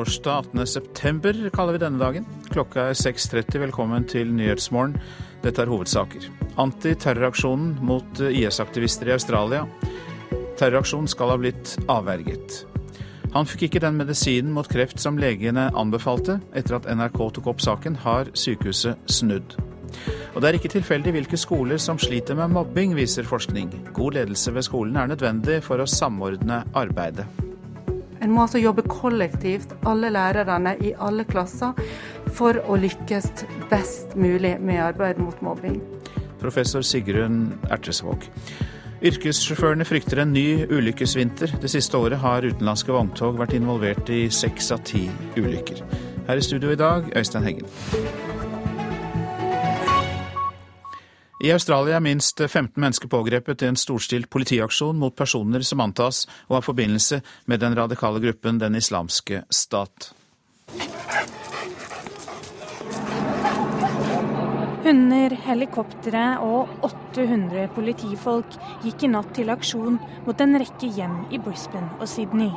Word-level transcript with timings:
Torsdag 0.00 0.44
18.9 0.54 1.50
kaller 1.52 1.72
vi 1.76 1.78
denne 1.82 2.00
dagen. 2.00 2.24
Klokka 2.48 2.86
er 2.88 2.96
6.30. 2.96 3.58
Velkommen 3.66 4.06
til 4.08 4.30
Nyhetsmorgen. 4.32 4.94
Dette 5.44 5.60
er 5.60 5.68
hovedsaker. 5.68 6.24
Antiterroraksjonen 6.62 7.74
mot 7.84 8.22
IS-aktivister 8.24 9.10
i 9.10 9.12
Australia. 9.12 9.66
Terroraksjonen 10.56 11.10
skal 11.10 11.34
ha 11.34 11.36
blitt 11.42 11.74
avverget. 11.92 12.62
Han 13.34 13.44
fikk 13.50 13.66
ikke 13.66 13.82
den 13.84 14.00
medisinen 14.00 14.54
mot 14.56 14.70
kreft 14.72 15.04
som 15.04 15.20
legene 15.20 15.66
anbefalte. 15.76 16.38
Etter 16.56 16.78
at 16.78 16.88
NRK 16.88 17.20
tok 17.36 17.52
opp 17.52 17.60
saken, 17.60 18.00
har 18.00 18.32
sykehuset 18.32 19.04
snudd. 19.04 19.58
Og 20.32 20.40
det 20.40 20.48
er 20.48 20.60
ikke 20.62 20.72
tilfeldig 20.78 21.12
hvilke 21.18 21.42
skoler 21.44 21.76
som 21.76 22.00
sliter 22.00 22.40
med 22.40 22.56
mobbing, 22.56 22.96
viser 22.96 23.28
forskning. 23.28 23.68
God 23.92 24.16
ledelse 24.16 24.56
ved 24.56 24.64
skolen 24.64 24.96
er 24.96 25.12
nødvendig 25.12 25.60
for 25.68 25.84
å 25.84 25.90
samordne 26.00 26.62
arbeidet. 26.72 27.28
En 28.20 28.34
må 28.34 28.44
altså 28.44 28.60
jobbe 28.60 28.84
kollektivt, 28.88 29.72
alle 29.88 30.10
lærerne 30.12 30.74
i 30.84 30.92
alle 31.00 31.24
klasser, 31.24 31.72
for 32.36 32.60
å 32.68 32.76
lykkes 32.80 33.30
best 33.70 34.16
mulig 34.16 34.58
med 34.60 34.82
arbeidet 34.90 35.22
mot 35.24 35.40
mobbing. 35.44 35.80
Professor 36.40 36.84
Sigrun 36.84 37.46
Ertesvåg. 37.72 38.28
Yrkessjåførene 39.00 39.86
frykter 39.88 40.20
en 40.20 40.34
ny 40.36 40.66
ulykkesvinter. 40.68 41.54
Det 41.62 41.70
siste 41.72 41.96
året 41.96 42.20
har 42.20 42.44
utenlandske 42.44 42.92
vogntog 42.92 43.40
vært 43.40 43.56
involvert 43.56 44.12
i 44.12 44.26
seks 44.28 44.68
av 44.76 44.84
ti 44.84 45.06
ulykker. 45.40 45.80
Her 46.28 46.36
i 46.36 46.44
studio 46.44 46.74
i 46.74 46.80
dag, 46.80 47.08
Øystein 47.16 47.48
Heggen. 47.48 48.39
I 51.40 51.48
Australia 51.54 51.96
er 51.96 52.02
minst 52.04 52.36
15 52.36 52.76
mennesker 52.76 53.08
pågrepet 53.08 53.62
i 53.64 53.68
en 53.70 53.78
storstilt 53.80 54.28
politiaksjon 54.28 54.98
mot 55.00 55.14
personer 55.16 55.62
som 55.64 55.80
antas 55.80 56.26
å 56.50 56.58
ha 56.58 56.60
forbindelse 56.60 57.22
med 57.48 57.62
den 57.62 57.72
radikale 57.78 58.20
gruppen 58.20 58.58
Den 58.60 58.76
islamske 58.76 59.46
stat. 59.48 60.10
Hunder, 64.84 65.32
helikoptre 65.46 66.26
og 66.44 66.84
800 66.84 67.72
politifolk 67.72 68.60
gikk 68.84 69.08
i 69.08 69.12
natt 69.14 69.32
til 69.32 69.48
aksjon 69.56 69.96
mot 70.28 70.44
en 70.44 70.60
rekke 70.60 70.92
hjem 70.92 71.22
i 71.32 71.40
Brisbane 71.40 71.88
og 71.96 72.08
Sydney. 72.08 72.52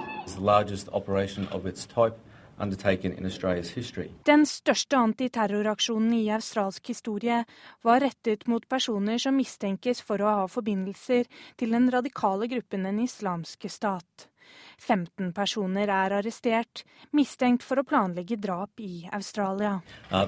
Den 4.28 4.46
største 4.46 5.00
antiterroraksjonen 5.00 6.14
i 6.20 6.28
australsk 6.36 6.92
historie 6.94 7.40
var 7.84 8.04
rettet 8.04 8.46
mot 8.48 8.68
personer 8.70 9.18
som 9.22 9.36
mistenkes 9.38 10.04
for 10.06 10.22
å 10.22 10.36
ha 10.38 10.46
forbindelser 10.52 11.26
til 11.58 11.74
den 11.74 11.90
radikale 11.92 12.48
gruppen 12.52 12.86
Den 12.86 13.02
islamske 13.04 13.70
stat. 13.70 14.30
15 14.78 15.32
personer 15.34 15.90
er 15.90 16.14
arrestert, 16.20 16.84
mistenkt 17.16 17.64
for 17.66 17.80
å 17.80 17.88
planlegge 17.88 18.38
drap 18.38 18.80
i 18.84 19.08
Australia. 19.14 19.80
Uh, 20.12 20.26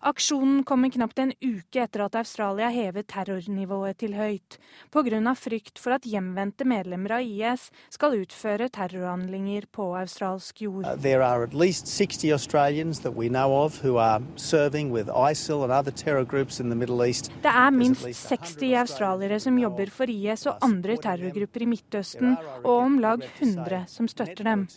Aksjonen 0.00 0.62
kommer 0.64 0.88
knapt 0.88 1.18
en 1.20 1.32
uke 1.44 1.82
etter 1.82 2.00
at 2.06 2.14
Australia 2.16 2.70
hevet 2.72 3.10
terrornivået 3.12 3.98
til 4.00 4.14
høyt, 4.16 4.56
pga. 4.88 5.34
frykt 5.36 5.78
for 5.78 5.92
at 5.92 6.08
hjemvendte 6.08 6.64
medlemmer 6.64 7.18
av 7.18 7.20
IS 7.20 7.70
skal 7.92 8.16
utføre 8.22 8.70
terrorhandlinger 8.72 9.66
på 9.68 9.94
australsk 9.98 10.62
jord. 10.62 10.86
Uh, 10.86 10.96
there 10.96 11.22
are 11.22 11.42
at 11.42 11.52
least 11.52 11.86
60 11.88 12.32
Australians 12.32 13.00
that 13.00 13.12
we 13.12 13.28
know 13.28 13.52
of 13.52 13.84
who 13.84 13.98
are 13.98 14.22
serving 14.36 14.90
with 14.90 15.10
ISIL 15.10 15.62
and 15.62 15.72
other 15.72 15.92
terror 15.92 16.24
groups 16.24 16.58
in 16.60 16.70
the 16.70 16.76
Middle 16.76 17.04
East. 17.04 17.30
Det 17.42 17.52
er 17.52 17.70
minst 17.70 18.08
60 18.14 18.74
australiere 18.80 19.40
som 19.40 19.58
jobber 19.58 19.90
for 19.90 20.08
IS 20.08 20.46
og 20.46 20.56
andre 20.64 20.96
terrorgrupper 20.96 21.60
i 21.62 21.66
Midtøsten, 21.66 22.36
og 22.64 22.76
om 22.78 22.98
lag 22.98 23.20
100 23.40 23.84
som 23.92 24.08
støtter 24.08 24.44
dem. 24.44 24.68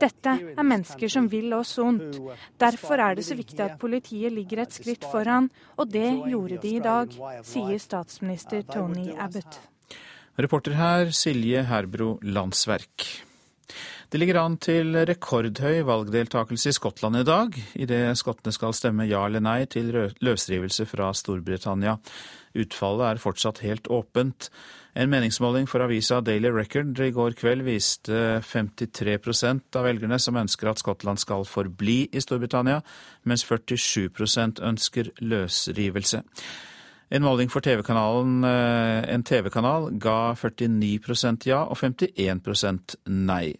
Dette 0.00 0.38
er 0.56 0.62
mennesker 0.66 1.08
som 1.08 1.30
vil 1.30 1.52
oss 1.54 1.78
vondt 1.78 1.99
vondt. 2.00 2.48
Derfor 2.60 3.02
er 3.04 3.18
det 3.18 3.24
så 3.28 3.36
viktig 3.38 3.60
at 3.64 3.78
politiet 3.80 4.34
ligger 4.34 4.64
et 4.64 4.76
skritt 4.76 5.06
foran, 5.12 5.50
og 5.76 5.90
det 5.92 6.08
gjorde 6.30 6.60
de 6.62 6.76
i 6.76 6.84
dag, 6.84 7.16
sier 7.46 7.80
statsminister 7.82 8.64
Tony 8.68 9.10
Abbott. 9.16 9.60
Reporter 10.40 10.76
her 10.78 11.10
Silje 11.12 11.64
Herbro 11.68 12.14
Landsverk. 12.22 13.08
Det 14.10 14.18
ligger 14.18 14.40
an 14.40 14.56
til 14.58 14.96
rekordhøy 15.06 15.84
valgdeltakelse 15.86 16.72
i 16.72 16.74
Skottland 16.74 17.20
i 17.20 17.26
dag, 17.26 17.54
idet 17.78 18.18
skottene 18.18 18.54
skal 18.54 18.74
stemme 18.74 19.06
ja 19.06 19.20
eller 19.28 19.42
nei 19.44 19.60
til 19.70 19.92
løsrivelse 20.18 20.86
fra 20.90 21.12
Storbritannia. 21.14 21.94
Utfallet 22.58 23.06
er 23.06 23.22
fortsatt 23.22 23.62
helt 23.62 23.86
åpent. 23.86 24.48
En 24.94 25.10
meningsmåling 25.10 25.68
for 25.70 25.84
avisa 25.84 26.18
Daily 26.20 26.50
Record 26.50 26.98
i 26.98 27.12
går 27.14 27.36
kveld 27.38 27.62
viste 27.62 28.40
53% 28.42 29.78
av 29.78 29.86
velgerne 29.86 30.18
som 30.18 30.38
ønsker 30.40 30.70
at 30.70 30.82
Skottland 30.82 31.20
skal 31.22 31.46
forbli 31.46 32.08
i 32.10 32.22
Storbritannia, 32.22 32.80
mens 33.22 33.44
47% 33.46 34.58
ønsker 34.66 35.12
løsrivelse. 35.22 36.24
En 37.10 37.22
måling 37.22 37.50
for 37.50 37.62
TV-kanalen 37.62 38.44
eh, 38.44 39.14
En 39.14 39.22
TV-kanal 39.26 39.90
ga 39.98 40.34
49% 40.34 41.46
ja 41.46 41.64
og 41.64 41.78
51% 41.78 42.98
nei. 43.06 43.54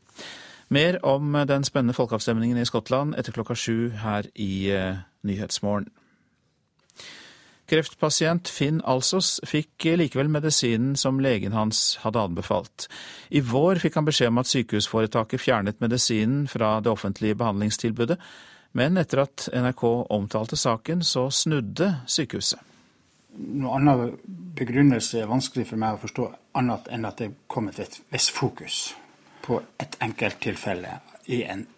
Mer 0.71 1.01
om 1.03 1.35
den 1.47 1.65
spennende 1.67 1.95
folkeavstemningen 1.95 2.59
i 2.59 2.67
Skottland 2.67 3.15
etter 3.19 3.35
klokka 3.35 3.55
sju 3.59 3.91
her 4.03 4.27
i 4.35 4.71
eh, 4.71 5.03
Nyhetsmorgen. 5.27 5.91
Kreftpasient 7.71 8.51
Finn 8.51 8.81
Alsos 8.83 9.37
fikk 9.47 9.87
likevel 10.01 10.31
medisinen 10.33 10.97
som 10.99 11.21
legen 11.23 11.55
hans 11.55 12.01
hadde 12.03 12.19
anbefalt. 12.19 12.89
I 13.31 13.43
vår 13.47 13.79
fikk 13.83 14.01
han 14.01 14.09
beskjed 14.09 14.33
om 14.33 14.41
at 14.43 14.51
sykehusforetaket 14.51 15.43
fjernet 15.43 15.79
medisinen 15.83 16.49
fra 16.51 16.79
det 16.83 16.91
offentlige 16.91 17.39
behandlingstilbudet, 17.39 18.19
men 18.75 18.99
etter 18.99 19.23
at 19.25 19.47
NRK 19.55 19.85
omtalte 20.11 20.59
saken, 20.59 21.05
så 21.07 21.29
snudde 21.31 21.93
sykehuset. 22.11 22.59
Noe 23.39 23.79
annen 23.79 24.17
begrunnelse 24.59 25.23
er 25.23 25.31
vanskelig 25.31 25.69
for 25.71 25.79
meg 25.79 25.95
å 25.95 26.03
forstå, 26.03 26.27
annet 26.59 26.91
enn 26.91 27.07
at 27.07 27.23
det 27.23 27.31
er 27.31 27.39
kommet 27.51 27.79
et 27.79 28.01
visst 28.11 28.35
fokus 28.35 28.83
på 29.47 29.63
et 29.79 29.95
enkelt 30.03 30.43
tilfelle 30.43 30.99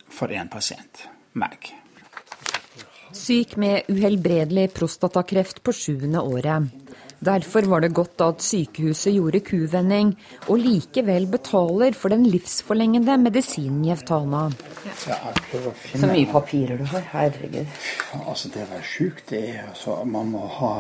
for 0.08 0.32
én 0.32 0.48
pasient, 0.52 1.06
meg 1.36 1.74
syk 3.16 3.56
med 3.60 3.88
uhelbredelig 3.92 4.70
prostatakreft 4.76 5.62
på 5.62 5.74
sjuende 5.76 6.20
året. 6.20 6.70
Derfor 7.22 7.62
var 7.70 7.84
det 7.84 7.92
godt 7.94 8.20
at 8.24 8.42
sykehuset 8.42 9.14
gjorde 9.14 9.40
kuvending, 9.46 10.08
og 10.50 10.58
likevel 10.58 11.28
betaler 11.30 11.94
for 11.94 12.10
den 12.10 12.24
livsforlengende 12.26 13.14
medisinen 13.22 13.84
Jeftana. 13.86 14.48
Så 14.98 16.08
mye 16.10 16.26
papirer 16.26 16.82
du 16.82 16.84
har. 16.90 17.06
Herregud. 17.12 17.70
Altså, 18.26 18.50
det 18.50 18.64
å 18.66 18.70
være 18.72 18.86
sjuk, 18.90 19.22
det 19.30 19.42
er 19.52 19.68
altså 19.68 20.02
Man 20.04 20.34
må 20.34 20.46
ha 20.58 20.74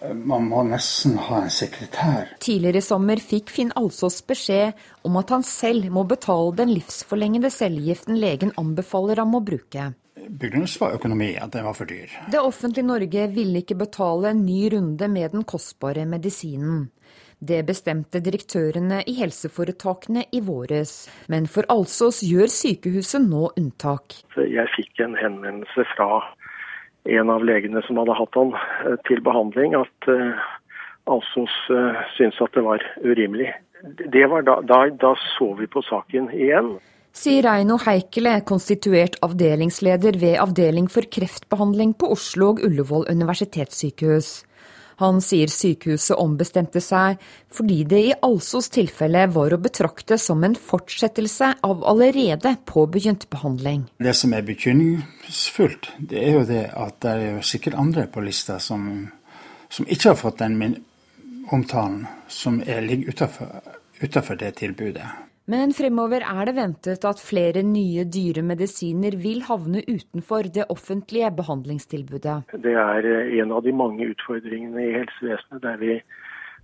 man 0.00 0.46
må 0.48 0.62
nesten 0.64 1.18
ha 1.26 1.42
en 1.44 1.52
sekretær. 1.52 2.30
Tidligere 2.40 2.80
i 2.80 2.84
sommer 2.84 3.20
fikk 3.20 3.50
Finn 3.52 3.72
Alsås 3.76 4.22
beskjed 4.24 4.78
om 5.04 5.18
at 5.20 5.32
han 5.34 5.44
selv 5.44 5.90
må 5.92 6.06
betale 6.08 6.54
den 6.56 6.72
livsforlengende 6.72 7.50
cellegiften 7.52 8.16
legen 8.16 8.54
anbefaler 8.60 9.20
ham 9.20 9.36
å 9.36 9.42
bruke. 9.44 9.90
Begrunnelsen 10.28 10.84
var 10.84 10.96
økonomi, 10.98 11.32
at 11.40 11.52
den 11.54 11.64
var 11.64 11.76
for 11.78 11.88
dyr. 11.88 12.12
Det 12.32 12.40
offentlige 12.40 12.86
Norge 12.86 13.26
ville 13.34 13.62
ikke 13.62 13.78
betale 13.80 14.32
en 14.34 14.44
ny 14.44 14.68
runde 14.74 15.08
med 15.08 15.32
den 15.32 15.44
kostbare 15.48 16.04
medisinen. 16.06 16.88
Det 17.40 17.62
bestemte 17.64 18.20
direktørene 18.20 19.00
i 19.08 19.14
helseforetakene 19.16 20.26
i 20.36 20.42
våres. 20.44 21.08
Men 21.32 21.46
for 21.48 21.64
Alsås 21.72 22.20
gjør 22.26 22.52
sykehuset 22.52 23.24
nå 23.24 23.48
unntak. 23.56 24.18
Jeg 24.36 24.68
fikk 24.74 25.00
en 25.00 25.16
henvendelse 25.16 25.86
fra 25.94 26.20
en 27.08 27.32
av 27.32 27.44
legene 27.48 27.80
som 27.86 27.96
hadde 27.96 28.18
hatt 28.18 28.36
han 28.36 28.52
eh, 28.84 28.98
til 29.08 29.22
behandling, 29.24 29.72
at 29.78 30.10
uh, 30.12 30.36
Alsås 31.08 31.56
uh, 31.72 31.96
syntes 32.18 32.42
at 32.44 32.52
det 32.52 32.66
var 32.66 32.84
urimelig. 33.00 33.54
Det 34.12 34.26
var 34.28 34.44
da, 34.44 34.58
da, 34.60 34.82
da 34.92 35.14
så 35.38 35.54
vi 35.56 35.70
på 35.70 35.80
saken 35.88 36.28
igjen 36.36 36.74
sier 37.12 37.42
Reino 37.46 37.78
Heikele, 37.80 38.40
konstituert 38.46 39.18
avdelingsleder 39.24 40.18
ved 40.20 40.38
Avdeling 40.42 40.88
for 40.90 41.06
kreftbehandling 41.10 41.96
på 41.98 42.12
Oslo 42.14 42.54
og 42.54 42.62
Ullevål 42.66 43.08
universitetssykehus. 43.10 44.30
Han 45.00 45.22
sier 45.24 45.48
sykehuset 45.48 46.18
ombestemte 46.20 46.82
seg 46.84 47.20
fordi 47.56 47.78
det 47.88 48.00
i 48.10 48.16
Alsos 48.26 48.68
tilfelle 48.72 49.22
var 49.32 49.54
å 49.56 49.60
betrakte 49.62 50.18
som 50.20 50.44
en 50.44 50.56
fortsettelse 50.60 51.54
av 51.64 51.86
allerede 51.88 52.52
påbegynt 52.68 53.24
behandling. 53.32 53.86
Det 53.96 54.12
som 54.16 54.34
er 54.36 54.44
bekymringsfullt, 54.44 55.94
det 56.12 56.20
er 56.20 56.36
jo 56.36 56.44
det 56.52 56.66
at 56.76 57.00
det 57.06 57.16
er 57.16 57.40
sikkert 57.48 57.78
andre 57.80 58.04
på 58.12 58.26
lista 58.26 58.58
som, 58.60 59.08
som 59.72 59.88
ikke 59.88 60.12
har 60.12 60.20
fått 60.20 60.44
den 60.44 60.76
omtalen, 61.50 62.04
som 62.28 62.60
er, 62.60 62.84
ligger 62.84 63.16
utenfor 64.04 64.36
det 64.36 64.54
tilbudet. 64.60 65.08
Men 65.50 65.72
fremover 65.74 66.22
er 66.22 66.46
det 66.46 66.54
ventet 66.54 67.04
at 67.08 67.22
flere 67.22 67.62
nye 67.66 68.04
dyre 68.06 68.42
medisiner 68.46 69.16
vil 69.18 69.40
havne 69.48 69.82
utenfor 69.88 70.46
det 70.54 70.68
offentlige 70.70 71.30
behandlingstilbudet. 71.40 72.52
Det 72.66 72.74
er 72.78 73.08
eh, 73.08 73.32
en 73.40 73.54
av 73.56 73.64
de 73.66 73.74
mange 73.74 74.06
utfordringene 74.12 74.84
i 74.84 74.96
helsevesenet 75.00 75.64
der 75.66 75.80
vi 75.82 76.00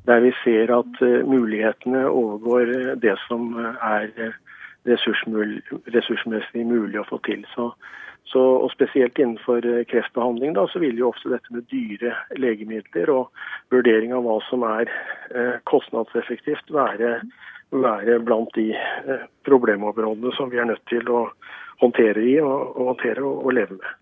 der 0.06 0.20
vi 0.22 0.30
ser 0.44 0.70
at 0.70 1.00
mulighetene 1.26 2.04
overgår 2.06 2.68
det 3.02 3.16
som 3.24 3.56
er 3.58 4.12
ressursmessig 4.86 6.62
mulig 6.62 7.00
å 7.00 7.08
få 7.08 7.18
til. 7.26 7.42
Så, 7.56 7.72
så, 8.30 8.38
og 8.38 8.70
Spesielt 8.70 9.18
innenfor 9.18 9.66
kreftbehandling 9.90 10.54
da, 10.54 10.68
så 10.70 10.78
vil 10.78 11.00
jo 11.00 11.08
ofte 11.10 11.32
dette 11.32 11.50
med 11.50 11.66
dyre 11.74 12.14
legemidler 12.38 13.10
og 13.16 13.42
vurdering 13.74 14.14
av 14.14 14.22
hva 14.28 14.38
som 14.46 14.62
er 14.68 14.94
kostnadseffektivt, 15.66 16.70
være, 16.70 17.16
være 17.72 18.20
blant 18.24 18.52
de 18.54 18.70
problemområdene 19.48 20.32
som 20.36 20.50
vi 20.52 20.60
er 20.62 20.68
nødt 20.70 20.84
til 20.90 21.08
å 21.10 21.26
håndtere 21.82 22.22
i 22.22 22.36
og, 22.40 22.76
og 22.76 22.92
håndtere 22.92 23.24
og, 23.24 23.46
og 23.46 23.56
leve 23.58 23.78
med. 23.78 23.94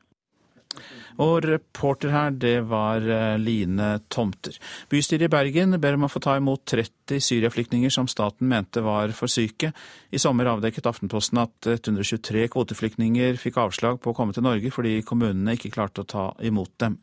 Og 1.22 1.44
reporter 1.46 2.10
her, 2.10 2.32
det 2.34 2.56
var 2.66 3.04
eh, 3.06 3.36
Line 3.38 4.00
Tomter. 4.10 4.56
Bystyret 4.90 5.28
i 5.28 5.30
Bergen 5.30 5.76
ber 5.80 5.94
om 5.94 6.06
å 6.08 6.10
få 6.10 6.22
ta 6.24 6.34
imot 6.40 6.64
30 6.66 7.22
syriaflyktninger 7.22 7.92
som 7.92 8.08
staten 8.10 8.48
mente 8.50 8.82
var 8.82 9.12
for 9.14 9.30
syke. 9.30 9.70
I 10.10 10.20
sommer 10.22 10.50
avdekket 10.50 10.88
Aftenposten 10.90 11.38
at 11.44 11.68
123 11.70 12.48
kvoteflyktninger 12.54 13.38
fikk 13.40 13.60
avslag 13.62 14.00
på 14.02 14.10
å 14.10 14.16
komme 14.16 14.34
til 14.34 14.46
Norge 14.46 14.72
fordi 14.74 14.96
kommunene 15.06 15.54
ikke 15.54 15.72
klarte 15.74 16.02
å 16.02 16.10
ta 16.10 16.26
imot 16.42 16.74
dem. 16.82 16.98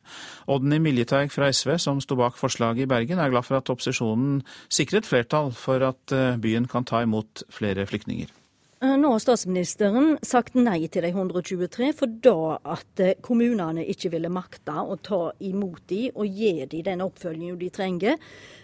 Odny 0.52 0.82
Miljeteig 0.84 1.32
fra 1.32 1.48
SV, 1.52 1.78
som 1.80 2.04
sto 2.04 2.20
bak 2.20 2.40
forslaget 2.40 2.86
i 2.86 2.92
Bergen, 2.92 3.22
er 3.22 3.32
glad 3.32 3.48
for 3.48 3.62
at 3.62 3.72
opposisjonen 3.72 4.42
sikret 4.68 5.08
flertall 5.08 5.56
for 5.56 5.88
at 5.88 6.16
eh, 6.16 6.36
byen 6.42 6.68
kan 6.72 6.88
ta 6.88 7.06
imot 7.06 7.46
flere 7.54 7.88
flyktninger. 7.88 8.41
Eh, 8.84 8.98
nå 8.98 9.12
har 9.14 9.20
statsministeren 9.22 10.16
sagt 10.26 10.56
nei 10.58 10.88
til 10.90 11.04
de 11.06 11.12
123, 11.14 11.92
for 11.94 12.10
da 12.26 12.56
at 12.74 13.02
eh, 13.04 13.20
kommunene 13.22 13.84
ikke 13.94 14.10
ville 14.16 14.32
makte 14.34 14.74
å 14.74 14.96
ta 15.06 15.20
imot 15.38 15.84
de 15.92 16.08
og 16.16 16.26
gi 16.26 16.66
de 16.72 16.80
den 16.88 17.04
oppfølgingen 17.06 17.60
de 17.62 17.70
trenger. 17.70 18.18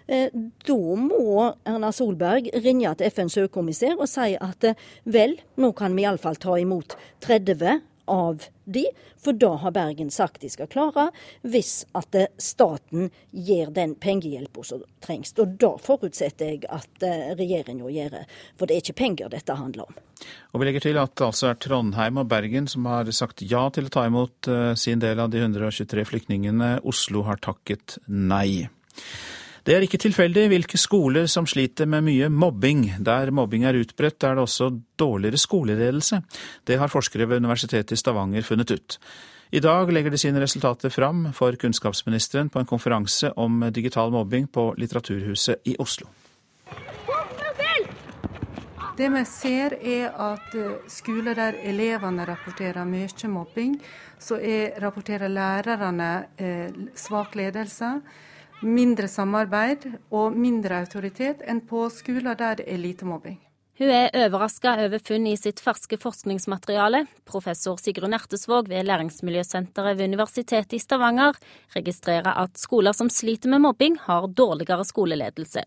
Eh, 0.09 0.33
da 0.65 0.79
må 0.97 1.51
Erna 1.69 1.91
Solberg 1.93 2.49
ringe 2.65 2.95
til 2.97 3.13
FNs 3.13 3.37
høykommissær 3.43 3.93
og 3.99 4.09
si 4.09 4.33
at 4.41 4.71
vel, 5.05 5.37
nå 5.61 5.69
kan 5.77 5.93
vi 5.93 6.07
iallfall 6.07 6.41
ta 6.41 6.57
imot 6.57 6.97
30 7.27 7.77
av 8.07 8.47
de, 8.65 8.85
for 9.23 9.37
da 9.37 9.53
har 9.61 9.75
Bergen 9.75 10.11
sagt 10.11 10.41
de 10.43 10.49
skal 10.51 10.67
klare, 10.71 11.09
hvis 11.43 11.85
at 11.97 12.15
staten 12.41 13.11
gir 13.31 13.71
den 13.75 13.95
pengehjelpa 13.95 14.65
som 14.67 14.83
trengs. 15.03 15.35
Og 15.39 15.55
da 15.61 15.73
forutsetter 15.81 16.55
jeg 16.55 16.65
at 16.67 17.07
regjeringen 17.37 17.67
regjeringa 17.67 17.89
gjør 17.91 18.09
det, 18.17 18.25
for 18.57 18.67
det 18.67 18.75
er 18.75 18.83
ikke 18.83 18.97
penger 19.01 19.31
dette 19.31 19.55
handler 19.57 19.87
om. 19.87 20.01
Og 20.53 20.59
Vi 20.59 20.67
legger 20.67 20.85
til 20.87 20.97
at 20.97 21.15
det 21.15 21.25
altså 21.27 21.51
er 21.51 21.59
Trondheim 21.61 22.17
og 22.17 22.27
Bergen 22.27 22.67
som 22.67 22.85
har 22.89 23.09
sagt 23.11 23.41
ja 23.41 23.67
til 23.69 23.87
å 23.87 23.93
ta 23.93 24.05
imot 24.07 24.47
eh, 24.47 24.73
sin 24.75 24.99
del 24.99 25.19
av 25.19 25.31
de 25.31 25.41
123 25.43 26.05
flyktningene. 26.05 26.79
Oslo 26.83 27.23
har 27.27 27.37
takket 27.37 27.99
nei. 28.07 28.67
Det 29.67 29.75
er 29.75 29.83
ikke 29.83 29.99
tilfeldig 29.99 30.45
hvilke 30.47 30.79
skoler 30.79 31.25
som 31.27 31.43
sliter 31.43 31.89
med 31.91 32.05
mye 32.05 32.29
mobbing. 32.31 32.85
Der 33.03 33.33
mobbing 33.35 33.65
er 33.67 33.75
utbredt, 33.75 34.23
er 34.23 34.37
det 34.37 34.43
også 34.45 34.69
dårligere 34.95 35.37
skoleledelse. 35.37 36.21
Det 36.63 36.77
har 36.79 36.87
forskere 36.87 37.25
ved 37.27 37.41
Universitetet 37.43 37.91
i 37.91 37.99
Stavanger 37.99 38.45
funnet 38.47 38.71
ut. 38.71 38.95
I 39.51 39.59
dag 39.59 39.91
legger 39.91 40.13
de 40.15 40.17
sine 40.21 40.39
resultater 40.39 40.87
fram 40.89 41.33
for 41.33 41.51
kunnskapsministeren 41.59 42.47
på 42.49 42.61
en 42.63 42.69
konferanse 42.69 43.33
om 43.35 43.65
digital 43.75 44.11
mobbing 44.11 44.47
på 44.47 44.69
Litteraturhuset 44.77 45.67
i 45.67 45.75
Oslo. 45.79 46.07
Det 48.97 49.09
vi 49.11 49.25
ser 49.27 49.75
er 49.83 50.15
at 50.15 50.55
eh, 50.55 50.79
skoler 50.87 51.35
der 51.35 51.59
elevene 51.67 52.23
rapporterer 52.25 52.87
mye 52.87 53.27
mobbing, 53.27 53.75
så 54.19 54.39
er, 54.39 54.79
rapporterer 54.79 55.27
lærerne 55.27 56.09
eh, 56.39 56.71
svak 56.95 57.35
ledelse 57.35 57.91
mindre 58.61 59.07
samarbeid 59.07 59.85
og 60.09 60.37
mindre 60.37 60.81
autoritet 60.81 61.43
enn 61.45 61.61
på 61.61 61.87
skoler 61.93 62.37
der 62.37 62.61
det 62.61 62.71
er 62.71 62.81
lite 62.81 63.05
mobbing. 63.05 63.37
Hun 63.77 63.91
er 63.93 64.09
overraska 64.25 64.71
over 64.87 64.97
funn 65.05 65.27
i 65.29 65.35
sitt 65.37 65.59
ferske 65.61 65.99
forskningsmateriale. 66.01 67.03
Professor 67.29 67.77
Sigrun 67.77 68.15
Ertesvåg 68.17 68.71
ved 68.71 68.87
Læringsmiljøsenteret 68.89 69.99
ved 69.99 70.09
Universitetet 70.09 70.73
i 70.73 70.79
Stavanger 70.81 71.37
registrerer 71.75 72.31
at 72.41 72.57
skoler 72.57 72.97
som 72.97 73.11
sliter 73.13 73.53
med 73.53 73.61
mobbing, 73.61 73.99
har 74.01 74.25
dårligere 74.33 74.85
skoleledelse. 74.85 75.61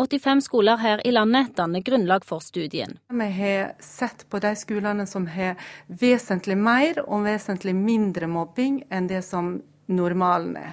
85 0.00 0.46
skoler 0.48 0.80
her 0.80 1.04
i 1.04 1.12
landet 1.12 1.52
danner 1.56 1.84
grunnlag 1.84 2.24
for 2.24 2.40
studien. 2.40 2.96
Vi 3.12 3.28
har 3.36 3.74
sett 3.84 4.24
på 4.32 4.40
de 4.40 4.54
skolene 4.56 5.04
som 5.06 5.28
har 5.28 5.60
vesentlig 5.88 6.56
mer 6.56 7.04
og 7.04 7.26
vesentlig 7.28 7.76
mindre 7.76 8.32
mobbing 8.32 8.80
enn 8.88 9.12
det 9.12 9.20
som 9.28 9.58
normalen 9.92 10.56
er. 10.56 10.72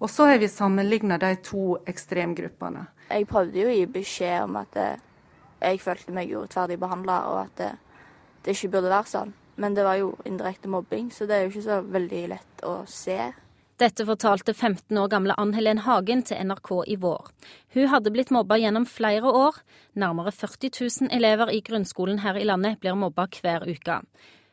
Og 0.00 0.10
så 0.10 0.30
har 0.30 0.40
vi 0.40 0.48
sammenligna 0.48 1.18
de 1.20 1.34
to 1.44 1.76
ekstremgruppene. 1.88 2.86
Jeg 3.10 3.26
prøvde 3.28 3.60
jo 3.60 3.68
å 3.68 3.74
gi 3.74 3.86
beskjed 3.90 4.46
om 4.46 4.56
at 4.62 4.78
eh, 4.80 5.02
jeg 5.60 5.82
følte 5.82 6.14
meg 6.16 6.32
urettferdig 6.32 6.78
behandla, 6.80 7.20
og 7.28 7.42
at 7.42 7.60
det, 7.60 7.68
eh, 7.74 8.08
det 8.44 8.56
ikke 8.56 8.72
burde 8.76 8.94
være 8.94 9.10
sånn. 9.10 9.34
Men 9.60 9.76
det 9.76 9.84
var 9.84 9.98
jo 10.00 10.14
indirekte 10.24 10.70
mobbing, 10.72 11.10
så 11.12 11.26
det 11.28 11.36
er 11.36 11.44
jo 11.44 11.52
ikke 11.52 11.66
så 11.66 11.80
veldig 11.84 12.22
lett 12.32 12.62
å 12.64 12.78
se. 12.88 13.18
Dette 13.80 14.04
fortalte 14.04 14.52
15 14.52 14.96
år 15.00 15.08
gamle 15.12 15.36
Ann 15.40 15.52
Helen 15.56 15.82
Hagen 15.84 16.22
til 16.24 16.40
NRK 16.48 16.70
i 16.92 16.96
vår. 17.00 17.30
Hun 17.76 17.88
hadde 17.92 18.12
blitt 18.12 18.32
mobba 18.32 18.58
gjennom 18.60 18.84
flere 18.88 19.28
år. 19.28 19.56
Nærmere 19.96 20.32
40 20.36 20.72
000 20.76 21.12
elever 21.16 21.52
i 21.52 21.62
grunnskolen 21.64 22.20
her 22.24 22.36
i 22.36 22.44
landet 22.44 22.80
blir 22.80 22.96
mobba 22.96 23.24
hver 23.40 23.64
uke. 23.68 24.02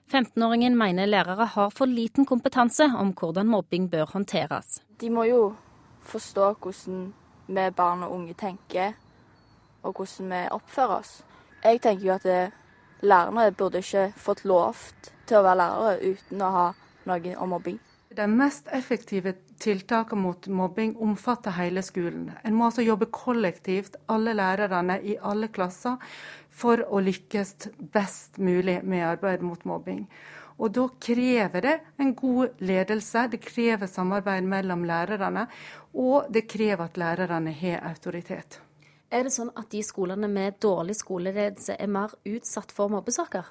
15-åringen 0.07 0.77
mener 0.77 1.05
lærere 1.05 1.45
har 1.45 1.69
for 1.69 1.85
liten 1.85 2.25
kompetanse 2.25 2.85
om 2.95 3.11
hvordan 3.13 3.47
mobbing 3.47 3.89
bør 3.91 4.05
håndteres. 4.13 4.81
De 5.01 5.09
må 5.09 5.23
jo 5.27 5.55
forstå 6.07 6.53
hvordan 6.63 7.01
vi 7.47 7.69
barn 7.75 8.03
og 8.03 8.13
unge 8.15 8.33
tenker, 8.33 8.93
og 9.83 9.93
hvordan 9.95 10.31
vi 10.31 10.41
oppfører 10.51 10.99
oss. 10.99 11.23
Jeg 11.63 11.81
tenker 11.81 12.05
jo 12.05 12.13
at 12.13 12.23
det, 12.23 12.51
lærerne 13.01 13.51
burde 13.51 13.83
ikke 13.83 14.13
fått 14.15 14.45
lov 14.45 14.75
til 15.27 15.37
å 15.37 15.43
være 15.43 15.59
lærere 15.59 16.13
uten 16.13 16.41
å 16.41 16.53
ha 16.55 16.67
noe 17.05 17.35
om 17.37 17.49
mobbing. 17.55 17.79
De 18.17 18.25
mest 18.27 18.67
effektive 18.73 19.35
tiltakene 19.61 20.21
mot 20.21 20.47
mobbing 20.49 20.95
omfatter 20.97 21.53
hele 21.53 21.83
skolen. 21.85 22.31
En 22.41 22.55
må 22.57 22.65
altså 22.65 22.81
jobbe 22.81 23.11
kollektivt, 23.13 23.99
alle 24.09 24.33
lærerne 24.33 24.95
i 25.05 25.19
alle 25.21 25.51
klasser, 25.53 25.99
for 26.49 26.81
å 26.81 27.01
lykkes 27.03 27.69
best 27.93 28.39
mulig 28.41 28.79
med 28.81 29.05
arbeidet 29.05 29.45
mot 29.45 29.61
mobbing. 29.69 30.07
Og 30.57 30.73
da 30.73 30.87
krever 30.97 31.61
det 31.61 31.75
en 32.01 32.15
god 32.17 32.57
ledelse, 32.65 33.27
det 33.29 33.43
krever 33.45 33.85
samarbeid 33.91 34.49
mellom 34.49 34.87
lærerne, 34.89 35.45
og 35.93 36.31
det 36.33 36.47
krever 36.49 36.87
at 36.87 36.97
lærerne 36.97 37.53
har 37.53 37.85
autoritet. 37.85 38.57
Er 39.13 39.29
det 39.29 39.35
sånn 39.37 39.53
at 39.53 39.69
de 39.71 39.83
skolene 39.85 40.27
med 40.27 40.57
dårlig 40.65 40.97
skoleledelse 41.03 41.77
er 41.77 41.93
mer 41.93 42.17
utsatt 42.25 42.73
for 42.73 42.89
mobbesaker? 42.91 43.45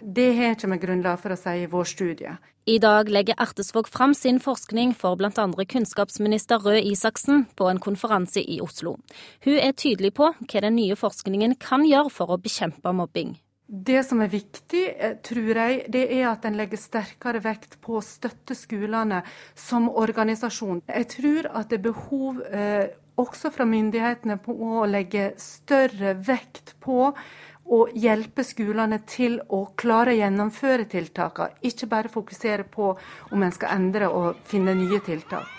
Det 0.00 0.30
har 0.36 0.56
ikke 0.56 0.70
vi 0.72 0.78
grunnlag 0.84 1.20
for 1.20 1.34
å 1.34 1.38
si 1.38 1.62
i 1.62 1.68
vår 1.70 1.88
studie. 1.88 2.36
I 2.70 2.78
dag 2.78 3.08
legger 3.08 3.38
Ertesvåg 3.40 3.88
fram 3.88 4.14
sin 4.14 4.38
forskning 4.40 4.92
for 4.94 5.16
bl.a. 5.16 5.46
kunnskapsminister 5.74 6.60
Røe 6.60 6.82
Isaksen 6.92 7.46
på 7.56 7.68
en 7.70 7.80
konferanse 7.80 8.40
i 8.40 8.60
Oslo. 8.60 8.96
Hun 9.44 9.58
er 9.58 9.72
tydelig 9.72 10.12
på 10.16 10.30
hva 10.32 10.64
den 10.64 10.76
nye 10.76 10.96
forskningen 10.96 11.56
kan 11.60 11.86
gjøre 11.88 12.12
for 12.14 12.32
å 12.32 12.40
bekjempe 12.40 12.92
mobbing. 12.92 13.38
Det 13.70 14.00
som 14.02 14.20
er 14.20 14.32
viktig, 14.32 14.82
eh, 14.98 15.12
tror 15.22 15.54
jeg, 15.54 15.84
det 15.94 16.06
er 16.10 16.24
at 16.32 16.44
en 16.44 16.56
legger 16.58 16.80
sterkere 16.80 17.38
vekt 17.44 17.76
på 17.80 18.00
å 18.00 18.02
støtte 18.02 18.56
skolene 18.58 19.22
som 19.54 19.86
organisasjon. 19.88 20.82
Jeg 20.88 21.06
tror 21.12 21.50
at 21.54 21.70
det 21.70 21.78
er 21.78 21.84
behov 21.84 22.40
eh, 22.50 22.88
også 23.20 23.52
fra 23.54 23.66
myndighetene 23.68 24.40
på 24.42 24.54
å 24.54 24.88
legge 24.90 25.30
større 25.40 26.16
vekt 26.18 26.74
på 26.82 27.12
å 27.70 27.84
hjelpe 27.94 28.44
skolene 28.46 29.00
til 29.06 29.38
å 29.54 29.62
klare 29.78 30.14
å 30.14 30.20
gjennomføre 30.20 30.88
tiltakene, 30.90 31.56
ikke 31.62 31.88
bare 31.90 32.12
fokusere 32.12 32.66
på 32.70 32.92
om 33.30 33.42
en 33.46 33.54
skal 33.54 33.76
endre 33.78 34.10
og 34.10 34.42
finne 34.50 34.74
nye 34.74 35.00
tiltak. 35.06 35.56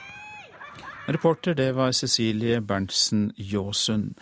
Reporter 1.12 1.56
det 1.58 1.72
var 1.76 1.92
Cecilie 1.98 2.62
Berntsen 2.62 3.32
Jåsund. 3.36 4.14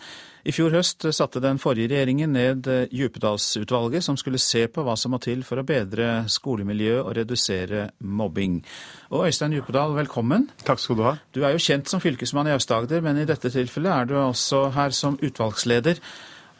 I 0.48 0.52
fjor 0.56 0.72
høst 0.72 1.04
satte 1.12 1.42
den 1.44 1.58
forrige 1.60 1.90
regjeringen 1.92 2.32
ned 2.32 2.64
Djupedalsutvalget, 2.88 4.06
som 4.06 4.16
skulle 4.16 4.40
se 4.40 4.64
på 4.72 4.82
hva 4.86 4.94
som 4.96 5.12
må 5.12 5.20
til 5.20 5.44
for 5.44 5.60
å 5.60 5.66
bedre 5.68 6.24
skolemiljøet 6.32 7.02
og 7.04 7.12
redusere 7.18 7.84
mobbing. 8.00 8.62
Og 9.12 9.28
Øystein 9.28 9.52
Djupedal, 9.52 9.92
velkommen. 9.98 10.48
Takk 10.64 10.80
skal 10.80 10.96
du 10.96 11.04
ha. 11.04 11.14
Du 11.36 11.42
er 11.44 11.52
jo 11.52 11.60
kjent 11.60 11.92
som 11.92 12.00
fylkesmann 12.00 12.48
i 12.48 12.56
Aust-Agder, 12.56 13.04
men 13.04 13.20
i 13.20 13.28
dette 13.28 13.52
tilfellet 13.52 13.92
er 13.92 14.08
du 14.08 14.16
også 14.22 14.70
her 14.78 14.96
som 14.96 15.20
utvalgsleder. 15.20 16.00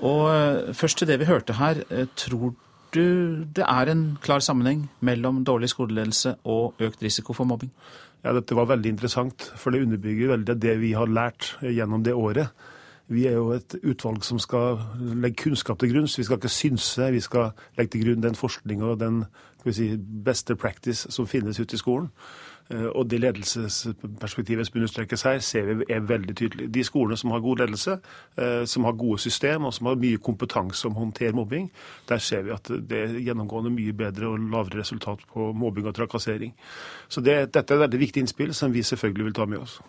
Og 0.01 0.27
eh, 0.33 0.75
først 0.75 0.99
til 0.99 1.09
det 1.11 1.19
vi 1.21 1.29
hørte 1.29 1.59
her. 1.59 1.83
Eh, 1.91 2.09
tror 2.17 2.55
du 2.95 3.45
det 3.57 3.65
er 3.67 3.91
en 3.93 4.19
klar 4.23 4.43
sammenheng 4.43 4.89
mellom 5.01 5.45
dårlig 5.45 5.71
skoleledelse 5.71 6.35
og 6.45 6.81
økt 6.81 7.03
risiko 7.03 7.37
for 7.37 7.45
mobbing? 7.45 7.71
Ja, 8.25 8.33
Dette 8.37 8.57
var 8.57 8.69
veldig 8.69 8.91
interessant, 8.91 9.47
for 9.57 9.71
det 9.73 9.83
underbygger 9.85 10.35
veldig 10.35 10.57
det 10.61 10.77
vi 10.81 10.93
har 10.93 11.09
lært 11.09 11.55
gjennom 11.63 12.03
det 12.05 12.15
året. 12.15 12.51
Vi 13.11 13.25
er 13.27 13.39
jo 13.39 13.53
et 13.57 13.75
utvalg 13.83 14.23
som 14.25 14.39
skal 14.39 14.79
legge 15.01 15.43
kunnskap 15.45 15.81
til 15.81 15.91
grunn, 15.91 16.07
så 16.07 16.21
vi 16.21 16.27
skal 16.29 16.39
ikke 16.39 16.53
synse. 16.53 17.09
Vi 17.11 17.23
skal 17.25 17.51
legge 17.79 17.97
til 17.97 18.05
grunn 18.05 18.23
den 18.23 18.39
forskninga 18.39 18.93
og 18.93 19.01
den 19.01 19.25
si, 19.67 19.97
beste 19.99 20.55
practice 20.55 21.11
som 21.11 21.27
finnes 21.27 21.59
ute 21.59 21.75
i 21.75 21.81
skolen. 21.81 22.11
Eh, 22.71 22.87
og 22.87 23.09
det 23.11 23.19
ledelsesperspektivet 23.25 24.69
som 24.69 24.79
understrekes 24.79 25.25
her, 25.27 25.41
ser 25.43 25.67
vi 25.67 25.87
er 25.91 26.05
veldig 26.07 26.35
tydelig. 26.39 26.69
De 26.75 26.85
skolene 26.87 27.19
som 27.19 27.33
har 27.35 27.43
god 27.43 27.65
ledelse, 27.65 27.97
eh, 28.39 28.65
som 28.65 28.87
har 28.87 28.99
gode 28.99 29.19
system 29.19 29.67
og 29.67 29.75
som 29.75 29.91
har 29.91 29.99
mye 29.99 30.21
kompetanse 30.23 30.87
om 30.87 30.95
å 30.95 31.03
håndtere 31.05 31.35
mobbing, 31.35 31.71
der 32.09 32.23
ser 32.23 32.45
vi 32.47 32.55
at 32.55 32.71
det 32.71 33.01
er 33.01 33.17
gjennomgående 33.19 33.73
mye 33.75 33.97
bedre 33.97 34.31
og 34.31 34.47
lavere 34.53 34.83
resultat 34.83 35.25
på 35.33 35.51
mobbing 35.53 35.89
og 35.91 35.97
trakassering. 35.99 36.55
Så 37.09 37.21
det, 37.21 37.53
dette 37.55 37.75
er 37.75 37.81
et 37.81 37.85
veldig 37.89 38.03
viktig 38.05 38.25
innspill 38.25 38.55
som 38.55 38.73
vi 38.73 38.87
selvfølgelig 38.87 39.31
vil 39.31 39.39
ta 39.41 39.49
med 39.51 39.65
oss. 39.65 39.81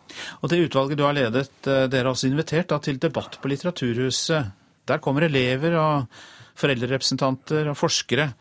Og 0.41 0.49
det 0.49 0.63
utvalget 0.65 0.97
du 0.97 1.05
har 1.05 1.17
ledet, 1.17 1.51
eh, 1.67 1.85
dere 1.85 2.09
har 2.09 2.15
også 2.15 2.31
invitert 2.31 2.73
da, 2.73 2.79
til 2.79 2.97
debatt 2.97 3.37
på 3.41 3.51
Litteraturhuset. 3.51 4.57
Der 4.89 4.97
kommer 4.97 5.27
elever 5.27 5.77
og 5.77 6.09
foreldrerepresentanter 6.57 7.69
og 7.69 7.77
forskere. 7.77 8.31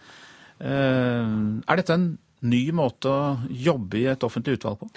Er 0.60 1.76
dette 1.78 1.94
en 1.94 2.18
ny 2.46 2.62
måte 2.76 3.10
å 3.10 3.36
jobbe 3.50 4.00
i 4.00 4.08
et 4.10 4.24
offentlig 4.26 4.58
utvalg 4.58 4.80
på? 4.80 4.88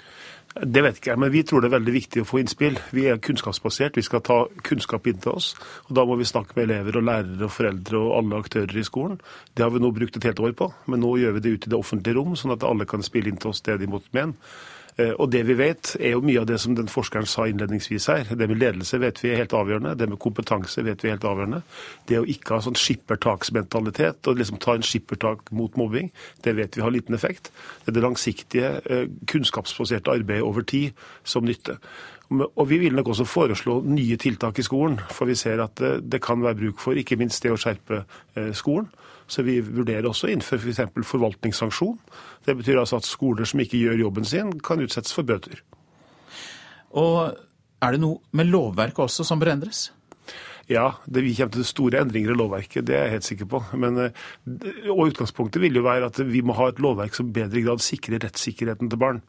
Det 0.54 0.84
vet 0.84 0.98
ikke 1.00 1.10
jeg, 1.10 1.18
men 1.18 1.32
vi 1.34 1.40
tror 1.42 1.64
det 1.64 1.66
er 1.66 1.74
veldig 1.74 1.92
viktig 1.96 2.22
å 2.22 2.26
få 2.28 2.38
innspill. 2.38 2.76
Vi 2.94 3.08
er 3.10 3.18
kunnskapsbasert, 3.18 3.96
vi 3.98 4.04
skal 4.06 4.22
ta 4.22 4.36
kunnskap 4.62 5.08
inn 5.10 5.18
til 5.18 5.32
oss. 5.34 5.48
og 5.88 5.96
Da 5.98 6.04
må 6.06 6.14
vi 6.20 6.28
snakke 6.30 6.54
med 6.54 6.68
elever 6.68 7.00
og 7.00 7.08
lærere 7.08 7.48
og 7.48 7.50
foreldre 7.56 7.98
og 7.98 8.12
alle 8.20 8.38
aktører 8.44 8.78
i 8.78 8.86
skolen. 8.86 9.18
Det 9.50 9.66
har 9.66 9.74
vi 9.74 9.82
nå 9.82 9.90
brukt 9.96 10.16
et 10.16 10.28
helt 10.30 10.44
år 10.46 10.54
på, 10.54 10.70
men 10.86 11.02
nå 11.02 11.16
gjør 11.18 11.34
vi 11.34 11.42
det 11.42 11.54
ut 11.56 11.66
i 11.66 11.72
det 11.74 11.80
offentlige 11.80 12.20
rom, 12.20 12.38
sånn 12.38 12.54
at 12.54 12.62
alle 12.68 12.86
kan 12.86 13.02
spille 13.02 13.32
inn 13.32 13.40
til 13.42 13.50
oss 13.50 13.64
det 13.66 13.80
de 13.82 13.90
måtte 13.90 14.14
mene. 14.14 14.38
Eh, 14.96 15.10
og 15.18 15.32
det 15.32 15.42
vi 15.48 15.56
vet, 15.58 15.94
er 15.98 16.14
jo 16.14 16.22
mye 16.24 16.42
av 16.42 16.46
det 16.46 16.60
som 16.62 16.76
den 16.78 16.90
forskeren 16.90 17.26
sa 17.26 17.48
innledningsvis 17.50 18.06
her. 18.12 18.30
Det 18.30 18.48
med 18.50 18.60
ledelse 18.60 19.00
vet 19.02 19.18
vi 19.24 19.32
er 19.32 19.40
helt 19.42 19.56
avgjørende. 19.56 19.96
Det 19.98 20.08
med 20.10 20.20
kompetanse 20.22 20.84
vet 20.86 21.02
vi 21.02 21.10
er 21.10 21.16
helt 21.16 21.26
avgjørende. 21.28 21.62
Det 22.08 22.20
å 22.20 22.28
ikke 22.30 22.56
ha 22.56 22.62
sånn 22.64 22.78
skippertaksmentalitet 22.78 24.30
og 24.30 24.38
liksom 24.38 24.60
ta 24.62 24.76
en 24.78 24.86
skippertak 24.86 25.50
mot 25.54 25.74
mobbing, 25.80 26.12
det 26.46 26.54
vet 26.58 26.78
vi 26.78 26.84
har 26.84 26.94
liten 26.94 27.18
effekt. 27.18 27.50
Det 27.84 27.92
er 27.92 27.98
det 27.98 28.06
langsiktige, 28.06 28.72
eh, 28.84 29.06
kunnskapsbaserte 29.30 30.14
arbeidet 30.14 30.46
over 30.46 30.62
tid 30.62 30.92
som 31.24 31.44
nytter. 31.44 31.82
Og 32.32 32.68
Vi 32.68 32.78
vil 32.78 32.94
nok 32.96 33.08
også 33.12 33.26
foreslå 33.28 33.82
nye 33.84 34.16
tiltak 34.16 34.58
i 34.58 34.64
skolen, 34.64 34.96
for 35.10 35.28
vi 35.28 35.36
ser 35.36 35.60
at 35.62 35.76
det, 35.76 36.10
det 36.12 36.22
kan 36.24 36.42
være 36.42 36.56
bruk 36.62 36.80
for 36.80 36.96
ikke 36.96 37.18
minst 37.20 37.42
det 37.44 37.52
å 37.52 37.58
skjerpe 37.60 38.04
eh, 38.36 38.52
skolen. 38.56 38.88
Så 39.26 39.44
vi 39.44 39.58
vurderer 39.60 40.08
også 40.08 40.28
å 40.28 40.32
innføre 40.32 40.60
f.eks. 40.60 40.80
For 40.94 41.10
forvaltningssanksjon. 41.14 41.98
Det 42.44 42.56
betyr 42.56 42.80
altså 42.80 43.00
at 43.00 43.08
skoler 43.08 43.48
som 43.48 43.60
ikke 43.60 43.80
gjør 43.80 44.06
jobben 44.06 44.28
sin, 44.28 44.52
kan 44.64 44.80
utsettes 44.84 45.14
for 45.16 45.28
bøter. 45.28 45.60
Og 46.96 47.36
er 47.84 47.94
det 47.94 48.00
noe 48.00 48.20
med 48.36 48.48
lovverket 48.52 49.04
også 49.06 49.26
som 49.26 49.40
bør 49.40 49.54
endres? 49.56 49.88
Ja, 50.70 50.94
det, 51.04 51.20
vi 51.26 51.34
kommer 51.36 51.52
til 51.52 51.66
store 51.68 52.00
endringer 52.00 52.32
i 52.32 52.36
lovverket, 52.38 52.86
det 52.88 52.96
er 52.96 53.02
jeg 53.04 53.14
helt 53.18 53.26
sikker 53.26 53.48
på. 53.52 53.60
Men, 53.76 53.98
eh, 54.00 54.88
og 54.88 55.10
Utgangspunktet 55.10 55.60
vil 55.60 55.76
jo 55.76 55.84
være 55.84 56.08
at 56.08 56.20
vi 56.24 56.40
må 56.40 56.56
ha 56.56 56.70
et 56.70 56.80
lovverk 56.80 57.16
som 57.16 57.32
bedre 57.36 57.60
grad 57.66 57.84
sikrer 57.84 58.22
rettssikkerheten 58.24 58.88
til 58.88 59.00
barn. 59.00 59.20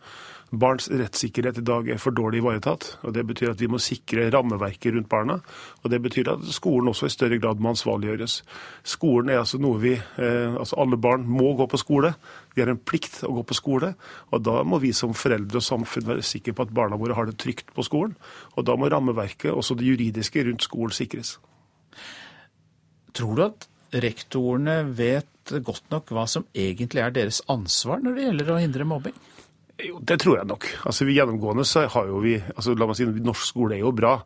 Barns 0.53 0.85
rettssikkerhet 0.91 1.57
i 1.57 1.63
dag 1.65 1.87
er 1.89 1.97
for 1.99 2.13
dårlig 2.15 2.39
ivaretatt. 2.39 2.99
og 3.03 3.13
Det 3.13 3.25
betyr 3.25 3.51
at 3.51 3.61
vi 3.61 3.67
må 3.67 3.79
sikre 3.81 4.29
rammeverket 4.29 4.93
rundt 4.93 5.09
barna. 5.09 5.39
og 5.83 5.89
Det 5.91 6.01
betyr 6.01 6.29
at 6.33 6.45
skolen 6.53 6.87
også 6.87 7.05
i 7.05 7.09
større 7.09 7.39
grad 7.39 7.59
må 7.59 7.73
ansvarliggjøres. 7.73 8.43
Skolen 8.83 9.29
er 9.29 9.39
altså 9.39 9.57
noe 9.57 9.79
vi 9.81 9.93
eh, 9.93 10.53
altså 10.53 10.77
Alle 10.77 10.97
barn 10.97 11.25
må 11.27 11.55
gå 11.57 11.67
på 11.67 11.77
skole. 11.77 12.13
Vi 12.55 12.61
har 12.61 12.69
en 12.69 12.77
plikt 12.77 13.23
å 13.23 13.33
gå 13.33 13.43
på 13.43 13.57
skole. 13.57 13.95
og 14.31 14.43
Da 14.43 14.63
må 14.63 14.79
vi 14.79 14.93
som 14.93 15.13
foreldre 15.13 15.57
og 15.57 15.63
samfunn 15.63 16.07
være 16.07 16.21
sikre 16.21 16.53
på 16.53 16.61
at 16.61 16.73
barna 16.73 16.95
våre 16.95 17.15
har 17.15 17.25
det 17.25 17.37
trygt 17.37 17.73
på 17.73 17.83
skolen. 17.83 18.15
og 18.55 18.65
Da 18.65 18.75
må 18.75 18.89
rammeverket, 18.89 19.51
også 19.51 19.75
det 19.75 19.85
juridiske 19.85 20.45
rundt 20.45 20.63
skolen, 20.63 20.91
sikres. 20.91 21.39
Tror 23.13 23.35
du 23.35 23.45
at 23.45 23.67
rektorene 23.95 24.83
vet 24.95 25.25
godt 25.63 25.89
nok 25.89 26.11
hva 26.11 26.25
som 26.27 26.45
egentlig 26.53 27.01
er 27.01 27.13
deres 27.15 27.41
ansvar 27.49 28.01
når 28.03 28.15
det 28.15 28.23
gjelder 28.27 28.51
å 28.51 28.59
hindre 28.59 28.85
mobbing? 28.85 29.15
Jo, 29.83 29.99
det 29.99 30.19
tror 30.19 30.37
jeg 30.37 30.47
nok. 30.47 30.65
Altså, 30.85 31.05
vi 31.05 31.17
Gjennomgående 31.17 31.65
så 31.67 31.87
har 31.91 32.07
jo 32.07 32.21
vi 32.23 32.37
altså, 32.39 32.75
la 32.79 32.87
meg 32.87 32.95
si, 32.95 33.05
Norsk 33.05 33.49
skole 33.49 33.75
er 33.75 33.83
jo 33.83 33.91
bra. 33.91 34.17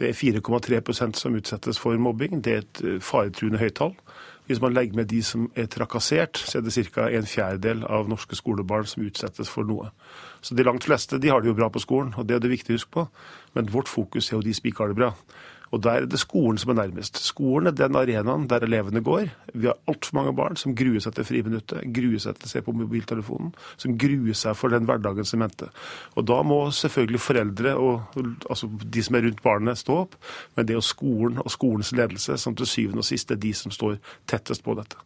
Det 0.00 0.08
er 0.08 0.16
4,3% 0.16 1.20
som 1.20 1.36
utsettes 1.36 1.78
for 1.78 1.98
mobbing. 2.00 2.40
Det 2.44 2.52
er 2.52 2.62
et 2.64 2.80
eh, 2.84 3.00
faretruende 3.04 3.60
høyt. 3.60 3.82
Hvis 4.46 4.60
man 4.60 4.74
legger 4.76 4.96
med 4.96 5.08
de 5.08 5.22
som 5.22 5.50
er 5.56 5.68
trakassert, 5.72 6.38
så 6.38 6.58
er 6.58 6.64
det 6.64 6.74
ca. 6.92 7.08
en 7.08 7.26
fjerdedel 7.26 7.84
av 7.84 8.08
norske 8.08 8.36
skolebarn 8.36 8.86
som 8.86 9.04
utsettes 9.04 9.48
for 9.48 9.64
noe. 9.64 9.90
Så 10.44 10.54
de 10.54 10.64
langt 10.64 10.84
fleste 10.84 11.18
de 11.18 11.30
har 11.32 11.40
det 11.40 11.48
jo 11.48 11.56
bra 11.56 11.70
på 11.72 11.80
skolen, 11.80 12.12
og 12.16 12.28
det 12.28 12.36
er 12.36 12.44
det 12.44 12.52
viktig 12.52 12.74
å 12.74 12.76
huske 12.76 12.92
på. 12.92 13.06
Men 13.54 13.72
vårt 13.72 13.88
fokus 13.88 14.28
er 14.28 14.36
jo 14.36 14.42
de 14.44 14.52
det 14.52 14.96
bra. 14.96 15.14
Og 15.74 15.80
Der 15.82 16.04
er 16.04 16.06
det 16.06 16.20
skolen 16.22 16.58
som 16.60 16.70
er 16.70 16.78
nærmest. 16.78 17.18
Skolen 17.18 17.66
er 17.66 17.74
den 17.74 17.96
arenaen 17.98 18.46
der 18.50 18.62
elevene 18.62 19.02
går. 19.02 19.30
Vi 19.54 19.66
har 19.66 19.78
altfor 19.90 20.14
mange 20.14 20.34
barn 20.36 20.56
som 20.56 20.74
gruer 20.78 21.02
seg 21.02 21.16
til 21.16 21.26
friminuttet, 21.26 21.82
gruer 21.96 22.22
seg 22.22 22.38
til 22.38 22.46
å 22.46 22.52
se 22.52 22.62
på 22.62 22.74
mobiltelefonen, 22.78 23.50
som 23.76 23.96
gruer 23.98 24.38
seg 24.38 24.54
for 24.54 24.70
den 24.70 24.86
hverdagen 24.86 25.26
som 25.26 25.42
endte. 25.42 25.72
Og 26.14 26.28
Da 26.30 26.42
må 26.46 26.60
selvfølgelig 26.70 27.20
foreldre 27.20 27.74
og 27.74 28.14
altså 28.50 28.70
de 28.70 29.02
som 29.02 29.18
er 29.18 29.26
rundt 29.26 29.42
barnet, 29.42 29.78
stå 29.78 29.98
opp. 30.04 30.14
Men 30.54 30.66
det 30.66 30.76
er 30.76 30.78
jo 30.78 30.86
skolen 30.86 31.42
og 31.42 31.50
skolens 31.50 31.90
ledelse 31.92 32.38
som 32.38 32.54
til 32.54 32.70
syvende 32.70 33.02
og 33.02 33.10
sist 33.10 33.34
er 33.34 33.42
de 33.42 33.52
som 33.52 33.74
står 33.74 33.98
tettest 34.30 34.62
på 34.62 34.78
dette. 34.78 34.96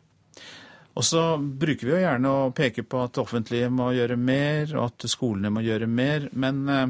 Og 0.98 1.04
så 1.06 1.38
bruker 1.38 1.86
vi 1.86 1.92
jo 1.94 2.00
gjerne 2.02 2.30
å 2.30 2.46
peke 2.50 2.82
på 2.82 3.00
at 3.04 3.14
det 3.14 3.22
offentlige 3.22 3.68
må 3.70 3.92
gjøre 3.94 4.16
mer, 4.18 4.72
og 4.74 4.88
at 4.88 5.06
skolene 5.06 5.52
må 5.54 5.62
gjøre 5.62 5.86
mer. 5.86 6.26
Men 6.34 6.64
eh, 6.68 6.88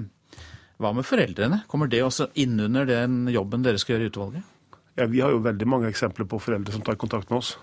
hva 0.78 0.92
med 0.94 1.06
foreldrene? 1.06 1.62
Kommer 1.70 1.90
det 1.90 2.04
også 2.06 2.28
innunder 2.38 2.86
den 2.86 3.24
jobben 3.34 3.64
dere 3.64 3.80
skal 3.82 3.96
gjøre 3.96 4.06
i 4.06 4.12
utvalget? 4.12 4.54
Ja, 4.98 5.06
Vi 5.06 5.20
har 5.20 5.30
jo 5.30 5.42
veldig 5.42 5.66
mange 5.66 5.90
eksempler 5.90 6.26
på 6.26 6.40
foreldre 6.42 6.74
som 6.74 6.82
tar 6.82 6.98
kontakt 6.98 7.30
med 7.30 7.38
oss. 7.38 7.56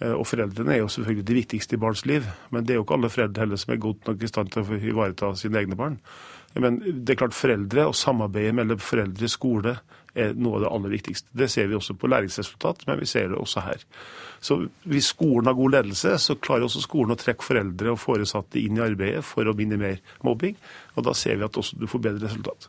Eh, 0.00 0.12
og 0.12 0.26
Foreldrene 0.28 0.74
er 0.74 0.82
jo 0.82 0.90
selvfølgelig 0.92 1.26
det 1.28 1.36
viktigste 1.36 1.76
i 1.76 1.80
barns 1.80 2.04
liv, 2.08 2.26
men 2.50 2.64
det 2.64 2.74
er 2.74 2.80
jo 2.80 2.84
ikke 2.86 2.98
alle 2.98 3.12
foreldre 3.12 3.44
heller 3.44 3.60
som 3.60 3.74
er 3.74 3.82
godt 3.82 4.08
nok 4.08 4.22
i 4.22 4.30
stand 4.30 4.52
til 4.52 4.62
å 4.64 4.78
ivareta 4.92 5.32
sine 5.36 5.60
egne 5.60 5.78
barn. 5.78 5.98
Men 6.54 6.80
det 6.84 7.14
er 7.14 7.20
klart 7.22 7.36
foreldre 7.36 7.86
og 7.88 7.96
samarbeidet 7.96 8.54
mellom 8.56 8.80
foreldre 8.82 9.28
skole 9.32 9.78
er 10.14 10.34
noe 10.36 10.58
av 10.58 10.64
det 10.64 10.70
aller 10.76 10.92
viktigste. 10.92 11.32
Det 11.32 11.48
ser 11.50 11.70
vi 11.70 11.76
også 11.78 11.96
på 11.98 12.10
læringsresultat, 12.12 12.84
men 12.88 13.00
vi 13.00 13.08
ser 13.08 13.32
det 13.32 13.40
også 13.40 13.64
her. 13.64 13.84
Så 14.42 14.58
Hvis 14.84 15.12
skolen 15.14 15.46
har 15.46 15.54
god 15.54 15.76
ledelse, 15.76 16.18
så 16.18 16.34
klarer 16.34 16.66
også 16.66 16.82
skolen 16.82 17.14
å 17.14 17.18
trekke 17.20 17.46
foreldre 17.46 17.92
og 17.94 18.00
foresatte 18.02 18.60
inn 18.60 18.76
i 18.76 18.84
arbeidet 18.84 19.24
for 19.24 19.46
å 19.46 19.56
minimere 19.56 20.02
mobbing. 20.26 20.56
Og 20.96 21.06
da 21.06 21.14
ser 21.14 21.36
vi 21.36 21.46
at 21.46 21.56
også 21.56 21.78
du 21.78 21.86
får 21.86 22.02
bedre 22.08 22.26
resultat. 22.26 22.68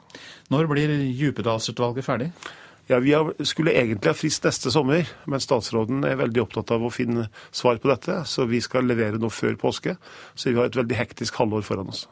Når 0.53 0.69
blir 0.69 0.93
Djupedalsutvalget 1.12 2.05
ferdig? 2.05 2.31
Ja, 2.88 3.00
Vi 3.00 3.15
skulle 3.45 3.71
egentlig 3.71 4.12
ha 4.12 4.13
frist 4.13 4.43
neste 4.43 4.71
sommer, 4.71 5.07
men 5.25 5.39
statsråden 5.39 6.03
er 6.03 6.19
veldig 6.19 6.41
opptatt 6.43 6.71
av 6.75 6.83
å 6.83 6.91
finne 6.91 7.29
svar 7.51 7.79
på 7.79 7.88
dette. 7.88 8.25
Så 8.27 8.45
vi 8.45 8.59
skal 8.62 8.83
levere 8.88 9.19
noe 9.21 9.31
før 9.31 9.55
påske. 9.55 9.95
Så 10.35 10.51
vi 10.51 10.59
har 10.59 10.67
et 10.67 10.75
veldig 10.75 10.97
hektisk 11.00 11.39
halvår 11.39 11.63
foran 11.63 11.93
oss. 11.93 12.07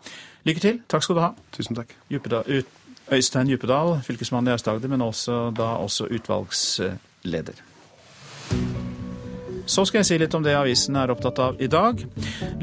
Lykke 0.48 0.64
til. 0.64 0.80
Takk 0.88 1.04
skal 1.04 1.20
du 1.20 1.22
ha. 1.26 1.34
Tusen 1.52 1.76
takk. 1.76 1.92
Djupedal, 2.10 2.48
ut, 2.48 2.81
Øystein 3.12 3.48
Djupedal, 3.48 3.98
fylkesmann 4.06 4.48
i 4.48 4.54
Aust-Agder, 4.56 4.88
men 4.88 5.02
også, 5.02 5.52
da 5.58 5.74
også 5.84 6.08
utvalgsleder. 6.12 7.60
Så 9.72 9.86
skal 9.86 10.02
jeg 10.02 10.08
si 10.08 10.18
litt 10.20 10.34
om 10.36 10.44
det 10.44 10.56
avisen 10.58 10.98
er 11.00 11.12
opptatt 11.14 11.40
av 11.40 11.60
i 11.62 11.68
dag. 11.72 12.02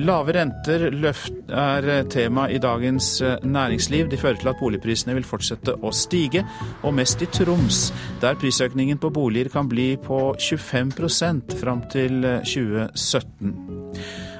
Lave 0.02 0.34
renter 0.34 0.88
er 0.90 1.88
tema 2.10 2.48
i 2.50 2.58
Dagens 2.60 3.22
Næringsliv. 3.44 4.10
De 4.10 4.18
fører 4.20 4.40
til 4.40 4.50
at 4.50 4.60
boligprisene 4.60 5.14
vil 5.16 5.26
fortsette 5.28 5.76
å 5.78 5.92
stige, 5.94 6.44
og 6.82 6.96
mest 6.98 7.22
i 7.24 7.30
Troms, 7.32 7.88
der 8.20 8.36
prisøkningen 8.40 9.00
på 9.00 9.12
boliger 9.14 9.52
kan 9.52 9.70
bli 9.70 9.94
på 10.04 10.34
25% 10.36 11.56
fram 11.62 11.84
til 11.92 12.24
2017. 12.44 13.54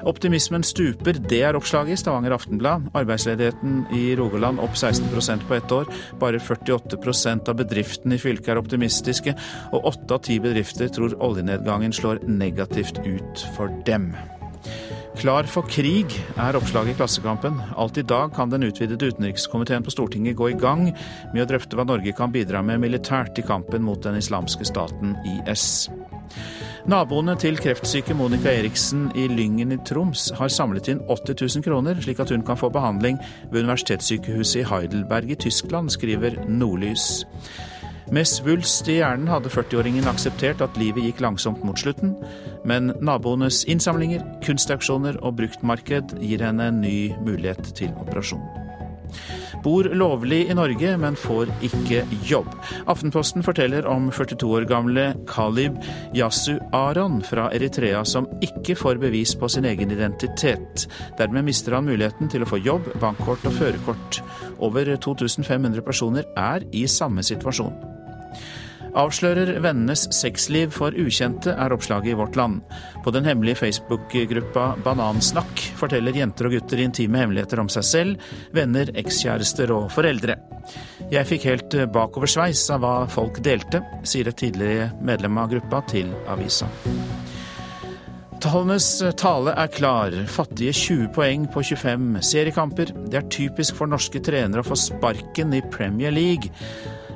Optimismen 0.07 0.63
stuper, 0.63 1.19
det 1.29 1.41
er 1.43 1.57
oppslaget 1.57 1.97
i 1.97 1.99
Stavanger 1.99 2.35
Aftenblad. 2.37 2.89
Arbeidsledigheten 2.95 3.85
i 3.95 4.15
Rogaland 4.19 4.61
opp 4.63 4.77
16% 4.77 5.45
på 5.47 5.57
ett 5.57 5.71
år. 5.75 5.91
Bare 6.21 6.39
48% 6.39 7.51
av 7.51 7.59
bedriftene 7.59 8.15
i 8.15 8.21
fylket 8.21 8.53
er 8.53 8.61
optimistiske, 8.61 9.35
og 9.73 9.91
åtte 9.93 10.15
av 10.15 10.25
ti 10.27 10.39
bedrifter 10.43 10.91
tror 10.93 11.17
oljenedgangen 11.19 11.95
slår 11.95 12.23
negativt 12.27 13.01
ut 13.05 13.47
for 13.57 13.73
dem. 13.87 14.13
Klar 15.19 15.43
for 15.51 15.67
krig 15.67 16.13
er 16.39 16.55
oppslaget 16.55 16.93
i 16.93 16.95
Klassekampen. 16.95 17.57
Alt 17.75 17.97
i 17.99 18.05
dag 18.07 18.31
kan 18.31 18.51
den 18.51 18.63
utvidede 18.63 19.09
utenrikskomiteen 19.11 19.83
på 19.83 19.91
Stortinget 19.91 20.37
gå 20.39 20.47
i 20.53 20.55
gang 20.55 20.85
med 21.33 21.43
å 21.43 21.47
drøfte 21.49 21.75
hva 21.75 21.83
Norge 21.83 22.13
kan 22.15 22.31
bidra 22.31 22.61
med 22.63 22.79
militært 22.79 23.41
i 23.41 23.43
kampen 23.43 23.83
mot 23.83 23.99
den 24.05 24.15
islamske 24.15 24.63
staten 24.69 25.17
IS. 25.27 25.89
Naboene 26.87 27.35
til 27.35 27.59
kreftsyke 27.59 28.15
Monica 28.15 28.53
Eriksen 28.53 29.09
i 29.11 29.27
Lyngen 29.27 29.75
i 29.75 29.79
Troms 29.83 30.29
har 30.39 30.53
samlet 30.55 30.87
inn 30.93 31.03
80 31.11 31.35
000 31.35 31.67
kroner, 31.67 31.99
slik 31.99 32.23
at 32.23 32.31
hun 32.31 32.45
kan 32.47 32.57
få 32.61 32.71
behandling 32.71 33.19
ved 33.51 33.65
universitetssykehuset 33.65 34.61
i 34.63 34.67
Heidelberg 34.71 35.35
i 35.35 35.39
Tyskland, 35.43 35.91
skriver 35.91 36.39
Nordlys. 36.47 37.25
Med 38.09 38.25
svulst 38.25 38.87
i 38.89 38.95
hjernen 38.97 39.29
hadde 39.29 39.51
40-åringen 39.53 40.07
akseptert 40.09 40.63
at 40.65 40.77
livet 40.81 41.05
gikk 41.05 41.19
langsomt 41.21 41.61
mot 41.61 41.77
slutten, 41.77 42.15
men 42.65 42.89
naboenes 43.05 43.61
innsamlinger, 43.69 44.23
kunstauksjoner 44.41 45.19
og 45.21 45.35
bruktmarked 45.37 46.15
gir 46.17 46.41
henne 46.41 46.71
en 46.71 46.79
ny 46.81 47.11
mulighet 47.21 47.69
til 47.77 47.93
operasjon. 48.01 48.41
bor 49.63 49.83
lovlig 49.83 50.47
i 50.49 50.55
Norge, 50.55 50.95
men 50.97 51.17
får 51.19 51.51
ikke 51.65 52.01
jobb. 52.25 52.47
Aftenposten 52.89 53.43
forteller 53.43 53.85
om 53.89 54.07
42 54.11 54.49
år 54.55 54.65
gamle 54.69 55.05
Kalib 55.27 55.77
Yasu 56.15 56.57
Aron 56.73 57.19
fra 57.21 57.49
Eritrea 57.53 58.05
som 58.05 58.29
ikke 58.41 58.77
får 58.79 59.01
bevis 59.03 59.35
på 59.35 59.49
sin 59.49 59.65
egen 59.65 59.91
identitet. 59.91 60.87
Dermed 61.19 61.45
mister 61.45 61.75
han 61.75 61.89
muligheten 61.89 62.31
til 62.31 62.45
å 62.45 62.49
få 62.49 62.61
jobb, 62.63 62.89
bankkort 63.03 63.45
og 63.45 63.57
førerkort. 63.59 64.23
Over 64.57 64.95
2500 64.95 65.85
personer 65.85 66.29
er 66.37 66.65
i 66.71 66.87
samme 66.87 67.25
situasjon. 67.25 67.98
Avslører 68.99 69.53
vennenes 69.63 70.07
sexliv 70.11 70.73
for 70.75 70.95
ukjente, 70.97 71.53
er 71.53 71.71
oppslaget 71.71 72.11
i 72.11 72.17
Vårt 72.19 72.35
Land. 72.35 72.59
På 73.05 73.13
den 73.15 73.27
hemmelige 73.27 73.61
Facebook-gruppa 73.61 74.73
Banansnakk 74.83 75.61
forteller 75.79 76.17
jenter 76.17 76.49
og 76.49 76.57
gutter 76.57 76.81
intime 76.83 77.21
hemmeligheter 77.21 77.61
om 77.63 77.69
seg 77.71 77.87
selv, 77.87 78.27
venner, 78.55 78.91
ekskjærester 78.99 79.71
og 79.75 79.87
foreldre. 79.95 80.35
Jeg 81.13 81.29
fikk 81.29 81.47
helt 81.47 81.79
bakoversveis 81.95 82.65
av 82.75 82.83
hva 82.83 82.93
folk 83.11 83.39
delte, 83.45 83.81
sier 84.03 84.27
et 84.27 84.41
tidligere 84.41 84.91
medlem 84.99 85.39
av 85.39 85.53
gruppa 85.53 85.83
til 85.87 86.11
avisa. 86.27 86.67
Tallenes 88.43 88.87
tale 89.19 89.51
er 89.59 89.71
klar. 89.71 90.15
Fattige 90.31 90.75
20 90.75 91.09
poeng 91.15 91.47
på 91.51 91.63
25 91.71 92.21
seriekamper. 92.23 92.93
Det 93.11 93.19
er 93.19 93.31
typisk 93.31 93.79
for 93.79 93.91
norske 93.91 94.21
trenere 94.23 94.63
å 94.63 94.67
få 94.67 94.79
sparken 94.79 95.55
i 95.55 95.63
Premier 95.71 96.15
League. 96.15 96.51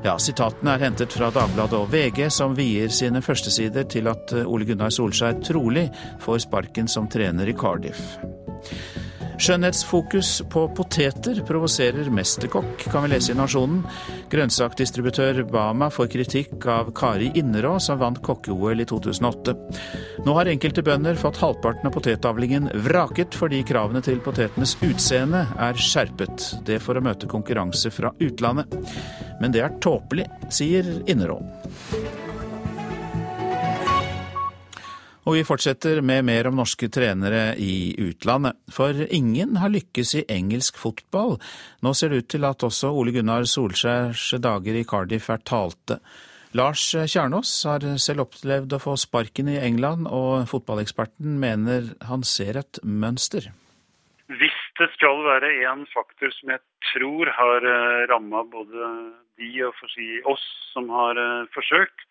Ja, 0.03 0.17
Sitatene 0.19 0.73
er 0.75 0.81
hentet 0.83 1.13
fra 1.15 1.29
Dagbladet 1.31 1.77
og 1.79 1.91
VG, 1.93 2.25
som 2.35 2.57
vier 2.57 2.91
sine 2.91 3.21
førstesider 3.23 3.85
til 3.87 4.09
at 4.11 4.33
Ole 4.43 4.67
Gunnar 4.67 4.91
Solskjær 4.91 5.37
trolig 5.47 5.85
får 6.19 6.41
sparken 6.43 6.91
som 6.91 7.07
trener 7.07 7.47
i 7.47 7.55
Cardiff. 7.55 8.17
Skjønnhetsfokus 9.41 10.29
på 10.53 10.63
poteter 10.77 11.39
provoserer 11.47 12.09
mesterkokk, 12.13 12.85
kan 12.91 13.05
vi 13.05 13.11
lese 13.13 13.33
i 13.33 13.37
Nasjonen. 13.37 13.81
Grønnsakdistributør 14.31 15.43
Bama 15.49 15.89
får 15.93 16.11
kritikk 16.13 16.67
av 16.69 16.91
Kari 16.97 17.31
Innerå, 17.39 17.75
som 17.81 17.99
vant 18.01 18.21
kokke-OL 18.23 18.83
i 18.83 18.87
2008. 18.89 19.55
Nå 20.27 20.37
har 20.37 20.51
enkelte 20.53 20.85
bønder 20.85 21.19
fått 21.19 21.41
halvparten 21.41 21.89
av 21.89 21.95
potetavlingen 21.97 22.69
vraket 22.85 23.35
fordi 23.37 23.63
kravene 23.67 24.03
til 24.05 24.21
potetenes 24.23 24.77
utseende 24.85 25.47
er 25.57 25.79
skjerpet. 25.81 26.51
Det 26.67 26.79
for 26.83 26.99
å 26.99 27.05
møte 27.05 27.29
konkurranse 27.31 27.91
fra 27.93 28.13
utlandet. 28.21 28.77
Men 29.41 29.55
det 29.55 29.65
er 29.65 29.79
tåpelig, 29.83 30.29
sier 30.53 30.87
Innerå. 31.09 31.41
Og 35.23 35.37
vi 35.37 35.45
fortsetter 35.47 36.01
med 36.03 36.25
mer 36.27 36.49
om 36.49 36.57
norske 36.59 36.89
trenere 36.91 37.53
i 37.55 37.95
utlandet. 38.03 38.57
For 38.75 39.05
ingen 39.07 39.55
har 39.61 39.71
lykkes 39.71 40.17
i 40.19 40.25
engelsk 40.27 40.79
fotball. 40.81 41.37
Nå 41.83 41.93
ser 41.95 42.11
det 42.11 42.23
ut 42.23 42.29
til 42.35 42.43
at 42.47 42.65
også 42.67 42.91
Ole 42.91 43.15
Gunnar 43.15 43.47
Solskjærs 43.47 44.33
dager 44.43 44.75
i 44.75 44.83
Cardiff 44.83 45.31
er 45.31 45.39
talte. 45.47 46.01
Lars 46.53 46.83
Kjernås 46.93 47.53
har 47.65 47.85
selv 47.97 48.27
opplevd 48.27 48.75
å 48.75 48.81
få 48.83 48.93
sparken 48.99 49.47
i 49.49 49.57
England, 49.63 50.05
og 50.05 50.43
fotballeksperten 50.51 51.39
mener 51.41 51.93
han 52.05 52.21
ser 52.27 52.59
et 52.59 52.77
mønster. 52.83 53.47
Hvis 54.29 54.59
det 54.77 54.91
skal 54.93 55.23
være 55.25 55.49
én 55.63 55.87
faktor 55.93 56.29
som 56.35 56.51
jeg 56.53 56.61
tror 56.91 57.31
har 57.39 57.65
eh, 57.65 58.05
ramma 58.11 58.43
både 58.51 58.91
de 59.41 59.49
og 59.65 59.81
oss 60.35 60.45
som 60.73 60.91
har 60.93 61.17
eh, 61.17 61.49
forsøkt, 61.55 62.05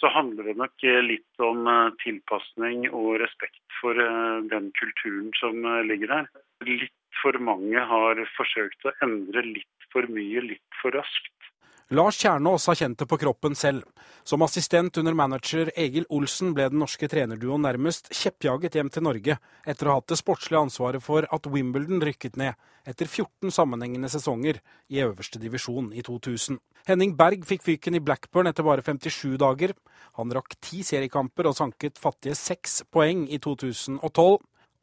så 0.00 0.10
handler 0.10 0.48
det 0.48 0.56
nok 0.58 0.84
eh, 0.84 1.00
litt 1.06 1.42
om 1.42 1.66
eh, 1.70 1.94
tilpasning 2.02 2.88
og 2.90 3.20
respekt 3.22 3.62
for 3.80 3.98
eh, 4.00 4.40
den 4.50 4.70
kulturen 4.78 5.30
som 5.38 5.64
ligger 5.88 6.10
der. 6.10 6.28
Litt 6.66 7.20
for 7.22 7.38
mange 7.38 7.80
har 7.90 8.20
forsøkt 8.34 8.88
å 8.88 8.94
endre 9.04 9.44
litt 9.46 9.88
for 9.94 10.06
mye 10.10 10.42
litt 10.42 10.80
for 10.80 10.96
raskt. 10.98 11.43
Lars 11.88 12.16
Kjernås 12.16 12.66
har 12.66 12.74
kjent 12.74 12.98
det 12.98 13.06
på 13.06 13.16
kroppen 13.20 13.54
selv. 13.54 13.82
Som 14.24 14.42
assistent 14.42 14.96
under 14.96 15.12
manager 15.12 15.68
Egil 15.76 16.06
Olsen 16.08 16.54
ble 16.56 16.70
den 16.72 16.80
norske 16.80 17.08
trenerduoen 17.12 17.60
nærmest 17.60 18.08
kjeppjaget 18.08 18.78
hjem 18.78 18.88
til 18.88 19.04
Norge 19.04 19.36
etter 19.68 19.88
å 19.88 19.92
ha 19.92 19.98
hatt 20.00 20.08
det 20.14 20.16
sportslige 20.16 20.62
ansvaret 20.64 21.04
for 21.04 21.28
at 21.28 21.48
Wimbledon 21.52 22.00
rykket 22.00 22.38
ned 22.40 22.56
etter 22.88 23.04
14 23.04 23.52
sammenhengende 23.52 24.08
sesonger 24.08 24.62
i 24.88 25.02
øverste 25.04 25.42
divisjon 25.42 25.92
i 25.92 26.00
2000. 26.06 26.56
Henning 26.88 27.12
Berg 27.20 27.44
fikk 27.44 27.68
fyken 27.68 28.00
i 28.00 28.02
Blackburn 28.04 28.48
etter 28.48 28.64
bare 28.64 28.84
57 28.84 29.36
dager. 29.44 29.76
Han 30.16 30.32
rakk 30.32 30.56
ti 30.64 30.80
seriekamper 30.84 31.50
og 31.50 31.58
sanket 31.60 32.00
fattige 32.00 32.38
seks 32.38 32.80
poeng 32.88 33.26
i 33.28 33.36
2012. 33.44 34.00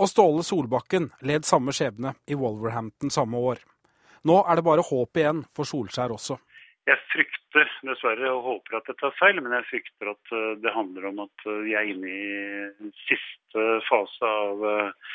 Og 0.02 0.10
Ståle 0.10 0.46
Solbakken 0.46 1.10
led 1.26 1.50
samme 1.50 1.74
skjebne 1.74 2.14
i 2.30 2.38
Wolverhampton 2.38 3.10
samme 3.14 3.42
år. 3.42 3.66
Nå 4.30 4.38
er 4.46 4.58
det 4.58 4.66
bare 4.66 4.86
håp 4.86 5.18
igjen 5.18 5.42
for 5.58 5.66
Solskjær 5.66 6.14
også. 6.14 6.38
Jeg 6.90 6.98
frykter 7.12 7.70
dessverre 7.86 8.32
og 8.34 8.46
håper 8.48 8.80
at 8.80 8.88
jeg 8.90 8.98
tar 8.98 9.14
feil, 9.20 9.38
men 9.44 9.54
jeg 9.54 9.68
frykter 9.70 10.12
at 10.16 10.34
eh, 10.34 10.54
det 10.64 10.74
handler 10.74 11.12
om 11.12 11.24
at 11.28 11.46
eh, 11.46 11.60
vi 11.68 11.76
er 11.78 11.90
inne 11.92 12.10
i 12.10 12.92
siste 13.06 13.66
fase 13.86 14.26
av 14.26 14.66
eh, 14.66 15.12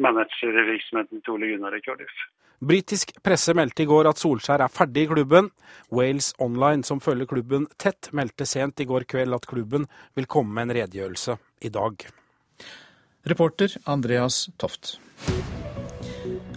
managervirksomheten 0.00 1.20
til 1.20 1.36
Ole 1.36 1.50
Gunnar 1.52 1.76
i 1.76 1.82
Cardiff. 1.84 2.22
Britisk 2.60 3.12
presse 3.24 3.52
meldte 3.56 3.84
i 3.84 3.88
går 3.88 4.08
at 4.08 4.20
Solskjær 4.20 4.64
er 4.64 4.72
ferdig 4.72 5.06
i 5.06 5.10
klubben. 5.12 5.48
Wales 5.92 6.32
Online, 6.44 6.84
som 6.84 7.00
følger 7.04 7.28
klubben 7.28 7.68
tett, 7.80 8.10
meldte 8.16 8.48
sent 8.48 8.80
i 8.80 8.88
går 8.88 9.08
kveld 9.08 9.36
at 9.36 9.48
klubben 9.48 9.88
vil 10.16 10.28
komme 10.28 10.56
med 10.56 10.68
en 10.68 10.76
redegjørelse 10.80 11.36
i 11.64 11.72
dag. 11.72 12.04
Reporter 13.28 13.76
Andreas 13.88 14.46
Toft. 14.60 14.96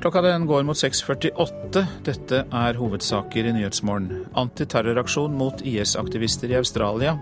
Klokka 0.03 0.21
den 0.21 0.45
går 0.45 0.63
mot 0.67 0.75
6.48. 0.75 1.85
Dette 2.03 2.41
er 2.51 2.75
hovedsaker 2.75 3.45
i 3.47 3.53
Nyhetsmorgen. 3.55 4.25
Antiterroraksjon 4.35 5.37
mot 5.39 5.63
IS-aktivister 5.63 6.51
i 6.51 6.57
Australia. 6.59 7.13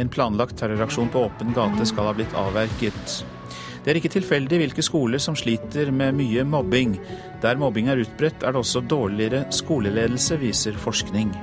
En 0.00 0.08
planlagt 0.08 0.56
terroraksjon 0.56 1.12
på 1.12 1.26
åpen 1.26 1.52
gate 1.52 1.84
skal 1.90 2.08
ha 2.08 2.16
blitt 2.16 2.32
avverget. 2.32 3.18
Det 3.84 3.92
er 3.92 4.00
ikke 4.00 4.14
tilfeldig 4.16 4.62
hvilke 4.62 4.86
skoler 4.88 5.20
som 5.20 5.36
sliter 5.36 5.92
med 5.92 6.16
mye 6.22 6.48
mobbing. 6.48 6.96
Der 7.44 7.60
mobbing 7.60 7.92
er 7.92 8.00
utbredt, 8.00 8.40
er 8.40 8.56
det 8.56 8.64
også 8.64 8.80
dårligere 8.88 9.44
skoleledelse, 9.52 10.40
viser 10.40 10.80
forskning. 10.88 11.36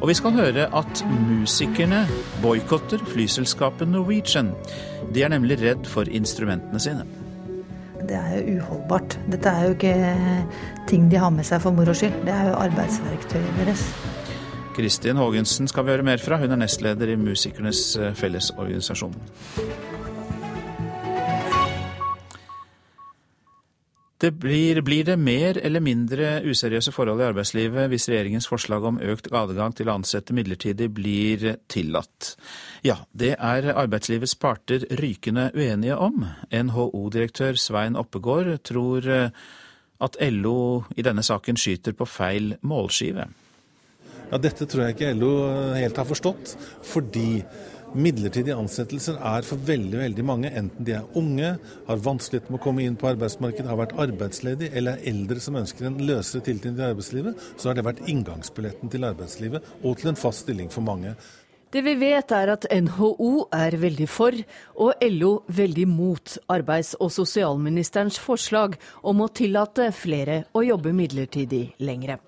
Og 0.00 0.08
vi 0.08 0.16
skal 0.16 0.32
høre 0.32 0.70
at 0.80 1.08
musikerne 1.28 2.06
boikotter 2.40 3.04
flyselskapet 3.12 3.92
Norwegian. 3.92 4.54
De 5.12 5.28
er 5.28 5.36
nemlig 5.36 5.60
redd 5.60 5.84
for 5.84 6.08
instrumentene 6.08 6.80
sine. 6.80 7.19
Det 8.10 8.18
er 8.18 8.40
jo 8.40 8.56
uholdbart. 8.58 9.14
Dette 9.30 9.50
er 9.54 9.68
jo 9.68 9.74
ikke 9.76 9.92
ting 10.90 11.04
de 11.12 11.20
har 11.22 11.30
med 11.30 11.46
seg 11.46 11.62
for 11.62 11.76
moro 11.76 11.94
skyld. 11.94 12.16
Det 12.26 12.34
er 12.34 12.48
jo 12.50 12.56
arbeidsverktøyet 12.58 13.60
deres. 13.60 13.84
Kristin 14.74 15.20
Haagensen 15.20 15.70
skal 15.70 15.86
vi 15.86 15.94
høre 15.94 16.06
mer 16.06 16.18
fra. 16.22 16.40
Hun 16.42 16.50
er 16.50 16.58
nestleder 16.58 17.14
i 17.14 17.18
Musikernes 17.20 17.84
Fellesorganisasjon. 18.18 19.14
Det 24.20 24.34
blir, 24.36 24.82
blir, 24.84 25.04
det 25.08 25.16
mer 25.16 25.56
eller 25.64 25.80
mindre 25.80 26.42
useriøse 26.44 26.92
forhold 26.92 27.22
i 27.22 27.28
arbeidslivet 27.30 27.88
hvis 27.88 28.04
regjeringens 28.10 28.48
forslag 28.50 28.84
om 28.84 28.98
økt 29.00 29.30
adgang 29.32 29.72
til 29.72 29.88
å 29.88 29.94
ansette 29.96 30.36
midlertidig 30.36 30.90
blir 30.92 31.46
tillatt? 31.72 32.34
Ja, 32.84 32.98
det 33.16 33.38
er 33.38 33.70
arbeidslivets 33.72 34.36
parter 34.36 34.84
rykende 35.00 35.48
uenige 35.56 35.96
om. 35.96 36.26
NHO-direktør 36.52 37.56
Svein 37.56 37.96
Oppegård 37.96 38.58
tror 38.68 39.08
eh, 39.08 39.32
at 40.04 40.20
LO 40.20 40.82
i 40.96 41.06
denne 41.06 41.24
saken 41.24 41.56
skyter 41.56 41.96
på 41.96 42.08
feil 42.08 42.58
målskive. 42.60 43.24
Ja, 44.30 44.38
Dette 44.38 44.68
tror 44.68 44.84
jeg 44.84 44.98
ikke 44.98 45.14
LO 45.16 45.32
helt 45.74 45.96
har 45.96 46.06
forstått. 46.06 46.56
fordi 46.84 47.42
Midlertidige 47.90 48.54
ansettelser 48.54 49.16
er 49.18 49.42
for 49.42 49.58
veldig 49.66 49.98
veldig 49.98 50.24
mange, 50.24 50.50
enten 50.54 50.86
de 50.86 50.94
er 50.94 51.16
unge, 51.18 51.56
har 51.88 52.02
vanskeligheter 52.04 52.52
med 52.54 52.60
å 52.60 52.62
komme 52.62 52.84
inn 52.86 52.94
på 52.98 53.08
arbeidsmarkedet, 53.10 53.66
har 53.66 53.80
vært 53.80 53.96
arbeidsledige 53.98 54.70
eller 54.78 55.00
er 55.00 55.10
eldre 55.10 55.42
som 55.42 55.58
ønsker 55.58 55.88
en 55.88 55.98
løsere 56.06 56.44
tilknytning 56.46 56.78
til 56.78 56.86
arbeidslivet, 56.86 57.42
så 57.58 57.70
har 57.70 57.78
det 57.78 57.86
vært 57.88 58.04
inngangsbilletten 58.06 58.94
til 58.94 59.08
arbeidslivet 59.10 59.74
og 59.82 59.98
til 59.98 60.12
en 60.12 60.20
fast 60.22 60.46
stilling 60.46 60.70
for 60.70 60.86
mange. 60.86 61.16
Det 61.70 61.82
vi 61.86 61.96
vet 61.98 62.30
er 62.34 62.54
at 62.54 62.70
NHO 62.70 63.50
er 63.54 63.78
veldig 63.82 64.08
for, 64.10 64.38
og 64.78 65.04
LO 65.10 65.34
veldig 65.50 65.90
mot 65.90 66.38
arbeids- 66.50 66.96
og 66.98 67.10
sosialministerens 67.14 68.22
forslag 68.22 68.78
om 69.02 69.22
å 69.22 69.30
tillate 69.34 69.90
flere 69.94 70.44
å 70.54 70.62
jobbe 70.66 70.94
midlertidig 70.94 71.72
lengre. 71.82 72.22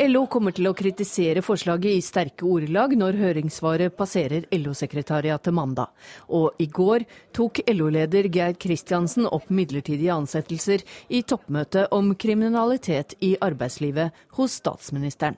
LO 0.00 0.22
kommer 0.26 0.54
til 0.56 0.70
å 0.70 0.72
kritisere 0.72 1.42
forslaget 1.44 1.92
i 1.92 2.04
sterke 2.04 2.46
ordelag 2.48 2.94
når 2.96 3.18
høringssvaret 3.20 3.92
passerer 3.96 4.46
LO-sekretariatet 4.56 5.52
mandag. 5.52 5.92
Og 6.32 6.56
i 6.64 6.66
går 6.72 7.04
tok 7.36 7.60
LO-leder 7.68 8.30
Geir 8.32 8.56
Kristiansen 8.56 9.28
opp 9.28 9.52
midlertidige 9.52 10.14
ansettelser 10.16 10.80
i 11.12 11.20
toppmøtet 11.28 11.92
om 11.92 12.14
kriminalitet 12.16 13.18
i 13.20 13.34
arbeidslivet 13.36 14.16
hos 14.38 14.56
statsministeren. 14.62 15.36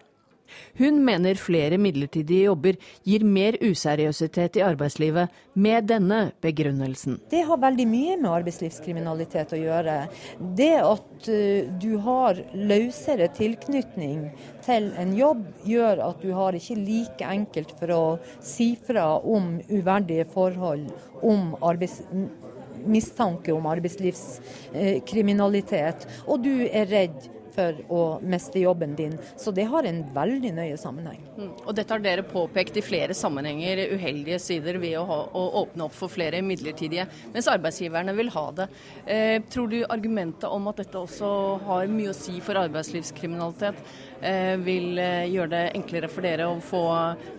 Hun 0.78 1.04
mener 1.04 1.34
flere 1.38 1.78
midlertidige 1.80 2.44
jobber 2.48 2.76
gir 3.06 3.24
mer 3.24 3.56
useriøsitet 3.62 4.56
i 4.58 4.62
arbeidslivet, 4.66 5.28
med 5.54 5.86
denne 5.86 6.32
begrunnelsen. 6.42 7.20
Det 7.30 7.44
har 7.46 7.60
veldig 7.62 7.86
mye 7.86 8.16
med 8.18 8.30
arbeidslivskriminalitet 8.32 9.52
å 9.54 9.60
gjøre. 9.60 10.08
Det 10.58 10.82
at 10.82 11.28
eh, 11.30 11.70
du 11.80 11.96
har 12.02 12.40
løsere 12.54 13.28
tilknytning 13.36 14.32
til 14.66 14.92
en 14.98 15.14
jobb, 15.14 15.46
gjør 15.68 16.02
at 16.08 16.22
du 16.24 16.32
har 16.34 16.54
ikke 16.58 16.74
like 16.80 17.24
enkelt 17.28 17.70
for 17.78 17.90
å 17.94 18.18
si 18.42 18.74
fra 18.74 19.20
om 19.20 19.60
uverdige 19.70 20.24
forhold, 20.34 20.90
om 21.22 21.54
arbeids 21.62 22.02
mistanke 22.84 23.48
om 23.54 23.66
arbeidslivskriminalitet, 23.70 26.06
og 26.28 26.42
du 26.44 26.66
er 26.66 26.86
redd 26.90 27.30
for 27.54 27.80
å 27.92 28.02
miste 28.22 28.62
jobben 28.62 28.94
din. 28.98 29.16
Så 29.36 29.52
det 29.54 29.66
har 29.70 29.86
en 29.86 30.02
veldig 30.14 30.52
nøye 30.56 30.78
sammenheng. 30.80 31.22
Mm. 31.38 31.52
Og 31.64 31.72
dette 31.76 31.94
har 31.94 32.02
dere 32.04 32.26
påpekt 32.26 32.78
i 32.80 32.84
flere 32.84 33.16
sammenhenger, 33.16 33.84
uheldige 33.94 34.40
sider 34.42 34.78
ved 34.82 34.98
å, 35.00 35.06
ha, 35.08 35.20
å 35.30 35.44
åpne 35.62 35.88
opp 35.88 35.96
for 35.96 36.12
flere 36.12 36.42
midlertidige, 36.44 37.06
mens 37.34 37.50
arbeidsgiverne 37.50 38.14
vil 38.16 38.32
ha 38.34 38.44
det. 38.60 38.68
Eh, 39.06 39.36
tror 39.50 39.70
du 39.70 39.80
argumentet 39.84 40.48
om 40.50 40.70
at 40.70 40.82
dette 40.82 41.00
også 41.00 41.32
har 41.68 41.90
mye 41.92 42.12
å 42.12 42.18
si 42.18 42.40
for 42.44 42.58
arbeidslivskriminalitet, 42.64 43.82
eh, 44.20 44.54
vil 44.64 44.98
eh, 44.98 45.26
gjøre 45.32 45.52
det 45.54 45.64
enklere 45.78 46.10
for 46.10 46.26
dere 46.26 46.50
å 46.50 46.60
få, 46.64 46.84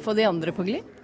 få 0.05 0.17
de 0.17 0.29
andre 0.29 0.55
på 0.55 0.67
glid? 0.67 0.94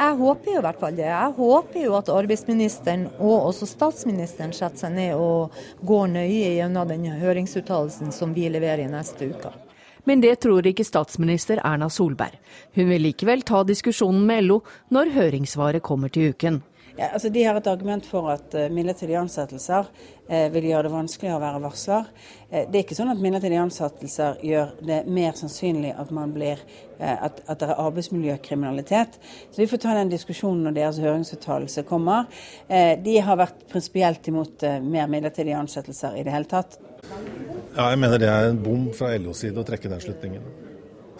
Jeg 0.00 0.16
håper 0.16 0.54
jo 0.54 0.60
i 0.62 0.64
hvert 0.64 0.78
fall 0.80 0.94
det. 0.96 1.08
Jeg 1.10 1.32
håper 1.36 1.82
jo 1.82 1.96
at 1.98 2.08
arbeidsministeren 2.08 3.02
og 3.18 3.50
også 3.50 3.66
statsministeren 3.68 4.54
setter 4.56 4.86
seg 4.86 4.94
ned 4.96 5.20
og 5.20 5.58
går 5.84 6.06
nøye 6.14 6.54
gjennom 6.54 6.88
den 6.88 7.04
høringsuttalelsen 7.20 8.14
som 8.16 8.32
vi 8.32 8.46
leverer 8.48 8.86
i 8.86 8.88
neste 8.88 9.28
uke. 9.28 9.52
Men 10.08 10.22
det 10.24 10.38
tror 10.40 10.64
ikke 10.64 10.86
statsminister 10.88 11.60
Erna 11.60 11.90
Solberg. 11.92 12.38
Hun 12.72 12.88
vil 12.88 13.04
likevel 13.10 13.44
ta 13.44 13.60
diskusjonen 13.68 14.24
med 14.24 14.46
LO 14.46 14.62
når 14.88 15.12
høringssvaret 15.18 15.84
kommer 15.84 16.08
til 16.08 16.32
uken. 16.32 16.62
Ja, 16.96 17.10
altså 17.14 17.30
de 17.32 17.44
har 17.44 17.56
et 17.56 17.68
argument 17.70 18.06
for 18.06 18.30
at 18.32 18.54
uh, 18.56 18.66
midlertidige 18.72 19.18
ansettelser 19.20 19.88
uh, 19.88 20.46
vil 20.54 20.68
gjøre 20.70 20.88
det 20.88 20.92
vanskeligere 20.92 21.38
å 21.38 21.42
være 21.42 21.62
varsler. 21.64 22.08
Uh, 22.50 22.64
det 22.66 22.80
er 22.80 22.84
ikke 22.84 22.98
sånn 22.98 23.12
at 23.12 23.22
midlertidige 23.22 23.62
ansettelser 23.62 24.40
gjør 24.46 24.72
det 24.86 25.00
mer 25.06 25.38
sannsynlig 25.38 25.92
at, 25.94 26.12
blir, 26.34 26.62
at, 26.98 27.42
at 27.46 27.62
det 27.62 27.68
er 27.68 27.82
arbeidsmiljøkriminalitet. 27.86 29.18
Så 29.50 29.62
Vi 29.62 29.68
får 29.70 29.82
ta 29.84 29.96
den 29.98 30.12
diskusjonen 30.12 30.66
når 30.66 30.78
deres 30.78 31.02
høringsuttalelse 31.02 31.86
kommer. 31.88 32.26
De 32.68 33.18
har 33.24 33.38
vært 33.40 33.66
prinsipielt 33.70 34.28
imot 34.32 34.66
mer 34.84 35.08
midlertidige 35.10 35.58
ansettelser 35.58 36.18
i 36.20 36.24
det 36.26 36.34
hele 36.34 36.50
tatt. 36.50 36.78
Ja, 37.76 37.90
jeg 37.92 38.00
mener 38.02 38.20
det 38.20 38.28
er 38.28 38.50
en 38.50 38.60
bom 38.60 38.88
fra 38.96 39.14
LOs 39.16 39.44
side 39.44 39.60
å 39.60 39.66
trekke 39.66 39.90
den 39.92 40.02
slutningen. 40.02 40.44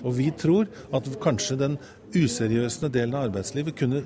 Og 0.03 0.17
vi 0.17 0.31
tror 0.37 0.69
at 0.97 1.09
kanskje 1.23 1.59
den 1.61 1.77
useriøse 2.15 2.91
delen 2.93 3.15
av 3.17 3.29
arbeidslivet 3.29 3.77
kunne 3.79 4.03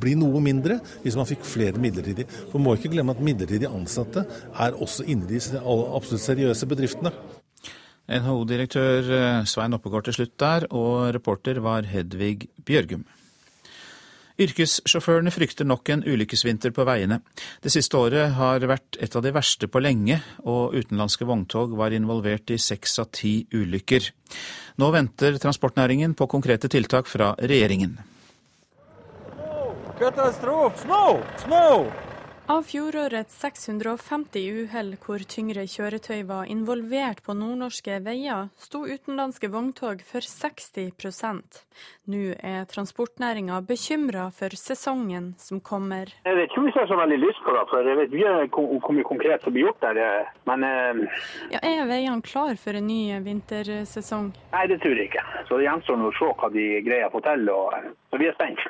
bli 0.00 0.14
noe 0.18 0.42
mindre 0.44 0.78
hvis 1.02 1.16
man 1.18 1.28
fikk 1.28 1.46
flere 1.46 1.80
midlertidige. 1.82 2.28
For 2.52 2.62
må 2.62 2.76
ikke 2.76 2.92
glemme 2.92 3.14
at 3.16 3.24
midlertidig 3.24 3.70
ansatte 3.70 4.26
er 4.52 4.78
også 4.78 5.06
inne 5.08 5.28
i 5.28 5.38
de 5.38 5.60
absolutt 5.60 6.24
seriøse 6.24 6.68
bedriftene. 6.70 7.14
NHO-direktør 8.08 9.10
eh, 9.12 9.44
Svein 9.44 9.76
Oppegård 9.76 10.08
til 10.08 10.16
slutt 10.16 10.38
der, 10.40 10.64
og 10.72 11.12
reporter 11.12 11.60
var 11.60 11.88
Hedvig 11.88 12.48
Bjørgum. 12.64 13.04
Yrkessjåførene 14.38 15.32
frykter 15.34 15.66
nok 15.66 15.90
en 15.90 16.04
ulykkesvinter 16.06 16.70
på 16.70 16.84
veiene. 16.86 17.18
Det 17.64 17.72
siste 17.74 17.98
året 17.98 18.36
har 18.36 18.62
vært 18.70 18.96
et 19.02 19.16
av 19.18 19.24
de 19.24 19.32
verste 19.34 19.66
på 19.66 19.82
lenge, 19.82 20.20
og 20.46 20.76
utenlandske 20.78 21.26
vogntog 21.26 21.74
var 21.78 21.96
involvert 21.96 22.54
i 22.54 22.60
seks 22.62 23.00
av 23.02 23.10
ti 23.18 23.40
ulykker. 23.50 24.06
Nå 24.78 24.92
venter 24.94 25.40
transportnæringen 25.42 26.14
på 26.14 26.30
konkrete 26.30 26.70
tiltak 26.70 27.10
fra 27.10 27.32
regjeringen. 27.42 27.98
Katastrofe! 29.98 30.78
Snø! 30.78 31.22
Snø! 31.36 31.90
Av 32.48 32.62
fjorårets 32.64 33.34
650 33.42 34.44
uhell 34.62 34.94
hvor 35.02 35.20
tyngre 35.28 35.66
kjøretøy 35.68 36.22
var 36.28 36.46
involvert 36.48 37.18
på 37.26 37.34
nordnorske 37.36 37.98
veier, 38.06 38.46
sto 38.56 38.86
utenlandske 38.88 39.50
vogntog 39.52 40.00
for 40.06 40.24
60% 40.24 41.58
Nå 42.08 42.22
er 42.38 42.64
transportnæringa 42.70 43.58
bekymra 43.68 44.30
for 44.38 44.54
sesongen 44.56 45.34
som 45.42 45.60
kommer. 45.60 46.14
Jeg 46.24 46.38
vet 46.38 46.48
ikke 46.48 46.62
om 46.62 46.70
vi 46.70 46.72
ser 46.78 46.88
så 46.88 46.96
veldig 47.02 47.18
lyst 47.20 47.42
på 47.44 47.52
det, 47.58 47.66
for 47.68 47.90
jeg 47.90 47.98
vet 47.98 48.16
mye 48.16 48.32
hvor 48.54 48.96
mye 48.96 49.08
konkret 49.10 49.44
som 49.44 49.52
blir 49.52 49.66
gjort 49.66 49.84
der. 49.84 50.30
Men 50.48 50.64
eh... 50.70 51.20
ja, 51.52 51.60
Er 51.60 51.90
veiene 51.90 52.24
klar 52.24 52.54
for 52.62 52.78
en 52.78 52.88
ny 52.88 53.18
vintersesong? 53.26 54.30
Nei, 54.54 54.64
det 54.72 54.80
tror 54.80 54.96
jeg 54.96 55.10
ikke. 55.10 55.26
Så 55.50 55.58
det 55.58 55.68
gjenstår 55.68 56.06
å 56.06 56.14
se 56.16 56.32
hva 56.40 56.54
de 56.54 56.70
greier 56.86 57.10
å 57.10 57.12
få 57.18 57.26
til. 57.28 57.44
Og... 57.52 57.92
Så 58.08 58.22
vi 58.22 58.30
er 58.30 58.38
spent. 58.40 58.64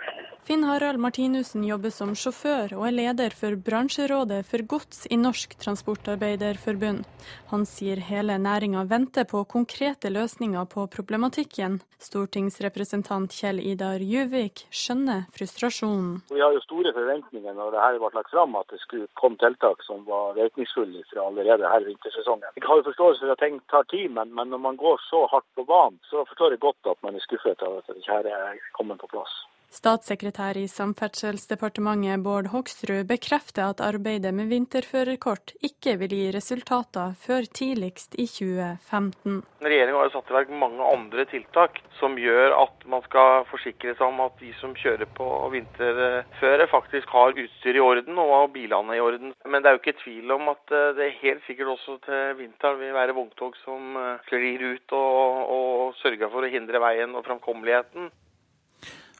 Finn 0.47 0.65
Harald 0.65 0.99
Martinussen 0.99 1.65
jobber 1.65 1.93
som 1.93 2.15
sjåfør 2.17 2.73
og 2.77 2.85
er 2.89 2.95
leder 2.95 3.35
for 3.37 3.57
bransjerådet 3.67 4.39
for 4.49 4.65
gods 4.73 5.03
i 5.13 5.19
Norsk 5.21 5.57
Transportarbeiderforbund. 5.61 7.03
Han 7.51 7.67
sier 7.69 8.01
hele 8.07 8.39
næringa 8.41 8.85
venter 8.89 9.27
på 9.29 9.43
konkrete 9.45 10.09
løsninger 10.15 10.65
på 10.73 10.87
problematikken. 10.95 11.81
Stortingsrepresentant 12.01 13.35
Kjell 13.35 13.61
Idar 13.61 14.01
Juvik 14.01 14.65
skjønner 14.71 15.27
frustrasjonen. 15.37 16.23
Vi 16.33 16.41
har 16.41 16.57
jo 16.57 16.65
store 16.65 16.95
forventninger 16.97 17.59
når 17.59 17.75
det 17.75 17.85
her 17.85 18.01
ble 18.01 18.13
lagt 18.17 18.33
fram 18.33 18.57
at 18.63 18.73
det 18.73 18.81
skulle 18.85 19.11
komme 19.21 19.37
tiltak 19.43 19.85
som 19.89 20.07
var 20.09 20.33
virkningsfulle 20.39 21.05
fra 21.13 21.27
allerede 21.29 21.75
her 21.75 21.85
vintersesongen. 21.91 22.49
Jeg 22.57 22.69
har 22.71 22.81
jo 22.81 22.89
forståelse 22.89 23.27
for 23.27 23.35
at 23.35 23.45
ting 23.45 23.61
tar 23.75 23.85
tid, 23.93 24.09
men, 24.17 24.33
men 24.33 24.49
når 24.55 24.65
man 24.71 24.81
går 24.81 24.97
så 25.11 25.27
hardt 25.35 25.49
på 25.59 25.67
banen, 25.69 26.01
så 26.09 26.25
forstår 26.31 26.57
jeg 26.57 26.65
godt 26.65 26.93
at 26.95 27.05
man 27.05 27.19
er 27.19 27.29
skuffet 27.29 27.69
av 27.69 27.81
at 27.83 27.93
det 27.93 28.01
ikke 28.01 28.23
er 28.33 28.67
kommet 28.79 29.03
på 29.03 29.13
plass. 29.13 29.37
Statssekretær 29.69 30.57
i 30.57 30.65
Samferdselsdepartementet 30.73 32.23
Bård 32.25 32.47
Hoksrud 32.55 33.05
bekrefter 33.11 33.67
at 33.69 33.83
arbeidet 33.85 34.31
med 34.33 34.49
vinterførerkort 34.49 35.53
ikke 35.61 35.99
vil 36.01 36.15
gi 36.17 36.31
resultater 36.33 37.13
før 37.21 37.45
tidligst 37.59 38.17
i 38.17 38.25
2015. 38.25 39.43
Regjeringa 39.61 40.01
har 40.01 40.13
satt 40.15 40.31
i 40.33 40.37
verk 40.39 40.55
mange 40.63 40.87
andre 40.89 41.27
tiltak 41.29 41.77
som 41.99 42.17
gjør 42.17 42.55
at 42.57 42.87
man 42.89 43.05
skal 43.05 43.45
forsikre 43.51 43.93
seg 43.99 44.07
om 44.07 44.23
at 44.25 44.41
de 44.41 44.55
som 44.57 44.73
kjører 44.79 45.11
på 45.19 45.27
vinterføre 45.53 46.69
faktisk 46.73 47.13
har 47.13 47.37
utstyr 47.37 47.77
i 47.77 47.83
orden 47.85 48.23
og 48.23 48.55
bilene 48.55 48.97
i 48.97 49.03
orden. 49.05 49.35
Men 49.45 49.61
det 49.61 49.69
er 49.69 49.77
jo 49.77 49.83
ikke 49.83 49.99
tvil 50.01 50.33
om 50.39 50.49
at 50.55 50.73
eh, 50.73 50.95
det 50.97 51.11
helt 51.21 51.45
sikkert 51.45 51.75
også 51.75 51.99
til 52.07 52.39
vinteren 52.41 52.81
vil 52.81 52.97
være 52.97 53.17
vogntog 53.19 53.59
som 53.67 54.01
eh, 54.01 54.25
sklir 54.31 54.65
ut 54.65 54.97
og, 54.97 55.45
og 55.59 56.01
sørger 56.01 56.33
for 56.33 56.49
å 56.49 56.53
hindre 56.57 56.81
veien 56.81 57.13
og 57.19 57.27
framkommeligheten. 57.29 58.09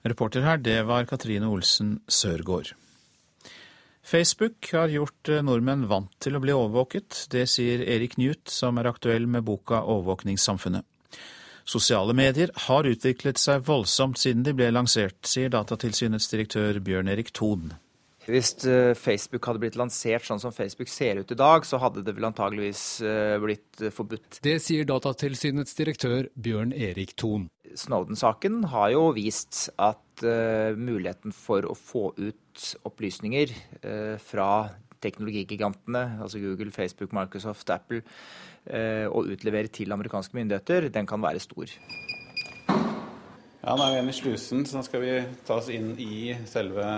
Reporter 0.07 0.45
her, 0.47 0.61
det 0.63 0.83
var 0.87 1.09
Katrine 1.11 1.49
Olsen 1.51 1.99
Sørgaard. 2.07 2.75
Facebook 4.09 4.71
har 4.73 4.89
gjort 4.89 5.29
eh, 5.29 5.43
nordmenn 5.45 5.89
vant 5.91 6.15
til 6.23 6.39
å 6.39 6.41
bli 6.41 6.55
overvåket. 6.55 7.27
Det 7.33 7.45
sier 7.51 7.83
Erik 7.83 8.17
Newt, 8.17 8.47
som 8.49 8.79
er 8.79 8.89
aktuell 8.89 9.27
med 9.27 9.45
boka 9.45 9.83
'Overvåkningssamfunnet'. 9.83 10.87
Sosiale 11.69 12.15
medier 12.17 12.49
har 12.69 12.89
utviklet 12.89 13.37
seg 13.37 13.67
voldsomt 13.67 14.17
siden 14.17 14.47
de 14.47 14.55
ble 14.57 14.71
lansert, 14.73 15.19
sier 15.29 15.53
Datatilsynets 15.53 16.31
direktør 16.33 16.81
Bjørn 16.81 17.13
Erik 17.13 17.35
Thon. 17.37 17.75
Hvis 18.29 18.51
eh, 18.69 18.93
Facebook 18.93 19.47
hadde 19.49 19.61
blitt 19.63 19.77
lansert 19.81 20.27
sånn 20.29 20.41
som 20.43 20.53
Facebook 20.53 20.91
ser 20.93 21.23
ut 21.23 21.31
i 21.33 21.39
dag, 21.39 21.65
så 21.65 21.81
hadde 21.81 22.03
det 22.05 22.13
vel 22.17 22.29
antageligvis 22.29 22.83
eh, 23.01 23.37
blitt 23.41 23.81
eh, 23.81 23.93
forbudt. 23.95 24.43
Det 24.45 24.59
sier 24.61 24.85
Datatilsynets 24.89 25.73
direktør 25.79 26.29
Bjørn 26.37 26.75
Erik 26.77 27.15
Thon. 27.17 27.47
Snowden-saken 27.79 28.67
har 28.73 28.91
jo 28.93 29.07
vist 29.17 29.69
at 29.77 30.23
uh, 30.25 30.73
muligheten 30.73 31.35
for 31.37 31.67
å 31.69 31.75
få 31.77 32.11
ut 32.17 32.65
opplysninger 32.89 33.53
uh, 33.85 34.17
fra 34.21 34.49
teknologigigantene, 35.05 36.19
altså 36.25 36.41
Google, 36.43 36.73
Facebook, 36.75 37.13
Microsoft, 37.17 37.69
Apple, 37.71 38.01
uh, 38.73 39.07
og 39.13 39.29
utlevere 39.37 39.69
til 39.73 39.93
amerikanske 39.95 40.37
myndigheter, 40.37 40.89
den 40.93 41.09
kan 41.09 41.23
være 41.23 41.45
stor. 41.45 41.77
Ja, 43.63 43.77
Nå 43.77 43.85
er 43.85 43.93
vi 43.93 43.97
igjen 43.99 44.13
i 44.13 44.17
slusen, 44.17 44.65
så 44.65 44.79
nå 44.79 44.85
skal 44.89 45.05
vi 45.05 45.15
ta 45.45 45.61
oss 45.61 45.69
inn 45.73 45.93
i 46.01 46.33
selve 46.49 46.89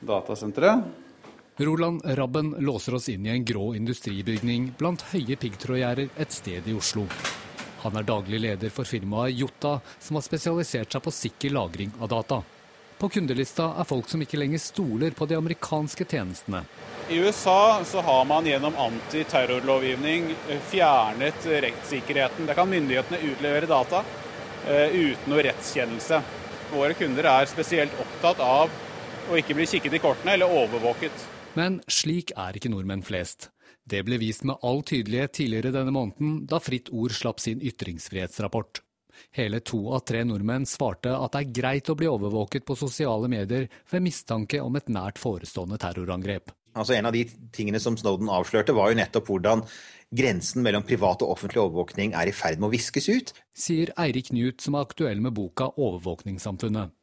datasenteret. 0.00 0.84
Roland 1.58 2.02
Rabben 2.04 2.54
låser 2.58 2.94
oss 2.94 3.08
inn 3.08 3.26
i 3.26 3.32
en 3.34 3.44
grå 3.44 3.72
industribygning 3.74 4.72
blant 4.78 5.02
høye 5.10 5.34
piggtrådgjerder 5.36 6.12
et 6.16 6.32
sted 6.32 6.68
i 6.70 6.74
Oslo. 6.78 7.08
Han 7.82 7.96
er 7.98 8.06
daglig 8.06 8.38
leder 8.42 8.70
for 8.70 8.86
firmaet 8.86 9.34
Jota, 9.34 9.80
som 9.98 10.18
har 10.18 10.26
spesialisert 10.26 10.94
seg 10.94 11.02
på 11.02 11.14
sikker 11.14 11.54
lagring 11.54 11.90
av 11.98 12.12
data. 12.14 12.40
På 12.98 13.08
kundelista 13.08 13.72
er 13.78 13.86
folk 13.86 14.08
som 14.10 14.22
ikke 14.22 14.38
lenger 14.38 14.58
stoler 14.62 15.14
på 15.14 15.26
de 15.30 15.36
amerikanske 15.38 16.06
tjenestene. 16.06 16.64
I 17.10 17.18
USA 17.22 17.84
så 17.86 18.02
har 18.02 18.24
man 18.26 18.46
gjennom 18.46 18.74
antiterrorlovgivning 18.78 20.32
fjernet 20.70 21.46
rettssikkerheten. 21.46 22.46
Der 22.46 22.58
kan 22.58 22.70
myndighetene 22.70 23.22
utlevere 23.32 23.70
data 23.70 24.02
uh, 24.02 24.88
uten 24.90 25.30
noe 25.30 25.46
rettskjennelse. 25.46 26.20
Våre 26.74 26.98
kunder 26.98 27.30
er 27.30 27.50
spesielt 27.50 27.94
opptatt 28.02 28.42
av 28.44 28.74
og 29.28 29.38
ikke 29.40 29.56
bli 29.58 29.68
kikket 29.68 29.98
i 29.98 30.02
kortene 30.02 30.34
eller 30.36 30.50
overvåket. 30.64 31.28
Men 31.58 31.80
slik 31.90 32.32
er 32.36 32.56
ikke 32.56 32.70
nordmenn 32.72 33.04
flest. 33.06 33.50
Det 33.88 34.02
ble 34.04 34.18
vist 34.20 34.44
med 34.48 34.60
all 34.66 34.82
tydelighet 34.84 35.32
tidligere 35.38 35.72
denne 35.72 35.94
måneden, 35.94 36.42
da 36.48 36.60
Fritt 36.60 36.90
Ord 36.92 37.14
slapp 37.16 37.40
sin 37.40 37.62
ytringsfrihetsrapport. 37.64 38.82
Hele 39.34 39.60
to 39.66 39.80
av 39.96 40.04
tre 40.06 40.22
nordmenn 40.26 40.66
svarte 40.68 41.10
at 41.16 41.34
det 41.34 41.40
er 41.40 41.54
greit 41.60 41.90
å 41.90 41.96
bli 41.98 42.08
overvåket 42.10 42.66
på 42.68 42.76
sosiale 42.78 43.30
medier 43.32 43.66
ved 43.90 44.04
mistanke 44.04 44.60
om 44.62 44.76
et 44.78 44.92
nært 44.92 45.18
forestående 45.18 45.80
terrorangrep. 45.80 46.52
Altså 46.78 46.94
En 46.94 47.08
av 47.08 47.16
de 47.16 47.24
tingene 47.54 47.80
som 47.82 47.96
Snowden 47.98 48.30
avslørte, 48.30 48.76
var 48.76 48.92
jo 48.92 49.00
nettopp 49.00 49.32
hvordan 49.32 49.64
grensen 50.14 50.62
mellom 50.64 50.84
privat 50.86 51.24
og 51.24 51.34
offentlig 51.34 51.64
overvåkning 51.64 52.14
er 52.16 52.30
i 52.30 52.36
ferd 52.36 52.60
med 52.60 52.70
å 52.70 52.74
viskes 52.76 53.08
ut. 53.10 53.32
Sier 53.56 53.92
Eirik 53.98 54.30
Knut, 54.30 54.62
som 54.62 54.76
er 54.76 54.86
aktuell 54.86 55.20
med 55.24 55.34
boka 55.34 55.72
'Overvåkningssamfunnet'. 55.74 56.97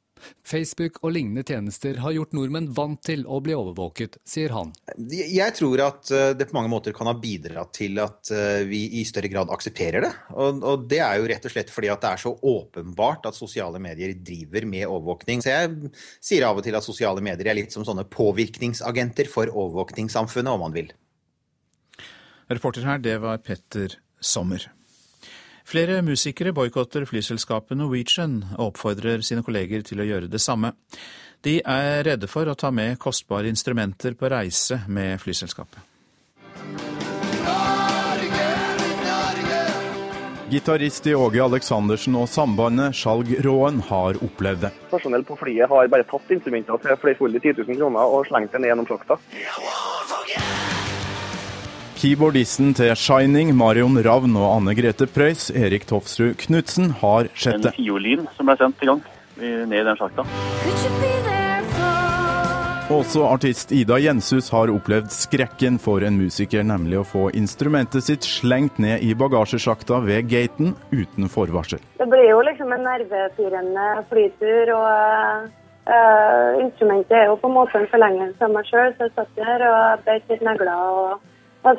Facebook 0.46 1.00
og 1.04 1.14
lignende 1.16 1.44
tjenester 1.46 2.00
har 2.04 2.14
gjort 2.16 2.36
nordmenn 2.38 2.70
vant 2.76 3.02
til 3.06 3.26
å 3.26 3.40
bli 3.44 3.56
overvåket, 3.58 4.20
sier 4.28 4.54
han. 4.56 4.74
Jeg 5.12 5.56
tror 5.58 5.84
at 5.86 6.12
eh, 6.14 6.34
det 6.38 6.50
på 6.50 6.58
mange 6.58 6.72
måter 6.72 6.96
kan 6.96 7.10
ha 7.10 7.16
bidratt 7.20 7.74
til 7.78 8.00
at 8.04 8.32
eh, 8.34 8.66
vi 8.70 8.84
i 9.00 9.06
større 9.08 9.32
grad 9.32 9.54
aksepterer 9.54 10.06
det. 10.06 10.12
Og, 10.36 10.62
og 10.66 10.86
det 10.92 11.02
er 11.06 11.20
jo 11.20 11.30
rett 11.32 11.48
og 11.48 11.56
slett 11.56 11.74
fordi 11.74 11.92
at 11.94 12.04
det 12.04 12.12
er 12.14 12.24
så 12.26 12.36
åpenbart 12.36 13.30
at 13.30 13.38
sosiale 13.38 13.82
medier 13.82 14.14
driver 14.18 14.70
med 14.70 14.88
overvåkning. 14.88 15.44
Så 15.44 15.54
jeg 15.54 15.92
sier 16.20 16.48
av 16.48 16.62
og 16.62 16.66
til 16.66 16.78
at 16.78 16.86
sosiale 16.86 17.24
medier 17.26 17.52
er 17.52 17.60
litt 17.60 17.76
som 17.76 17.86
sånne 17.88 18.08
påvirkningsagenter 18.12 19.30
for 19.32 19.52
overvåkningssamfunnet, 19.52 20.54
om 20.54 20.66
man 20.68 20.76
vil. 20.76 20.94
Reporter 22.52 22.86
her, 22.86 23.02
det 23.02 23.18
var 23.24 23.42
Petter 23.42 23.98
Sommer. 24.22 24.70
Flere 25.66 26.02
musikere 26.06 26.54
boikotter 26.54 27.08
flyselskapet 27.10 27.78
Norwegian 27.80 28.38
og 28.54 28.68
oppfordrer 28.68 29.24
sine 29.26 29.42
kolleger 29.42 29.82
til 29.86 30.04
å 30.04 30.06
gjøre 30.06 30.30
det 30.30 30.42
samme. 30.44 30.76
De 31.42 31.58
er 31.66 32.04
redde 32.06 32.30
for 32.30 32.46
å 32.46 32.54
ta 32.54 32.70
med 32.70 33.00
kostbare 33.02 33.50
instrumenter 33.50 34.14
på 34.14 34.30
reise 34.30 34.84
med 34.86 35.18
flyselskapet. 35.24 35.82
Gitarist 40.54 41.08
i 41.10 41.16
Åge 41.18 41.42
Aleksandersen 41.42 42.14
og 42.20 42.30
sambandet 42.30 42.94
Skjalg 42.94 43.32
Råen 43.42 43.82
har 43.90 44.22
opplevd 44.22 44.68
det. 44.68 44.72
Personell 44.92 45.26
på 45.26 45.40
flyet 45.40 45.66
har 45.72 45.90
bare 45.90 46.06
tatt 46.06 46.30
instrumenter 46.38 46.78
til 46.84 47.02
flerfoldige 47.02 47.56
10 47.56 47.66
000 47.66 47.82
kroner 47.82 48.14
og 48.14 48.30
slengt 48.30 48.54
det 48.54 48.62
ned 48.62 48.70
gjennom 48.70 48.88
slakta. 48.92 49.18
Keyboardisten 52.06 52.76
til 52.78 52.92
Shining, 53.02 53.50
Marion 53.58 53.96
Ravn 54.06 54.36
og 54.38 54.44
Anne 54.60 54.76
Grete 54.78 55.08
Preus, 55.10 55.48
Erik 55.50 55.88
Tofsrud 55.90 56.36
Knutsen, 56.38 56.92
har 57.00 57.32
sett 57.34 57.66
En 57.66 57.74
fiolin 57.74 58.28
som 58.36 58.46
ble 58.46 58.54
sendt 58.60 58.84
i 58.86 58.90
gang 58.92 59.02
ned 59.42 59.74
i 59.74 59.82
den 59.88 59.98
sjakta. 59.98 60.22
Også 62.94 63.26
artist 63.26 63.74
Ida 63.74 63.98
Jenshus 64.04 64.52
har 64.54 64.70
opplevd 64.76 65.10
skrekken 65.18 65.82
for 65.82 66.06
en 66.06 66.22
musiker, 66.22 66.62
nemlig 66.62 67.02
å 67.02 67.08
få 67.10 67.32
instrumentet 67.34 68.06
sitt 68.06 68.30
slengt 68.30 68.78
ned 68.78 69.02
i 69.02 69.16
bagasjesjakta 69.18 70.04
ved 70.06 70.30
gaten 70.30 70.76
uten 70.94 71.26
forvarsel. 71.26 71.82
Det 71.98 72.12
blir 72.14 72.30
jo 72.30 72.42
liksom 72.46 72.70
en 72.70 72.86
nervepirrende 72.86 73.92
flytur, 74.14 74.76
og 74.78 75.54
eh, 75.90 76.66
instrumentet 76.68 77.24
er 77.24 77.32
jo 77.32 77.40
på 77.42 77.50
en 77.50 77.62
måte 77.64 77.82
en 77.82 77.94
forlengelse 77.98 78.46
av 78.46 78.60
meg 78.60 78.70
sjøl, 78.70 78.94
så 78.94 79.10
jeg 79.10 79.18
satt 79.18 79.48
her 79.56 79.72
og 79.74 80.04
beit 80.06 80.36
litt 80.36 80.46
negler 80.46 80.76
og 80.86 81.32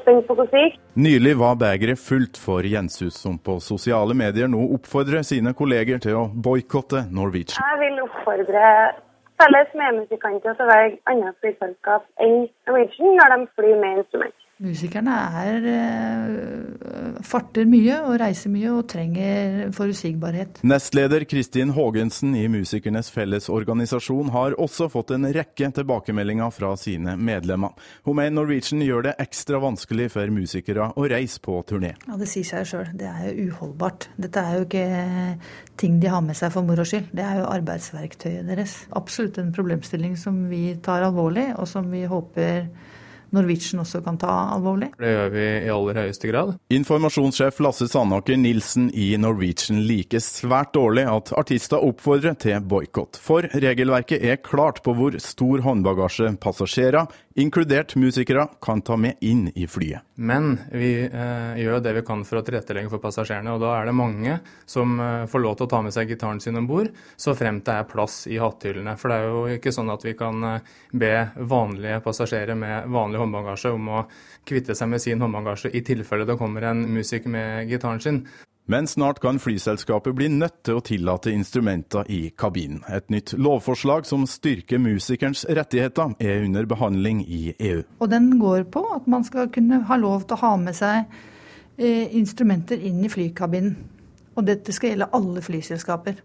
spent 0.02 0.26
på 0.26 0.34
det. 0.40 0.66
Nylig 0.94 1.34
var 1.38 1.58
begeret 1.60 2.00
fullt 2.02 2.38
for 2.40 2.66
Jenshus, 2.66 3.14
som 3.22 3.38
på 3.38 3.58
sosiale 3.60 4.14
medier 4.14 4.50
nå 4.50 4.62
oppfordrer 4.76 5.22
sine 5.26 5.54
kolleger 5.54 6.00
til 6.02 6.18
å 6.20 6.24
boikotte 6.46 7.04
Norwegian. 7.10 7.60
Jeg 7.60 7.82
vil 7.84 8.02
oppfordre 8.06 8.72
felles 9.40 9.76
medmusikanter 9.76 10.56
til 10.56 10.64
å 10.66 10.72
velge 10.72 10.98
andre 11.12 11.32
flyselskap 11.42 12.08
enn 12.24 12.48
Norwegian 12.68 13.16
når 13.20 13.34
de 13.34 13.40
flyr 13.58 13.78
med 13.84 14.02
instrument. 14.02 14.45
Musikerne 14.56 15.12
er, 15.36 15.64
eh, 15.68 17.20
farter 17.20 17.66
mye 17.68 17.98
og 18.08 18.14
reiser 18.22 18.48
mye 18.48 18.70
og 18.72 18.86
trenger 18.88 19.68
forutsigbarhet. 19.76 20.62
Nestleder 20.64 21.26
Kristin 21.28 21.74
Haagensen 21.76 22.32
i 22.34 22.46
Musikernes 22.48 23.10
Fellesorganisasjon 23.12 24.30
har 24.32 24.56
også 24.56 24.88
fått 24.88 25.12
en 25.12 25.28
rekke 25.28 25.68
tilbakemeldinger 25.76 26.50
fra 26.56 26.72
sine 26.80 27.18
medlemmer. 27.20 27.76
Hun 28.06 28.16
mener 28.16 28.38
Norwegian 28.38 28.80
gjør 28.80 29.10
det 29.10 29.14
ekstra 29.26 29.60
vanskelig 29.60 30.08
for 30.16 30.32
musikere 30.32 30.88
å 30.96 31.04
reise 31.04 31.38
på 31.38 31.60
turné. 31.68 31.92
Ja, 32.08 32.16
Det 32.16 32.26
sier 32.26 32.48
seg 32.48 32.64
sjøl. 32.64 32.96
Det 32.96 33.12
er 33.12 33.34
jo 33.34 33.50
uholdbart. 33.50 34.08
Dette 34.18 34.40
er 34.40 34.56
jo 34.56 34.64
ikke 34.64 35.38
ting 35.76 36.00
de 36.00 36.08
har 36.08 36.22
med 36.22 36.34
seg 36.34 36.50
for 36.50 36.62
moro 36.62 36.80
skyld. 36.82 37.12
Det 37.12 37.22
er 37.22 37.42
jo 37.42 37.52
arbeidsverktøyet 37.52 38.48
deres. 38.48 38.86
Absolutt 38.90 39.36
en 39.36 39.52
problemstilling 39.52 40.16
som 40.16 40.48
vi 40.48 40.74
tar 40.76 41.02
alvorlig, 41.02 41.58
og 41.58 41.68
som 41.68 41.90
vi 41.90 42.06
håper 42.06 42.70
Norwegian 43.34 43.82
også 43.82 44.02
kan 44.04 44.18
ta 44.20 44.32
alvorlig. 44.54 44.92
Det 45.00 45.12
gjør 45.12 45.32
vi 45.34 45.44
i 45.66 45.72
aller 45.74 46.00
høyeste 46.02 46.30
grad. 46.30 46.54
Informasjonssjef 46.72 47.60
Lasse 47.64 47.88
Sandaker 47.90 48.38
Nilsen 48.40 48.88
i 48.94 49.10
Norwegian 49.20 49.82
liker 49.88 50.22
svært 50.22 50.74
dårlig 50.76 51.06
at 51.10 51.34
artister 51.38 51.82
oppfordrer 51.82 52.38
til 52.40 52.62
boikott. 52.62 53.18
For 53.22 53.48
regelverket 53.52 54.22
er 54.22 54.42
klart 54.42 54.82
på 54.86 54.94
hvor 54.96 55.18
stor 55.22 55.64
håndbagasje 55.66 56.36
passasjerer, 56.42 57.10
inkludert 57.36 57.96
musikere, 57.98 58.48
kan 58.62 58.84
ta 58.84 58.98
med 59.00 59.18
inn 59.24 59.48
i 59.54 59.66
flyet. 59.70 60.05
Men 60.16 60.54
vi 60.72 60.90
eh, 61.04 61.58
gjør 61.60 61.82
det 61.84 61.92
vi 61.98 62.02
kan 62.08 62.22
for 62.24 62.40
å 62.40 62.44
tilrettelegge 62.44 62.88
for 62.88 63.02
passasjerene. 63.02 63.52
Og 63.52 63.60
da 63.60 63.74
er 63.76 63.88
det 63.88 63.96
mange 63.96 64.38
som 64.64 64.94
eh, 65.00 65.26
får 65.28 65.42
lov 65.44 65.58
til 65.58 65.66
å 65.66 65.70
ta 65.74 65.80
med 65.84 65.92
seg 65.92 66.08
gitaren 66.08 66.40
sin 66.40 66.56
om 66.56 66.68
bord, 66.68 66.88
så 67.20 67.34
fremt 67.36 67.66
det 67.68 67.74
er 67.76 67.90
plass 67.90 68.22
i 68.32 68.38
hatthyllene. 68.40 68.96
For 68.96 69.12
det 69.12 69.18
er 69.18 69.28
jo 69.28 69.44
ikke 69.58 69.74
sånn 69.76 69.92
at 69.92 70.06
vi 70.06 70.16
kan 70.16 70.48
eh, 70.48 70.72
be 70.96 71.12
vanlige 71.36 72.00
passasjerer 72.06 72.56
med 72.56 72.88
vanlig 72.96 73.20
håndbagasje 73.20 73.74
om 73.76 73.92
å 73.92 74.02
kvitte 74.48 74.78
seg 74.78 74.88
med 74.94 75.04
sin 75.04 75.20
håndbagasje 75.20 75.74
i 75.76 75.84
tilfelle 75.84 76.24
det 76.28 76.40
kommer 76.40 76.64
en 76.70 76.86
musiker 76.96 77.32
med 77.32 77.68
gitaren 77.68 78.00
sin. 78.00 78.24
Men 78.66 78.86
snart 78.86 79.20
kan 79.22 79.38
flyselskapet 79.38 80.14
bli 80.18 80.26
nødt 80.28 80.64
til 80.66 80.80
å 80.80 80.82
tillate 80.82 81.30
instrumenter 81.30 82.08
i 82.10 82.32
kabinen. 82.34 82.80
Et 82.90 83.06
nytt 83.14 83.36
lovforslag 83.38 84.08
som 84.08 84.24
styrker 84.26 84.80
musikerens 84.82 85.44
rettigheter, 85.46 86.16
er 86.18 86.42
under 86.42 86.66
behandling 86.66 87.20
i 87.22 87.54
EU. 87.60 87.84
Og 88.00 88.10
den 88.10 88.32
går 88.40 88.64
på 88.74 88.82
at 88.96 89.06
man 89.06 89.22
skal 89.24 89.52
kunne 89.54 89.84
ha 89.86 89.98
lov 90.02 90.26
til 90.26 90.34
å 90.34 90.42
ha 90.42 90.56
med 90.58 90.74
seg 90.74 91.04
eh, 91.78 92.10
instrumenter 92.18 92.82
inn 92.82 93.04
i 93.06 93.12
flykabinen. 93.12 93.76
Og 94.34 94.48
dette 94.50 94.74
skal 94.74 94.92
gjelde 94.92 95.12
alle 95.14 95.46
flyselskaper. 95.46 96.18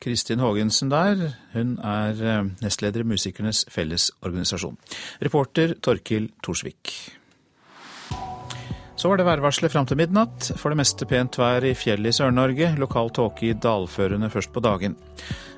Kristin 0.00 0.40
Haagensen 0.40 0.88
der, 0.92 1.28
hun 1.52 1.76
er 1.84 2.24
eh, 2.24 2.48
nestleder 2.64 3.04
i 3.04 3.10
Musikernes 3.12 3.66
Fellesorganisasjon. 3.76 4.80
Reporter 5.20 5.76
Torkil 5.84 6.32
Torsvik. 6.40 6.96
Så 8.96 9.08
var 9.08 9.20
det 9.20 9.26
værvarselet 9.28 9.72
fram 9.72 9.86
til 9.86 9.98
midnatt. 10.00 10.52
For 10.56 10.72
det 10.72 10.80
meste 10.80 11.06
pent 11.08 11.36
vær 11.36 11.64
i 11.68 11.74
fjellet 11.76 12.14
i 12.14 12.16
Sør-Norge. 12.16 12.72
Lokal 12.80 13.12
tåke 13.12 13.50
i 13.50 13.52
dalførene 13.52 14.30
først 14.32 14.54
på 14.54 14.62
dagen. 14.64 14.96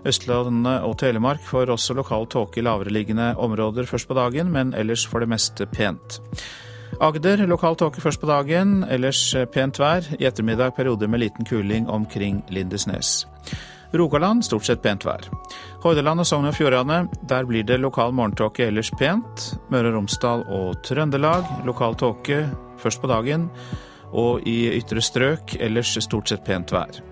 Østlandet 0.07 0.83
og 0.87 0.97
Telemark 0.99 1.43
får 1.47 1.71
også 1.75 1.95
lokal 1.99 2.27
tåke 2.31 2.59
i 2.59 2.67
lavereliggende 2.67 3.35
områder 3.39 3.87
først 3.87 4.11
på 4.11 4.19
dagen, 4.19 4.51
men 4.55 4.75
ellers 4.75 5.07
for 5.07 5.23
det 5.23 5.31
meste 5.31 5.67
pent. 5.71 6.19
Agder 7.01 7.47
lokal 7.47 7.79
tåke 7.79 8.03
først 8.03 8.21
på 8.21 8.27
dagen, 8.27 8.83
ellers 8.91 9.23
pent 9.55 9.79
vær. 9.79 10.07
I 10.19 10.27
ettermiddag 10.27 10.75
perioder 10.75 11.07
med 11.07 11.23
liten 11.23 11.47
kuling 11.47 11.89
omkring 11.89 12.43
Lindesnes. 12.51 13.27
Rogaland 13.95 14.45
stort 14.45 14.67
sett 14.67 14.83
pent 14.83 15.07
vær. 15.07 15.31
Hordaland 15.85 16.21
og 16.21 16.27
Sogn 16.27 16.51
og 16.51 16.57
Fjordane, 16.59 17.05
der 17.31 17.47
blir 17.47 17.63
det 17.63 17.79
lokal 17.81 18.13
morgentåke, 18.13 18.67
ellers 18.67 18.91
pent. 18.99 19.53
Møre 19.71 19.93
og 19.93 20.01
Romsdal 20.01 20.43
og 20.49 20.83
Trøndelag 20.85 21.47
lokal 21.69 21.95
tåke 21.97 22.49
først 22.81 23.03
på 23.03 23.11
dagen. 23.11 23.49
Og 24.09 24.47
i 24.49 24.71
ytre 24.79 25.03
strøk 25.05 25.59
ellers 25.61 25.93
stort 26.05 26.31
sett 26.31 26.45
pent 26.47 26.73
vær. 26.73 27.03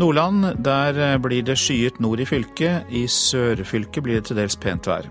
Nordland, 0.00 0.54
der 0.62 1.18
blir 1.22 1.42
det 1.46 1.58
skyet 1.58 2.00
nord 2.00 2.22
i 2.22 2.26
fylket. 2.28 2.90
I 2.90 3.06
sørfylket 3.10 4.04
blir 4.06 4.20
det 4.20 4.30
til 4.30 4.38
dels 4.38 4.58
pent 4.58 4.86
vær. 4.90 5.08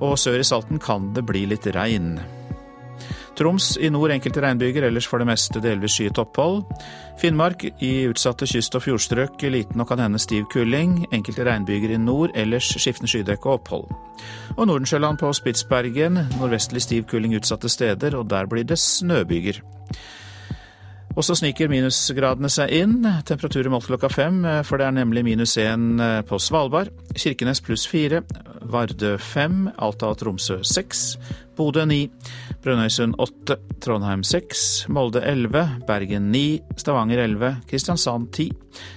Og 0.00 0.18
sør 0.20 0.40
i 0.40 0.46
Salten 0.46 0.82
kan 0.82 1.12
det 1.16 1.24
bli 1.26 1.46
litt 1.48 1.66
regn. 1.74 2.16
Troms 3.36 3.74
i 3.76 3.90
nord 3.92 4.14
enkelte 4.14 4.40
regnbyger, 4.40 4.86
ellers 4.88 5.06
for 5.08 5.20
det 5.20 5.28
meste 5.28 5.60
delvis 5.60 5.98
skyet 5.98 6.16
opphold. 6.22 6.62
Finnmark 7.20 7.66
i 7.84 7.90
utsatte 8.08 8.48
kyst- 8.48 8.78
og 8.78 8.86
fjordstrøk 8.86 9.44
liten 9.52 9.80
og 9.82 9.90
kan 9.90 10.00
hende 10.00 10.20
stiv 10.22 10.46
kuling. 10.52 11.02
Enkelte 11.12 11.44
regnbyger 11.44 11.92
i 11.92 12.00
nord, 12.00 12.32
ellers 12.34 12.70
skiftende 12.80 13.12
skydekke 13.12 13.50
og 13.50 13.60
opphold. 13.60 13.88
Og 14.56 14.66
Nordensjøland 14.66 15.20
på 15.20 15.32
Spitsbergen 15.36 16.22
nordvestlig 16.38 16.86
stiv 16.86 17.04
kuling 17.10 17.36
utsatte 17.36 17.68
steder, 17.68 18.16
og 18.16 18.30
der 18.32 18.48
blir 18.48 18.64
det 18.64 18.80
snøbyger. 18.80 19.60
Og 21.16 21.24
så 21.24 21.32
sniker 21.38 21.70
minusgradene 21.72 22.48
seg 22.52 22.72
inn. 22.76 22.98
Temperaturer 23.24 23.72
målt 23.72 23.88
klokka 23.88 24.10
fem, 24.12 24.42
for 24.68 24.76
det 24.76 24.84
er 24.84 24.96
nemlig 24.98 25.22
minus 25.24 25.54
én 25.56 25.96
på 26.28 26.36
Svalbard. 26.36 26.92
Kirkenes 27.16 27.62
pluss 27.64 27.86
fire. 27.88 28.20
Vardø 28.68 29.14
fem. 29.16 29.70
Alta 29.80 30.10
og 30.12 30.18
Tromsø 30.20 30.58
seks. 30.60 31.14
Bodø 31.56 31.86
ni. 31.88 32.02
Brønnøysund 32.64 33.14
8, 33.22 33.56
Trondheim 33.84 34.22
6, 34.26 34.86
Molde 34.92 35.20
elleve. 35.26 35.64
Bergen 35.86 36.30
9, 36.32 36.60
Stavanger 36.76 37.22
elleve. 37.24 37.56
Kristiansand 37.70 38.30
10, 38.32 38.50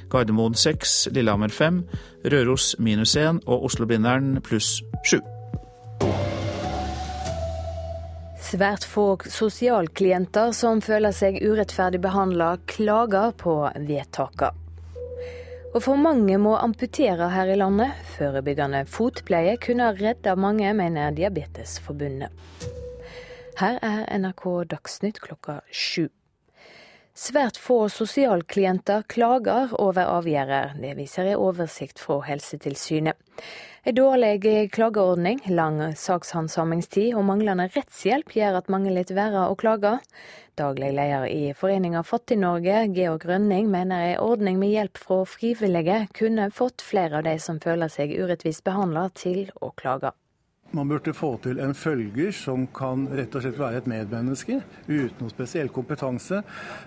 Gardermoen 0.09 0.55
6, 0.55 1.09
Lillehammer 1.15 1.49
5, 1.53 1.83
Røros 2.31 2.75
minus 2.79 3.15
1 3.15 3.43
Og 3.45 3.67
Oslo-Blindern 3.69 4.39
pluss 4.45 4.79
7. 5.05 5.19
Svært 8.49 8.87
få 8.87 9.11
sosialklienter 9.29 10.55
som 10.57 10.81
føler 10.81 11.13
seg 11.13 11.37
urettferdig 11.43 12.01
behandla, 12.01 12.55
klager 12.65 13.35
på 13.37 13.59
vedtakene. 13.75 14.55
Og 15.69 15.83
for 15.85 16.01
mange 16.01 16.33
må 16.41 16.55
amputere 16.57 17.27
her 17.29 17.51
i 17.53 17.57
landet. 17.59 17.93
Forebyggende 18.15 18.87
fotpleie 18.89 19.53
kunne 19.61 19.91
redda 19.99 20.33
mange, 20.33 20.73
mener 20.73 21.13
Diabetesforbundet. 21.13 22.33
Her 23.59 23.75
er 23.83 24.05
NRK 24.15 24.45
Dagsnytt 24.71 25.17
klokka 25.19 25.57
sju. 25.67 26.05
Svært 27.11 27.57
få 27.59 27.89
sosialklienter 27.91 29.01
klager 29.11 29.73
over 29.75 30.07
avgjørelser. 30.07 30.77
Det 30.79 30.93
viser 30.95 31.27
en 31.27 31.41
oversikt 31.43 31.99
fra 31.99 32.21
Helsetilsynet. 32.23 33.19
En 33.83 33.97
dårlig 33.97 34.69
klageordning, 34.71 35.41
lang 35.51 35.81
sakshandsamingstid 35.99 37.17
og 37.19 37.27
manglende 37.27 37.67
rettshjelp 37.73 38.31
gjør 38.37 38.61
at 38.61 38.71
mange 38.71 38.95
lar 38.95 39.11
være 39.19 39.43
å 39.51 39.59
klage. 39.59 39.91
Daglig 40.55 40.93
leder 40.95 41.27
i 41.27 41.51
Foreninga 41.51 42.05
Fattig-Norge, 42.07 42.85
Georg 42.95 43.27
Rønning, 43.27 43.67
mener 43.75 44.13
en 44.13 44.23
ordning 44.23 44.63
med 44.63 44.71
hjelp 44.77 45.03
fra 45.03 45.19
frivillige 45.27 46.05
kunne 46.15 46.47
fått 46.55 46.79
flere 46.79 47.19
av 47.19 47.27
de 47.27 47.35
som 47.43 47.59
føler 47.59 47.91
seg 47.91 48.15
urettvist 48.15 48.63
behandla, 48.63 49.09
til 49.19 49.49
å 49.59 49.75
klage. 49.75 50.15
Man 50.71 50.87
burde 50.87 51.15
få 51.17 51.31
til 51.41 51.57
en 51.63 51.71
følger 51.73 52.29
som 52.35 52.67
kan 52.77 53.07
rett 53.17 53.33
og 53.33 53.41
slett 53.41 53.57
være 53.57 53.79
et 53.81 53.87
medmenneske, 53.89 54.59
uten 54.85 55.23
noe 55.23 55.33
spesiell 55.33 55.71
kompetanse. 55.73 56.43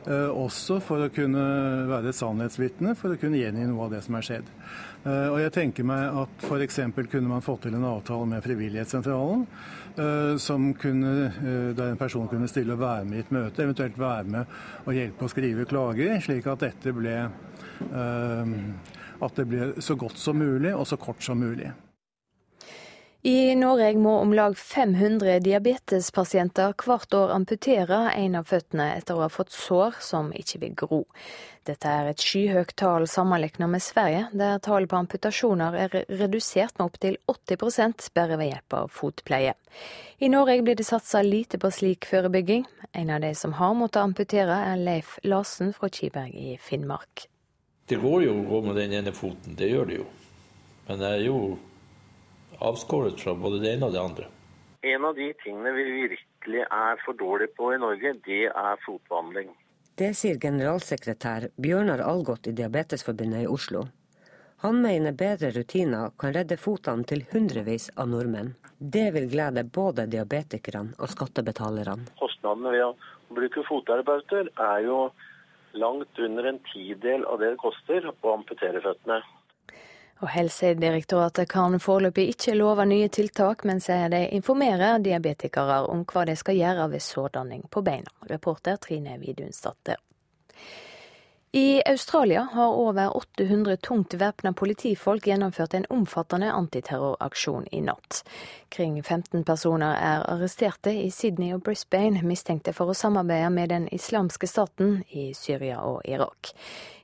Eh, 0.07 0.31
også 0.31 0.77
for 0.87 1.03
å 1.03 1.11
kunne 1.11 1.43
være 1.91 2.13
et 2.13 2.19
sannhetsvitne, 2.19 2.95
for 2.99 3.11
å 3.11 3.19
kunne 3.19 3.41
gjengi 3.41 3.67
noe 3.67 3.89
av 3.89 3.97
det 3.97 4.05
som 4.07 4.21
er 4.21 4.29
skjedd. 4.29 4.55
Eh, 5.03 5.27
og 5.33 5.41
jeg 5.43 5.55
tenker 5.59 5.91
meg 5.91 6.23
at 6.23 6.47
f.eks. 6.47 6.81
kunne 7.11 7.33
man 7.35 7.43
fått 7.43 7.67
til 7.67 7.75
en 7.75 7.91
avtale 7.91 8.31
med 8.31 8.47
Frivillighetssentralen, 8.47 9.47
eh, 9.97 10.33
som 10.39 10.73
kunne, 10.79 11.15
der 11.75 11.87
en 11.89 11.99
person 11.99 12.31
kunne 12.31 12.51
stille 12.51 12.79
og 12.79 12.85
være 12.87 13.05
med 13.11 13.19
i 13.19 13.27
et 13.27 13.35
møte, 13.35 13.67
eventuelt 13.67 13.99
være 13.99 14.37
med 14.39 14.59
og 14.87 14.95
hjelpe 14.95 15.27
å 15.27 15.33
skrive 15.35 15.67
klager, 15.67 16.21
slik 16.23 16.47
at 16.47 16.69
dette 16.71 16.95
ble, 16.95 17.17
at 19.23 19.41
det 19.41 19.49
ble 19.51 19.73
så 19.83 19.99
godt 19.99 20.23
som 20.23 20.39
mulig 20.39 20.71
og 20.71 20.87
så 20.87 21.03
kort 21.03 21.25
som 21.27 21.43
mulig. 21.43 21.73
I 23.25 23.55
Norge 23.55 23.93
må 24.03 24.17
om 24.19 24.33
lag 24.35 24.57
500 24.59 25.37
diabetespasienter 25.45 26.73
hvert 26.75 27.15
år 27.15 27.31
amputere 27.31 28.09
en 28.19 28.35
av 28.35 28.49
føttene 28.51 28.89
etter 28.97 29.15
å 29.15 29.23
ha 29.23 29.29
fått 29.31 29.55
sår 29.55 30.01
som 30.03 30.33
ikke 30.35 30.59
vil 30.65 30.75
gro. 30.81 30.99
Dette 31.63 31.87
er 31.87 32.11
et 32.11 32.25
skyhøyt 32.27 32.75
tall 32.83 33.07
sammenlignet 33.07 33.71
med 33.71 33.87
Sverige, 33.87 34.25
der 34.35 34.59
tallet 34.67 34.91
på 34.91 34.99
amputasjoner 34.99 35.79
er 35.85 35.97
redusert 36.11 36.75
med 36.81 36.89
opptil 36.89 37.21
80 37.31 38.11
bare 38.11 38.43
ved 38.43 38.51
hjelp 38.51 38.79
av 38.81 38.91
fotpleie. 38.91 39.55
I 40.19 40.35
Norge 40.35 40.59
blir 40.67 40.83
det 40.83 40.91
satsa 40.91 41.23
lite 41.23 41.63
på 41.63 41.71
slik 41.71 42.11
forebygging. 42.11 42.67
En 42.91 43.15
av 43.15 43.23
de 43.23 43.37
som 43.39 43.55
har 43.63 43.79
måttet 43.79 44.03
amputere, 44.03 44.65
er 44.67 44.83
Leif 44.83 45.21
Larsen 45.23 45.71
fra 45.71 45.87
Kiberg 45.87 46.35
i 46.35 46.59
Finnmark. 46.59 47.29
Det 47.87 48.03
går 48.03 48.25
jo 48.27 48.41
å 48.41 48.49
gå 48.51 48.67
med 48.67 48.83
den 48.83 48.99
ene 48.99 49.15
foten, 49.15 49.55
det 49.55 49.71
gjør 49.71 49.93
det 49.93 50.03
jo. 50.03 50.15
Men 50.89 50.99
det 50.99 51.19
er 51.21 51.29
jo 51.31 51.43
avskåret 52.69 53.21
fra 53.21 53.35
både 53.35 53.61
det 53.63 53.75
ene 53.77 53.89
og 53.89 53.97
det 53.97 54.03
andre. 54.03 54.29
En 54.83 55.05
av 55.07 55.15
de 55.15 55.29
tingene 55.45 55.73
vi 55.77 55.85
virkelig 56.03 56.63
er 56.67 57.03
for 57.05 57.19
dårlige 57.19 57.55
på 57.57 57.73
i 57.75 57.81
Norge, 57.83 58.15
det 58.27 58.45
er 58.51 58.81
fotbehandling. 58.87 59.53
Det 59.95 60.15
sier 60.19 60.39
generalsekretær 60.41 61.51
Bjørnar 61.61 62.01
Algot 62.03 62.49
i 62.49 62.55
Diabetesforbundet 62.57 63.45
i 63.45 63.51
Oslo. 63.51 63.85
Han 64.65 64.81
mener 64.83 65.15
bedre 65.19 65.51
rutiner 65.51 66.13
kan 66.19 66.33
redde 66.35 66.57
fotene 66.57 67.07
til 67.07 67.25
hundrevis 67.33 67.89
av 67.99 68.09
nordmenn. 68.11 68.55
Det 68.79 69.09
vil 69.15 69.29
glede 69.31 69.65
både 69.79 70.07
diabetikerne 70.11 70.97
og 70.99 71.11
skattebetalerne. 71.11 72.09
Kostnadene 72.19 72.73
ved 72.75 72.85
å 72.87 73.37
bruke 73.37 73.65
fotterapeuter 73.69 74.51
er 74.55 74.85
jo 74.87 74.99
langt 75.79 76.19
under 76.19 76.49
en 76.51 76.61
tidel 76.73 77.27
av 77.27 77.41
det 77.43 77.53
det 77.53 77.61
koster 77.63 78.07
å 78.11 78.35
amputere 78.35 78.83
føttene. 78.85 79.21
Og 80.23 80.29
Helsedirektoratet 80.31 81.49
kan 81.51 81.81
foreløpig 81.83 82.29
ikke 82.31 82.55
love 82.55 82.85
nye 82.87 83.09
tiltak, 83.11 83.65
men 83.67 83.81
sier 83.83 84.07
de 84.13 84.21
informerer 84.37 85.03
diabetikere 85.03 85.81
om 85.91 86.05
hva 86.07 86.23
de 86.29 86.37
skal 86.39 86.61
gjøre 86.61 86.87
ved 86.93 87.03
sårdanning 87.03 87.65
på 87.67 87.83
beina. 87.83 88.13
Reporter 88.31 88.79
Trine 88.79 89.19
Vidunsdatter. 89.19 89.99
I 91.55 91.83
Australia 91.87 92.49
har 92.53 92.69
over 92.69 93.17
800 93.17 93.77
tungt 93.77 94.15
væpna 94.15 94.53
politifolk 94.53 95.27
gjennomført 95.27 95.75
en 95.75 95.85
omfattende 95.93 96.49
antiterroraksjon 96.49 97.67
i 97.73 97.83
natt. 97.85 98.23
Kring 98.73 98.97
15 99.03 99.45
personer 99.45 99.99
er 100.01 100.25
arresterte 100.33 100.95
i 100.97 101.11
Sydney 101.13 101.53
og 101.53 101.61
Brisbane, 101.67 102.25
mistenkte 102.25 102.73
for 102.73 102.89
å 102.89 102.97
samarbeide 102.97 103.53
med 103.53 103.69
den 103.69 103.85
islamske 103.93 104.49
staten 104.49 105.03
i 105.13 105.35
Syria 105.37 105.85
og 105.85 106.01
Irak. 106.09 106.55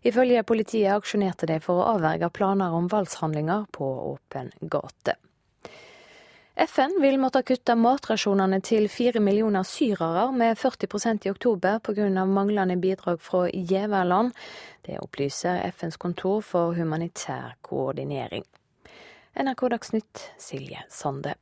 Ifølge 0.00 0.46
politiet 0.48 0.96
aksjonerte 0.96 1.44
de 1.52 1.61
for 1.61 1.82
å 1.82 1.90
avverge 1.98 2.32
planer 2.32 2.72
om 2.72 2.88
voldshandlinger 2.88 3.68
på 3.76 3.92
åpen 4.14 4.54
gate. 4.64 5.20
FN 6.58 6.96
vil 6.98 7.20
måtte 7.22 7.44
kutte 7.46 7.76
matrasjonene 7.78 8.58
til 8.66 8.88
fire 8.90 9.20
millioner 9.22 9.62
syrere 9.62 10.24
med 10.34 10.58
40% 10.58 11.28
i 11.28 11.30
oktober 11.30 11.78
pga. 11.78 12.24
manglende 12.26 12.76
bidrag 12.76 13.20
fra 13.22 13.48
giverland. 13.48 14.32
Det 14.82 14.98
opplyser 14.98 15.70
FNs 15.70 15.96
kontor 15.96 16.40
for 16.40 16.74
humanitær 16.74 17.54
koordinering. 17.62 18.42
NRK 19.38 19.68
Dagsnytt, 19.70 20.24
Silje 20.38 20.82
Sande. 20.90 21.34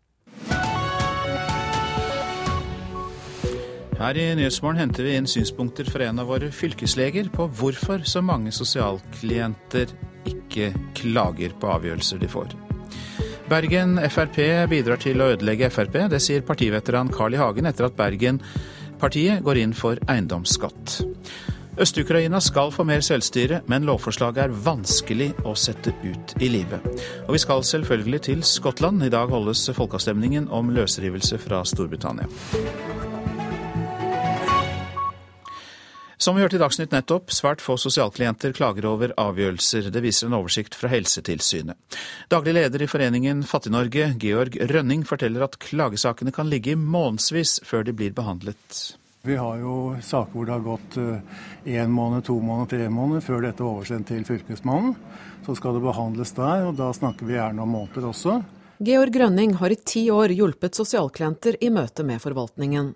Her 3.96 4.16
i 4.20 4.34
Nyhetsmorgen 4.36 4.82
henter 4.82 5.08
vi 5.08 5.16
inn 5.16 5.26
synspunkter 5.26 5.88
fra 5.88 6.10
en 6.10 6.20
av 6.20 6.28
våre 6.28 6.52
fylkesleger 6.52 7.32
på 7.32 7.48
hvorfor 7.48 8.04
så 8.04 8.20
mange 8.20 8.52
sosialklienter 8.52 9.96
ikke 10.28 10.74
klager 10.92 11.56
på 11.56 11.72
avgjørelser 11.78 12.20
de 12.20 12.28
får. 12.28 12.65
Bergen 13.46 13.94
Frp 14.10 14.40
bidrar 14.66 14.98
til 14.98 15.20
å 15.22 15.28
ødelegge 15.30 15.68
Frp. 15.70 16.00
Det 16.10 16.18
sier 16.22 16.42
partiveteran 16.42 17.10
Carl 17.14 17.36
I. 17.36 17.38
Hagen 17.38 17.68
etter 17.70 17.86
at 17.86 17.94
Bergen-partiet 17.94 19.44
går 19.46 19.60
inn 19.62 19.74
for 19.76 20.00
eiendomsskatt. 20.10 20.96
Øst-Ukraina 21.78 22.40
skal 22.40 22.72
få 22.72 22.86
mer 22.88 23.04
selvstyre, 23.04 23.60
men 23.70 23.86
lovforslaget 23.86 24.48
er 24.48 24.58
vanskelig 24.66 25.30
å 25.46 25.54
sette 25.54 25.92
ut 26.02 26.34
i 26.42 26.48
livet. 26.50 26.82
Og 27.28 27.36
vi 27.36 27.42
skal 27.44 27.62
selvfølgelig 27.62 28.22
til 28.30 28.42
Skottland. 28.42 29.04
I 29.06 29.12
dag 29.14 29.30
holdes 29.30 29.68
folkeavstemningen 29.76 30.48
om 30.50 30.72
løsrivelse 30.74 31.38
fra 31.38 31.62
Storbritannia. 31.68 32.26
Som 36.18 36.36
vi 36.36 36.40
hørte 36.40 36.56
i 36.56 36.60
Dagsnytt 36.60 36.94
nettopp, 36.94 37.28
svært 37.34 37.60
få 37.60 37.74
sosialklienter 37.76 38.54
klager 38.56 38.86
over 38.88 39.12
avgjørelser. 39.20 39.90
Det 39.92 40.00
viser 40.00 40.30
en 40.30 40.38
oversikt 40.38 40.74
fra 40.74 40.88
Helsetilsynet. 40.88 41.76
Daglig 42.32 42.54
leder 42.56 42.82
i 42.82 42.88
Foreningen 42.88 43.42
Fattig-Norge, 43.44 44.14
Georg 44.22 44.56
Rønning, 44.72 45.04
forteller 45.04 45.44
at 45.44 45.58
klagesakene 45.60 46.32
kan 46.32 46.48
ligge 46.48 46.72
i 46.72 46.80
månedsvis 46.80 47.58
før 47.68 47.84
de 47.84 47.92
blir 47.96 48.16
behandlet. 48.16 48.96
Vi 49.26 49.36
har 49.36 49.60
jo 49.60 49.76
saker 50.00 50.32
hvor 50.32 50.48
det 50.48 50.54
har 50.54 50.64
gått 50.64 50.98
én 51.02 51.82
eh, 51.82 51.88
måned, 51.90 52.24
to 52.24 52.38
måneder, 52.40 52.72
tre 52.72 52.88
måneder 52.88 53.24
før 53.26 53.42
dette 53.42 53.64
er 53.64 53.68
oversendt 53.68 54.08
til 54.08 54.24
Fylkesmannen. 54.24 54.94
Så 55.44 55.56
skal 55.58 55.76
det 55.76 55.82
behandles 55.84 56.32
der, 56.36 56.68
og 56.70 56.78
da 56.78 56.92
snakker 56.96 57.28
vi 57.28 57.36
gjerne 57.36 57.64
om 57.64 57.74
måneder 57.76 58.08
også. 58.08 58.40
Georg 58.86 59.18
Rønning 59.20 59.56
har 59.60 59.72
i 59.72 59.82
ti 59.84 60.06
år 60.12 60.32
hjulpet 60.36 60.78
sosialklienter 60.78 61.58
i 61.60 61.72
møte 61.74 62.06
med 62.06 62.22
forvaltningen. 62.22 62.94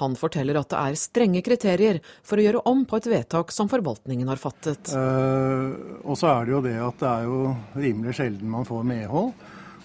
Han 0.00 0.16
forteller 0.18 0.58
at 0.60 0.72
det 0.72 0.80
er 0.80 0.98
strenge 0.98 1.44
kriterier 1.46 2.00
for 2.26 2.40
å 2.40 2.44
gjøre 2.44 2.64
om 2.70 2.84
på 2.88 3.00
et 3.00 3.08
vedtak 3.12 3.54
som 3.54 3.70
forvaltningen 3.70 4.28
har 4.32 4.40
fattet. 4.40 4.92
Eh, 4.96 6.04
og 6.04 6.18
så 6.18 6.32
er 6.34 6.46
det 6.46 6.56
jo 6.56 6.62
det 6.64 6.76
at 6.80 7.00
det 7.02 7.10
er 7.14 7.26
jo 7.28 7.40
rimelig 7.76 8.18
sjelden 8.20 8.52
man 8.52 8.68
får 8.68 8.86
medhold 8.90 9.34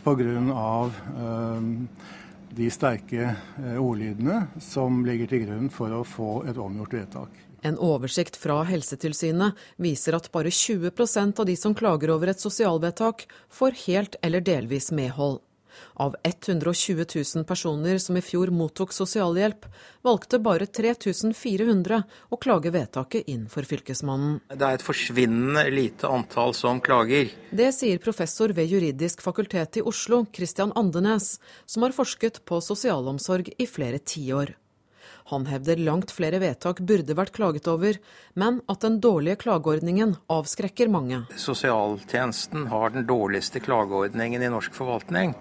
pga. 0.05 0.69
Eh, 1.25 2.13
de 2.55 2.69
sterke 2.71 3.33
uh, 3.59 3.77
ordlydene 3.81 4.45
som 4.63 5.01
ligger 5.03 5.27
til 5.27 5.41
grunn 5.43 5.65
for 5.73 5.91
å 5.91 6.05
få 6.07 6.29
et 6.47 6.59
omgjort 6.61 6.93
vedtak. 6.95 7.41
En 7.65 7.79
oversikt 7.81 8.37
fra 8.37 8.59
Helsetilsynet 8.67 9.57
viser 9.81 10.15
at 10.15 10.29
bare 10.31 10.53
20% 10.53 11.41
av 11.41 11.49
de 11.49 11.55
som 11.59 11.73
klager 11.75 12.13
over 12.13 12.31
et 12.31 12.39
sosialvedtak, 12.39 13.25
får 13.49 13.79
helt 13.87 14.15
eller 14.21 14.45
delvis 14.45 14.91
medhold. 14.95 15.41
Av 16.01 16.15
120 16.23 17.05
000 17.35 17.45
personer 17.47 17.99
som 18.03 18.17
i 18.17 18.23
fjor 18.23 18.51
mottok 18.51 18.93
sosialhjelp, 18.95 19.67
valgte 20.05 20.39
bare 20.43 20.67
3400 20.67 22.01
å 22.29 22.39
klage 22.41 22.73
vedtaket 22.75 23.31
inn 23.31 23.47
for 23.51 23.67
Fylkesmannen. 23.67 24.41
Det 24.51 24.65
er 24.65 24.79
et 24.79 24.85
forsvinnende 24.85 25.65
lite 25.73 26.09
antall 26.11 26.53
som 26.57 26.81
klager. 26.83 27.31
Det 27.51 27.71
sier 27.75 28.01
professor 28.03 28.53
ved 28.55 28.71
Juridisk 28.71 29.23
fakultet 29.25 29.79
i 29.79 29.85
Oslo, 29.85 30.25
Christian 30.35 30.75
Andenes, 30.75 31.35
som 31.65 31.87
har 31.87 31.95
forsket 31.95 32.43
på 32.45 32.61
sosialomsorg 32.63 33.53
i 33.57 33.69
flere 33.69 34.03
tiår. 34.03 34.55
Han 35.31 35.47
hevder 35.49 35.79
langt 35.81 36.11
flere 36.13 36.37
vedtak 36.41 36.83
burde 36.85 37.15
vært 37.17 37.33
klaget 37.33 37.65
over, 37.71 37.97
men 38.37 38.59
at 38.69 38.83
den 38.85 38.99
dårlige 39.01 39.39
klageordningen 39.41 40.13
avskrekker 40.29 40.91
mange. 40.93 41.23
Sosialtjenesten 41.41 42.67
har 42.69 42.93
den 42.93 43.07
dårligste 43.09 43.61
klageordningen 43.65 44.45
i 44.45 44.51
norsk 44.53 44.75
forvaltning. 44.77 45.33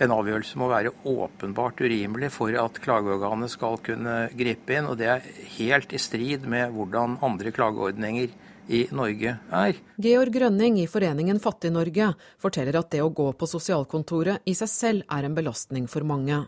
en 0.00 0.14
avgjørelse 0.16 0.56
må 0.56 0.66
være 0.70 0.94
åpenbart 1.04 1.80
urimelig 1.84 2.30
for 2.32 2.54
at 2.56 2.78
klageorganet 2.80 3.52
skal 3.52 3.76
kunne 3.84 4.30
gripe 4.32 4.72
inn. 4.72 4.88
Og 4.88 4.96
det 4.96 5.10
er 5.12 5.26
helt 5.58 5.92
i 5.92 6.00
strid 6.00 6.46
med 6.48 6.72
hvordan 6.72 7.18
andre 7.20 7.52
klageordninger 7.52 8.30
i 8.70 8.86
Norge 8.94 9.34
er. 9.50 9.80
Georg 10.00 10.32
Grønning 10.32 10.78
i 10.80 10.86
foreningen 10.90 11.40
Fattig-Norge 11.42 12.14
forteller 12.40 12.80
at 12.80 12.90
det 12.94 13.02
å 13.04 13.12
gå 13.12 13.28
på 13.36 13.48
sosialkontoret 13.50 14.46
i 14.48 14.56
seg 14.56 14.72
selv 14.72 15.04
er 15.10 15.28
en 15.28 15.36
belastning 15.36 15.90
for 15.90 16.06
mange. 16.06 16.46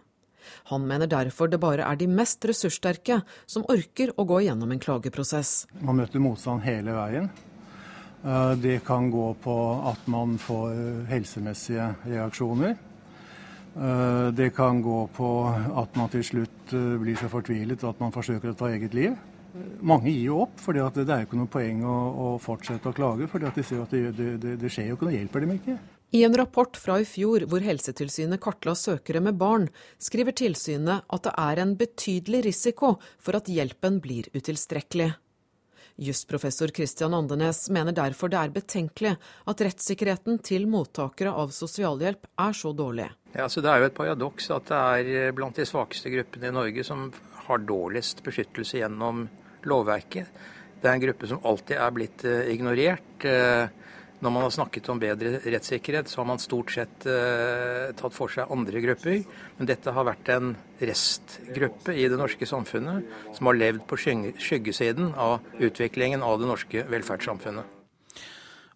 Han 0.73 0.87
mener 0.89 1.11
derfor 1.11 1.51
det 1.53 1.61
bare 1.63 1.87
er 1.87 1.99
de 2.01 2.09
mest 2.11 2.45
ressurssterke 2.49 3.23
som 3.47 3.67
orker 3.73 4.15
å 4.17 4.27
gå 4.29 4.43
gjennom 4.47 4.73
en 4.73 4.83
klageprosess. 4.83 5.67
Man 5.81 6.01
møter 6.03 6.23
motstand 6.23 6.65
hele 6.67 6.95
veien. 6.97 7.33
Eh, 8.23 8.55
det 8.63 8.79
kan 8.87 9.11
gå 9.11 9.33
på 9.43 9.59
at 9.91 10.07
man 10.07 10.39
får 10.39 11.07
helsemessige 11.11 11.93
reaksjoner. 12.07 12.77
Eh, 13.73 14.29
det 14.37 14.51
kan 14.55 14.83
gå 14.83 15.07
på 15.17 15.29
at 15.81 15.97
man 15.97 16.11
til 16.13 16.25
slutt 16.25 16.75
eh, 16.77 16.97
blir 17.01 17.17
så 17.17 17.31
fortvilet 17.33 17.85
at 17.89 18.01
man 18.03 18.13
forsøker 18.13 18.53
å 18.53 18.59
ta 18.59 18.69
eget 18.69 18.95
liv. 18.95 19.17
Mange 19.85 20.13
gir 20.13 20.31
jo 20.31 20.43
opp, 20.47 20.61
for 20.61 20.77
det 20.77 21.05
er 21.05 21.27
ikke 21.27 21.37
noe 21.37 21.51
poeng 21.51 21.83
å, 21.85 22.29
fortsette 22.41 22.89
å 22.89 22.97
klage. 22.97 23.29
For 23.29 23.43
de 23.43 23.65
ser 23.65 23.83
at 23.83 23.93
det, 23.93 24.15
det, 24.41 24.55
det 24.61 24.71
skjer 24.73 24.89
jo 24.91 24.97
ikke 24.97 25.09
noe, 25.09 25.17
hjelper 25.19 25.45
dem 25.45 25.57
ikke. 25.59 25.77
I 26.15 26.25
en 26.25 26.37
rapport 26.37 26.77
fra 26.77 26.99
i 27.01 27.05
fjor 27.09 27.47
hvor 27.49 27.65
Helsetilsynet 27.65 28.41
kartla 28.45 28.75
søkere 28.77 29.23
med 29.25 29.39
barn, 29.41 29.71
skriver 29.97 30.35
tilsynet 30.37 31.07
at 31.09 31.25
det 31.25 31.33
er 31.41 31.61
en 31.63 31.73
betydelig 31.81 32.43
risiko 32.51 32.99
for 33.17 33.39
at 33.39 33.49
hjelpen 33.49 33.97
blir 34.05 34.29
utilstrekkelig. 34.37 35.15
Jusprofessor 36.05 36.69
Christian 36.77 37.17
Andenes 37.17 37.63
mener 37.73 37.97
derfor 37.97 38.29
det 38.29 38.43
er 38.43 38.53
betenkelig 38.53 39.15
at 39.49 39.65
rettssikkerheten 39.65 40.43
til 40.45 40.69
mottakere 40.69 41.33
av 41.33 41.57
sosialhjelp 41.57 42.29
er 42.45 42.61
så 42.61 42.77
dårlig. 42.77 43.09
Ja, 43.33 43.49
så 43.49 43.65
Det 43.65 43.73
er 43.73 43.81
jo 43.81 43.89
et 43.89 43.97
paradoks 43.97 44.53
at 44.53 44.69
det 44.69 45.11
er 45.17 45.33
blant 45.33 45.57
de 45.57 45.65
svakeste 45.65 46.13
gruppene 46.13 46.53
i 46.53 46.57
Norge 46.61 46.85
som 46.85 47.09
har 47.49 47.65
dårligst 47.65 48.21
beskyttelse 48.25 48.85
gjennom 48.85 49.31
lovverket. 49.65 50.29
Det 50.77 50.91
er 50.91 50.93
en 50.93 51.07
gruppe 51.09 51.29
som 51.31 51.41
alltid 51.41 51.79
er 51.79 51.95
blitt 51.95 52.25
eh, 52.29 52.51
ignorert. 52.53 53.23
Når 54.23 54.31
man 54.31 54.45
har 54.45 54.53
snakket 54.55 54.87
om 54.93 55.01
bedre 55.03 55.41
rettssikkerhet, 55.43 56.07
så 56.07 56.21
har 56.21 56.29
man 56.29 56.39
stort 56.39 56.71
sett 56.71 57.07
eh, 57.11 57.91
tatt 57.99 58.15
for 58.15 58.31
seg 58.31 58.51
andre 58.55 58.83
grupper. 58.85 59.25
Men 59.59 59.67
dette 59.67 59.95
har 59.97 60.07
vært 60.07 60.31
en 60.31 60.53
restgruppe 60.79 61.97
i 61.99 62.05
det 62.07 62.19
norske 62.21 62.47
samfunnet 62.47 63.35
som 63.35 63.51
har 63.51 63.59
levd 63.59 63.83
på 63.91 63.99
skyggesiden 63.99 65.17
av 65.19 65.41
utviklingen 65.59 66.23
av 66.23 66.39
det 66.39 66.51
norske 66.53 66.85
velferdssamfunnet. 66.93 67.81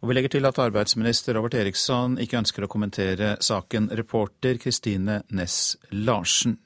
Og 0.03 0.11
Vi 0.11 0.17
legger 0.19 0.35
til 0.35 0.51
at 0.51 0.59
arbeidsminister 0.61 1.39
Robert 1.39 1.55
Eriksson 1.57 2.19
ikke 2.23 2.43
ønsker 2.43 2.67
å 2.67 2.71
kommentere 2.71 3.37
saken. 3.39 3.89
Reporter 3.95 4.59
Kristine 4.63 5.21
Næss 5.31 5.77
Larsen. 5.95 6.59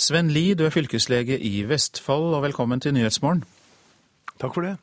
Sven 0.00 0.32
Lie, 0.32 0.56
du 0.56 0.64
er 0.64 0.72
fylkeslege 0.72 1.36
i 1.36 1.60
Vestfold, 1.68 2.34
og 2.36 2.42
velkommen 2.48 2.80
til 2.80 2.96
Nyhetsmorgen. 2.96 3.44
Takk 4.40 4.56
for 4.56 4.64
det. 4.64 4.74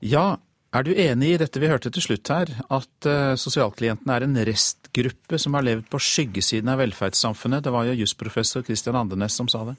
Ja, 0.00 0.36
er 0.70 0.86
du 0.86 0.92
enig 0.94 1.32
i 1.34 1.38
dette 1.40 1.58
vi 1.58 1.70
hørte 1.70 1.90
til 1.90 2.04
slutt 2.04 2.30
her, 2.30 2.50
at 2.70 3.08
uh, 3.10 3.34
sosialklientene 3.38 4.16
er 4.16 4.26
en 4.26 4.40
restgruppe 4.46 5.38
som 5.42 5.56
har 5.58 5.66
levd 5.66 5.88
på 5.90 5.98
skyggesiden 5.98 6.70
av 6.70 6.78
velferdssamfunnet? 6.82 7.64
Det 7.66 7.72
var 7.74 7.88
jo 7.88 7.98
jusprofessor 7.98 8.62
Christian 8.66 8.98
Andenes 9.00 9.34
som 9.34 9.50
sa 9.50 9.64
det. 9.66 9.78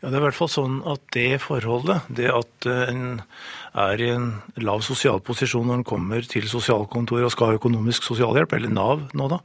Ja, 0.00 0.08
Det 0.08 0.16
er 0.16 0.18
i 0.18 0.24
hvert 0.24 0.36
fall 0.36 0.50
sånn 0.50 0.80
at 0.90 1.04
det 1.14 1.38
forholdet, 1.44 2.08
det 2.10 2.26
at 2.34 2.66
eh, 2.66 2.90
en 2.90 3.04
er 3.78 4.02
i 4.02 4.08
en 4.12 4.26
lav 4.60 4.82
sosial 4.84 5.22
posisjon 5.24 5.68
når 5.70 5.80
en 5.80 5.86
kommer 5.86 6.26
til 6.28 6.48
sosialkontoret 6.50 7.28
og 7.28 7.32
skal 7.32 7.52
ha 7.52 7.60
økonomisk 7.60 8.04
sosialhjelp, 8.04 8.56
eller 8.58 8.74
Nav 8.74 9.06
nå 9.16 9.28
da, 9.32 9.38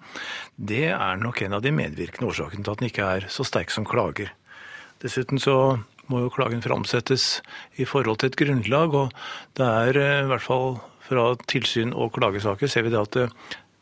det 0.57 0.87
er 0.95 1.21
nok 1.21 1.43
en 1.45 1.55
av 1.59 1.63
de 1.63 1.71
medvirkende 1.75 2.27
årsakene 2.31 2.65
til 2.65 2.73
at 2.73 2.81
en 2.81 2.89
ikke 2.89 3.11
er 3.19 3.29
så 3.31 3.45
sterk 3.47 3.71
som 3.71 3.87
klager. 3.87 4.33
Dessuten 5.03 5.39
så 5.39 5.77
må 6.11 6.23
jo 6.23 6.33
klagen 6.33 6.63
framsettes 6.63 7.41
i 7.77 7.87
forhold 7.87 8.21
til 8.21 8.31
et 8.31 8.39
grunnlag, 8.39 8.95
og 8.95 9.13
det 9.59 9.67
er 9.67 10.01
eh, 10.01 10.23
i 10.25 10.29
hvert 10.31 10.45
fall 10.45 10.77
fra 11.07 11.29
tilsyn 11.47 11.93
og 11.95 12.15
klagesaker 12.17 12.69
ser 12.71 12.87
vi 12.87 12.91
det 12.93 12.99
at 12.99 13.15
det, 13.15 13.27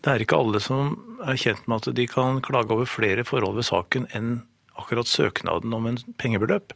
det 0.05 0.11
er 0.11 0.21
ikke 0.21 0.37
alle 0.37 0.61
som 0.61 0.93
er 1.25 1.39
kjent 1.41 1.65
med 1.65 1.81
at 1.81 1.97
de 1.97 2.05
kan 2.09 2.41
klage 2.45 2.73
over 2.73 2.89
flere 2.89 3.25
forhold 3.25 3.57
ved 3.57 3.65
saken 3.65 4.05
enn 4.13 4.35
akkurat 4.75 5.07
søknaden 5.07 5.73
om 5.73 5.87
en 5.87 5.97
pengebeløp. 6.19 6.73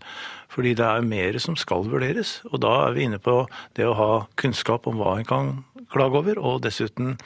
Fordi 0.49 0.73
det 0.79 0.85
er 0.85 1.05
mer 1.05 1.37
som 1.43 1.57
skal 1.59 1.83
vurderes. 1.91 2.39
Og 2.49 2.61
da 2.63 2.71
er 2.87 2.95
vi 2.95 3.05
inne 3.05 3.19
på 3.21 3.43
det 3.77 3.85
å 3.85 3.97
ha 3.97 4.11
kunnskap 4.39 4.87
om 4.89 4.97
hva 5.01 5.17
en 5.19 5.27
kan 5.27 5.51
klage 5.91 6.21
over, 6.21 6.39
og 6.39 6.63
dessuten 6.63 7.17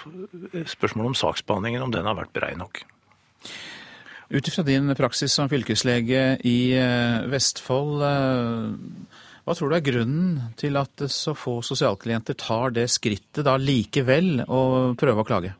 spørsmålet 0.00 1.12
om 1.12 1.18
saksbehandlingen, 1.18 1.84
om 1.84 1.94
den 1.94 2.06
har 2.08 2.18
vært 2.18 2.34
brei 2.36 2.54
nok. 2.58 2.84
Ut 4.28 4.48
ifra 4.48 4.64
din 4.64 4.94
praksis 4.96 5.34
som 5.36 5.50
fylkeslege 5.52 6.22
i 6.48 6.58
eh, 6.78 7.26
Vestfold, 7.28 8.00
eh, 8.08 9.18
hva 9.44 9.56
tror 9.56 9.68
du 9.68 9.76
er 9.76 9.84
grunnen 9.84 10.54
til 10.56 10.78
at 10.80 11.04
så 11.12 11.34
få 11.36 11.58
sosialklienter 11.66 12.36
tar 12.40 12.72
det 12.72 12.86
skrittet 12.92 13.44
da 13.44 13.58
likevel 13.60 14.46
å 14.48 14.62
prøve 14.96 15.20
å 15.20 15.28
klage? 15.28 15.52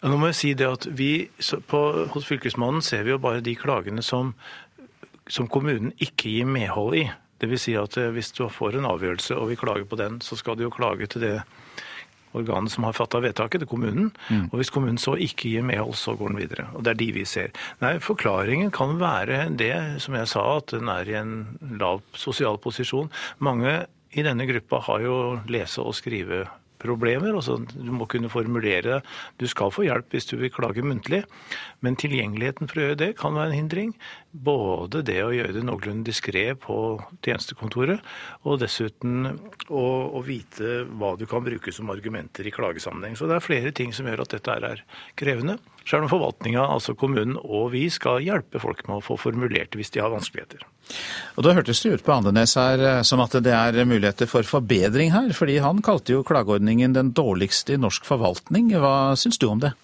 Ja, 0.00 0.08
nå 0.08 0.18
må 0.20 0.28
jeg 0.30 0.36
si 0.36 0.52
det 0.56 0.68
at 0.68 0.86
vi 0.96 1.28
på, 1.68 1.80
Hos 2.12 2.28
Fylkesmannen 2.28 2.84
ser 2.84 3.04
vi 3.04 3.14
jo 3.14 3.20
bare 3.20 3.44
de 3.44 3.56
klagene 3.56 4.04
som, 4.04 4.34
som 5.28 5.48
kommunen 5.48 5.94
ikke 6.00 6.32
gir 6.32 6.48
medhold 6.48 6.96
i. 7.00 7.06
Dvs. 7.40 7.64
Si 7.64 7.76
at 7.80 7.96
eh, 7.96 8.12
hvis 8.12 8.32
du 8.36 8.44
får 8.52 8.76
en 8.76 8.88
avgjørelse 8.92 9.36
og 9.40 9.48
vi 9.48 9.58
klager 9.60 9.88
på 9.88 9.96
den, 10.00 10.20
så 10.20 10.36
skal 10.36 10.56
du 10.56 10.66
jo 10.66 10.74
klage 10.74 11.08
til 11.08 11.24
det 11.24 11.34
organet 12.36 12.72
som 12.72 12.86
har 12.86 12.96
fatta 12.96 13.20
vedtaket, 13.22 13.64
til 13.64 13.70
kommunen. 13.70 14.10
Mm. 14.28 14.48
Og 14.50 14.60
hvis 14.60 14.72
kommunen 14.72 15.00
så 15.00 15.16
ikke 15.18 15.50
gir 15.50 15.66
medhold, 15.66 15.96
så 15.98 16.14
går 16.18 16.32
den 16.32 16.40
videre. 16.42 16.68
Og 16.74 16.84
det 16.84 16.94
er 16.94 17.00
de 17.00 17.10
vi 17.16 17.26
ser. 17.28 17.50
Nei, 17.82 17.96
Forklaringen 18.02 18.72
kan 18.74 18.98
være 19.00 19.48
det, 19.58 19.74
som 20.04 20.16
jeg 20.18 20.30
sa, 20.30 20.44
at 20.58 20.74
den 20.76 20.90
er 20.92 21.10
i 21.10 21.18
en 21.20 21.34
lav 21.80 22.04
sosial 22.14 22.60
posisjon. 22.62 23.10
Mange 23.38 23.84
i 24.10 24.24
denne 24.26 24.46
gruppa 24.48 24.80
har 24.88 25.04
jo 25.04 25.18
lese- 25.50 25.84
og 25.84 25.94
skrive 25.94 26.44
problemer. 26.80 27.34
Altså, 27.34 27.58
du 27.60 27.92
må 27.94 28.08
kunne 28.10 28.30
formulere 28.32 28.82
det. 28.86 29.00
Du 29.40 29.46
skal 29.50 29.72
få 29.74 29.84
hjelp 29.86 30.14
hvis 30.14 30.30
du 30.30 30.36
vil 30.40 30.52
klage 30.54 30.84
muntlig, 30.84 31.22
men 31.84 31.98
tilgjengeligheten 32.00 32.70
for 32.70 32.80
å 32.80 32.88
gjøre 32.88 33.00
det 33.04 33.10
kan 33.20 33.36
være 33.36 33.52
en 33.52 33.58
hindring. 33.62 33.94
Både 34.30 35.00
det 35.02 35.18
å 35.24 35.32
gjøre 35.34 35.56
det 35.56 35.62
noenlunde 35.66 36.06
diskré 36.06 36.52
på 36.54 36.74
tjenestekontoret, 37.26 37.98
og 38.46 38.60
dessuten 38.62 39.24
å, 39.26 39.82
å, 40.06 40.22
vite 40.22 40.84
hva 40.86 41.16
du 41.18 41.24
kan 41.26 41.42
bruke 41.42 41.74
som 41.74 41.90
argumenter 41.90 42.46
i 42.46 42.52
klagesammenheng. 42.54 43.16
Så 43.18 43.26
det 43.26 43.40
er 43.40 43.42
flere 43.42 43.72
ting 43.74 43.90
som 43.96 44.06
gjør 44.06 44.22
at 44.22 44.36
dette 44.36 44.54
er 44.54 44.84
krevende. 45.18 45.58
Selv 45.82 46.06
om 46.06 46.12
forvaltninga, 46.12 46.62
altså 46.62 46.94
kommunen 46.94 47.40
og 47.42 47.72
vi, 47.74 47.88
skal 47.90 48.22
hjelpe 48.22 48.62
folk 48.62 48.84
med 48.86 49.00
å 49.00 49.04
få 49.04 49.18
formulert 49.18 49.74
hvis 49.74 49.90
de 49.96 50.04
har 50.04 50.14
vanskeligheter. 50.14 50.62
Og 51.34 51.42
Da 51.46 51.56
hørtes 51.58 51.82
det 51.82 51.96
ut 51.96 52.06
på 52.06 52.14
Andenes 52.14 52.54
her 52.58 52.86
eh, 52.86 53.02
som 53.06 53.22
at 53.24 53.34
det 53.42 53.54
er 53.56 53.82
muligheter 53.82 54.30
for 54.30 54.46
forbedring 54.46 55.10
her, 55.10 55.34
fordi 55.34 55.58
han 55.58 55.82
kalte 55.82 56.14
jo 56.14 56.26
klageordningen 56.26 56.94
den 56.94 57.10
dårligste 57.18 57.74
i 57.74 57.82
norsk 57.82 58.06
forvaltning. 58.06 58.70
Hva 58.78 59.16
syns 59.18 59.42
du 59.42 59.50
om 59.50 59.66
det? 59.66 59.74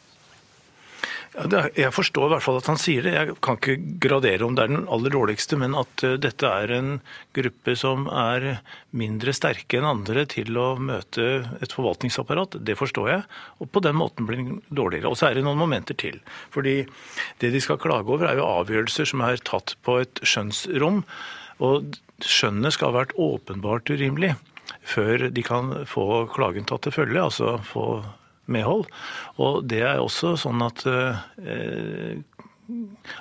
Jeg 1.37 1.93
forstår 1.93 2.30
i 2.30 2.32
hvert 2.32 2.45
fall 2.45 2.57
at 2.57 2.68
han 2.70 2.78
sier 2.80 3.05
det. 3.05 3.12
Jeg 3.12 3.34
kan 3.45 3.59
ikke 3.59 3.74
gradere 4.01 4.47
om 4.47 4.55
det 4.57 4.64
er 4.64 4.70
den 4.72 4.87
aller 4.93 5.12
dårligste, 5.12 5.59
men 5.61 5.76
at 5.76 6.05
eh, 6.07 6.16
dette 6.20 6.49
er 6.49 6.72
en 6.72 6.89
gruppe 7.37 7.74
som 7.76 8.07
er 8.09 8.62
mindre 8.97 9.34
sterke 9.37 9.76
enn 9.76 9.89
andre 9.89 10.24
til 10.32 10.57
å 10.57 10.70
møte 10.80 11.28
et 11.61 11.76
forvaltningsapparat, 11.76 12.57
det 12.64 12.78
forstår 12.80 13.12
jeg. 13.12 13.28
Og 13.61 13.68
på 13.68 13.84
den 13.84 13.99
måten 14.01 14.28
blir 14.28 14.41
den 14.41 14.62
dårligere. 14.72 15.12
Og 15.12 15.20
så 15.20 15.28
er 15.28 15.37
det 15.37 15.45
noen 15.45 15.61
momenter 15.61 15.99
til. 16.01 16.22
Fordi 16.57 16.78
det 17.43 17.53
de 17.53 17.62
skal 17.62 17.80
klage 17.84 18.09
over, 18.09 18.30
er 18.30 18.41
jo 18.41 18.49
avgjørelser 18.49 19.12
som 19.12 19.24
er 19.28 19.45
tatt 19.45 19.76
på 19.84 20.01
et 20.07 20.24
skjønnsrom. 20.24 21.05
Og 21.68 21.97
skjønnet 22.24 22.76
skal 22.76 22.95
ha 22.95 23.03
vært 23.03 23.16
åpenbart 23.20 23.93
urimelig 23.93 24.39
før 24.87 25.28
de 25.30 25.43
kan 25.45 25.72
få 25.89 26.26
klagen 26.32 26.66
tatt 26.66 26.87
til 26.87 26.95
følge, 26.95 27.22
altså 27.22 27.57
få 27.66 27.87
medhold. 28.47 28.86
Og 29.42 29.66
det 29.68 29.82
er 29.86 30.03
også 30.03 30.36
sånn 30.40 30.62
at 30.66 30.84
eh, 30.86 32.16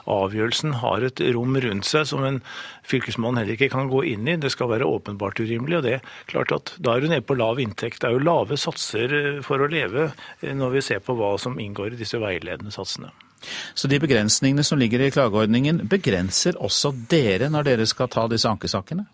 avgjørelsen 0.10 0.78
har 0.82 1.04
et 1.06 1.22
rom 1.36 1.58
rundt 1.62 1.88
seg 1.88 2.08
som 2.10 2.24
en 2.26 2.40
fylkesmann 2.88 3.38
heller 3.38 3.56
ikke 3.56 3.72
kan 3.74 3.90
gå 3.92 4.02
inn 4.12 4.28
i. 4.30 4.38
Det 4.42 4.52
skal 4.54 4.72
være 4.72 4.88
åpenbart 4.90 5.40
urimelig. 5.42 5.78
og 5.78 5.84
det 5.86 5.94
er 5.98 6.08
klart 6.32 6.52
at 6.56 6.76
Da 6.80 6.96
er 6.96 7.02
du 7.02 7.08
nede 7.08 7.26
på 7.26 7.38
lav 7.38 7.60
inntekt. 7.60 8.02
Det 8.02 8.10
er 8.10 8.18
jo 8.18 8.26
lave 8.26 8.58
satser 8.58 9.14
eh, 9.14 9.42
for 9.46 9.62
å 9.62 9.70
leve 9.70 10.12
eh, 10.42 10.54
når 10.54 10.78
vi 10.78 10.82
ser 10.82 11.00
på 11.00 11.16
hva 11.18 11.36
som 11.42 11.60
inngår 11.60 11.94
i 11.94 12.02
disse 12.02 12.18
veiledende 12.22 12.74
satsene. 12.74 13.12
Så 13.78 13.88
de 13.88 14.00
begrensningene 14.02 14.64
som 14.66 14.80
ligger 14.80 15.04
i 15.06 15.12
klageordningen, 15.14 15.84
begrenser 15.88 16.58
også 16.58 16.96
dere 17.12 17.52
når 17.54 17.68
dere 17.68 17.86
skal 17.86 18.10
ta 18.10 18.26
disse 18.32 18.50
ankesakene? 18.50 19.06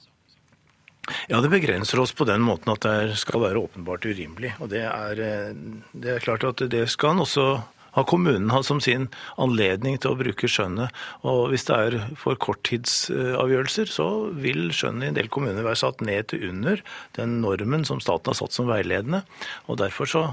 Ja, 1.32 1.41
det 1.41 1.49
begrenser 1.49 1.99
oss 1.99 2.14
på 2.14 2.28
den 2.30 2.43
måten 2.45 2.72
at 2.74 2.86
det 2.86 3.18
skal 3.20 3.41
være 3.43 3.62
åpenbart 3.64 4.06
urimelig. 4.06 4.54
Og 4.62 4.70
det 4.74 4.84
er, 4.86 5.22
eh, 5.22 5.54
det 5.93 6.16
er 6.16 6.26
klart 6.26 6.45
at 6.47 6.62
det 6.72 6.88
skal 6.93 7.16
en 7.16 7.26
også 7.26 7.47
ha 7.91 8.04
kommunen 8.08 8.52
ha 8.54 8.62
som 8.64 8.80
sin 8.84 9.10
anledning 9.41 9.97
til 9.99 10.14
å 10.14 10.20
bruke 10.20 10.47
skjønnet. 10.47 10.93
Og 11.28 11.52
hvis 11.52 11.68
det 11.68 11.76
er 11.78 11.97
for 12.20 12.39
korttidsavgjørelser, 12.39 13.91
så 13.91 14.08
vil 14.32 14.70
skjønnet 14.76 15.10
i 15.10 15.12
en 15.12 15.20
del 15.20 15.32
kommuner 15.34 15.66
være 15.66 15.82
satt 15.84 16.04
ned 16.06 16.32
til 16.32 16.47
under 16.52 16.84
den 17.18 17.41
normen 17.43 17.84
som 17.88 17.99
staten 18.04 18.32
har 18.32 18.39
satt 18.39 18.56
som 18.56 18.70
veiledende. 18.72 19.26
Og 19.68 19.82
derfor 19.82 20.08
så 20.08 20.24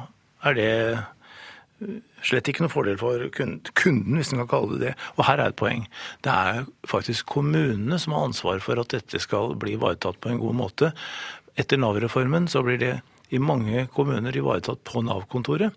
er 0.47 0.55
det 0.55 0.73
slett 2.27 2.49
ikke 2.51 2.65
noe 2.65 2.73
fordel 2.73 2.99
for 3.01 3.23
kunden, 3.33 4.17
hvis 4.19 4.33
en 4.33 4.43
kan 4.43 4.51
kalle 4.51 4.79
det 4.79 4.89
det. 4.89 4.95
Og 5.17 5.27
her 5.29 5.43
er 5.43 5.53
et 5.53 5.59
poeng. 5.59 5.85
Det 6.27 6.33
er 6.33 6.67
faktisk 6.89 7.29
kommunene 7.31 8.01
som 8.03 8.17
har 8.17 8.27
ansvar 8.29 8.63
for 8.65 8.81
at 8.83 8.95
dette 8.95 9.21
skal 9.23 9.55
bli 9.61 9.77
ivaretatt 9.77 10.19
på 10.23 10.33
en 10.33 10.43
god 10.43 10.59
måte. 10.59 10.91
Etter 11.59 11.81
Nav-reformen 11.81 12.49
så 12.51 12.65
blir 12.67 12.81
det 12.83 12.97
i 13.35 13.41
mange 13.43 13.85
kommuner 13.93 14.37
ivaretatt 14.37 14.81
på 14.89 15.03
Nav-kontoret. 15.05 15.75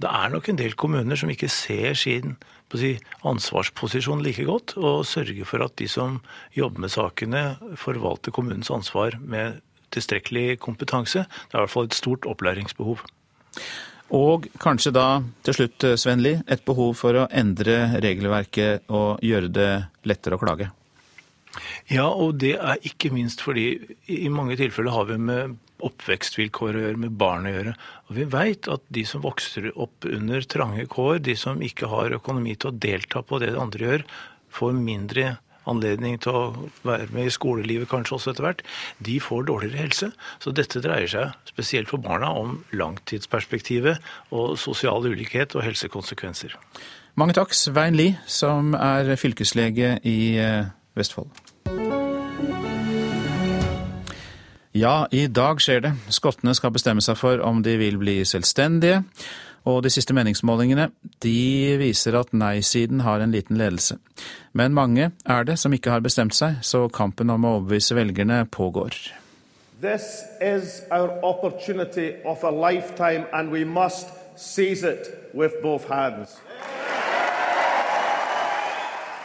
Det 0.00 0.08
er 0.08 0.32
nok 0.32 0.48
en 0.48 0.60
del 0.60 0.76
kommuner 0.78 1.18
som 1.18 1.32
ikke 1.32 1.50
ser 1.50 1.98
sin 1.98 2.36
si, 2.72 2.94
ansvarsposisjon 3.28 4.22
like 4.24 4.46
godt, 4.48 4.76
og 4.80 5.04
sørger 5.04 5.44
for 5.48 5.64
at 5.64 5.76
de 5.76 5.88
som 5.90 6.20
jobber 6.56 6.86
med 6.86 6.94
sakene, 6.94 7.42
forvalter 7.76 8.32
kommunens 8.32 8.72
ansvar 8.72 9.18
med 9.20 9.60
tilstrekkelig 9.92 10.60
kompetanse. 10.62 11.26
Det 11.26 11.56
er 11.56 11.60
i 11.60 11.64
hvert 11.66 11.74
fall 11.74 11.90
et 11.90 11.98
stort 11.98 12.28
opplæringsbehov. 12.28 13.02
Og 14.12 14.46
kanskje 14.60 14.92
da 14.92 15.06
til 15.46 15.56
slutt, 15.56 15.86
Sven 15.96 16.20
Lie, 16.24 16.42
et 16.44 16.64
behov 16.68 16.94
for 17.00 17.16
å 17.16 17.28
endre 17.32 17.96
regelverket 18.02 18.90
og 18.92 19.22
gjøre 19.24 19.48
det 19.48 19.72
lettere 20.08 20.36
å 20.36 20.42
klage? 20.42 20.68
Ja, 21.92 22.06
og 22.08 22.38
det 22.40 22.54
er 22.56 22.80
ikke 22.88 23.12
minst 23.12 23.42
fordi 23.44 23.66
i 24.12 24.28
mange 24.32 24.56
tilfeller 24.60 24.94
har 24.94 25.08
vi 25.10 25.18
med 25.20 25.56
oppvekstvilkår 25.82 26.76
å 26.76 26.82
gjøre, 26.84 27.00
med 27.04 27.16
barn 27.18 27.48
å 27.48 27.54
gjøre. 27.54 27.72
Og 28.08 28.18
vi 28.20 28.26
veit 28.32 28.68
at 28.70 28.84
de 28.94 29.04
som 29.08 29.24
vokser 29.24 29.70
opp 29.72 30.06
under 30.08 30.44
trange 30.48 30.86
kår, 30.92 31.18
de 31.26 31.36
som 31.38 31.62
ikke 31.64 31.90
har 31.90 32.16
økonomi 32.18 32.54
til 32.54 32.70
å 32.70 32.76
delta 32.84 33.24
på 33.26 33.40
det 33.42 33.52
de 33.54 33.60
andre 33.60 33.88
gjør, 33.88 34.06
får 34.52 34.76
mindre 34.78 35.26
anledning 35.68 36.18
til 36.22 36.36
å 36.36 36.42
være 36.86 37.08
med 37.14 37.28
i 37.28 37.34
skolelivet 37.34 37.90
kanskje 37.90 38.16
også 38.16 38.32
etter 38.32 38.46
hvert, 38.46 38.64
de 39.04 39.18
får 39.22 39.46
dårligere 39.50 39.84
helse. 39.84 40.10
Så 40.42 40.54
dette 40.56 40.82
dreier 40.84 41.10
seg 41.10 41.36
spesielt 41.48 41.90
for 41.92 42.02
barna 42.02 42.32
om 42.38 42.58
langtidsperspektivet 42.72 44.02
og 44.34 44.58
sosial 44.60 45.06
ulikhet 45.06 45.56
og 45.56 45.66
helsekonsekvenser. 45.66 46.56
Mange 47.20 47.36
takk, 47.36 47.52
Svein 47.52 47.96
Lie, 47.98 48.16
som 48.26 48.72
er 48.78 49.14
fylkeslege 49.20 49.98
i 50.08 50.18
eh, 50.40 50.70
Vestfold. 50.96 51.28
Ja, 54.72 55.04
i 55.12 55.26
dag 55.28 55.60
skjer 55.60 55.82
det. 55.84 55.90
Skottene 56.08 56.54
skal 56.56 56.72
bestemme 56.72 57.04
seg 57.04 57.18
for 57.20 57.42
om 57.44 57.60
de 57.64 57.74
vil 57.76 57.98
bli 58.00 58.22
selvstendige. 58.24 59.02
Og 59.64 59.82
de 59.84 59.90
siste 59.94 60.14
meningsmålingene 60.16 60.88
de 61.22 61.76
viser 61.78 62.16
at 62.18 62.32
nei-siden 62.34 63.04
har 63.06 63.22
en 63.22 63.34
liten 63.34 63.58
ledelse. 63.60 63.98
Men 64.52 64.74
mange 64.74 65.10
er 65.24 65.44
det 65.46 65.58
som 65.58 65.72
ikke 65.72 65.94
har 65.94 66.02
bestemt 66.02 66.34
seg, 66.34 66.58
så 66.62 66.88
kampen 66.92 67.30
om 67.30 67.44
å 67.46 67.56
overbevise 67.58 67.96
velgerne 67.98 68.44
pågår. 68.50 68.96
This 69.82 70.22
is 70.40 70.82
our 70.90 71.10
opportunity 71.22 72.14
of 72.24 72.44
a 72.44 72.50
lifetime, 72.50 73.26
and 73.32 73.50
we 73.50 73.64
must 73.64 74.06
seize 74.36 74.84
it 74.84 75.10
with 75.34 75.54
both 75.62 75.88
hands. 75.88 76.38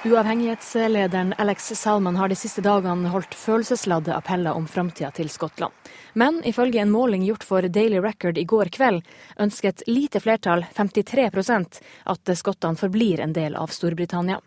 Uavhengighetslederen 0.07 1.33
Alex 1.37 1.71
Salman 1.75 2.15
har 2.15 2.29
de 2.29 2.35
siste 2.35 2.61
dagene 2.61 3.09
holdt 3.11 3.33
følelsesladde 3.35 4.13
appeller 4.15 4.55
om 4.55 4.67
framtida 4.67 5.09
til 5.11 5.27
Skottland. 5.29 5.73
Men 6.13 6.39
ifølge 6.47 6.79
en 6.79 6.91
måling 6.91 7.25
gjort 7.27 7.43
for 7.43 7.67
Daily 7.67 7.99
Record 7.99 8.37
i 8.37 8.45
går 8.47 8.71
kveld, 8.71 9.01
ønsker 9.35 9.69
et 9.69 9.83
lite 9.87 10.21
flertall, 10.23 10.63
53% 10.75 11.81
at 12.13 12.31
skottene 12.39 12.79
forblir 12.79 13.19
en 13.19 13.35
del 13.35 13.57
av 13.59 13.73
Storbritannia. 13.75 14.39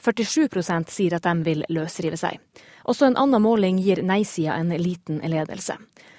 47% 0.00 0.88
sier 0.88 1.18
at 1.18 1.28
de 1.28 1.44
vil 1.44 1.66
løsrive 1.68 2.16
seg. 2.16 2.40
Også 2.88 3.10
en 3.10 3.20
annen 3.20 3.44
måling 3.44 3.82
gir 3.82 4.00
nei-sida 4.00 4.56
en 4.56 4.72
liten 4.80 5.20
ledelse. 5.20 5.76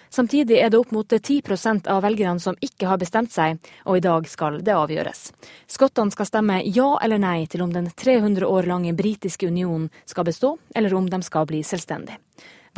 Samtidig 0.09 0.59
er 0.61 0.69
det 0.71 0.79
opp 0.79 0.91
mot 0.95 1.09
10% 1.09 1.87
av 1.91 2.01
velgerne 2.03 2.39
som 2.39 2.57
ikke 2.61 2.87
har 2.87 3.01
bestemt 3.01 3.33
seg, 3.33 3.59
og 3.85 3.97
i 3.97 4.03
dag 4.03 4.27
skal 4.29 4.61
det 4.65 4.75
avgjøres. 4.75 5.31
Skottene 5.67 6.13
skal 6.13 6.29
stemme 6.29 6.61
ja 6.65 6.87
eller 7.03 7.21
nei 7.21 7.45
til 7.51 7.65
om 7.65 7.73
den 7.73 7.89
300 7.91 8.47
år 8.47 8.69
lange 8.69 8.93
britiske 8.97 9.47
unionen 9.47 9.89
skal 10.05 10.27
bestå, 10.27 10.55
eller 10.75 10.93
om 10.93 11.09
de 11.09 11.21
skal 11.25 11.47
bli 11.49 11.63
selvstendige. 11.63 12.19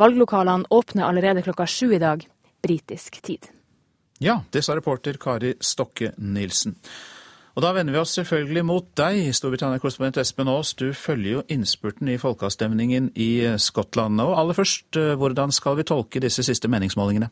Valglokalene 0.00 0.68
åpner 0.70 1.04
allerede 1.04 1.42
klokka 1.44 1.66
sju 1.68 1.92
i 1.92 2.00
dag, 2.00 2.22
britisk 2.62 3.20
tid. 3.22 3.50
Ja, 4.20 4.42
det 4.50 4.62
sa 4.62 4.76
reporter 4.76 5.16
Kari 5.20 5.54
Stokke 5.60 6.12
Nilsen. 6.16 6.74
Og 7.60 7.64
da 7.66 7.74
vender 7.76 7.92
vi 7.92 7.98
oss 8.00 8.14
selvfølgelig 8.16 8.60
mot 8.64 8.86
deg, 8.96 9.18
Storbritannia-korrespondent 9.36 10.16
Espen 10.22 10.48
Aas. 10.48 10.70
Du 10.72 10.94
følger 10.96 11.34
jo 11.34 11.40
innspurten 11.52 12.08
i 12.08 12.14
folkeavstemningen 12.16 13.10
i 13.20 13.26
Skottland. 13.60 14.16
Og 14.24 14.32
aller 14.40 14.56
først, 14.56 14.96
eh, 14.96 15.12
hvordan 15.12 15.52
skal 15.52 15.76
vi 15.76 15.84
tolke 15.84 16.22
disse 16.24 16.40
siste 16.40 16.70
meningsmålingene? 16.72 17.28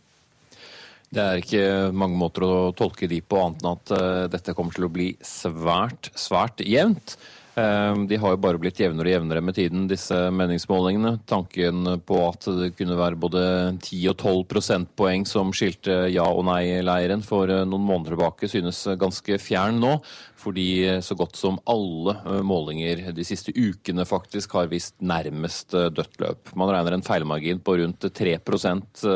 Det 1.08 1.22
er 1.24 1.40
ikke 1.40 1.64
mange 1.96 2.20
måter 2.20 2.44
å 2.44 2.74
tolke 2.76 3.08
de 3.08 3.22
på, 3.24 3.40
annet 3.40 3.64
enn 3.64 3.72
at 3.72 3.94
eh, 3.96 4.28
dette 4.36 4.52
kommer 4.52 4.76
til 4.76 4.84
å 4.84 4.92
bli 4.92 5.16
svært, 5.24 6.12
svært 6.12 6.60
jevnt. 6.60 7.16
Ehm, 7.58 8.06
de 8.06 8.16
har 8.20 8.34
jo 8.34 8.40
bare 8.42 8.58
blitt 8.60 8.78
jevnere 8.78 9.08
og 9.08 9.14
jevnere 9.16 9.42
med 9.42 9.56
tiden, 9.56 9.86
disse 9.90 10.16
meningsmålingene. 10.34 11.16
Tanken 11.26 11.88
på 12.06 12.20
at 12.28 12.46
det 12.60 12.70
kunne 12.78 12.98
være 12.98 13.18
både 13.18 13.42
10 13.82 14.02
og 14.12 14.16
12 14.20 14.44
prosentpoeng 14.52 15.26
som 15.26 15.50
skilte 15.56 16.04
ja- 16.12 16.28
og 16.28 16.44
nei-leiren 16.46 17.24
for 17.24 17.50
eh, 17.50 17.64
noen 17.66 17.86
måneder 17.88 18.14
tilbake, 18.14 18.50
synes 18.52 18.84
ganske 19.00 19.40
fjern 19.42 19.80
nå. 19.82 19.96
Fordi 20.38 20.68
så 21.02 21.16
godt 21.18 21.34
som 21.40 21.58
alle 21.66 22.14
eh, 22.20 22.42
målinger 22.46 23.08
de 23.16 23.26
siste 23.26 23.54
ukene 23.56 24.06
faktisk 24.06 24.54
har 24.54 24.70
vist 24.70 24.94
nærmest 25.02 25.74
eh, 25.74 25.90
dødt 25.90 26.20
løp. 26.22 26.54
Man 26.54 26.70
regner 26.70 26.94
en 26.94 27.06
feilmargin 27.06 27.64
på 27.64 27.78
rundt 27.82 28.06
3% 28.06 29.06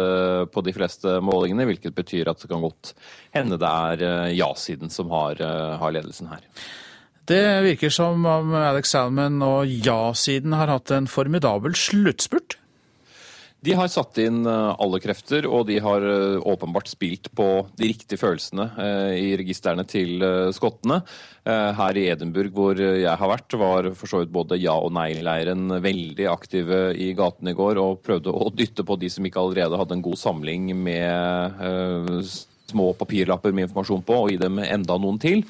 på 0.53 0.63
de 0.67 0.73
fleste 0.75 1.19
målingene, 1.23 1.67
hvilket 1.69 1.95
betyr 1.95 2.31
at 2.31 2.43
det 2.43 2.51
kan 2.51 2.63
godt 2.65 2.95
hende 3.35 3.59
det 3.61 3.69
er 3.69 4.33
ja-siden 4.35 4.91
som 4.91 5.13
har, 5.15 5.39
har 5.79 5.95
ledelsen 5.95 6.31
her. 6.33 6.43
Det 7.29 7.63
virker 7.63 7.93
som 7.95 8.25
om 8.27 8.55
Alex 8.59 8.97
Salmon 8.97 9.39
og 9.47 9.71
ja-siden 9.71 10.57
har 10.59 10.73
hatt 10.73 10.91
en 10.91 11.07
formidabel 11.07 11.77
sluttspurt. 11.79 12.59
De 13.63 13.77
har 13.79 13.87
satt 13.87 14.19
inn 14.19 14.41
eh, 14.43 14.71
alle 14.83 14.99
krefter, 14.99 15.47
og 15.47 15.69
de 15.69 15.77
har 15.83 16.03
eh, 16.03 16.41
åpenbart 16.51 16.89
spilt 16.91 17.29
på 17.39 17.47
de 17.79 17.93
riktige 17.93 18.19
følelsene 18.19 18.65
eh, 18.75 19.13
i 19.21 19.29
registrene 19.39 19.85
til 19.87 20.25
skottene. 20.55 21.03
Her 21.43 21.97
i 21.99 22.05
Edinburgh, 22.07 22.53
hvor 22.55 22.79
jeg 22.79 23.11
har 23.19 23.31
vært, 23.31 23.55
var 23.59 23.89
for 23.99 24.07
så 24.07 24.21
vidt 24.21 24.31
både 24.31 24.61
ja- 24.63 24.77
og 24.79 24.93
nei-leiren 24.95 25.73
veldig 25.83 26.29
aktive 26.31 26.79
i 26.95 27.09
gatene 27.19 27.51
i 27.51 27.59
går 27.59 27.81
og 27.83 27.99
prøvde 28.07 28.31
å 28.31 28.47
dytte 28.55 28.85
på 28.87 28.95
de 29.03 29.11
som 29.11 29.27
ikke 29.27 29.43
allerede 29.43 29.81
hadde 29.81 29.97
en 29.99 30.05
god 30.07 30.21
samling 30.21 30.69
med 30.79 31.59
små 32.71 32.93
papirlapper 32.95 33.51
med 33.51 33.67
informasjon 33.67 34.07
på, 34.07 34.21
og 34.23 34.31
gi 34.31 34.39
dem 34.39 34.63
enda 34.63 35.01
noen 35.03 35.19
til. 35.23 35.43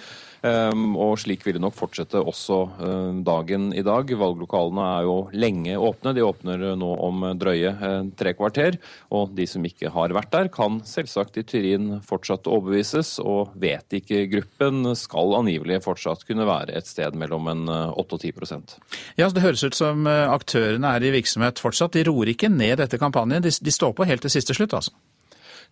Ehm, 0.43 0.97
og 0.99 1.21
slik 1.23 1.45
vil 1.47 1.57
det 1.57 1.63
nok 1.63 1.77
fortsette 1.79 2.19
også 2.19 2.59
ehm, 2.83 3.21
dagen 3.27 3.71
i 3.77 3.85
dag. 3.87 4.11
Valglokalene 4.19 4.87
er 4.99 5.07
jo 5.07 5.17
lenge 5.39 5.77
åpne. 5.79 6.15
De 6.17 6.25
åpner 6.27 6.65
nå 6.79 6.91
om 7.07 7.23
drøye 7.39 7.71
eh, 7.73 7.99
tre 8.19 8.35
kvarter. 8.39 8.79
Og 9.15 9.37
de 9.37 9.47
som 9.49 9.63
ikke 9.67 9.93
har 9.95 10.15
vært 10.17 10.33
der, 10.35 10.51
kan 10.53 10.81
selvsagt 10.89 11.39
i 11.39 11.47
Turin 11.47 12.01
fortsatt 12.07 12.51
overbevises. 12.51 13.15
Og 13.23 13.55
vet 13.63 13.99
ikke 14.01 14.27
gruppen 14.33 14.93
skal 14.99 15.39
angivelig 15.39 15.83
fortsatt 15.87 16.27
kunne 16.29 16.49
være 16.49 16.75
et 16.79 16.91
sted 16.91 17.15
mellom 17.19 17.51
en 17.53 17.65
8 17.71 17.79
eh, 17.79 18.01
og 18.03 18.19
10% 18.19 18.77
Ja, 19.17 19.31
Det 19.31 19.45
høres 19.45 19.63
ut 19.63 19.79
som 19.79 20.07
eh, 20.11 20.27
aktørene 20.33 20.97
er 20.97 21.07
i 21.07 21.15
virksomhet 21.15 21.63
fortsatt. 21.63 21.95
De 21.95 22.07
roer 22.11 22.35
ikke 22.35 22.51
ned 22.53 22.83
etter 22.83 23.01
kampanjen. 23.01 23.45
De, 23.45 23.53
de 23.53 23.75
står 23.75 23.95
på 23.95 24.09
helt 24.09 24.27
til 24.27 24.35
siste 24.35 24.59
slutt, 24.59 24.75
altså. 24.75 24.95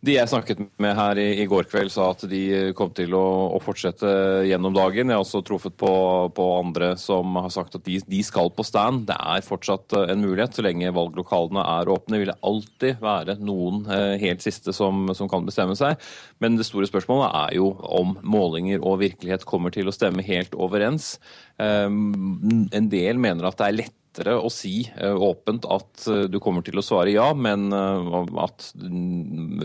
De 0.01 0.14
jeg 0.14 0.30
snakket 0.32 0.61
med 0.80 0.94
her 0.96 1.18
i, 1.20 1.26
i 1.42 1.44
går 1.48 1.66
kveld, 1.68 1.90
sa 1.92 2.07
at 2.14 2.22
de 2.30 2.70
kom 2.76 2.88
til 2.96 3.12
å, 3.12 3.24
å, 3.53 3.59
fortsette 3.61 4.09
gjennom 4.48 4.72
dagen. 4.72 5.11
Jeg 5.12 5.18
har 5.18 5.20
også 5.26 5.42
truffet 5.44 5.74
på, 5.76 5.90
på 6.32 6.46
andre 6.57 6.94
som 6.96 7.36
har 7.36 7.51
sagt 7.53 7.76
at 7.76 7.84
de, 7.84 7.98
de, 8.09 8.22
skal 8.24 8.48
på 8.57 8.64
stand. 8.64 9.05
Det 9.11 9.18
er 9.18 9.44
fortsatt 9.44 9.92
eh, 9.98 10.07
en 10.14 10.24
mulighet. 10.24 10.57
Så 10.57 10.64
lenge 10.64 10.94
valglokalene 10.96 11.66
er 11.76 11.92
åpne, 11.92 12.22
vil 12.22 12.32
det 12.32 12.38
alltid 12.48 13.05
være 13.05 13.36
noen 13.44 13.84
eh, 13.92 14.16
helt 14.24 14.40
siste 14.40 14.72
som, 14.72 15.05
som, 15.12 15.28
kan 15.28 15.44
bestemme 15.44 15.76
seg. 15.76 16.01
Men 16.40 16.57
det 16.57 16.64
store 16.70 16.88
spørsmålet 16.88 17.36
er 17.44 17.59
jo 17.61 17.74
om 17.84 18.16
målinger 18.24 18.80
og 18.80 19.03
virkelighet 19.05 19.44
kommer 19.44 19.76
til 19.76 19.92
å 19.92 19.94
stemme 19.94 20.24
helt 20.24 20.57
overens. 20.57 21.18
Um, 21.61 22.70
en 22.72 22.88
del 22.88 23.20
mener 23.20 23.44
at 23.51 23.61
det 23.61 23.66
er 23.68 23.80
lett 23.82 23.99
lettere 24.11 24.35
å 24.39 24.51
si 24.51 24.91
eh, 24.97 25.15
åpent 25.15 25.65
at 25.71 26.07
eh, 26.09 26.27
du 26.31 26.41
kommer 26.43 26.63
til 26.67 26.79
å 26.79 26.83
svare 26.83 27.13
ja, 27.13 27.31
men 27.35 27.71
eh, 27.73 28.41
at 28.43 28.73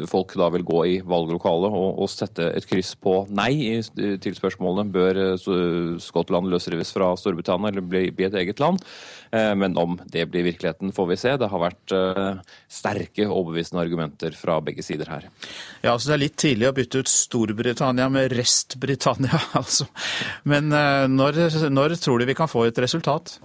folk 0.08 0.36
da 0.38 0.50
vil 0.54 0.64
gå 0.64 0.86
i 0.86 0.96
valglokalet 1.02 1.74
og, 1.74 2.00
og 2.04 2.10
sette 2.10 2.52
et 2.54 2.68
kryss 2.70 2.96
på 2.96 3.26
nei 3.30 3.82
til 3.96 4.36
spørsmålene 4.38 4.92
bør 4.94 5.20
Skottland 6.02 6.50
løsrives 6.52 6.92
fra 6.94 7.14
Storbritannia 7.18 7.72
eller 7.72 7.82
bli, 7.86 8.12
bli 8.14 8.28
et 8.28 8.36
eget 8.38 8.60
land. 8.62 8.82
Men 9.32 9.76
om 9.80 9.98
det 10.12 10.26
blir 10.32 10.46
virkeligheten, 10.46 10.94
får 10.96 11.08
vi 11.10 11.18
se. 11.20 11.34
Det 11.40 11.50
har 11.52 11.62
vært 11.62 11.94
sterke 12.72 13.26
overbevisende 13.28 13.82
argumenter 13.82 14.36
fra 14.38 14.58
begge 14.64 14.86
sider 14.86 15.10
her. 15.12 15.28
Ja, 15.82 15.96
altså 15.96 16.12
Det 16.12 16.16
er 16.16 16.24
litt 16.24 16.38
tidlig 16.42 16.70
å 16.70 16.76
bytte 16.78 17.02
ut 17.04 17.12
Storbritannia 17.12 18.08
med 18.14 18.36
Rest-Britannia, 18.36 19.42
altså. 19.60 19.90
Men 20.48 20.72
når, 20.72 21.42
når 21.74 21.98
tror 22.00 22.22
du 22.22 22.30
vi 22.30 22.38
kan 22.38 22.52
få 22.52 22.68
et 22.70 22.84
resultat? 22.86 23.38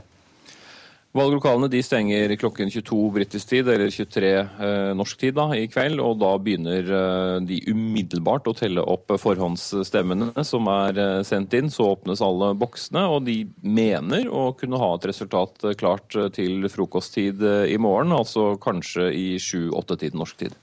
Valglokalene 1.10 1.66
de 1.66 1.80
stenger 1.82 2.30
klokken 2.38 2.68
22 2.70 2.96
britisk 3.16 3.48
tid, 3.50 3.68
eller 3.68 3.90
23 3.90 4.28
eh, 4.30 4.90
norsk 4.94 5.18
tid 5.18 5.34
da, 5.34 5.48
i 5.58 5.66
kveld. 5.66 5.98
og 5.98 6.20
Da 6.22 6.30
begynner 6.38 6.86
eh, 6.86 7.38
de 7.42 7.58
umiddelbart 7.66 8.46
å 8.46 8.54
telle 8.54 8.84
opp 8.86 9.10
forhåndsstemmene 9.18 10.44
som 10.46 10.70
er 10.70 11.00
eh, 11.02 11.16
sendt 11.26 11.56
inn. 11.58 11.72
Så 11.74 11.88
åpnes 11.96 12.22
alle 12.22 12.52
boksene, 12.54 13.02
og 13.10 13.26
de 13.26 13.40
mener 13.66 14.30
å 14.30 14.52
kunne 14.54 14.78
ha 14.78 14.92
et 14.94 15.10
resultat 15.10 15.66
eh, 15.66 15.74
klart 15.74 16.14
eh, 16.14 16.30
til 16.36 16.70
frokosttid 16.70 17.42
eh, 17.42 17.66
i 17.74 17.80
morgen. 17.82 18.14
Altså 18.14 18.52
kanskje 18.62 19.10
i 19.10 19.26
7-8-tid 19.42 20.14
norsk 20.14 20.44
tid. 20.46 20.54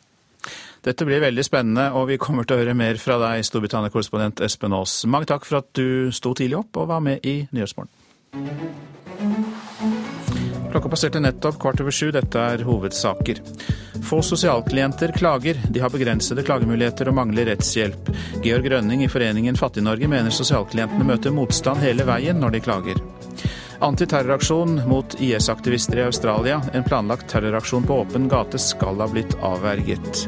Dette 0.87 1.03
blir 1.03 1.19
veldig 1.19 1.43
spennende, 1.43 1.89
og 1.91 2.07
vi 2.07 2.21
kommer 2.23 2.47
til 2.47 2.55
å 2.55 2.63
høre 2.63 2.77
mer 2.77 2.95
fra 3.03 3.19
deg, 3.19 3.43
Storbritannia-korrespondent 3.43 4.39
Espen 4.47 4.79
Aas. 4.79 5.01
Mange 5.11 5.27
takk 5.27 5.43
for 5.43 5.59
at 5.59 5.73
du 5.75 6.07
sto 6.15 6.31
tidlig 6.31 6.61
opp 6.61 6.79
og 6.79 6.87
var 6.95 7.03
med 7.03 7.27
i 7.27 7.41
Nyhetsmorgen. 7.51 7.91
Klokka 10.71 10.89
passerte 10.89 11.19
nettopp 11.19 11.59
kvart 11.59 11.81
over 11.81 11.91
sju. 11.95 12.11
Dette 12.11 12.39
er 12.39 12.63
hovedsaker. 12.67 13.41
Få 14.03 14.21
sosialklienter 14.21 15.11
klager. 15.17 15.59
De 15.69 15.79
har 15.79 15.91
begrensede 15.93 16.43
klagemuligheter 16.43 17.09
og 17.09 17.17
mangler 17.17 17.49
rettshjelp. 17.51 18.11
Georg 18.43 18.69
Rønning 18.71 19.03
i 19.03 19.11
foreningen 19.11 19.57
Fattig-Norge 19.59 20.09
mener 20.11 20.33
sosialklientene 20.33 21.07
møter 21.07 21.35
motstand 21.35 21.83
hele 21.83 22.07
veien 22.07 22.39
når 22.43 22.57
de 22.57 22.63
klager. 22.67 23.01
Antiterroraksjon 23.79 24.81
mot 24.89 25.19
IS-aktivister 25.21 26.01
i 26.01 26.07
Australia. 26.07 26.61
En 26.73 26.83
planlagt 26.83 27.29
terroraksjon 27.31 27.85
på 27.87 28.01
åpen 28.01 28.27
gate 28.31 28.59
skal 28.61 29.01
ha 29.01 29.09
blitt 29.11 29.37
avverget. 29.45 30.25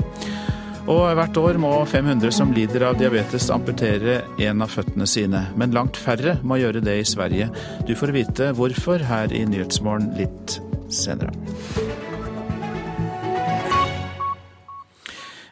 Og 0.89 1.05
hvert 1.19 1.37
år 1.37 1.59
må 1.61 1.69
500 1.85 2.33
som 2.33 2.53
lider 2.55 2.87
av 2.87 2.97
diabetes 2.97 3.51
amputere 3.53 4.23
en 4.41 4.65
av 4.65 4.73
føttene 4.73 5.05
sine. 5.09 5.43
Men 5.59 5.75
langt 5.75 5.99
færre 6.01 6.39
må 6.41 6.57
gjøre 6.57 6.81
det 6.81 6.97
i 7.03 7.05
Sverige. 7.05 7.51
Du 7.85 7.93
får 7.99 8.15
vite 8.15 8.51
hvorfor 8.57 9.05
her 9.05 9.29
i 9.29 9.45
Nyhetsmorgen 9.45 10.15
litt 10.17 10.57
senere. 10.89 12.08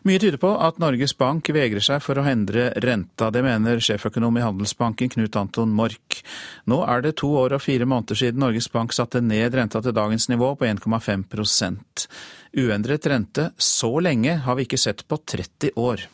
Mye 0.07 0.19
tyder 0.23 0.39
på 0.39 0.53
at 0.63 0.77
Norges 0.79 1.11
Bank 1.19 1.49
vegrer 1.51 1.83
seg 1.83 1.99
for 1.99 2.15
å 2.15 2.23
endre 2.29 2.69
renta. 2.79 3.27
Det 3.33 3.41
mener 3.43 3.81
sjeføkonom 3.83 4.37
i 4.39 4.43
Handelsbanken 4.45 5.09
Knut 5.11 5.35
Anton 5.35 5.73
Mork. 5.75 6.21
Nå 6.71 6.77
er 6.87 7.03
det 7.03 7.17
to 7.19 7.33
år 7.35 7.57
og 7.57 7.63
fire 7.65 7.83
måneder 7.89 8.15
siden 8.15 8.39
Norges 8.39 8.69
Bank 8.71 8.95
satte 8.95 9.19
ned 9.19 9.57
renta 9.57 9.81
til 9.83 9.95
dagens 9.97 10.29
nivå 10.31 10.53
på 10.55 10.69
1,5% 10.69 12.07
Uendret 12.55 13.09
rente 13.11 13.49
så 13.59 13.91
lenge 13.99 14.37
har 14.45 14.55
vi 14.55 14.69
ikke 14.69 14.79
sett 14.79 15.03
på 15.09 15.19
30 15.19 15.75
år. 15.75 16.07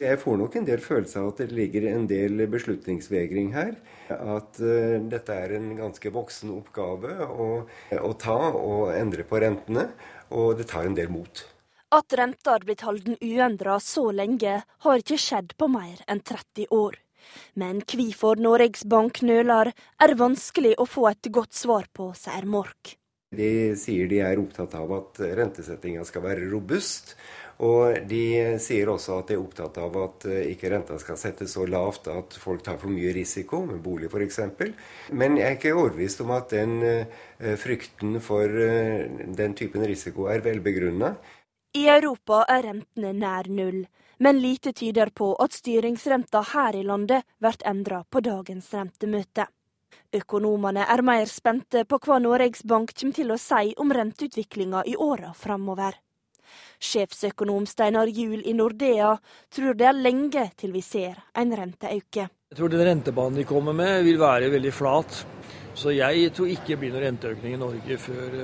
Jeg 0.00 0.22
får 0.24 0.40
nok 0.40 0.56
en 0.56 0.68
del 0.72 0.80
følelse 0.80 1.20
av 1.20 1.34
at 1.34 1.44
det 1.44 1.52
ligger 1.52 1.90
en 1.92 2.08
del 2.08 2.46
beslutningsvegring 2.48 3.52
her. 3.52 3.74
At 4.08 4.56
uh, 4.64 5.02
dette 5.04 5.36
er 5.36 5.58
en 5.58 5.74
ganske 5.76 6.16
voksen 6.16 6.56
oppgave 6.56 7.28
å, 7.28 7.50
å 8.00 8.16
ta 8.16 8.40
og 8.56 8.94
endre 8.96 9.28
på 9.28 9.44
rentene. 9.44 9.90
Og 10.32 10.56
det 10.56 10.72
tar 10.72 10.88
en 10.88 10.96
del 10.96 11.12
mot. 11.12 11.44
At 11.94 12.14
renta 12.18 12.50
har 12.50 12.64
blitt 12.66 12.82
holden 12.82 13.14
uendra 13.22 13.76
så 13.80 14.08
lenge, 14.10 14.54
har 14.82 15.02
ikke 15.02 15.18
skjedd 15.20 15.52
på 15.54 15.68
mer 15.70 16.00
enn 16.10 16.24
30 16.26 16.66
år. 16.74 16.96
Men 17.54 17.84
hvorfor 17.86 18.40
Norges 18.42 18.82
Bank 18.90 19.20
nøler, 19.22 19.70
er 20.02 20.16
vanskelig 20.18 20.74
å 20.82 20.88
få 20.90 21.06
et 21.12 21.30
godt 21.30 21.54
svar 21.54 21.86
på, 21.94 22.10
sier 22.18 22.48
Mork. 22.50 22.96
De 23.34 23.74
sier 23.78 24.10
de 24.10 24.20
er 24.22 24.42
opptatt 24.42 24.74
av 24.78 24.90
at 24.94 25.22
rentesettinga 25.38 26.02
skal 26.06 26.24
være 26.26 26.48
robust. 26.50 27.14
Og 27.62 28.00
de 28.10 28.58
sier 28.58 28.90
også 28.90 29.20
at 29.20 29.30
de 29.30 29.36
er 29.36 29.42
opptatt 29.42 29.78
av 29.78 29.94
at 30.00 30.26
ikke 30.26 30.72
renta 30.72 30.98
skal 30.98 31.18
settes 31.18 31.54
så 31.54 31.68
lavt 31.70 32.10
at 32.10 32.34
folk 32.42 32.64
tar 32.66 32.80
for 32.82 32.90
mye 32.90 33.12
risiko, 33.14 33.62
med 33.68 33.78
bolig 33.84 34.10
f.eks. 34.10 34.40
Men 35.14 35.38
jeg 35.38 35.46
er 35.46 35.56
ikke 35.60 35.76
overbevist 35.76 36.24
om 36.26 36.34
at 36.34 36.50
den 36.50 36.74
frykten 37.62 38.18
for 38.22 38.50
den 38.50 39.54
typen 39.54 39.86
risiko 39.86 40.26
er 40.34 40.42
velbegrunna. 40.42 41.14
I 41.74 41.88
Europa 41.90 42.44
er 42.46 42.62
rentene 42.68 43.10
nær 43.18 43.48
null, 43.50 43.80
men 44.22 44.36
lite 44.38 44.70
tyder 44.78 45.10
på 45.10 45.32
at 45.42 45.56
styringsrenta 45.56 46.44
her 46.52 46.76
i 46.78 46.84
landet 46.86 47.24
blir 47.42 47.56
endra 47.66 48.04
på 48.06 48.20
dagens 48.22 48.68
rentemøte. 48.76 49.48
Økonomene 50.14 50.84
er 50.86 51.00
mer 51.02 51.26
spente 51.26 51.82
på 51.90 51.98
hva 52.04 52.20
Noregs 52.22 52.62
Bank 52.62 52.92
kommer 52.94 53.16
til 53.16 53.32
å 53.34 53.38
si 53.42 53.72
om 53.82 53.90
renteutviklinga 53.90 54.84
i 54.86 54.94
åra 54.94 55.32
framover. 55.34 55.96
Sjefsøkonom 56.78 57.66
Steinar 57.66 58.06
Juel 58.06 58.44
i 58.46 58.54
Nordea 58.54 59.16
tror 59.50 59.74
det 59.74 59.88
er 59.88 59.98
lenge 59.98 60.44
til 60.54 60.70
vi 60.76 60.82
ser 60.86 61.18
en 61.34 61.56
renteøkning. 61.58 62.30
Jeg 62.54 62.58
tror 62.60 62.70
den 62.70 62.84
rentebanen 62.86 63.40
de 63.40 63.46
kommer 63.50 63.74
med 63.74 64.04
vil 64.06 64.20
være 64.22 64.52
veldig 64.52 64.72
flat. 64.76 65.24
Så 65.74 65.90
jeg 65.90 66.30
tror 66.36 66.54
ikke 66.54 66.76
det 66.76 66.78
blir 66.84 66.94
noen 66.94 67.08
renteøkning 67.08 67.56
i 67.56 67.60
Norge 67.64 67.98
før, 67.98 68.38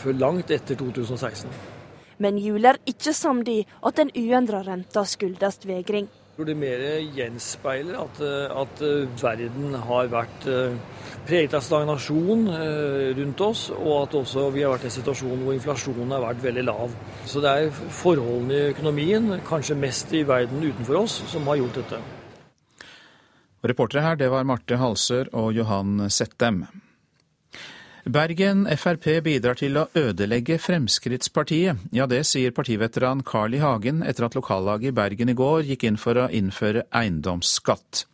før 0.00 0.18
langt 0.22 0.56
etter 0.56 0.80
2016. 0.80 1.76
Men 2.20 2.38
juler 2.40 2.76
ikke 2.88 3.14
samd 3.16 3.48
i 3.48 3.60
at 3.64 4.00
den 4.00 4.12
uendra 4.12 4.60
renta 4.66 5.06
skyldes 5.08 5.62
vegring. 5.64 6.08
Jeg 6.10 6.36
tror 6.36 6.48
det 6.48 6.56
mer 6.56 6.82
gjenspeiler 7.16 7.96
at, 8.00 8.20
at 8.62 8.82
verden 9.20 9.74
har 9.76 10.06
vært 10.08 10.46
preget 11.28 11.56
av 11.58 11.64
stagnasjon 11.64 12.46
rundt 13.18 13.42
oss, 13.44 13.66
og 13.74 13.90
at 13.98 14.16
også 14.22 14.46
vi 14.54 14.62
har 14.64 14.72
vært 14.72 14.86
i 14.86 14.88
en 14.88 14.94
situasjon 14.94 15.42
hvor 15.44 15.56
inflasjonen 15.56 16.14
har 16.16 16.24
vært 16.24 16.40
veldig 16.46 16.64
lav. 16.64 16.94
Så 17.28 17.42
det 17.44 17.52
er 17.52 17.74
forholdene 17.74 18.56
i 18.56 18.70
økonomien, 18.70 19.34
kanskje 19.48 19.76
mest 19.76 20.14
i 20.16 20.22
verden 20.28 20.64
utenfor 20.64 21.02
oss, 21.02 21.18
som 21.28 21.44
har 21.50 21.60
gjort 21.60 21.82
dette. 21.82 22.00
Reportere 23.60 24.06
her, 24.06 24.16
det 24.16 24.30
var 24.32 24.46
Marte 24.48 24.80
Halsør 24.80 25.28
og 25.36 25.52
Johan 25.52 26.06
Settem. 26.08 26.64
Bergen 28.04 28.64
Frp 28.80 29.20
bidrar 29.20 29.58
til 29.60 29.76
å 29.76 29.84
ødelegge 29.92 30.56
Fremskrittspartiet. 30.62 31.82
Ja, 31.92 32.06
det 32.08 32.22
sier 32.24 32.54
partiveteran 32.56 33.20
Carl 33.26 33.52
I. 33.54 33.60
Hagen 33.60 34.00
etter 34.02 34.24
at 34.24 34.36
lokallaget 34.38 34.88
i 34.88 34.96
Bergen 34.96 35.28
i 35.28 35.36
går 35.36 35.68
gikk 35.68 35.84
inn 35.84 35.98
for 36.00 36.16
å 36.16 36.30
innføre 36.32 36.86
eiendomsskatt. 36.96 38.06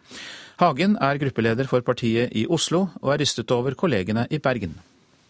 Hagen 0.59 0.97
er 0.99 1.21
gruppeleder 1.23 1.71
for 1.71 1.87
partiet 1.87 2.35
i 2.35 2.47
Oslo, 2.51 2.89
og 2.99 3.15
er 3.15 3.23
rystet 3.23 3.53
over 3.55 3.77
kollegene 3.79 4.27
i 4.27 4.41
Bergen. 4.43 4.75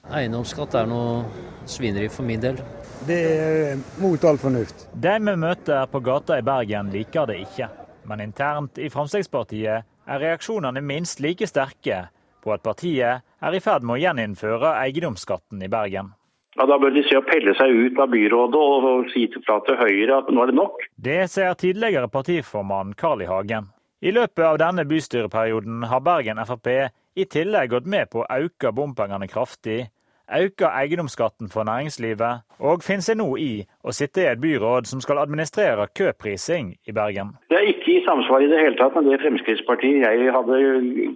Eiendomsskatt 0.09 0.78
er 0.78 0.88
noe 0.88 1.26
svineri 1.68 2.09
for 2.09 2.24
min 2.24 2.40
del. 2.40 2.57
Det 3.04 3.20
er 3.28 3.80
mot 4.00 4.24
all 4.24 4.40
fornuft. 4.40 4.86
De 4.94 5.18
vi 5.20 5.36
møter 5.36 5.84
på 5.90 6.00
gata 6.00 6.38
i 6.40 6.46
Bergen 6.46 6.94
liker 6.94 7.28
det 7.28 7.42
ikke. 7.44 7.68
Men 8.09 8.24
internt 8.24 8.80
i 8.80 8.88
Fremskrittspartiet 8.88 9.84
er 10.07 10.22
reaksjonene 10.22 10.80
minst 10.80 11.20
like 11.20 11.44
sterke 11.50 12.07
på 12.40 12.54
at 12.54 12.62
partiet 12.64 13.26
er 13.43 13.57
i 13.57 13.61
ferd 13.61 13.84
med 13.84 13.97
å 13.97 14.03
gjeninnføre 14.03 14.76
eiendomsskatten 14.84 15.62
i 15.62 15.68
Bergen. 15.72 16.12
Ja, 16.57 16.64
Da 16.66 16.78
bør 16.80 16.95
de 16.95 17.03
se 17.05 17.18
å 17.18 17.24
pelle 17.24 17.53
seg 17.59 17.68
ut 17.68 17.99
av 18.01 18.09
byrådet 18.09 18.61
og, 18.61 19.11
si 19.12 19.26
fra 19.45 19.59
til 19.66 19.76
Høyre 19.76 20.22
at 20.22 20.30
nå 20.32 20.43
er 20.43 20.53
det 20.53 20.57
nok. 20.57 20.87
Det 20.97 21.18
sier 21.28 21.55
tidligere 21.55 22.09
partiformann 22.09 22.95
Carl 22.97 23.22
I. 23.22 23.28
Hagen. 23.28 23.68
I 24.01 24.12
løpet 24.12 24.45
av 24.45 24.57
denne 24.61 24.84
bystyreperioden 24.89 25.84
har 25.91 26.01
Bergen 26.01 26.41
Frp 26.49 26.68
i 27.16 27.24
tillegg 27.24 27.70
gått 27.72 27.87
med 27.89 28.11
på 28.12 28.22
å 28.22 28.28
øke 28.28 28.72
bompengene 28.72 29.28
kraftig, 29.28 29.89
øke 30.33 30.68
eiendomsskatten 30.68 31.49
for 31.53 31.66
næringslivet, 31.68 32.43
og 32.59 32.83
finner 32.83 33.07
seg 33.07 33.18
nå 33.20 33.29
i 33.41 33.51
å 33.87 33.95
sitte 33.95 34.24
i 34.24 34.29
et 34.31 34.41
byråd 34.43 34.89
som 34.91 35.03
skal 35.05 35.20
administrere 35.22 35.89
køprising 35.97 36.72
i 36.89 36.95
Bergen. 36.97 37.35
Det 37.51 37.59
er 37.61 37.70
ikke 37.70 37.97
i 37.97 38.05
samsvar 38.07 38.45
i 38.45 38.51
det 38.51 38.61
hele 38.61 38.79
tatt 38.81 38.97
med 38.99 39.11
det 39.11 39.20
Fremskrittspartiet 39.22 40.05
jeg 40.05 40.33
hadde 40.35 40.61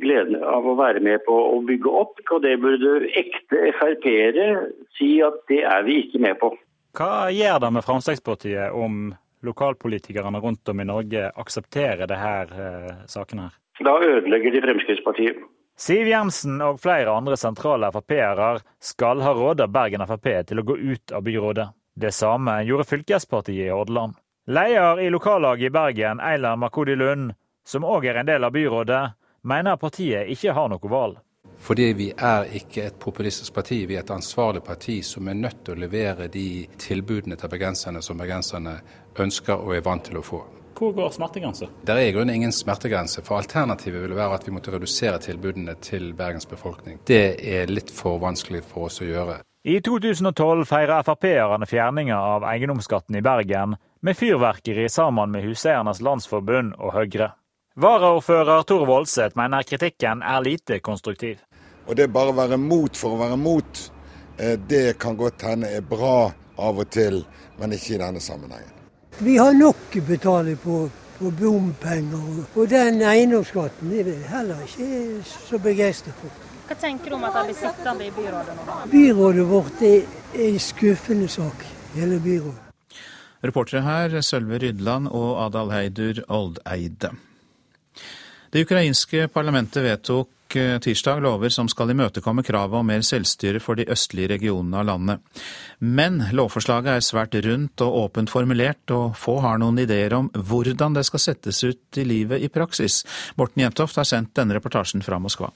gleden 0.02 0.40
av 0.42 0.66
å 0.66 0.76
være 0.78 1.02
med 1.04 1.24
på 1.26 1.36
å 1.54 1.60
bygge 1.66 1.94
opp. 2.02 2.20
Og 2.30 2.42
det 2.44 2.56
burde 2.62 3.08
ekte 3.18 3.72
Frp-ere 3.78 4.50
si 4.98 5.16
at 5.24 5.40
det 5.50 5.64
er 5.66 5.86
vi 5.86 6.02
ikke 6.04 6.22
med 6.22 6.38
på. 6.42 6.52
Hva 6.98 7.30
gjør 7.34 7.60
det 7.62 7.72
med 7.74 7.86
Fremskrittspartiet 7.86 8.74
om 8.74 9.10
lokalpolitikerne 9.46 10.42
rundt 10.42 10.68
om 10.68 10.82
i 10.82 10.86
Norge 10.88 11.30
aksepterer 11.40 12.10
disse 12.10 12.34
eh, 12.66 13.06
sakene? 13.08 13.48
her? 13.48 13.56
Da 13.80 13.96
ødelegger 14.04 14.52
de 14.52 14.62
Fremskrittspartiet. 14.66 15.40
Siv 15.80 16.08
Jensen 16.08 16.58
og 16.60 16.76
flere 16.82 17.12
andre 17.16 17.38
sentrale 17.40 17.88
Frp-ere 17.94 18.58
skal 18.84 19.22
ha 19.24 19.30
råda 19.32 19.64
Bergen 19.72 20.02
Frp 20.04 20.26
til 20.50 20.60
å 20.60 20.64
gå 20.68 20.76
ut 20.76 21.14
av 21.16 21.24
byrådet. 21.24 21.64
Det 21.96 22.10
samme 22.12 22.58
gjorde 22.68 22.84
fylkespartiet 22.84 23.70
i 23.70 23.70
Hordaland. 23.72 24.18
Leder 24.52 25.00
i 25.00 25.08
lokallaget 25.08 25.70
i 25.70 25.72
Bergen, 25.72 26.20
Eilar 26.20 26.60
Makodi 26.60 26.98
Lund, 27.00 27.32
som 27.64 27.88
òg 27.88 28.10
er 28.10 28.20
en 28.20 28.28
del 28.28 28.44
av 28.44 28.52
byrådet, 28.52 29.00
mener 29.40 29.80
partiet 29.80 30.28
ikke 30.28 30.52
har 30.52 30.68
noe 30.68 30.92
valg. 30.92 31.16
Fordi 31.56 31.88
vi 31.96 32.12
er 32.12 32.52
ikke 32.60 32.84
et 32.90 33.00
populistisk 33.00 33.56
parti, 33.56 33.86
vi 33.88 33.96
er 33.96 34.04
et 34.04 34.12
ansvarlig 34.12 34.60
parti 34.66 35.00
som 35.00 35.32
er 35.32 35.40
nødt 35.40 35.64
til 35.64 35.78
å 35.78 35.80
levere 35.86 36.28
de 36.28 36.66
tilbudene 36.76 37.40
til 37.40 37.56
bergenserne 37.56 38.04
som 38.04 38.20
bergenserne 38.20 38.82
ønsker 39.16 39.56
og 39.56 39.78
er 39.80 39.88
vant 39.88 40.10
til 40.12 40.20
å 40.20 40.28
få. 40.28 40.44
Hvor 40.80 40.92
går 40.92 41.10
smertegrensa? 41.10 41.66
Det 41.84 41.92
er 41.92 42.06
i 42.08 42.12
grunnen 42.12 42.34
ingen 42.34 42.52
smertegrense, 42.52 43.20
for 43.20 43.36
alternativet 43.36 44.00
ville 44.00 44.16
være 44.16 44.38
at 44.38 44.46
vi 44.46 44.52
måtte 44.56 44.72
redusere 44.72 45.18
tilbudene 45.20 45.74
til 45.84 46.14
Bergens 46.16 46.48
befolkning. 46.48 47.02
Det 47.04 47.36
er 47.36 47.68
litt 47.68 47.92
for 47.92 48.16
vanskelig 48.22 48.62
for 48.64 48.88
oss 48.88 48.96
å 49.04 49.08
gjøre. 49.08 49.42
I 49.68 49.74
2012 49.84 50.64
feirer 50.70 51.04
Frp-erne 51.04 51.68
fjerninga 51.68 52.16
av 52.16 52.48
eiendomsskatten 52.48 53.20
i 53.20 53.22
Bergen 53.28 53.76
med 54.00 54.16
fyrverkeri 54.16 54.88
sammen 54.88 55.36
med 55.36 55.44
Huseiernes 55.44 56.00
Landsforbund 56.00 56.72
og 56.80 56.96
Høyre. 56.96 57.34
Varaordfører 57.76 58.64
Tor 58.64 58.88
Voldseth 58.88 59.36
mener 59.36 59.68
kritikken 59.68 60.24
er 60.24 60.40
lite 60.48 60.80
konstruktiv. 60.80 61.44
Og 61.84 61.92
det 62.00 62.08
bare 62.08 62.32
å 62.32 62.40
være 62.40 62.56
mot 62.56 62.96
for 62.96 63.18
å 63.18 63.20
være 63.20 63.36
mot, 63.36 63.86
eh, 64.38 64.56
det 64.56 64.96
kan 64.98 65.20
godt 65.20 65.44
hende 65.44 65.68
er 65.68 65.84
bra 65.84 66.32
av 66.56 66.80
og 66.80 66.88
til, 66.88 67.26
men 67.60 67.76
ikke 67.76 67.98
i 67.98 68.04
denne 68.08 68.24
sammenhengen. 68.24 68.79
Vi 69.20 69.34
har 69.36 69.52
nok 69.52 69.96
å 69.98 70.00
betale 70.08 70.54
på, 70.56 70.76
på 71.18 71.30
bompenger, 71.36 72.38
og 72.56 72.70
den 72.72 73.02
eiendomsskatten 73.04 73.90
er 73.92 74.06
vi 74.06 74.14
heller 74.30 74.62
ikke 74.64 75.18
så 75.28 75.58
begeistra 75.60 76.14
for. 76.16 76.32
Hva 76.70 76.76
tenker 76.80 77.12
du 77.12 77.18
om 77.18 77.26
at 77.28 77.36
han 77.36 77.50
blir 77.50 77.58
sittende 77.58 78.06
i 78.06 78.14
byrådet 78.16 78.54
nå? 78.56 78.78
Byrådet 78.88 79.44
vårt 79.50 79.84
er 79.84 80.08
en 80.46 80.56
skuffende 80.64 81.28
sak, 81.28 81.66
hele 81.98 82.16
byrådet. 82.24 82.96
Reportere 83.44 83.84
her 83.84 84.16
Sølve 84.24 84.62
Rydland 84.64 85.12
og 85.12 85.36
Adal 85.44 85.74
Heidur 85.74 86.22
Oldeide. 86.32 87.12
Det 88.48 88.64
ukrainske 88.64 89.28
parlamentet 89.28 89.84
vedtok 89.84 90.32
eh, 90.56 90.78
tirsdag 90.82 91.22
lover 91.24 91.52
som 91.54 91.68
skal 91.70 91.92
imøtekomme 91.92 92.44
kravet 92.46 92.80
om 92.80 92.86
mer 92.86 93.04
selvstyre 93.06 93.60
for 93.62 93.78
de 93.78 93.86
østlige 93.90 94.32
regionene 94.34 94.80
av 94.80 94.88
landet. 94.88 95.42
Men 95.80 96.20
lovforslaget 96.32 96.92
er 96.96 97.06
svært 97.06 97.38
rundt 97.44 97.84
og 97.84 97.96
åpent 98.04 98.32
formulert, 98.32 98.84
og 98.90 99.16
få 99.18 99.38
har 99.44 99.60
noen 99.62 99.78
ideer 99.82 100.14
om 100.18 100.30
hvordan 100.34 100.98
det 100.98 101.06
skal 101.08 101.24
settes 101.24 101.62
ut 101.64 102.00
i 102.00 102.04
livet 102.04 102.42
i 102.42 102.52
praksis. 102.52 103.02
Morten 103.36 103.64
Jentoft 103.64 103.96
har 104.00 104.08
sendt 104.08 104.34
denne 104.38 104.56
reportasjen 104.58 105.02
fra 105.06 105.18
Moskva. 105.22 105.52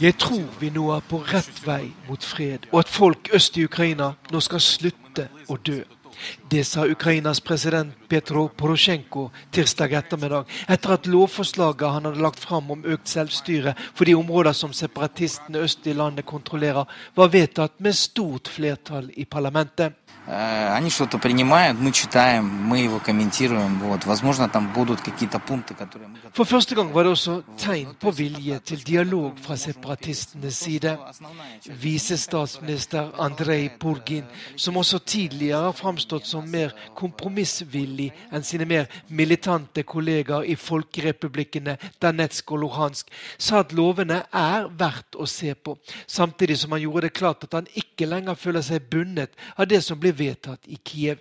Jeg 0.00 0.14
tror 0.18 0.44
vi 0.60 0.70
nå 0.72 0.84
er 0.96 1.06
på 1.08 1.20
rett 1.28 1.62
vei 1.66 1.92
mot 2.08 2.24
fred, 2.24 2.68
og 2.72 2.82
at 2.82 2.88
folk 2.88 3.30
øst 3.36 3.56
i 3.56 3.64
Ukraina 3.68 4.12
nå 4.32 4.40
skal 4.44 4.60
slutte 4.64 5.28
å 5.48 5.56
dø. 5.56 5.80
Det 6.50 6.64
sa 6.66 6.86
Ukrainas 6.86 7.40
president 7.40 7.94
Petro 8.08 8.48
Porosjenko 8.48 9.28
tirsdag 9.54 9.92
ettermiddag, 10.00 10.48
etter 10.68 10.94
at 10.96 11.06
lovforslaget 11.06 11.94
han 11.94 12.08
hadde 12.08 12.24
lagt 12.24 12.42
fram 12.42 12.70
om 12.74 12.84
økt 12.84 13.08
selvstyre 13.12 13.74
for 13.94 14.08
de 14.08 14.16
områder 14.18 14.56
som 14.56 14.72
separatistene 14.74 15.62
øst 15.62 15.86
i 15.86 15.94
landet 15.94 16.26
kontrollerer, 16.26 16.88
var 17.14 17.32
vedtatt 17.32 17.78
med 17.78 17.94
stort 17.94 18.50
flertall 18.50 19.10
i 19.16 19.24
parlamentet. 19.24 19.94
Э, 20.27 20.73
они 20.73 20.89
что-то 20.89 21.19
принимают, 21.19 21.77
мы 21.79 21.91
читаем, 21.91 22.45
мы 22.45 22.79
его 22.79 22.99
комментируем. 22.99 23.79
Вот. 23.79 24.05
Возможно, 24.05 24.49
там 24.49 24.73
будут 24.73 25.01
какие-то 25.01 25.39
пункты, 25.39 25.75
которые 25.75 26.09
мы... 26.09 26.15
For 26.33 26.45
første 26.45 26.75
gang 26.75 26.91
var 26.93 27.03
det 27.03 27.11
også 27.11 27.43
tegn 27.57 27.93
på 27.99 28.11
vilje 28.11 28.59
til 28.59 28.87
dialog 28.87 29.37
fra 29.39 29.55
separatistenes 29.55 30.55
side. 30.57 30.97
Visestatsminister 31.81 33.11
Andrej 33.19 33.69
Purgin, 33.79 34.23
som 34.55 34.77
også 34.77 34.99
tidligere 34.99 35.61
har 35.61 35.71
framstått 35.71 36.25
som 36.25 36.49
mer 36.49 36.73
kompromissvillig 36.95 38.11
enn 38.31 38.43
sine 38.43 38.65
mer 38.65 38.89
militante 39.07 39.83
kollegaer 39.83 40.43
i 40.43 40.55
folkerepublikkene 40.55 41.77
Danetsk 42.01 42.51
og 42.51 42.65
Luhansk, 42.65 43.13
sa 43.37 43.61
at 43.61 43.71
lovene 43.71 44.23
er 44.33 44.67
verdt 44.67 45.15
å 45.15 45.29
se 45.29 45.53
på, 45.53 45.77
samtidig 46.07 46.57
som 46.59 46.73
han 46.73 46.81
gjorde 46.81 47.07
det 47.07 47.13
klart 47.13 47.45
at 47.45 47.53
han 47.53 47.69
ikke 47.75 48.09
lenger 48.09 48.35
føler 48.35 48.65
seg 48.65 48.89
bundet 48.91 49.31
av 49.55 49.69
det 49.69 49.83
som 49.85 49.98
blir 50.00 50.16
vedtatt 50.18 50.66
i 50.66 50.78
Kiev. 50.84 51.20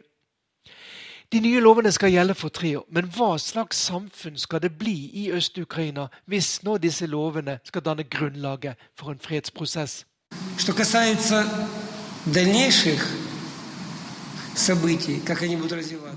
De 1.32 1.40
nye 1.40 1.60
lovene 1.62 1.92
skal 1.94 2.10
gjelde 2.10 2.34
for 2.34 2.50
tre 2.50 2.72
år, 2.80 2.86
men 2.90 3.06
hva 3.14 3.36
slags 3.38 3.78
samfunn 3.86 4.38
skal 4.38 4.64
det 4.64 4.72
bli 4.80 4.96
i 5.14 5.28
Øst-Ukraina 5.32 6.08
hvis 6.26 6.64
nå 6.66 6.78
disse 6.82 7.06
lovene 7.06 7.60
skal 7.64 7.86
danne 7.86 8.04
grunnlaget 8.04 8.82
for 8.98 9.12
en 9.14 9.22
fredsprosess? 9.22 10.06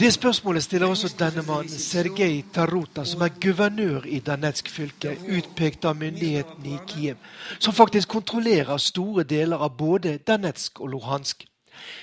Det 0.00 0.12
spørsmålet 0.12 0.62
stiller 0.62 0.86
også 0.86 1.14
denne 1.18 1.44
mannen, 1.46 1.68
Sergej 1.68 2.42
Taruta, 2.54 3.04
som 3.04 3.20
er 3.20 3.28
guvernør 3.40 4.00
i 4.06 4.18
Danetsk 4.18 4.68
fylke, 4.68 5.16
utpekt 5.28 5.84
av 5.84 5.96
myndighetene 6.00 6.72
i 6.72 6.78
Kiev, 6.88 7.16
som 7.58 7.74
faktisk 7.74 8.08
kontrollerer 8.08 8.76
store 8.76 9.22
deler 9.22 9.60
av 9.60 9.76
både 9.76 10.16
Danetsk 10.16 10.80
og 10.80 10.88
Luhansk. 10.88 11.51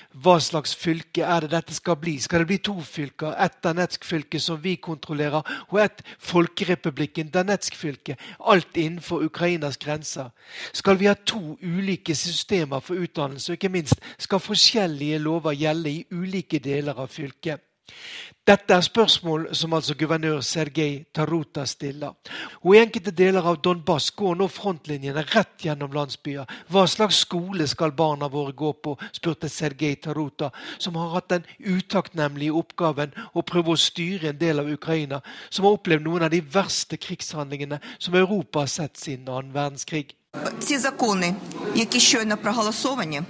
Hva 0.09 0.39
slags 0.41 0.71
fylke 0.73 1.21
er 1.21 1.45
det 1.45 1.51
dette 1.51 1.75
skal 1.77 1.93
bli? 2.01 2.15
Skal 2.17 2.41
det 2.41 2.47
bli 2.49 2.57
to 2.65 2.73
fylker? 2.81 3.35
Ett 3.37 3.59
Danetsk-fylke 3.63 4.39
som 4.41 4.57
vi 4.63 4.73
kontrollerer, 4.81 5.45
og 5.69 5.79
ett 5.83 6.01
Folkerepublikken 6.17 7.29
Danetsk-fylke. 7.29 8.17
Alt 8.39 8.77
innenfor 8.77 9.21
Ukrainas 9.23 9.77
grenser. 9.77 10.31
Skal 10.73 10.97
vi 10.97 11.05
ha 11.05 11.13
to 11.13 11.59
ulike 11.61 12.15
systemer 12.17 12.81
for 12.81 12.97
utdannelse, 12.97 13.51
og 13.51 13.59
ikke 13.59 13.69
minst 13.69 14.01
skal 14.17 14.41
forskjellige 14.41 15.21
lover 15.21 15.53
gjelde 15.53 15.93
i 15.93 16.05
ulike 16.11 16.59
deler 16.59 16.97
av 16.97 17.13
fylket? 17.13 17.61
Dette 18.44 18.74
er 18.76 18.84
spørsmål 18.84 19.46
som 19.56 19.72
altså 19.72 19.94
guvernør 19.96 20.42
Sergej 20.44 21.06
Taruta 21.16 21.62
stiller. 21.64 22.12
Og 22.60 22.74
I 22.74 22.80
enkelte 22.82 23.12
deler 23.16 23.46
av 23.48 23.56
Donbas 23.64 24.10
går 24.12 24.34
nå 24.36 24.48
frontlinjene 24.52 25.22
rett 25.30 25.64
gjennom 25.64 25.94
landsbyer. 25.96 26.44
Hva 26.68 26.82
slags 26.84 27.22
skole 27.24 27.64
skal 27.70 27.94
barna 27.96 28.28
våre 28.28 28.52
gå 28.52 28.74
på, 28.84 28.98
spurte 29.16 29.48
Sergej 29.48 29.96
Taruta, 30.04 30.50
som 30.76 30.98
har 31.00 31.14
hatt 31.14 31.30
den 31.32 31.46
utakknemlige 31.58 32.52
oppgaven 32.60 33.16
å 33.32 33.44
prøve 33.48 33.72
å 33.72 33.80
styre 33.80 34.34
en 34.34 34.42
del 34.42 34.60
av 34.60 34.68
Ukraina, 34.68 35.22
som 35.48 35.64
har 35.64 35.78
opplevd 35.78 36.04
noen 36.04 36.26
av 36.28 36.34
de 36.34 36.42
verste 36.44 37.00
krigshandlingene 37.00 37.80
som 37.96 38.18
Europa 38.20 38.66
har 38.66 38.72
sett 38.74 39.00
siden 39.00 39.32
annen 39.32 39.56
verdenskrig. 39.56 40.12
Ці 40.60 40.78
закони, 40.78 41.34
які 41.74 42.00
щойно 42.00 42.36
проголосовані, 42.36 43.22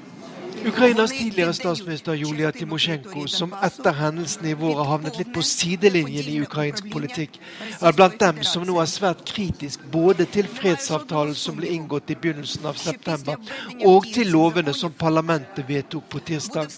Ukrainas 0.67 1.11
tidligere 1.11 1.53
statsminister 1.53 2.13
Julia 2.13 2.51
Timosjenko, 2.51 3.27
som 3.27 3.53
etter 3.63 3.93
hendelsene 3.95 4.51
i 4.51 4.57
vår 4.59 4.75
har 4.81 4.89
havnet 4.91 5.19
litt 5.19 5.31
på 5.33 5.43
sidelinjen 5.45 6.27
i 6.27 6.39
ukrainsk 6.43 6.89
politikk, 6.91 7.39
er 7.81 7.95
blant 7.95 8.19
dem 8.19 8.41
som 8.43 8.65
nå 8.67 8.75
er 8.81 8.89
svært 8.91 9.23
kritisk 9.27 9.85
både 9.93 10.27
til 10.33 10.49
fredsavtalen 10.51 11.35
som 11.35 11.57
ble 11.59 11.71
inngått 11.75 12.11
i 12.11 12.17
begynnelsen 12.19 12.67
av 12.69 12.79
september, 12.81 13.39
og 13.85 14.09
til 14.13 14.31
lovene 14.35 14.73
som 14.75 14.91
parlamentet 14.91 15.67
vedtok 15.69 16.09
på 16.09 16.23
tirsdag. 16.31 16.75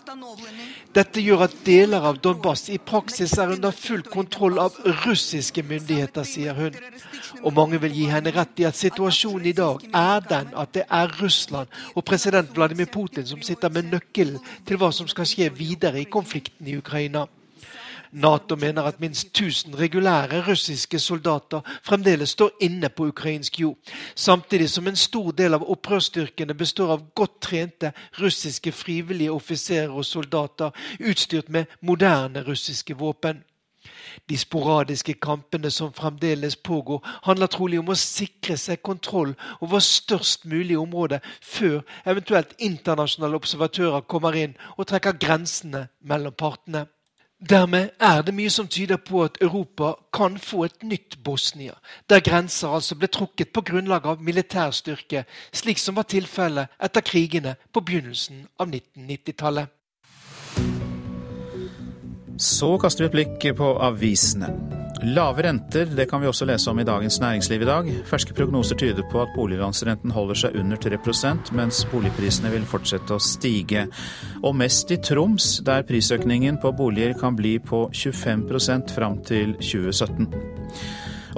Dette 0.91 1.21
gjør 1.23 1.45
at 1.45 1.53
deler 1.63 2.03
av 2.03 2.17
Donbas 2.19 2.65
i 2.67 2.75
praksis 2.75 3.37
er 3.39 3.53
under 3.53 3.71
full 3.71 4.01
kontroll 4.03 4.57
av 4.59 4.75
russiske 5.05 5.63
myndigheter, 5.63 6.25
sier 6.27 6.57
hun. 6.57 6.75
Og 7.45 7.55
mange 7.55 7.79
vil 7.79 7.95
gi 7.95 8.09
henne 8.11 8.33
rett 8.35 8.59
i 8.59 8.67
at 8.67 8.75
situasjonen 8.75 9.47
i 9.47 9.55
dag 9.55 9.85
er 9.87 10.25
den 10.27 10.51
at 10.51 10.73
det 10.75 10.83
er 10.91 11.13
Russland 11.21 11.71
og 11.95 12.03
president 12.07 12.51
Vladimir 12.57 12.91
Putin 12.91 13.27
som 13.29 13.39
sitter 13.45 13.71
med 13.71 13.87
nøkkelen 13.93 14.41
til 14.67 14.81
hva 14.81 14.91
som 14.91 15.07
skal 15.07 15.29
skje 15.29 15.47
videre 15.55 16.03
i 16.03 16.09
konflikten 16.11 16.67
i 16.67 16.75
Ukraina. 16.81 17.23
Nato 18.11 18.55
mener 18.55 18.83
at 18.83 18.99
minst 18.99 19.27
1000 19.27 19.79
regulære 19.79 20.41
russiske 20.47 20.99
soldater 20.99 21.61
fremdeles 21.83 22.29
står 22.29 22.51
inne 22.61 22.89
på 22.89 23.07
ukrainsk 23.07 23.59
jord, 23.59 23.77
samtidig 24.15 24.69
som 24.69 24.87
en 24.87 24.95
stor 24.95 25.31
del 25.31 25.53
av 25.53 25.63
opprørsstyrkene 25.63 26.53
består 26.53 26.91
av 26.91 27.05
godt 27.15 27.39
trente 27.41 27.93
russiske 28.19 28.71
frivillige 28.71 29.31
offiserer 29.31 29.89
og 29.89 30.05
soldater 30.05 30.71
utstyrt 30.99 31.49
med 31.49 31.65
moderne 31.81 32.43
russiske 32.43 32.97
våpen. 32.97 33.43
De 34.29 34.37
sporadiske 34.37 35.13
kampene 35.13 35.71
som 35.71 35.93
fremdeles 35.93 36.55
pågår, 36.55 37.01
handler 37.23 37.47
trolig 37.47 37.79
om 37.79 37.89
å 37.89 37.97
sikre 37.97 38.57
seg 38.57 38.83
kontroll 38.85 39.33
over 39.59 39.79
størst 39.79 40.45
mulig 40.45 40.77
område 40.77 41.21
før 41.41 41.81
eventuelt 42.05 42.53
internasjonale 42.59 43.39
observatører 43.41 44.05
kommer 44.13 44.37
inn 44.37 44.57
og 44.77 44.87
trekker 44.91 45.17
grensene 45.17 45.87
mellom 46.01 46.35
partene. 46.37 46.85
Dermed 47.49 47.89
er 47.99 48.21
det 48.21 48.33
mye 48.37 48.49
som 48.53 48.67
tyder 48.69 48.99
på 49.01 49.23
at 49.25 49.39
Europa 49.41 49.95
kan 50.13 50.37
få 50.37 50.67
et 50.67 50.83
nytt 50.85 51.17
Bosnia, 51.23 51.73
der 52.09 52.21
grenser 52.21 52.69
altså 52.69 52.95
ble 52.95 53.09
trukket 53.09 53.49
på 53.49 53.63
grunnlag 53.65 54.05
av 54.05 54.21
militærstyrke, 54.21 55.23
slik 55.49 55.81
som 55.81 55.97
var 55.97 56.05
tilfellet 56.05 56.69
etter 56.77 57.01
krigene 57.01 57.55
på 57.73 57.81
begynnelsen 57.81 58.43
av 58.59 58.69
1990-tallet. 58.69 59.73
Så 62.41 62.77
kaster 62.81 63.03
vi 63.03 63.07
et 63.09 63.13
blikk 63.13 63.43
på 63.53 63.67
avisene. 63.85 64.47
Lave 65.05 65.43
renter 65.45 65.85
det 65.85 66.07
kan 66.09 66.23
vi 66.23 66.29
også 66.29 66.47
lese 66.49 66.71
om 66.71 66.79
i 66.81 66.85
Dagens 66.85 67.19
Næringsliv 67.21 67.61
i 67.61 67.67
dag. 67.69 67.91
Ferske 68.09 68.33
prognoser 68.33 68.79
tyder 68.81 69.05
på 69.11 69.21
at 69.21 69.35
boliglånsrenten 69.35 70.13
holder 70.13 70.39
seg 70.41 70.57
under 70.57 70.81
3% 70.81 71.51
mens 71.57 71.83
boligprisene 71.91 72.49
vil 72.53 72.65
fortsette 72.65 73.13
å 73.13 73.21
stige. 73.21 73.85
Og 74.41 74.57
mest 74.57 74.89
i 74.89 74.97
Troms, 74.97 75.51
der 75.65 75.85
prisøkningen 75.85 76.57
på 76.61 76.73
boliger 76.77 77.13
kan 77.21 77.37
bli 77.37 77.59
på 77.61 77.83
25% 77.93 78.95
fram 78.97 79.21
til 79.29 79.53
2017. 79.61 80.29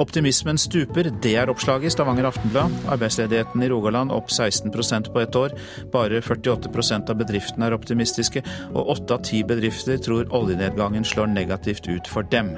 Optimismen 0.01 0.57
stuper, 0.57 1.09
det 1.21 1.35
er 1.37 1.51
oppslaget 1.51 1.91
i 1.91 1.93
Stavanger 1.93 2.27
Aftenblad. 2.29 2.73
Arbeidsledigheten 2.93 3.63
i 3.63 3.69
Rogaland 3.69 4.13
opp 4.15 4.31
16% 4.33 5.11
på 5.13 5.21
ett 5.21 5.35
år. 5.35 5.53
Bare 5.93 6.21
48% 6.21 7.11
av 7.13 7.19
bedriftene 7.19 7.69
er 7.69 7.77
optimistiske, 7.77 8.43
og 8.73 8.95
åtte 8.95 9.17
av 9.17 9.27
ti 9.27 9.43
bedrifter 9.47 10.01
tror 10.01 10.31
oljenedgangen 10.33 11.05
slår 11.05 11.29
negativt 11.33 11.89
ut 11.91 12.09
for 12.09 12.25
dem. 12.33 12.55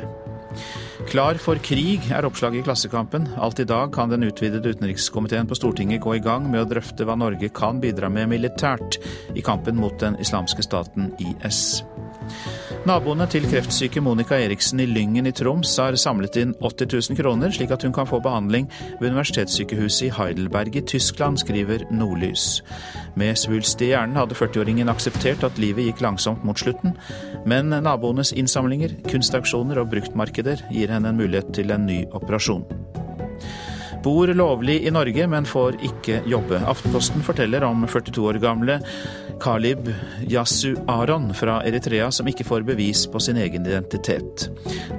Klar 1.12 1.38
for 1.42 1.60
krig 1.62 2.08
er 2.16 2.26
oppslaget 2.26 2.64
i 2.64 2.66
Klassekampen. 2.66 3.28
Alt 3.38 3.60
i 3.60 3.68
dag 3.68 3.92
kan 3.94 4.10
den 4.10 4.24
utvidede 4.26 4.72
utenrikskomiteen 4.72 5.50
på 5.50 5.58
Stortinget 5.60 6.02
gå 6.06 6.16
i 6.16 6.24
gang 6.24 6.48
med 6.50 6.64
å 6.64 6.70
drøfte 6.70 7.06
hva 7.06 7.18
Norge 7.20 7.52
kan 7.54 7.82
bidra 7.84 8.10
med 8.10 8.32
militært 8.32 9.02
i 9.36 9.44
kampen 9.46 9.78
mot 9.82 10.00
den 10.02 10.18
islamske 10.24 10.66
staten 10.66 11.12
IS. 11.20 11.84
Naboene 12.86 13.26
til 13.32 13.48
kreftsyke 13.50 14.02
Monica 14.04 14.38
Eriksen 14.38 14.82
i 14.84 14.86
Lyngen 14.86 15.26
i 15.26 15.34
Troms 15.34 15.72
har 15.82 15.98
samlet 15.98 16.38
inn 16.42 16.52
80 16.60 16.92
000 17.10 17.18
kroner, 17.18 17.54
slik 17.56 17.74
at 17.74 17.82
hun 17.86 17.96
kan 17.96 18.06
få 18.10 18.20
behandling 18.22 18.68
ved 19.00 19.10
universitetssykehuset 19.10 20.08
i 20.08 20.12
Heidelberg 20.14 20.78
i 20.78 20.84
Tyskland, 20.86 21.42
skriver 21.42 21.88
Nordlys. 21.90 22.62
Med 23.18 23.40
svulst 23.42 23.82
i 23.82 23.90
hjernen 23.94 24.20
hadde 24.20 24.38
40-åringen 24.38 24.92
akseptert 24.94 25.46
at 25.48 25.58
livet 25.62 25.90
gikk 25.90 26.06
langsomt 26.06 26.46
mot 26.46 26.62
slutten, 26.62 26.94
men 27.50 27.74
naboenes 27.74 28.36
innsamlinger, 28.38 28.94
kunstaksjoner 29.10 29.82
og 29.82 29.90
bruktmarkeder 29.96 30.68
gir 30.70 30.94
henne 30.94 31.10
en 31.10 31.20
mulighet 31.24 31.56
til 31.58 31.74
en 31.74 31.90
ny 31.90 32.04
operasjon 32.14 32.68
bor 34.06 34.30
lovlig 34.38 34.84
i 34.86 34.91
Norge, 34.93 35.26
men 35.28 35.47
får 35.49 35.80
ikke 35.88 36.20
jobbe. 36.30 36.60
Aftenposten 36.70 37.26
forteller 37.26 37.66
om 37.66 37.88
42 37.89 38.28
år 38.30 38.38
gamle 38.43 38.78
Kalib 39.41 39.89
Yasu 40.30 40.76
Aron 40.88 41.32
fra 41.34 41.58
Eritrea 41.66 42.12
som 42.14 42.30
ikke 42.30 42.45
får 42.45 42.68
bevis 42.70 43.08
på 43.10 43.20
sin 43.20 43.41
egen 43.41 43.66
identitet. 43.66 44.47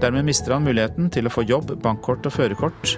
Dermed 0.02 0.26
mister 0.26 0.56
han 0.56 0.66
muligheten 0.66 1.10
til 1.14 1.30
å 1.30 1.32
få 1.32 1.46
jobb, 1.46 1.76
bankkort 1.86 2.26
og 2.26 2.34
førerkort. 2.34 2.96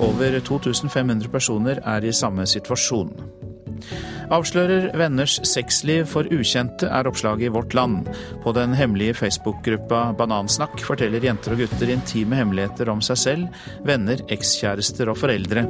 Over 0.00 0.38
2500 0.38 1.26
personer 1.34 1.82
er 1.82 2.06
i 2.06 2.14
samme 2.14 2.46
situasjon. 2.46 3.49
Avslører 4.30 4.90
venners 4.98 5.38
sexliv 5.48 6.06
for 6.10 6.28
ukjente, 6.30 6.86
er 6.86 7.08
oppslaget 7.10 7.48
i 7.48 7.52
Vårt 7.54 7.74
Land. 7.74 8.08
På 8.44 8.54
den 8.56 8.76
hemmelige 8.78 9.16
Facebook-gruppa 9.18 10.10
Banansnakk 10.18 10.78
forteller 10.86 11.24
jenter 11.24 11.56
og 11.56 11.64
gutter 11.64 11.90
intime 11.90 12.38
hemmeligheter 12.38 12.92
om 12.92 13.02
seg 13.04 13.20
selv, 13.24 13.60
venner, 13.86 14.22
ekskjærester 14.30 15.10
og 15.10 15.18
foreldre. 15.20 15.66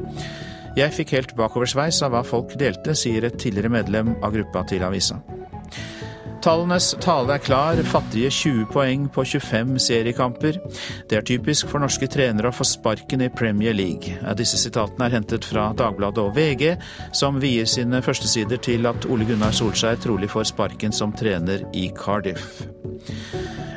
Jeg 0.79 0.95
fikk 0.95 1.17
helt 1.17 1.33
bakoversveis 1.39 1.99
av 2.07 2.15
hva 2.15 2.23
folk 2.27 2.53
delte, 2.61 2.95
sier 2.95 3.27
et 3.27 3.41
tidligere 3.41 3.73
medlem 3.81 4.15
av 4.23 4.37
gruppa 4.37 4.63
til 4.71 4.85
avisa. 4.87 5.19
Tallenes 6.41 6.95
tale 7.05 7.35
er 7.37 7.43
klar, 7.45 7.77
fattige 7.85 8.31
20 8.33 8.69
poeng 8.73 9.03
på 9.13 9.25
25 9.29 9.75
seriekamper. 9.85 10.57
Det 11.11 11.19
er 11.19 11.27
typisk 11.29 11.69
for 11.69 11.83
norske 11.85 12.09
trenere 12.09 12.49
å 12.49 12.57
få 12.57 12.65
sparken 12.65 13.21
i 13.21 13.29
Premier 13.29 13.77
League. 13.77 14.17
Disse 14.39 14.57
sitatene 14.61 15.11
er 15.11 15.19
hentet 15.19 15.45
fra 15.45 15.67
Dagbladet 15.77 16.25
og 16.25 16.33
VG, 16.39 16.65
som 17.13 17.43
vier 17.43 17.69
sine 17.69 18.01
førstesider 18.05 18.63
til 18.65 18.89
at 18.89 19.05
Ole 19.13 19.29
Gunnar 19.29 19.53
Solskjær 19.53 20.01
trolig 20.01 20.33
får 20.33 20.49
sparken 20.55 20.97
som 20.97 21.13
trener 21.13 21.67
i 21.77 21.91
Cardiff. 21.93 22.63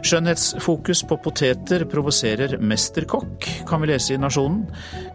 Skjønnhetsfokus 0.04 1.04
på 1.08 1.20
poteter 1.24 1.84
provoserer 1.92 2.58
mesterkokk, 2.60 3.48
kan 3.68 3.84
vi 3.84 3.92
lese 3.92 4.16
i 4.16 4.20
Nasjonen. 4.20 4.66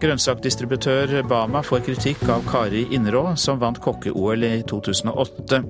Grønnsakdistributør 0.01 1.23
Bama 1.29 1.65
får 1.65 1.85
kritikk 1.89 2.29
av 2.33 2.45
Kari 2.49 2.87
Innerå, 2.97 3.31
som 3.41 3.61
vant 3.61 3.81
kokke-OL 3.85 4.49
i 4.49 4.59
2008. 4.69 5.65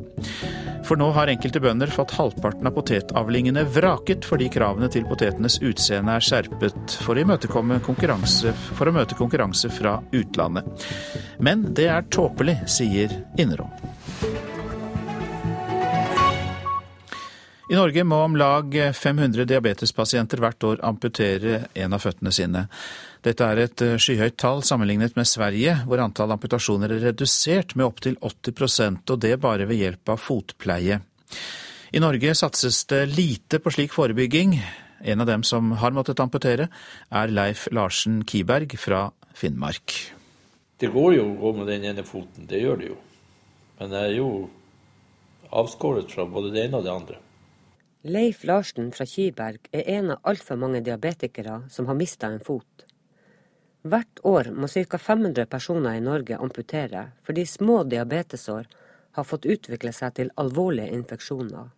For 0.89 0.97
nå 0.97 1.11
har 1.13 1.29
enkelte 1.29 1.61
bønder 1.61 1.68
fått 1.77 2.11
halvparten 2.11 2.67
av 2.67 2.71
potetavlingene 2.71 3.65
vraket 3.65 4.25
fordi 4.25 4.49
kravene 4.49 4.89
til 4.89 5.05
potetenes 5.05 5.59
utseende 5.61 6.15
er 6.17 6.25
skjerpet 6.25 6.95
for 7.05 7.19
å, 7.19 7.79
konkurranse, 7.85 8.53
for 8.75 8.89
å 8.89 8.93
møte 8.93 9.15
konkurranse 9.15 9.69
fra 9.69 9.99
utlandet. 10.13 10.65
Men 11.39 11.75
det 11.75 11.89
er 11.89 12.09
tåpelig, 12.09 12.57
sier 12.67 13.13
Innerå. 13.37 13.69
I 17.69 17.77
Norge 17.77 18.05
må 18.05 18.23
om 18.25 18.37
lag 18.37 18.73
500 18.97 19.45
diabetespasienter 19.45 20.41
hvert 20.41 20.65
år 20.65 20.81
amputere 20.89 21.67
en 21.75 21.93
av 21.93 22.01
føttene 22.01 22.33
sine. 22.33 22.65
Dette 23.21 23.45
er 23.45 23.61
et 23.61 23.83
eh, 23.85 23.99
skyhøyt 24.01 24.39
tall 24.41 24.63
sammenlignet 24.65 25.19
med 25.19 25.29
Sverige, 25.29 25.75
hvor 25.85 26.01
antall 26.01 26.33
amputasjoner 26.33 26.95
er 26.95 27.05
redusert 27.11 27.75
med 27.77 27.85
opptil 27.91 28.17
80% 28.25 29.13
og 29.13 29.21
det 29.21 29.37
bare 29.43 29.69
ved 29.69 29.83
hjelp 29.83 30.15
av 30.15 30.23
fotpleie. 30.23 31.03
I 31.93 32.01
Norge 32.03 32.35
satses 32.37 32.85
det 32.91 33.07
lite 33.13 33.61
på 33.63 33.73
slik 33.73 33.95
forebygging. 33.95 34.59
En 35.01 35.21
av 35.21 35.27
dem 35.27 35.45
som 35.47 35.73
har 35.81 35.95
måttet 35.95 36.21
amputere, 36.21 36.69
er 37.11 37.33
Leif 37.33 37.69
Larsen 37.73 38.25
Kiberg 38.27 38.75
fra 38.79 39.09
Finnmark. 39.35 39.95
Det 40.79 40.91
går 40.95 41.15
jo 41.17 41.25
å 41.31 41.37
gå 41.39 41.53
med 41.59 41.71
den 41.71 41.87
ene 41.91 42.05
foten, 42.07 42.47
det 42.51 42.61
gjør 42.63 42.81
det 42.81 42.91
jo. 42.93 42.99
Men 43.79 43.95
jeg 43.95 44.11
er 44.11 44.17
jo 44.19 44.29
avskåret 45.55 46.11
fra 46.13 46.27
både 46.27 46.53
det 46.55 46.67
ene 46.67 46.81
og 46.81 46.87
det 46.87 46.93
andre. 46.93 47.21
Leif 48.09 48.45
Larsen 48.47 48.93
fra 48.95 49.07
Kiberg 49.07 49.71
er 49.75 49.89
en 49.99 50.13
av 50.15 50.29
altfor 50.31 50.59
mange 50.61 50.83
diabetikere 50.87 51.65
som 51.71 51.89
har 51.91 51.99
mista 51.99 52.31
en 52.31 52.43
fot. 52.43 52.85
Hvert 53.89 54.21
år 54.27 54.51
må 54.55 54.69
ca. 54.69 54.99
500 54.99 55.47
personer 55.51 55.99
i 55.99 56.05
Norge 56.05 56.39
amputere 56.39 57.09
fordi 57.27 57.47
små 57.47 57.83
diabetesår 57.87 58.69
har 59.19 59.27
fått 59.27 59.49
utvikle 59.51 59.93
seg 59.93 60.15
til 60.21 60.33
alvorlige 60.41 60.95
infeksjoner. 60.95 61.69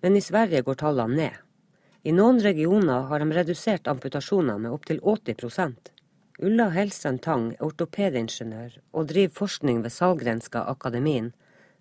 Men 0.00 0.16
i 0.16 0.24
Sverige 0.24 0.64
går 0.64 0.80
tallene 0.80 1.20
ned. 1.20 1.44
I 2.08 2.14
noen 2.14 2.40
regioner 2.40 3.06
har 3.10 3.22
de 3.22 3.36
redusert 3.36 3.88
amputasjoner 3.90 4.58
med 4.62 4.72
opptil 4.72 5.00
80% 5.02 5.92
Ulla 6.38 6.68
Helstrand 6.70 7.18
Tang 7.22 7.48
er 7.50 7.64
ortopedingeniør 7.66 8.76
og 8.94 9.06
driver 9.10 9.32
forskning 9.40 9.80
ved 9.82 9.90
Salgrenska 9.90 10.60
akademien 10.70 11.32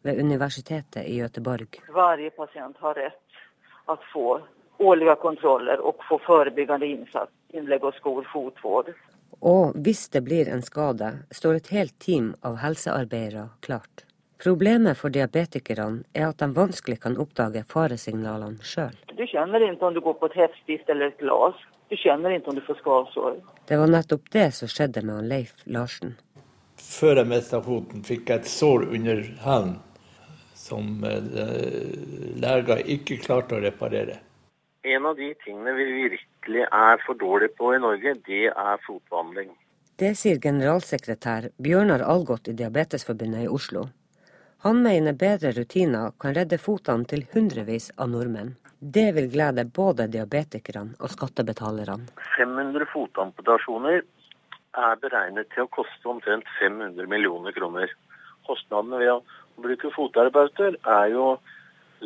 ved 0.02 0.18
Universitetet 0.18 1.04
i 1.06 1.20
Göteborg. 1.20 1.78
Hver 1.94 2.24
pasient 2.40 2.80
har 2.82 2.98
rett 2.98 3.44
å 3.86 3.98
få 4.10 4.40
årlige 4.82 5.16
kontroller 5.22 5.84
og 5.86 6.02
få 6.10 6.18
forebyggende 6.26 6.90
innsats, 6.90 7.30
innlegg 7.54 7.86
og 7.86 7.94
skor, 8.00 8.26
fotvård. 8.34 8.90
Og 9.46 9.78
hvis 9.86 10.08
det 10.10 10.24
blir 10.26 10.50
en 10.50 10.66
skade, 10.66 11.12
står 11.30 11.62
et 11.62 11.72
helt 11.78 12.00
team 12.02 12.34
av 12.42 12.58
helsearbeidere 12.64 13.52
klart. 13.62 14.07
Problemet 14.44 14.98
for 14.98 15.10
diabetikerne 15.10 16.04
er 16.14 16.28
at 16.30 16.38
de 16.42 16.52
vanskelig 16.54 17.00
kan 17.02 17.18
oppdage 17.18 17.64
faresignalene 17.72 18.62
sjøl. 18.62 18.94
Du 19.18 19.26
kjenner 19.26 19.66
ikke 19.66 19.90
om 19.90 19.96
du 19.96 20.04
går 20.06 20.20
på 20.20 20.30
et 20.30 20.38
heftig 20.44 20.78
eller 20.88 21.10
et 21.10 21.18
glass. 21.24 21.58
Du 21.90 21.96
kjenner 21.98 22.36
ikke 22.36 22.52
om 22.52 22.60
du 22.60 22.62
får 22.68 22.78
skavsår. 22.84 23.40
Det 23.68 23.80
var 23.82 23.90
nettopp 23.90 24.30
det 24.36 24.48
som 24.54 24.70
skjedde 24.70 25.02
med 25.08 25.26
Leif 25.32 25.66
Larsen. 25.66 26.18
Før 26.78 27.24
jeg 27.24 27.32
mista 27.32 27.62
foten, 27.66 28.04
fikk 28.06 28.30
jeg 28.30 28.44
et 28.44 28.50
sår 28.52 28.86
under 28.94 29.24
hælen 29.42 29.78
som 30.68 31.04
eh, 31.08 32.38
leger 32.38 32.84
ikke 32.98 33.18
klarte 33.24 33.58
å 33.58 33.64
reparere. 33.64 34.20
En 34.88 35.06
av 35.10 35.18
de 35.18 35.32
tingene 35.44 35.74
vi 35.76 35.86
virkelig 36.04 36.66
er 36.68 37.02
for 37.06 37.18
dårlige 37.20 37.56
på 37.58 37.74
i 37.76 37.80
Norge, 37.82 38.14
det 38.28 38.46
er 38.52 38.84
fotvandling. 38.86 39.50
Det 39.98 40.14
sier 40.20 40.38
generalsekretær 40.38 41.50
Bjørnar 41.64 42.04
Algot 42.06 42.48
i 42.52 42.54
Diabetesforbundet 42.58 43.48
i 43.48 43.50
Oslo. 43.50 43.88
Han 44.68 44.82
mener 44.84 45.14
bedre 45.14 45.52
rutiner 45.52 46.12
kan 46.20 46.34
redde 46.36 46.58
fotene 46.60 47.08
til 47.08 47.22
hundrevis 47.32 47.86
av 48.04 48.10
nordmenn. 48.12 48.50
Det 48.80 49.06
vil 49.16 49.30
glede 49.32 49.64
både 49.78 50.10
diabetikerne 50.12 50.98
og 51.00 51.14
skattebetalerne. 51.14 52.10
500 52.36 52.90
fotamputasjoner 52.92 54.02
er 54.82 55.00
beregnet 55.06 55.48
til 55.56 55.64
å 55.64 55.72
koste 55.78 56.12
omtrent 56.12 56.52
500 56.60 57.08
millioner 57.08 57.56
kroner. 57.56 57.96
Kostnadene 58.50 59.00
ved 59.06 59.14
å 59.14 59.64
bruke 59.70 59.94
fotterapeuter 59.96 60.76
er 61.00 61.08
jo 61.16 61.30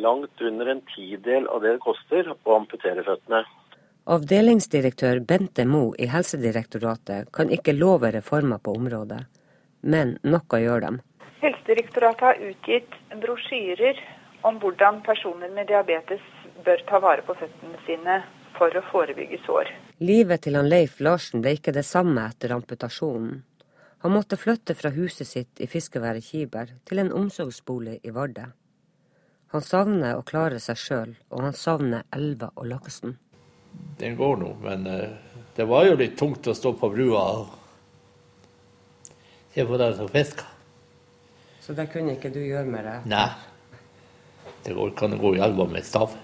langt 0.06 0.46
under 0.52 0.70
en 0.76 0.86
tidel 0.94 1.50
av 1.50 1.66
det 1.66 1.74
det 1.74 1.84
koster 1.90 2.30
å 2.30 2.58
amputere 2.60 3.02
føttene. 3.10 3.42
Avdelingsdirektør 4.06 5.26
Bente 5.26 5.66
Mo 5.66 5.88
i 5.98 6.06
Helsedirektoratet 6.14 7.34
kan 7.34 7.50
ikke 7.50 7.74
love 7.74 8.14
reformer 8.14 8.62
på 8.62 8.78
området, 8.78 9.24
men 9.82 10.20
noe 10.22 10.62
gjør 10.62 10.86
dem. 10.86 11.06
Helsedirektoratet 11.42 12.20
har 12.20 12.34
utgitt 12.34 12.92
brosjyrer 13.20 13.98
om 14.46 14.60
hvordan 14.62 15.00
personer 15.02 15.50
med 15.50 15.66
diabetes 15.66 16.22
bør 16.64 16.84
ta 16.86 17.00
vare 17.02 17.24
på 17.26 17.34
føttene 17.34 17.80
sine 17.86 18.18
for 18.54 18.70
å 18.78 18.82
forebygge 18.92 19.40
sår. 19.42 19.70
Livet 19.98 20.44
til 20.44 20.54
han 20.58 20.68
Leif 20.70 21.00
Larsen 21.02 21.42
ble 21.42 21.56
ikke 21.56 21.74
det 21.74 21.82
samme 21.88 22.28
etter 22.30 22.54
amputasjonen. 22.54 23.40
Han 24.06 24.14
måtte 24.14 24.38
flytte 24.38 24.74
fra 24.78 24.90
huset 24.94 25.26
sitt 25.26 25.62
i 25.62 25.66
fiskeværet 25.70 26.26
Kiber 26.26 26.70
til 26.86 27.02
en 27.02 27.10
omsorgsbolig 27.14 27.98
i 28.06 28.14
Vardø. 28.14 28.46
Han 29.54 29.66
savner 29.66 30.14
å 30.16 30.24
klare 30.26 30.62
seg 30.62 30.78
sjøl, 30.78 31.16
og 31.34 31.42
han 31.48 31.58
savner 31.58 32.06
elva 32.14 32.52
og 32.54 32.70
laksen. 32.70 33.18
Den 33.98 34.14
går 34.16 34.38
nå, 34.40 34.54
men 34.62 34.86
uh, 34.86 35.42
det 35.58 35.66
var 35.66 35.90
jo 35.90 35.98
litt 35.98 36.16
tungt 36.18 36.46
å 36.46 36.54
stå 36.56 36.74
på 36.78 36.94
brua 36.94 37.26
og 37.42 39.12
se 39.52 39.66
på 39.66 39.82
dem 39.82 39.94
som 39.98 40.10
fisker. 40.10 40.51
Så 41.62 41.76
det 41.78 41.92
kunne 41.92 42.16
ikke 42.16 42.32
du 42.34 42.40
gjøre 42.42 42.66
med 42.66 42.86
det? 42.88 42.98
Nei. 43.12 43.28
Det 44.62 44.74
går, 44.74 44.94
kan 44.98 45.14
gå 45.18 45.36
i 45.36 45.42
elva 45.42 45.66
med 45.70 45.86
stav. 45.86 46.14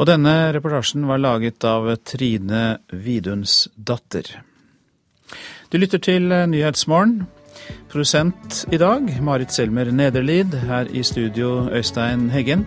Og 0.00 0.06
denne 0.08 0.32
reportasjen 0.56 1.04
var 1.08 1.20
laget 1.20 1.64
av 1.68 1.90
Trine 2.08 2.78
Viduns 2.88 3.66
datter. 3.76 4.24
Du 5.68 5.76
lytter 5.76 6.00
til 6.00 6.32
Nyhetsmorgen. 6.48 7.26
Produsent 7.92 8.62
i 8.72 8.78
dag 8.80 9.10
Marit 9.20 9.52
Selmer 9.52 9.90
Nederlid. 9.92 10.56
Her 10.70 10.88
i 10.88 11.02
studio 11.04 11.68
Øystein 11.68 12.30
Heggen. 12.32 12.64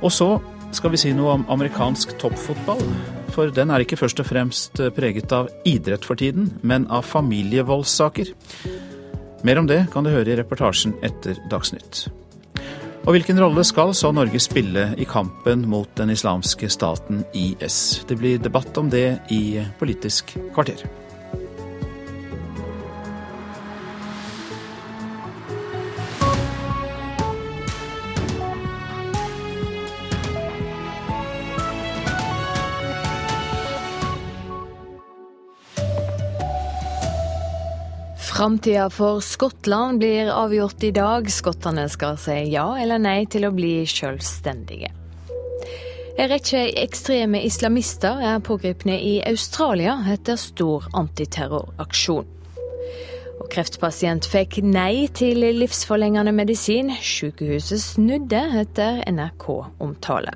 Og 0.00 0.12
så 0.16 0.38
skal 0.72 0.94
vi 0.94 1.02
si 1.02 1.12
noe 1.12 1.36
om 1.36 1.44
amerikansk 1.52 2.16
toppfotball. 2.22 2.80
For 3.36 3.52
den 3.52 3.72
er 3.72 3.84
ikke 3.84 4.00
først 4.00 4.24
og 4.24 4.28
fremst 4.28 4.80
preget 4.96 5.32
av 5.32 5.52
idrett 5.68 6.08
for 6.08 6.16
tiden, 6.16 6.54
men 6.62 6.88
av 6.88 7.04
familievoldssaker. 7.08 8.32
Mer 9.42 9.58
om 9.58 9.66
det 9.66 9.86
kan 9.92 10.06
du 10.06 10.12
høre 10.12 10.30
i 10.30 10.36
reportasjen 10.38 10.94
etter 11.02 11.38
Dagsnytt. 11.50 12.06
Og 13.02 13.16
hvilken 13.16 13.40
rolle 13.42 13.64
skal 13.66 13.90
så 13.98 14.12
Norge 14.14 14.38
spille 14.38 14.92
i 14.94 15.06
kampen 15.08 15.64
mot 15.66 15.90
den 15.98 16.12
islamske 16.14 16.70
staten 16.70 17.24
IS? 17.34 18.04
Det 18.06 18.20
blir 18.20 18.38
debatt 18.38 18.78
om 18.78 18.90
det 18.92 19.18
i 19.34 19.58
Politisk 19.80 20.36
kvarter. 20.54 20.86
Framtida 38.42 38.90
for 38.90 39.20
Skottland 39.20 39.98
blir 39.98 40.26
avgjort 40.26 40.82
i 40.82 40.90
dag. 40.90 41.28
Skottene 41.30 41.84
skal 41.88 42.16
si 42.18 42.34
ja 42.50 42.64
eller 42.74 42.98
nei 42.98 43.20
til 43.30 43.46
å 43.46 43.52
bli 43.54 43.84
selvstendige. 43.86 44.88
En 46.18 46.26
rekke 46.32 46.64
ekstreme 46.82 47.38
islamister 47.46 48.18
er 48.18 48.42
pågrepne 48.42 48.96
i 48.98 49.12
Australia 49.30 49.94
etter 50.10 50.40
stor 50.42 50.90
antiterroraksjon. 51.04 52.26
Og 53.36 53.46
kreftpasient 53.54 54.26
fikk 54.34 54.58
nei 54.66 55.06
til 55.14 55.46
livsforlengende 55.62 56.34
medisin. 56.34 56.90
Sykehuset 56.98 57.86
snudde 57.94 58.42
etter 58.66 59.04
NRK-omtale. 59.06 60.34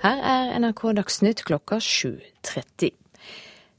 Her 0.00 0.28
er 0.32 0.56
NRK 0.64 0.86
Dagsnytt 0.96 1.44
klokka 1.44 1.84
7.30. 1.84 3.03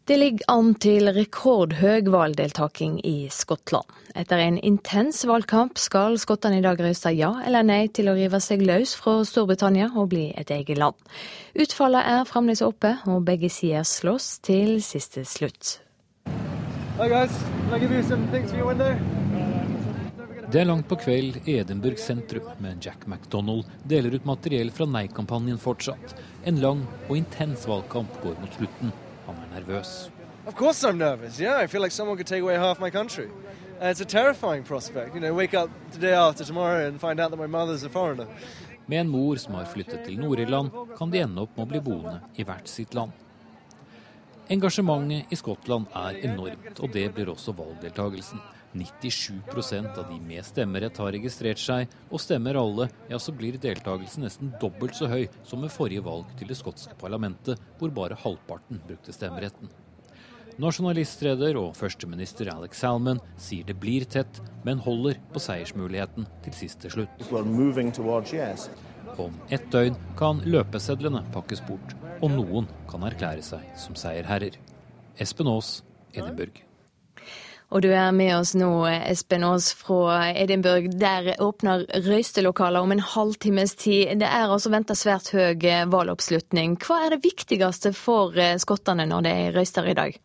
Det 0.05 0.17
ligger 0.17 0.45
an 0.53 0.67
til 0.77 1.07
rekordhøy 1.09 2.05
valgdeltaking 2.13 2.99
i 3.09 3.25
Skottland. 3.33 3.89
Etter 4.13 4.37
en 4.37 4.59
intens 4.61 5.23
valgkamp 5.25 5.79
skal 5.81 6.19
skottene 6.21 6.59
i 6.59 6.61
dag 6.61 6.77
røyste 6.77 7.09
ja 7.17 7.31
eller 7.41 7.65
nei 7.65 7.87
til 7.89 8.11
å 8.11 8.13
rive 8.13 8.37
seg 8.37 8.61
løs 8.61 8.93
fra 8.99 9.15
Storbritannia 9.25 9.87
og 9.97 10.11
bli 10.11 10.27
et 10.37 10.53
eget 10.53 10.77
land. 10.77 10.93
Utfallet 11.57 12.05
er 12.05 12.27
fremdeles 12.29 12.61
oppe, 12.61 12.91
og 13.09 13.25
begge 13.25 13.49
sider 13.49 13.81
slåss 13.81 14.27
til 14.45 14.77
siste 14.85 15.23
slutt. 15.25 15.79
Det 20.45 20.61
er 20.61 20.69
langt 20.69 20.85
på 20.91 20.99
kveld 21.01 21.39
i 21.49 21.57
Edinburgh 21.63 21.97
sentrum, 21.97 22.53
men 22.61 22.77
Jack 22.77 23.09
MacDonald 23.09 23.65
deler 23.89 24.13
ut 24.19 24.29
materiell 24.29 24.69
fra 24.69 24.85
nei-kampanjen 24.85 25.57
fortsatt. 25.57 26.13
En 26.45 26.61
lang 26.61 26.85
og 27.07 27.17
intens 27.17 27.65
valgkamp 27.65 28.21
går 28.21 28.37
mot 28.43 28.61
slutten. 28.61 28.93
Er 29.55 29.59
nervøs. 29.59 30.11
Of 30.47 30.55
course 30.55 30.83
I'm 30.83 30.97
nervous. 30.97 31.39
Yeah, 31.39 31.63
I 31.63 31.67
feel 31.67 31.81
like 31.81 31.91
someone 31.91 32.17
could 32.17 32.27
take 32.27 32.41
away 32.41 32.57
half 32.57 32.79
my 32.79 32.89
country. 32.89 33.27
Uh, 33.81 33.85
it's 33.85 34.01
a 34.01 34.05
terrifying 34.05 34.63
prospect. 34.63 35.15
You 35.15 35.21
know, 35.21 35.33
wake 35.33 35.53
up 35.53 35.69
the 35.91 35.99
day 35.99 36.13
after 36.13 36.43
tomorrow 36.43 36.87
and 36.87 36.99
find 36.99 37.19
out 37.19 37.31
that 37.31 37.39
my 37.39 37.47
mother's 37.47 37.83
a 37.85 37.89
foreigner. 37.89 38.27
Med 38.85 38.99
en 38.99 39.09
mor 39.09 39.35
som 39.35 39.53
har 39.53 39.65
flyttet 39.65 40.05
til 40.05 40.19
Nord-Irland, 40.19 40.69
kan 40.97 41.11
de 41.11 41.19
ende 41.19 41.41
opp 41.41 41.57
med 41.57 41.65
å 41.65 41.69
bli 41.69 41.79
boende 41.81 42.19
i 42.35 42.43
hvert 42.43 42.67
sitt 42.69 42.93
land. 42.93 43.11
Engasjementet 44.49 45.31
i 45.33 45.35
Skottland 45.35 45.87
er 45.95 46.19
enormt, 46.27 46.79
og 46.79 46.91
det 46.93 47.07
blir 47.15 47.31
også 47.33 47.55
valgdeltagelsen. 47.57 48.39
97% 48.75 49.97
av 49.97 50.09
de 50.09 50.19
med 50.19 50.45
stemmerett 50.45 50.97
har 50.99 51.13
registrert 51.15 51.61
seg, 51.61 51.87
og 52.11 52.21
stemmer 52.21 52.59
alle, 52.59 52.89
ja 53.09 53.19
så 53.21 53.33
blir 53.35 53.57
deltakelsen 53.61 54.25
nesten 54.27 54.51
dobbelt 54.61 54.97
så 54.97 55.07
høy 55.11 55.25
som 55.47 55.63
ved 55.63 55.73
forrige 55.73 56.03
valg 56.05 56.29
til 56.39 56.51
det 56.51 56.59
skotske 56.59 56.97
parlamentet, 56.99 57.61
hvor 57.79 57.93
bare 57.95 58.19
halvparten 58.19 58.83
brukte 58.87 59.15
stemmeretten. 59.15 59.71
Nasjonalistleder 60.61 61.57
og 61.59 61.73
førsteminister 61.75 62.47
Alex 62.53 62.79
Salman 62.79 63.19
sier 63.41 63.67
det 63.67 63.75
blir 63.79 64.05
tett, 64.07 64.39
men 64.63 64.79
holder 64.83 65.19
på 65.33 65.41
seiersmuligheten 65.43 66.27
til 66.45 66.55
sist 66.55 66.79
til 66.83 66.93
slutt. 66.93 67.25
Om 69.15 69.35
ett 69.53 69.67
døgn 69.71 69.97
kan 70.19 70.39
løpesedlene 70.47 71.21
pakkes 71.35 71.61
bort, 71.67 71.95
og 72.23 72.31
noen 72.31 72.69
kan 72.91 73.03
erklære 73.07 73.43
seg 73.43 73.67
som 73.79 73.99
seierherrer. 73.99 74.55
Espen 75.19 75.51
Aas, 75.51 75.81
Edinburgh. 76.15 76.63
Og 77.73 77.81
du 77.81 77.89
er 77.89 78.11
med 78.15 78.31
oss 78.37 78.53
nå, 78.57 78.69
Espen 79.09 79.43
Aas 79.47 79.71
fra 79.73 80.29
Edinburgh. 80.31 80.91
Der 81.01 81.33
åpner 81.41 81.87
røystelokaler 82.05 82.85
om 82.85 82.93
en 82.93 83.01
halvtimes 83.01 83.73
tid. 83.81 84.19
Det 84.21 84.29
er 84.29 84.51
altså 84.51 84.71
venta 84.73 84.95
svært 84.97 85.31
høy 85.33 85.65
valgoppslutning. 85.91 86.77
Hva 86.85 87.01
er 87.05 87.15
det 87.15 87.25
viktigste 87.25 87.91
for 87.97 88.37
skottene 88.61 89.09
når 89.09 89.25
de 89.25 89.35
røyster 89.57 89.89
i 89.89 89.97
dag? 89.97 90.21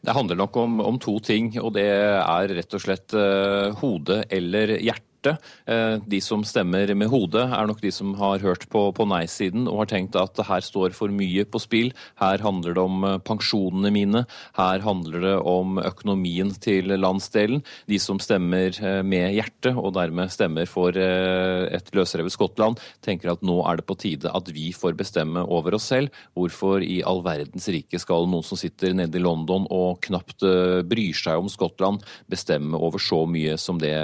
Det 0.00 0.14
handler 0.14 0.38
nok 0.38 0.56
om, 0.56 0.80
om, 0.80 0.98
to 1.02 1.18
ting, 1.18 1.50
og 1.58 1.72
det 1.74 1.88
er 1.90 2.54
rett 2.54 2.74
og 2.76 2.82
slett 2.84 3.14
uh, 3.18 3.74
hode 3.80 4.22
eller 4.30 4.76
hjerte 4.78 5.07
hjerte. 5.18 5.38
Eh, 5.66 5.98
de 6.06 6.20
som 6.20 6.44
stemmer 6.44 6.94
med 6.94 7.08
hodet, 7.08 7.50
er 7.50 7.66
nok 7.66 7.80
de 7.80 7.90
som 7.92 8.14
har 8.14 8.38
hørt 8.40 8.68
på, 8.70 8.92
på 8.92 9.06
nei-siden 9.06 9.68
og 9.68 9.84
har 9.84 9.90
tenkt 9.92 10.16
at 10.16 10.36
her 10.46 10.60
står 10.60 10.92
for 10.92 11.08
mye 11.08 11.44
på 11.44 11.58
spill. 11.58 11.92
Her 12.18 12.38
handler 12.38 12.74
det 12.74 12.82
om 12.82 13.04
eh, 13.04 13.18
pensjonene 13.18 13.90
mine. 13.90 14.24
Her 14.56 14.80
handler 14.80 15.20
det 15.20 15.36
om 15.42 15.78
økonomien 15.78 16.52
til 16.54 16.88
landsdelen. 16.98 17.62
De 17.88 17.98
som 17.98 18.18
stemmer 18.18 18.72
eh, 18.80 19.02
med 19.02 19.34
hjertet, 19.34 19.74
og 19.76 19.94
dermed 19.94 20.30
stemmer 20.30 20.66
for 20.68 20.94
et 20.98 21.90
løsrevet 21.94 22.32
Skottland, 22.32 22.78
tenker 23.04 23.32
at 23.32 23.42
nå 23.42 23.60
er 23.66 23.78
det 23.78 23.86
på 23.88 23.96
tide 23.98 24.30
at 24.32 24.48
vi 24.52 24.70
får 24.72 24.96
bestemme 24.98 25.42
over 25.44 25.76
oss 25.76 25.88
selv. 25.90 26.14
Hvorfor 26.36 26.82
i 26.84 27.00
all 27.06 27.22
verdens 27.24 27.68
rike 27.72 27.98
skal 28.00 28.28
noen 28.28 28.46
som 28.46 28.58
sitter 28.58 28.94
nede 28.96 29.18
i 29.18 29.22
London 29.22 29.66
og 29.74 30.00
knapt 30.06 30.44
bryr 30.88 31.16
seg 31.16 31.40
om 31.40 31.50
Skottland, 31.50 32.04
bestemme 32.30 32.78
over 32.78 33.02
så 33.02 33.24
mye 33.28 33.56
som 33.60 33.80
det 33.82 33.94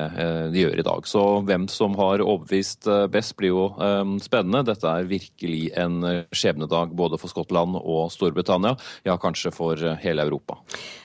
de 0.55 0.65
gjør 0.65 0.83
i 0.83 0.87
dag? 0.87 1.04
Så 1.05 1.23
hvem 1.47 1.69
som 1.71 1.95
har 2.01 2.23
overbevist 2.25 2.89
eh, 2.91 3.07
best, 3.13 3.37
blir 3.39 3.53
jo 3.53 3.67
um, 3.77 4.17
spennende. 4.23 4.65
Dette 4.71 4.89
er 4.89 5.09
virkelig 5.11 5.69
en 5.81 6.01
eh, 6.09 6.25
skjebnedag 6.35 6.95
både 6.97 7.21
for 7.21 7.33
Skottland 7.33 7.79
og 7.81 8.11
Storbritannia, 8.15 8.75
ja 9.07 9.17
kanskje 9.21 9.53
for 9.55 9.81
hele 10.03 10.25
Europa. 10.25 10.59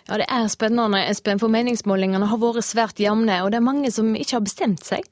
Ja, 0.08 0.18
Det 0.18 0.28
er 0.28 0.48
spennende, 0.50 1.04
Espen, 1.06 1.40
for 1.40 1.52
meningsmålingene 1.54 2.32
har 2.32 2.42
vært 2.42 2.66
svært 2.66 3.00
jevne, 3.00 3.44
og 3.44 3.52
det 3.52 3.60
er 3.60 3.70
mange 3.70 3.92
som 3.94 4.16
ikke 4.16 4.40
har 4.40 4.46
bestemt 4.48 4.86
seg? 4.86 5.06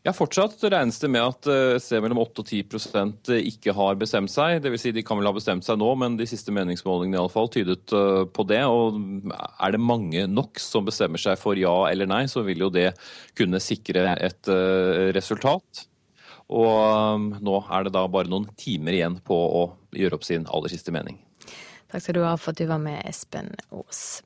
Ja, 0.00 0.14
Fortsatt 0.16 0.62
regnes 0.64 0.96
det 1.02 1.10
med 1.12 1.20
at 1.20 1.44
et 1.44 1.74
eh, 1.76 1.78
sted 1.82 2.00
mellom 2.00 2.22
8 2.22 2.40
og 2.40 2.48
10% 2.48 3.32
ikke 3.36 3.74
har 3.76 3.98
bestemt 4.00 4.32
seg. 4.32 4.62
Det 4.64 4.72
vil 4.72 4.80
si, 4.80 4.94
de 4.96 5.02
kan 5.04 5.18
vel 5.20 5.28
ha 5.28 5.34
bestemt 5.36 5.66
seg 5.66 5.76
nå, 5.76 5.90
men 6.00 6.16
de 6.16 6.24
siste 6.28 6.54
meningsmålingene 6.56 7.18
i 7.18 7.20
alle 7.20 7.32
fall 7.34 7.50
tydet 7.52 7.92
eh, 7.92 8.22
på 8.32 8.46
det. 8.48 8.62
Og 8.64 8.96
er 9.28 9.74
det 9.76 9.82
mange 9.84 10.24
nok 10.24 10.62
som 10.62 10.88
bestemmer 10.88 11.20
seg 11.20 11.36
for 11.42 11.60
ja 11.60 11.74
eller 11.90 12.08
nei, 12.08 12.22
så 12.32 12.46
vil 12.46 12.64
jo 12.64 12.70
det 12.72 12.94
kunne 13.36 13.60
sikre 13.60 14.14
et 14.16 14.48
eh, 14.48 15.10
resultat. 15.12 15.84
Og 16.48 17.36
nå 17.36 17.60
er 17.68 17.84
det 17.84 17.92
da 17.94 18.06
bare 18.08 18.32
noen 18.32 18.48
timer 18.58 18.96
igjen 18.96 19.20
på 19.20 19.36
å 19.36 19.66
gjøre 19.92 20.16
opp 20.16 20.24
sin 20.26 20.48
aller 20.48 20.72
siste 20.72 20.96
mening. 20.96 21.20
Takk 21.92 22.06
skal 22.06 22.16
du 22.16 22.24
ha 22.24 22.32
for 22.40 22.54
at 22.54 22.62
du 22.62 22.64
var 22.72 22.80
med, 22.80 23.04
Espen 23.04 23.52
Aas. 23.68 24.22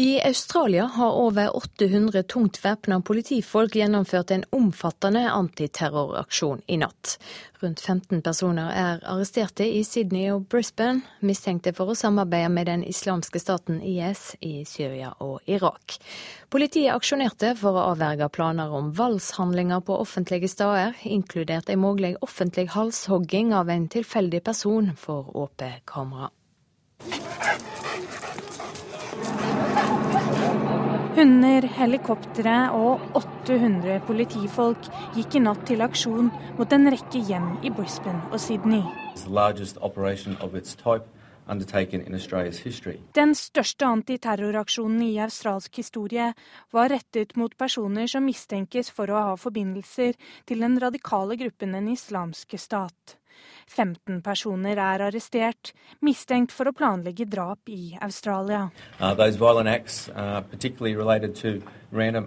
I 0.00 0.20
Australia 0.22 0.84
har 0.84 1.12
over 1.12 1.56
800 1.56 2.22
tungt 2.22 2.64
væpna 2.64 3.00
politifolk 3.00 3.74
gjennomført 3.76 4.30
en 4.30 4.44
omfattende 4.56 5.26
antiterroraksjon 5.28 6.62
i 6.66 6.78
natt. 6.80 7.18
Rundt 7.60 7.82
15 7.84 8.22
personer 8.24 8.70
er 8.72 9.02
arresterte 9.04 9.66
i 9.68 9.82
Sydney 9.84 10.30
og 10.32 10.46
Brisbane, 10.48 11.02
mistenkte 11.20 11.74
for 11.76 11.92
å 11.92 11.98
samarbeide 12.00 12.48
med 12.54 12.70
den 12.70 12.86
islamske 12.88 13.42
staten 13.44 13.82
IS 13.84 14.22
i 14.40 14.64
Syria 14.64 15.12
og 15.20 15.44
Irak. 15.44 15.98
Politiet 16.48 16.94
aksjonerte 16.94 17.52
for 17.60 17.76
å 17.76 17.90
avverge 17.90 18.32
planer 18.32 18.72
om 18.72 18.94
voldshandlinger 18.96 19.84
på 19.84 20.00
offentlige 20.00 20.48
steder, 20.48 20.96
inkludert 21.04 21.68
en 21.68 21.84
mulig 21.84 22.14
offentlig 22.24 22.70
halshogging 22.72 23.52
av 23.52 23.68
en 23.68 23.90
tilfeldig 23.92 24.46
person 24.48 24.94
for 24.96 25.28
åpent 25.44 25.84
kamera. 25.84 26.32
Hunder, 31.20 31.66
helikoptre 31.76 32.52
og 32.72 33.02
800 33.18 33.98
politifolk 34.08 34.86
gikk 35.12 35.34
i 35.36 35.42
natt 35.44 35.66
til 35.68 35.84
aksjon 35.84 36.30
mot 36.56 36.72
en 36.72 36.88
rekke 36.94 37.20
hjem 37.28 37.50
i 37.60 37.68
Brisbane 37.76 38.22
og 38.32 38.40
Sydney. 38.40 38.80
Den 43.20 43.36
største 43.42 43.92
antiterroraksjonen 43.98 45.04
i 45.10 45.12
australsk 45.20 45.82
historie 45.82 46.32
var 46.72 46.92
rettet 46.96 47.36
mot 47.36 47.52
personer 47.66 48.08
som 48.08 48.24
mistenkes 48.24 48.88
for 48.88 49.12
å 49.12 49.24
ha 49.28 49.36
forbindelser 49.36 50.16
til 50.48 50.64
den 50.64 50.80
radikale 50.80 51.36
gruppen 51.36 51.76
Den 51.76 51.92
islamske 51.92 52.56
stat. 52.56 53.20
15 53.70 54.22
personer 54.22 54.78
er 54.78 55.04
arrestert, 55.06 55.72
mistenkt 56.02 56.52
for 56.54 56.70
å 56.70 56.74
planlegge 56.74 57.26
drap 57.30 57.70
i 57.70 57.94
Australia. 58.02 58.70
Uh, 58.98 59.14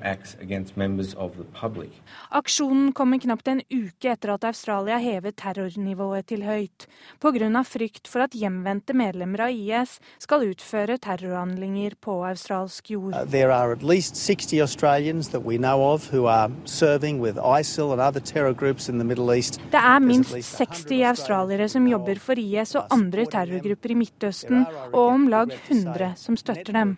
acts 0.03 0.35
against 0.41 0.77
members 0.77 1.13
of 1.15 1.37
the 1.37 1.43
public. 1.53 1.91
Aksjonen 2.31 2.93
kommer 2.93 3.19
knapt 3.19 3.47
en 3.47 3.61
uke 3.69 4.11
etter 4.11 4.33
at 4.33 4.43
Australia 4.43 4.97
hevet 4.99 5.37
terrornivået 5.39 6.27
til 6.27 6.43
høyt, 6.43 6.87
pga. 7.19 7.63
frykt 7.63 8.07
for 8.07 8.23
at 8.23 8.33
hjemvendte 8.33 8.93
medlemmer 8.93 9.47
av 9.47 9.51
IS 9.51 9.99
skal 10.19 10.47
utføre 10.47 10.97
terrorhandlinger 10.97 11.95
på 12.01 12.23
australsk 12.27 12.91
jord. 12.91 13.13
Uh, 13.13 13.25
there 13.25 13.51
are 13.51 13.71
at 13.71 13.83
least 13.83 14.15
60 14.15 14.61
Australians 14.61 15.29
that 15.29 15.43
we 15.43 15.57
know 15.57 15.93
of 15.93 16.09
who 16.11 16.25
are 16.25 16.51
serving 16.65 17.19
with 17.19 17.37
ISIL 17.37 17.91
and 17.91 18.01
other 18.01 18.19
terror 18.19 18.53
groups 18.53 18.89
in 18.89 18.97
the 18.97 19.05
Middle 19.05 19.31
East. 19.33 19.59
Det 19.71 19.79
er 19.79 19.99
minst 19.99 20.43
60 20.43 21.03
australiere 21.03 21.32
som 21.67 21.87
jobber 21.87 22.19
for 22.19 22.39
IS 22.39 22.75
og 22.79 22.93
andre 22.93 23.25
terrorgrupper 23.25 23.91
i 23.91 23.97
Midtøsten, 23.97 24.65
og 24.93 25.01
om 25.03 25.27
lag 25.31 25.51
100 25.51 26.13
som 26.17 26.37
støtter 26.37 26.73
dem. 26.73 26.95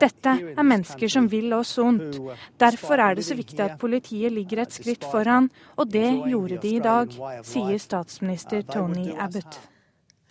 Dette 0.00 0.34
er 0.56 0.62
mennesker 0.62 1.08
som 1.08 1.30
vil 1.30 1.52
oss 1.52 1.76
vondt. 1.78 2.18
Derfor 2.58 2.98
er 2.98 3.14
det 3.14 3.24
så 3.24 3.38
viktig 3.38 3.64
at 3.64 3.78
politiet 3.78 4.32
ligger 4.32 4.64
et 4.64 4.72
skritt 4.72 5.04
foran, 5.04 5.50
og 5.76 5.90
det 5.92 6.10
gjorde 6.28 6.60
de 6.62 6.76
i 6.76 6.84
dag, 6.84 7.18
sier 7.44 7.78
statsminister 7.78 8.62
Tony 8.62 9.12
Abbott. 9.18 9.60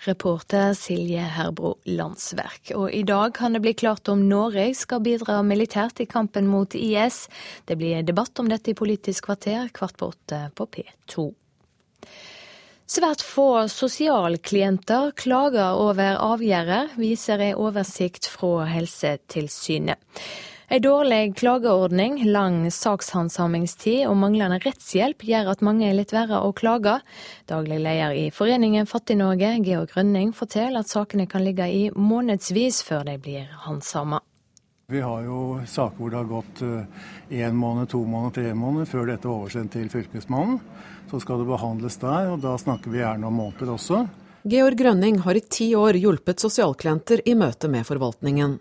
Reporter 0.06 0.74
Silje 0.78 1.22
Herbro 1.22 1.74
Landsverk. 1.90 2.72
Og 2.76 2.92
i 2.94 3.02
dag 3.04 3.34
kan 3.34 3.54
det 3.54 3.64
bli 3.66 3.74
klart 3.74 4.10
om 4.14 4.28
Norge 4.30 4.70
skal 4.78 5.02
bidra 5.02 5.40
militært 5.46 6.04
i 6.04 6.06
kampen 6.10 6.48
mot 6.48 6.76
IS. 6.78 7.26
Det 7.66 7.80
blir 7.80 8.06
debatt 8.06 8.38
om 8.40 8.50
dette 8.52 8.72
i 8.72 8.78
Politisk 8.78 9.26
kvarter 9.26 9.72
kvart 9.74 9.98
på 9.98 10.12
åtte 10.14 10.44
på 10.56 10.70
P2. 10.70 11.32
Svært 12.88 13.20
få 13.20 13.66
sosialklienter 13.68 15.10
klager 15.20 15.76
over 15.76 16.22
avgjørelser, 16.24 16.94
viser 16.96 17.42
en 17.44 17.58
oversikt 17.60 18.30
fra 18.32 18.64
Helsetilsynet. 18.72 20.00
En 20.72 20.84
dårlig 20.84 21.34
klageordning, 21.36 22.22
lang 22.32 22.62
sakshandsamingstid 22.72 24.06
og 24.08 24.16
manglende 24.20 24.62
rettshjelp 24.64 25.28
gjør 25.28 25.52
at 25.52 25.66
mange 25.68 25.84
er 25.90 26.00
litt 26.00 26.16
verre 26.16 26.40
å 26.44 26.54
klage. 26.56 26.98
Daglig 27.52 27.82
leder 27.84 28.16
i 28.16 28.26
Foreningen 28.32 28.88
Fattig-Norge, 28.88 29.52
Georg 29.68 29.92
Grønning, 29.92 30.32
forteller 30.36 30.80
at 30.80 30.92
sakene 30.92 31.28
kan 31.28 31.44
ligge 31.44 31.68
i 31.68 31.86
månedsvis 31.92 32.86
før 32.88 33.04
de 33.12 33.20
blir 33.20 33.52
handsama. 33.68 34.24
Vi 34.88 35.04
har 35.04 35.24
jo 35.28 35.60
saker 35.68 36.00
hvor 36.00 36.12
det 36.12 36.20
har 36.22 36.28
gått 36.32 36.62
én 36.64 37.50
eh, 37.50 37.52
måned, 37.52 37.90
to 37.92 38.06
måneder, 38.08 38.36
tre 38.38 38.54
måneder 38.56 38.88
før 38.88 39.10
dette 39.10 39.28
er 39.28 39.34
oversendt 39.34 39.76
til 39.76 39.90
Fylkesmannen. 39.92 40.62
Så 41.08 41.22
skal 41.24 41.42
det 41.42 41.48
behandles 41.48 42.00
der, 42.02 42.32
og 42.34 42.42
da 42.44 42.58
snakker 42.60 42.92
vi 42.92 43.00
gjerne 43.00 43.30
om 43.30 43.38
måneder 43.40 43.74
også. 43.78 44.06
Georg 44.48 44.78
Grønning 44.80 45.20
har 45.26 45.36
i 45.36 45.44
ti 45.44 45.74
år 45.76 45.98
hjulpet 46.00 46.40
sosialklienter 46.44 47.24
i 47.28 47.36
møte 47.36 47.70
med 47.72 47.88
forvaltningen. 47.88 48.58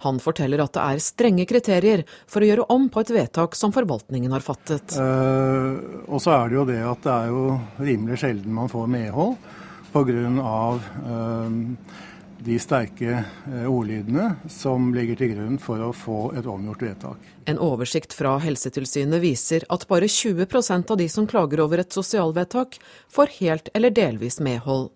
Han 0.00 0.18
forteller 0.22 0.62
at 0.64 0.72
det 0.74 0.82
er 0.82 1.02
strenge 1.04 1.44
kriterier 1.48 2.02
for 2.30 2.40
å 2.40 2.48
gjøre 2.48 2.68
om 2.72 2.88
på 2.92 3.02
et 3.02 3.12
vedtak 3.12 3.56
som 3.58 3.72
forvaltningen 3.74 4.32
har 4.32 4.44
fattet. 4.44 4.96
Eh, 4.96 6.06
og 6.08 6.22
så 6.24 6.34
er 6.38 6.48
det 6.48 6.56
jo 6.56 6.68
det 6.70 6.80
at 6.88 7.02
det 7.04 7.16
er 7.16 7.34
jo 7.34 7.42
rimelig 7.78 8.20
sjelden 8.22 8.56
man 8.56 8.72
får 8.72 8.88
medhold 8.90 9.36
pga. 9.90 10.78
Uh, 11.02 11.50
de 12.44 12.58
sterke 12.60 13.22
uh, 13.22 13.66
ordlydene 13.70 14.34
som 14.50 14.90
ligger 14.94 15.18
til 15.20 15.34
grunn 15.34 15.58
for 15.62 15.82
å 15.84 15.90
få 15.96 16.20
et 16.38 16.48
omgjort 16.48 16.84
vedtak. 16.86 17.26
En 17.50 17.60
oversikt 17.60 18.14
fra 18.16 18.36
Helsetilsynet 18.42 19.22
viser 19.22 19.66
at 19.68 19.86
bare 19.90 20.08
20% 20.10 20.94
av 20.94 21.00
de 21.00 21.08
som 21.12 21.28
klager 21.30 21.62
over 21.64 21.82
et 21.82 21.92
sosialvedtak, 21.92 22.80
får 23.12 23.36
helt 23.40 23.70
eller 23.74 23.94
delvis 23.94 24.40
medhold. 24.40 24.90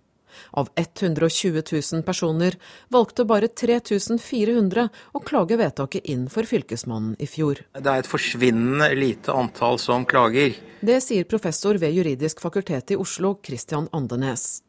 Av 0.50 0.68
120 0.74 1.62
000 1.92 2.02
personer 2.02 2.56
valgte 2.88 3.24
bare 3.24 3.48
3400 3.48 4.88
å 5.12 5.22
klage 5.22 5.58
vedtaket 5.60 6.10
inn 6.10 6.26
for 6.32 6.48
Fylkesmannen 6.48 7.14
i 7.22 7.28
fjor. 7.30 7.62
Det 7.74 7.86
er 7.86 8.02
et 8.02 8.10
forsvinnende 8.10 8.90
lite 8.98 9.34
antall 9.34 9.78
som 9.82 10.06
klager. 10.08 10.56
Det 10.84 11.00
sier 11.04 11.28
professor 11.30 11.78
ved 11.80 11.94
Juridisk 11.94 12.42
fakultet 12.44 12.94
i 12.94 13.00
Oslo, 13.00 13.36
Christian 13.46 13.88
Andenes. 13.92 14.63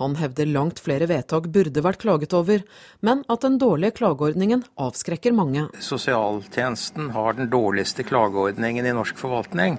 Han 0.00 0.16
hevder 0.18 0.48
langt 0.50 0.80
flere 0.82 1.06
vedtak 1.10 1.50
burde 1.52 1.84
vært 1.84 2.02
klaget 2.02 2.34
over, 2.36 2.64
men 3.04 3.24
at 3.30 3.44
den 3.46 3.58
dårlige 3.60 4.00
klageordningen 4.00 4.64
avskrekker 4.80 5.36
mange. 5.36 5.68
Sosialtjenesten 5.84 7.12
har 7.14 7.36
den 7.38 7.52
dårligste 7.52 8.06
klageordningen 8.08 8.88
i 8.88 8.96
norsk 8.96 9.20
forvaltning 9.20 9.78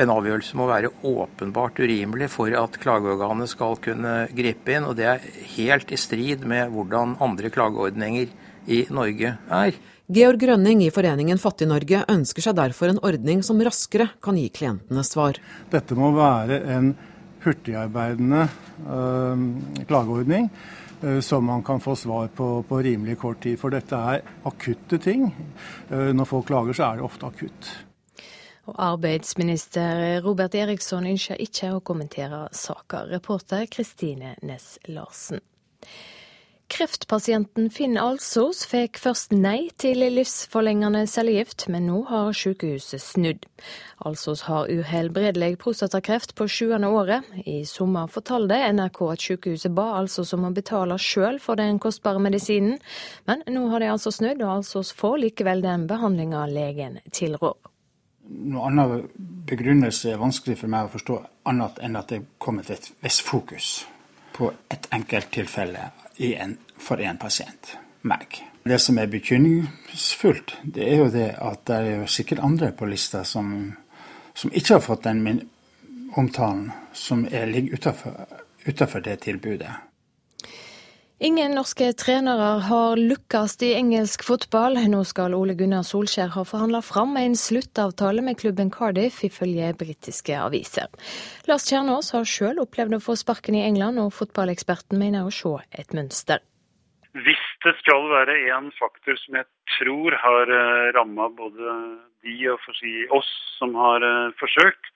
en 0.00 0.12
avgjørelse 0.12 0.56
må 0.56 0.66
være 0.70 0.90
åpenbart 1.06 1.80
urimelig 1.82 2.30
for 2.32 2.54
at 2.56 2.78
klageorganet 2.80 3.50
skal 3.52 3.76
kunne 3.84 4.14
gripe 4.36 4.76
inn. 4.76 4.86
Og 4.88 4.96
det 4.98 5.08
er 5.10 5.26
helt 5.56 5.92
i 5.92 5.98
strid 6.00 6.46
med 6.48 6.72
hvordan 6.74 7.18
andre 7.22 7.50
klageordninger 7.52 8.30
i 8.70 8.84
Norge 8.92 9.34
er. 9.36 9.78
Georg 10.10 10.40
Grønning 10.42 10.82
i 10.82 10.90
Foreningen 10.90 11.38
Fattig-Norge 11.38 12.02
ønsker 12.10 12.42
seg 12.42 12.56
derfor 12.58 12.90
en 12.90 13.02
ordning 13.06 13.44
som 13.46 13.60
raskere 13.62 14.08
kan 14.24 14.38
gi 14.40 14.48
klientene 14.50 15.04
svar. 15.06 15.38
Dette 15.70 15.98
må 15.98 16.10
være 16.16 16.58
en 16.74 16.90
hurtigarbeidende 17.44 18.48
klageordning 19.86 20.50
øh, 21.02 21.22
som 21.22 21.44
man 21.44 21.62
kan 21.62 21.80
få 21.80 21.94
svar 21.94 22.26
på 22.26 22.64
på 22.68 22.78
rimelig 22.78 23.18
kort 23.18 23.40
tid. 23.42 23.56
For 23.56 23.68
dette 23.68 23.96
er 23.96 24.20
akutte 24.44 24.98
ting. 24.98 25.34
Øh, 25.90 26.12
når 26.14 26.24
folk 26.24 26.46
klager, 26.46 26.72
så 26.72 26.84
er 26.84 26.94
det 26.94 27.04
ofte 27.04 27.26
akutt. 27.26 27.86
Og 28.66 28.74
arbeidsminister 28.92 30.20
Robert 30.20 30.54
Eriksson 30.54 31.06
ønsker 31.06 31.34
ikke 31.40 31.72
å 31.74 31.80
kommentere 31.80 32.48
saka. 32.52 33.04
Reporter 33.10 33.66
Kristine 33.66 34.34
Næss 34.42 34.78
Larsen. 34.88 35.40
Kreftpasienten 36.70 37.66
Finn 37.74 37.96
Alsos 37.98 38.60
fikk 38.70 39.00
først 39.02 39.32
nei 39.34 39.72
til 39.80 40.04
livsforlengende 40.14 41.02
cellegift, 41.10 41.64
men 41.72 41.88
nå 41.90 42.04
har 42.06 42.30
sykehuset 42.36 43.02
snudd. 43.02 43.48
Alsos 44.06 44.44
har 44.46 44.70
uhelbredelig 44.70 45.56
prostatakreft 45.60 46.36
på 46.38 46.46
sjuende 46.46 46.92
året. 46.94 47.26
I 47.42 47.64
sommer 47.66 48.06
fortalte 48.12 48.60
NRK 48.70 49.00
at 49.10 49.26
sykehuset 49.26 49.74
ba 49.74 49.88
Alsos 49.98 50.30
om 50.36 50.46
å 50.46 50.52
betale 50.54 50.94
sjøl 51.02 51.40
for 51.42 51.58
den 51.58 51.82
kostbare 51.82 52.22
medisinen, 52.22 52.78
men 53.26 53.42
nå 53.50 53.66
har 53.74 53.82
de 53.82 53.90
altså 53.90 54.14
snudd, 54.14 54.38
og 54.38 54.60
Alsos 54.60 54.94
får 54.94 55.18
likevel 55.26 55.66
den 55.66 55.88
behandlinga 55.90 56.46
legen 56.54 57.02
tilrår 57.10 57.58
noe 58.30 58.68
annen 58.68 59.08
begrunnelse 59.48 60.12
er 60.12 60.20
vanskelig 60.20 60.60
for 60.60 60.70
meg 60.70 60.86
å 60.86 60.92
forstå, 60.92 61.16
annet 61.50 61.80
enn 61.82 61.98
at 61.98 62.12
det 62.12 62.20
er 62.20 62.28
kommet 62.38 62.70
et 62.70 62.86
visst 63.02 63.24
fokus 63.26 63.80
på 64.36 64.52
et 64.70 64.86
enkelt 64.94 65.32
tilfelle 65.34 65.88
for 66.78 67.00
én 67.00 67.18
pasient, 67.18 67.76
meg. 68.02 68.42
Det 68.62 68.78
som 68.78 68.98
er 68.98 69.08
bekymringsfullt, 69.08 70.58
det 70.64 70.84
er 70.84 70.98
jo 71.00 71.08
det 71.10 71.30
at 71.40 71.64
det 71.66 71.76
er 71.76 71.94
jo 72.02 72.06
sikkert 72.06 72.42
andre 72.44 72.72
på 72.76 72.86
lista 72.86 73.24
som, 73.24 73.72
som 74.34 74.52
ikke 74.52 74.74
har 74.76 74.84
fått 74.84 75.04
den 75.04 75.40
omtalen 76.16 76.70
som 76.92 77.24
er, 77.30 77.46
ligger 77.46 77.78
utafor 78.66 79.00
det 79.00 79.20
tilbudet. 79.24 79.72
Ingen 81.22 81.52
norske 81.52 81.84
trenere 82.00 82.62
har 82.64 82.96
lukkes 82.96 83.58
i 83.66 83.74
engelsk 83.76 84.22
fotball. 84.24 84.78
Nå 84.88 85.02
skal 85.04 85.34
Ole 85.36 85.52
Gunnar 85.52 85.82
Solskjær 85.84 86.30
ha 86.32 86.46
forhandla 86.48 86.80
fram 86.80 87.12
en 87.20 87.34
sluttavtale 87.36 88.24
med 88.24 88.38
klubben 88.40 88.70
Cardiff, 88.72 89.18
ifølge 89.28 89.68
britiske 89.76 90.38
aviser. 90.40 90.88
Lars 91.44 91.66
Kjernås 91.68 92.14
har 92.16 92.24
sjøl 92.24 92.62
opplevd 92.64 92.96
å 92.96 93.02
få 93.04 93.18
sparken 93.20 93.58
i 93.58 93.66
England, 93.66 94.00
og 94.00 94.14
fotballeksperten 94.16 94.96
mener 94.96 95.28
å 95.28 95.34
se 95.34 95.52
et 95.76 95.92
mønster. 95.92 96.40
Hvis 97.12 97.44
det 97.66 97.74
skal 97.82 98.08
være 98.08 98.38
en 98.56 98.72
faktor 98.80 99.20
som 99.20 99.36
jeg 99.42 99.48
tror 99.76 100.16
har 100.24 100.54
eh, 100.56 100.88
ramma 100.96 101.28
både 101.36 101.76
de 102.24 102.38
og 102.48 102.64
si 102.80 102.94
oss 103.12 103.28
som 103.58 103.76
har 103.76 104.00
eh, 104.08 104.32
forsøkt, 104.40 104.88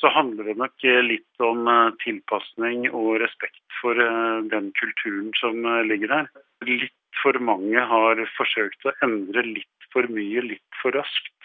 så 0.00 0.10
handler 0.12 0.50
det 0.50 0.56
nok 0.60 0.84
eh, 0.84 1.02
litt 1.04 1.44
om 1.44 1.68
eh, 1.70 1.94
tilpasning 2.04 2.88
og 2.90 3.16
respekt 3.22 3.62
for 3.80 3.98
eh, 4.02 4.44
den 4.52 4.70
kulturen 4.80 5.32
som 5.40 5.64
ligger 5.88 6.12
der. 6.12 6.28
Litt 6.68 7.22
for 7.22 7.38
mange 7.40 7.80
har 7.90 8.20
forsøkt 8.36 8.84
å 8.84 8.94
endre 9.04 9.44
litt 9.46 9.88
for 9.92 10.08
mye 10.12 10.42
litt 10.44 10.80
for 10.82 10.96
raskt. 10.96 11.35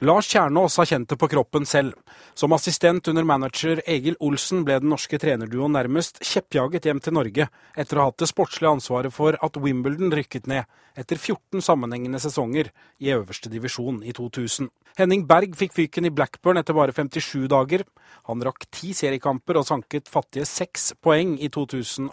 Lars 0.00 0.26
Kjernås 0.28 0.74
har 0.76 0.84
kjent 0.84 1.08
det 1.08 1.16
på 1.16 1.28
kroppen 1.28 1.64
selv. 1.66 1.94
Som 2.34 2.52
assistent 2.52 3.08
under 3.08 3.24
manager 3.24 3.80
Egil 3.88 4.18
Olsen 4.20 4.60
ble 4.66 4.74
den 4.82 4.90
norske 4.92 5.16
trenerduoen 5.16 5.72
nærmest 5.72 6.20
kjeppjaget 6.20 6.84
hjem 6.84 7.00
til 7.00 7.14
Norge 7.16 7.46
etter 7.72 7.96
å 7.96 8.02
ha 8.02 8.10
hatt 8.10 8.18
det 8.20 8.28
sportslige 8.28 8.74
ansvaret 8.76 9.14
for 9.14 9.38
at 9.40 9.56
Wimbledon 9.56 10.12
rykket 10.12 10.50
ned 10.52 10.68
etter 11.00 11.16
14 11.16 11.64
sammenhengende 11.64 12.20
sesonger 12.20 12.68
i 13.00 13.08
øverste 13.14 13.48
divisjon 13.48 14.02
i 14.04 14.12
2000. 14.12 14.68
Henning 15.00 15.24
Berg 15.30 15.56
fikk 15.56 15.72
fyken 15.78 16.10
i 16.10 16.12
Blackburn 16.12 16.60
etter 16.60 16.76
bare 16.76 16.92
57 16.92 17.48
dager. 17.48 17.86
Han 18.28 18.44
rakk 18.44 18.68
ti 18.68 18.92
seriekamper 18.92 19.62
og 19.62 19.68
sanket 19.70 20.12
fattige 20.12 20.44
seks 20.44 20.90
poeng 21.00 21.38
i 21.40 21.48
2012. 21.48 22.12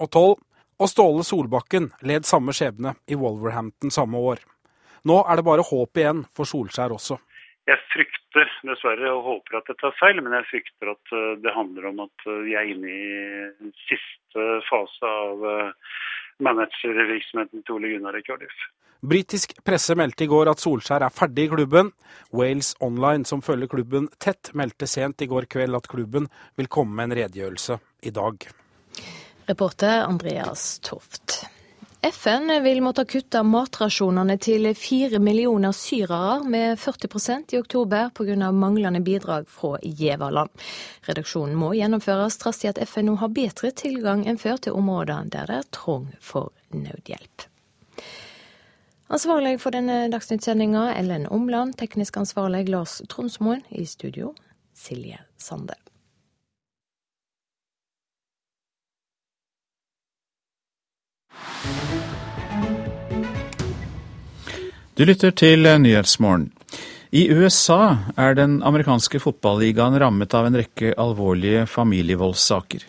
Og 0.79 0.87
Ståle 0.87 1.27
Solbakken 1.27 1.91
led 2.07 2.23
samme 2.23 2.55
skjebne 2.55 2.95
i 3.11 3.19
Wolverhampton 3.19 3.91
samme 3.91 4.23
år. 4.23 4.39
Nå 5.03 5.19
er 5.27 5.35
det 5.35 5.43
bare 5.43 5.67
håp 5.67 5.99
igjen 5.99 6.23
for 6.31 6.47
Solskjær 6.47 6.95
også. 6.95 7.19
Jeg 7.69 7.79
frykter 7.93 8.49
dessverre 8.67 9.11
og 9.15 9.23
håper 9.23 9.61
at 9.61 9.69
dette 9.71 9.87
er 9.87 9.95
feil, 9.95 10.17
men 10.19 10.35
jeg 10.35 10.49
frykter 10.49 10.91
at 10.91 11.13
eh, 11.15 11.29
det 11.43 11.53
handler 11.55 11.87
om 11.93 12.01
at 12.03 12.25
eh, 12.27 12.41
vi 12.43 12.57
er 12.59 12.71
inne 12.73 12.91
i 12.91 13.71
siste 13.85 14.47
fase 14.67 15.07
av, 15.07 15.45
eh, 15.47 16.01
managervirksomheten 16.43 17.63
til 17.63 17.77
Ole 17.77 17.93
Gunnar 17.93 18.17
i 18.19 18.23
Cardiff. 18.25 18.65
Britisk 19.03 19.55
presse 19.67 19.95
meldte 19.99 20.23
i 20.23 20.29
går 20.31 20.51
at 20.51 20.63
Solskjær 20.63 21.03
er 21.07 21.15
ferdig 21.15 21.47
i 21.47 21.53
klubben. 21.53 21.91
Wales 22.35 22.73
Online, 22.83 23.27
som 23.27 23.43
følger 23.43 23.71
klubben 23.71 24.07
tett, 24.19 24.53
meldte 24.55 24.87
sent 24.87 25.23
i 25.23 25.29
går 25.31 25.47
kveld 25.51 25.79
at 25.79 25.87
klubben 25.91 26.27
vil 26.59 26.71
komme 26.71 26.95
med 26.99 27.11
en 27.11 27.17
redegjørelse 27.21 27.79
i 28.07 28.15
dag. 28.15 28.47
Reporter 29.47 30.05
Andreas 30.07 30.79
Toft. 30.83 31.43
FN 32.05 32.63
vil 32.63 32.81
måtte 32.83 33.05
kutte 33.05 33.39
matrasjonene 33.47 34.35
til 34.43 34.65
fire 34.75 35.21
millioner 35.23 35.71
syrere 35.71 36.41
med 36.43 36.75
40% 36.79 37.53
i 37.55 37.59
oktober 37.61 38.09
pga. 38.09 38.51
manglende 38.51 38.99
bidrag 38.99 39.45
fra 39.47 39.77
giverland. 39.81 40.49
Reduksjonen 41.07 41.55
må 41.55 41.71
gjennomføres 41.73 42.37
trass 42.37 42.65
i 42.65 42.67
at 42.67 42.81
FN 42.89 43.07
nå 43.07 43.15
har 43.23 43.31
bedre 43.31 43.71
tilgang 43.71 44.25
enn 44.27 44.37
før 44.37 44.57
til 44.57 44.75
områder 44.75 45.31
der 45.31 45.47
det 45.47 45.61
er 45.61 45.71
trang 45.71 46.11
for 46.19 46.51
nødhjelp. 46.75 47.47
Ansvarlig 49.07 49.61
for 49.61 49.71
denne 49.71 50.09
dagsnyttsendinga 50.11 50.89
Ellen 50.97 51.27
Omland, 51.31 51.77
teknisk 51.79 52.17
ansvarlig 52.17 52.67
Lars 52.67 52.99
Tronsmoen, 53.07 53.63
i 53.69 53.85
studio 53.85 54.35
Silje 54.75 55.23
Sande. 55.37 55.79
Du 64.93 65.05
lytter 65.05 65.31
til 65.31 65.65
Nyhetsmorgen. 65.81 66.51
I 67.13 67.27
USA 67.29 67.97
er 68.17 68.33
den 68.33 68.55
amerikanske 68.65 69.19
fotballigaen 69.21 69.99
rammet 70.01 70.33
av 70.33 70.47
en 70.47 70.55
rekke 70.57 70.95
alvorlige 70.97 71.67
familievoldssaker. 71.69 72.85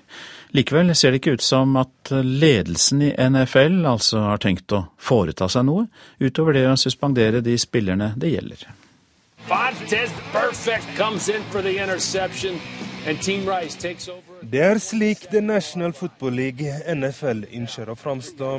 Likevel 0.54 0.94
ser 0.96 1.12
det 1.12 1.18
ikke 1.20 1.34
ut 1.36 1.44
som 1.44 1.74
at 1.76 2.12
ledelsen 2.14 3.02
i 3.04 3.10
NFL 3.18 3.82
altså 3.90 4.22
har 4.28 4.40
tenkt 4.40 4.72
å 4.72 4.84
foreta 4.96 5.48
seg 5.50 5.66
noe, 5.68 5.88
utover 6.22 6.54
det 6.54 6.62
å 6.70 6.76
suspendere 6.78 7.42
de 7.44 7.56
spillerne 7.58 8.12
det 8.16 8.30
gjelder. 8.36 8.62
Det 13.04 14.60
er 14.64 14.78
slik 14.80 15.26
The 15.28 15.40
National 15.40 15.92
Football 15.92 16.38
League, 16.40 16.76
NFL, 16.88 17.42
ønsker 17.52 17.90
å 17.92 17.96
framstå 18.00 18.52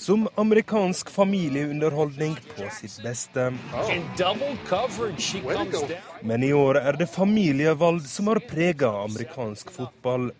som 0.00 0.24
amerikansk 0.40 1.10
familieunderholdning 1.12 2.38
på 2.54 2.70
sitt 2.72 2.96
beste. 3.04 3.50
Men 6.22 6.46
i 6.46 6.52
år 6.56 6.80
er 6.80 6.96
det 6.96 7.08
familievalg 7.12 8.08
som 8.08 8.32
har 8.32 8.40
prega 8.48 8.94
amerikansk 9.02 9.70
fotball. 9.76 10.30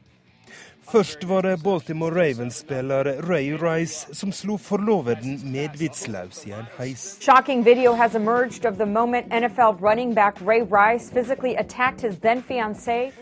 Først 0.87 1.29
var 1.29 1.43
det 1.43 1.59
Baltimore 1.61 2.15
Ravens-spiller 2.15 3.13
Ray 3.29 3.53
Rice 3.61 4.15
som 4.15 4.33
slo 4.33 4.57
forloveden 4.57 5.41
medvitsløs 5.53 6.47
i 6.47 6.57
en 6.57 6.73
heis. 6.79 7.19
Shocking 7.21 7.65
video 7.67 7.93
has 7.93 8.15
emerged 8.15 8.65
of 8.65 8.79
the 8.79 8.87
moment 8.87 9.29
NFL 9.29 9.77
running 9.83 10.15
back 10.15 10.41
Ray 10.41 10.63
Rice 10.63 11.11
physically 11.11 11.57
attacked 11.57 12.01
his 12.01 12.19
then 12.21 12.41
fiancée. 12.41 13.13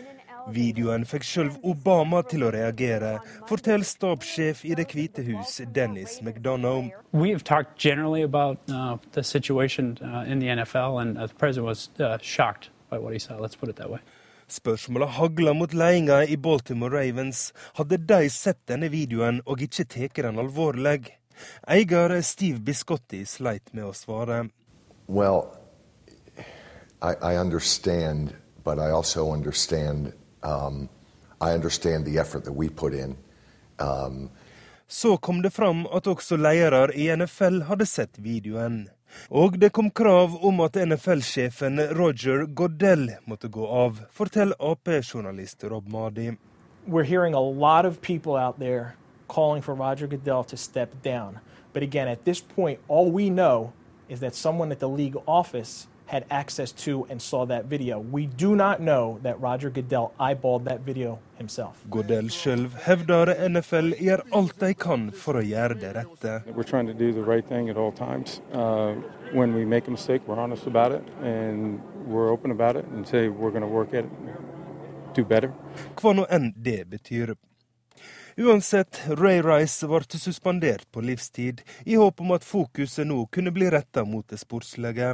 Videoen 0.51 1.05
fikk 1.05 1.23
selv 1.25 1.55
Obama 1.65 2.21
til 2.27 2.45
å 2.45 2.51
reagere, 2.53 3.17
forteller 3.49 3.85
stabssjef 3.87 4.63
i 4.65 4.75
Det 4.77 4.85
hvite 4.91 5.23
hus, 5.25 5.61
Dennis 5.73 6.19
McDonough. 6.21 6.91
About 8.25 8.59
uh, 8.69 8.97
the 9.13 9.23
situation 9.23 9.97
uh, 10.01 10.23
in 10.27 10.39
the 10.39 10.47
NFL, 10.47 11.01
and 11.01 11.17
uh, 11.17 11.27
the 11.27 11.33
president 11.33 11.65
was 11.65 11.89
uh, 11.99 12.17
shocked 12.21 12.69
by 12.89 12.97
what 12.97 13.13
he 13.13 13.19
saw. 13.19 13.37
Let's 13.37 13.55
put 13.55 13.69
it 13.69 13.75
that 13.77 13.89
way. 13.89 13.99
Spørsmålet 14.47 15.09
hagla 15.09 15.53
mot 15.53 15.73
ledelsen 15.73 16.29
i 16.29 16.37
Baltimore 16.37 16.91
Ravens. 16.93 17.53
Hadde 17.73 17.97
de 17.97 18.29
sett 18.29 18.59
denne 18.69 18.91
videoen 18.93 19.41
og 19.45 19.61
ikke 19.61 19.87
tatt 19.89 20.21
den 20.21 20.37
alvorlig? 20.39 21.15
Eier 21.67 22.21
Steve 22.21 22.61
Biscotti 22.61 23.25
sleit 23.25 23.73
med 23.73 23.89
å 23.89 23.93
svare. 23.93 24.45
Well, 25.07 25.49
I, 27.01 27.15
I 27.21 27.37
understand, 27.37 28.35
but 28.63 28.79
I 28.79 28.91
also 28.91 29.31
understand 29.33 30.13
I 30.45 31.53
understand 31.53 32.05
the 32.05 32.17
effort 32.19 32.43
that 32.45 32.55
we 32.55 32.69
put 32.69 32.93
in. 32.93 33.17
Um, 33.79 34.29
Så 34.87 35.17
kom 35.17 35.41
det 35.41 35.49
fram 35.49 35.85
at 35.85 36.07
også 36.07 36.37
ledere 36.37 36.93
i 36.93 37.15
NFL 37.15 37.61
hadde 37.65 37.85
sett 37.85 38.19
videoen. 38.21 38.87
Og 39.29 39.57
det 39.59 39.71
kom 39.73 39.89
krav 39.91 40.35
om 40.45 40.59
at 40.61 40.75
NFL-sjefen 40.75 41.79
Roger 41.97 42.45
Goodell 42.45 43.15
måtte 43.25 43.47
gå 43.47 43.65
av, 43.67 44.01
forteller 44.11 44.55
Ap-journalist 44.59 45.63
Rob 45.63 45.87
Madi. 45.87 46.35
We're 46.87 47.03
hearing 47.07 47.33
a 47.33 47.41
lot 47.41 47.85
of 47.85 48.01
people 48.01 48.35
out 48.35 48.59
there 48.59 48.95
calling 49.27 49.61
for 49.61 49.73
Roger 49.73 50.07
Goodell 50.07 50.43
to 50.43 50.57
step 50.57 50.89
down. 51.03 51.39
But 51.73 51.83
again, 51.83 52.07
at 52.07 52.25
this 52.25 52.41
point, 52.41 52.79
all 52.87 53.11
we 53.11 53.29
know 53.29 53.71
is 54.09 54.19
that 54.19 54.35
someone 54.35 54.71
at 54.71 54.79
the 54.79 54.89
league 54.89 55.17
office 55.25 55.87
had 56.07 56.25
access 56.29 56.71
to 56.71 57.05
and 57.09 57.21
saw 57.21 57.45
that 57.45 57.65
video. 57.65 57.99
We 57.99 58.25
do 58.27 58.55
not 58.55 58.79
know 58.79 59.19
that 59.23 59.39
Roger 59.39 59.69
Goodell 59.69 60.13
eyeballed 60.19 60.65
that 60.65 60.81
video 60.81 61.19
himself. 61.37 61.83
Goodell 61.89 62.29
selv 62.29 62.75
hevder 62.85 63.33
NFL 63.49 63.93
gjør 63.99 64.21
alt 64.31 64.59
de 64.59 64.73
kan 64.73 65.09
for 65.11 65.39
å 65.39 65.43
gjøre 65.43 65.79
det 65.81 65.93
rette. 65.95 66.35
We're 66.53 66.63
trying 66.63 66.87
to 66.87 66.93
do 66.93 67.11
the 67.13 67.23
right 67.23 67.47
thing 67.47 67.69
at 67.69 67.77
all 67.77 67.91
times. 67.91 68.41
Uh, 68.53 68.95
when 69.33 69.53
we 69.53 69.65
make 69.65 69.87
a 69.87 69.91
mistake, 69.91 70.21
we're 70.27 70.39
honest 70.39 70.67
about 70.67 70.91
it 70.91 71.03
and 71.23 71.79
we're 72.07 72.29
open 72.31 72.51
about 72.51 72.75
it 72.75 72.85
and 72.93 73.07
say 73.07 73.27
we're 73.29 73.51
going 73.51 73.65
to 73.65 73.73
work 73.79 73.93
at 73.93 74.05
it, 74.05 74.11
do 75.15 75.25
better. 75.25 75.51
Hva 75.95 76.13
nå 76.13 76.25
enn 76.29 76.53
det 76.55 76.85
betyr. 76.89 77.35
Uansett, 78.37 79.01
Ray 79.07 79.41
Rice 79.41 79.87
ble 79.87 80.19
suspendert 80.19 80.89
på 80.91 80.99
livstid, 81.01 81.61
i 81.85 81.95
håp 81.95 82.19
om 82.19 82.33
at 82.35 82.43
fokuset 82.43 83.07
nå 83.07 83.21
kunne 83.31 83.53
bli 83.55 83.69
retta 83.71 84.03
mot 84.03 84.27
det 84.27 84.41
sportslige. 84.41 85.13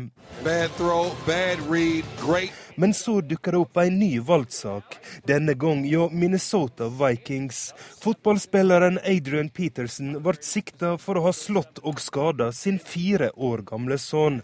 Men 2.75 2.93
så 2.97 3.15
dukka 3.21 3.53
det 3.53 3.61
opp 3.61 3.77
en 3.77 3.99
ny 3.99 4.09
valgsak, 4.25 4.97
denne 5.29 5.53
gang 5.53 5.85
hjå 5.85 6.09
Minnesota 6.09 6.89
Vikings. 6.89 7.61
Fotballspilleren 8.01 8.97
Adrian 9.05 9.53
Peterson 9.53 10.17
ble 10.17 10.37
sikta 10.41 10.97
for 10.97 11.21
å 11.21 11.27
ha 11.29 11.37
slått 11.37 11.85
og 11.85 12.01
skada 12.01 12.49
sin 12.51 12.81
fire 12.81 13.29
år 13.37 13.61
gamle 13.69 14.01
sønn. 14.01 14.41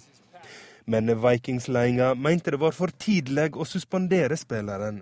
Men 0.85 1.09
Vikings-ledelsen 1.09 2.21
mente 2.21 2.53
det 2.53 2.61
var 2.61 2.77
for 2.77 2.93
tidlig 2.93 3.55
å 3.57 3.65
suspendere 3.65 4.37
spilleren. 4.37 5.01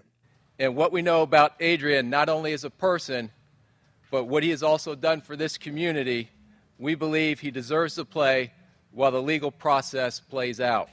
And 0.57 0.77
what 0.77 0.93
we 0.93 1.01
know 1.01 1.23
about 1.23 1.59
Adrian, 1.59 2.09
not 2.09 2.29
only 2.29 2.53
as 2.53 2.63
a 2.63 2.69
person, 2.69 3.31
but 4.15 4.27
what 4.27 4.43
he 4.43 4.51
has 4.51 4.63
also 4.63 4.95
done 4.95 5.19
for 5.19 5.35
this 5.35 5.57
community, 5.57 6.29
we 6.79 6.95
believe 6.95 7.41
he 7.41 7.51
deserves 7.51 7.95
to 7.95 8.05
play 8.05 8.49
while 8.93 9.11
the 9.11 9.21
legal 9.21 9.51
process 9.51 10.21
plays 10.21 10.61
out. 10.61 10.87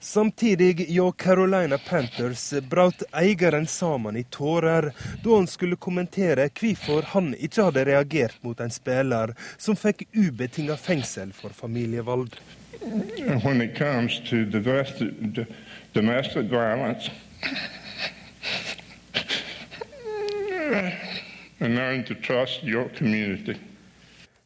Samtidig 0.00 0.88
gjorde 0.88 1.16
Carolina 1.16 1.78
Panthers 1.78 2.54
brøt 2.68 3.02
eieren 3.12 3.66
sammen 3.66 4.16
i 4.16 4.24
tårer 4.24 4.90
da 5.22 5.36
han 5.36 5.46
skulle 5.46 5.76
kommentere 5.76 6.48
hvorfor 6.60 7.06
han 7.12 7.34
ikke 7.38 7.68
hadde 7.68 7.84
reagert 7.84 8.42
mot 8.42 8.60
en 8.60 8.74
spiller 8.74 9.36
som 9.58 9.78
fikk 9.78 10.08
ubetinga 10.10 10.76
fengsel 10.76 11.30
for 11.32 11.54
familievold. 11.54 12.34
When 13.44 13.62
it 13.62 13.78
comes 13.78 14.18
to 14.30 14.44
domestic 15.94 16.50
violence, 16.50 17.10
and 20.70 21.74
learn 21.74 22.04
to 22.04 22.14
trust 22.14 22.62
your 22.62 22.88
community. 22.98 23.56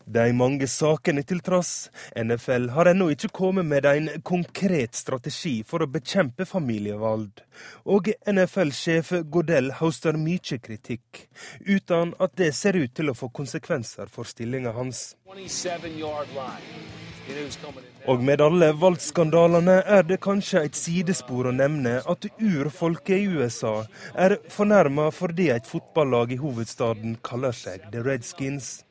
De 0.07 0.33
mange 0.37 0.67
sakene 0.69 1.23
til 1.25 1.39
tross, 1.41 1.89
NFL 2.13 2.67
har 2.75 2.91
ennå 2.91 3.07
ikke 3.15 3.31
kommet 3.33 3.65
med 3.65 3.87
en 3.89 4.11
konkret 4.21 4.93
strategi 4.99 5.63
for 5.65 5.81
å 5.81 5.89
bekjempe 5.89 6.45
familievold. 6.45 7.41
Og 7.89 8.11
NFL-sjef 8.29 9.15
Godell 9.33 9.73
høster 9.81 10.21
mye 10.21 10.61
kritikk, 10.61 11.25
uten 11.65 12.13
at 12.21 12.37
det 12.37 12.53
ser 12.53 12.77
ut 12.77 12.93
til 12.93 13.09
å 13.09 13.17
få 13.17 13.33
konsekvenser 13.33 14.13
for 14.13 14.29
stillinga 14.29 14.77
hans. 14.77 15.15
27 15.33 15.97
yard 15.97 16.29
line. 16.37 17.94
Og 18.05 18.21
med 18.21 18.41
alle 18.45 18.67
valgskandalene 18.77 19.79
er 19.89 20.03
det 20.05 20.19
kanskje 20.21 20.61
et 20.67 20.77
sidespor 20.77 21.47
å 21.49 21.53
nevne 21.57 22.03
at 22.05 22.27
urfolket 22.37 23.17
i 23.17 23.31
USA 23.33 23.87
er 24.13 24.35
fornærma 24.53 25.07
fordi 25.09 25.47
et 25.55 25.65
fotballag 25.65 26.35
i 26.35 26.39
hovedstaden 26.43 27.17
kaller 27.25 27.57
seg 27.57 27.87
The 27.95 28.03
Redskins. 28.05 28.85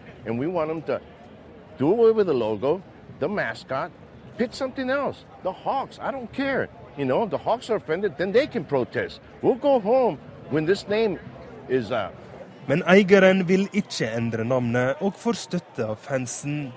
Logo, 1.79 2.81
the 3.19 3.29
mascot, 3.29 3.91
pick 4.37 4.53
something 4.53 4.89
else. 4.89 5.25
The 5.43 5.51
Hawks, 5.51 5.99
I 5.99 6.11
don't 6.11 6.31
care. 6.33 6.67
You 6.97 7.05
know, 7.05 7.23
if 7.23 7.29
the 7.29 7.37
Hawks 7.37 7.69
are 7.69 7.77
offended, 7.77 8.17
then 8.17 8.31
they 8.31 8.47
can 8.47 8.65
protest. 8.65 9.21
We'll 9.43 9.61
go 9.61 9.79
home 9.79 10.17
when 10.49 10.65
this 10.65 10.87
name 10.87 11.19
is 11.69 11.91
uh... 11.91 12.09
Men 12.67 12.81
eieren 12.87 13.47
vil 13.47 13.67
ikke 13.73 14.07
endre 14.15 14.45
navnet, 14.47 14.95
og 15.01 15.17
får 15.19 15.35
støtte 15.35 15.85
av 15.85 15.97
fansen. 15.99 16.71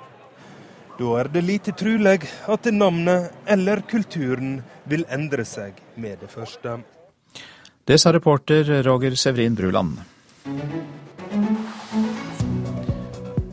Da 0.97 1.17
er 1.21 1.29
det 1.29 1.43
lite 1.45 1.73
trulig 1.77 2.23
at 2.49 2.69
navnet 2.73 3.33
eller 3.53 3.83
kulturen 3.85 4.63
vil 4.89 5.05
endre 5.13 5.45
seg 5.45 5.77
med 6.01 6.23
det 6.23 6.31
første. 6.33 6.79
Det 7.87 7.99
sa 8.01 8.13
reporter 8.17 8.65
Roger 8.87 9.15
Severin 9.15 9.55
Bruland. 9.55 9.99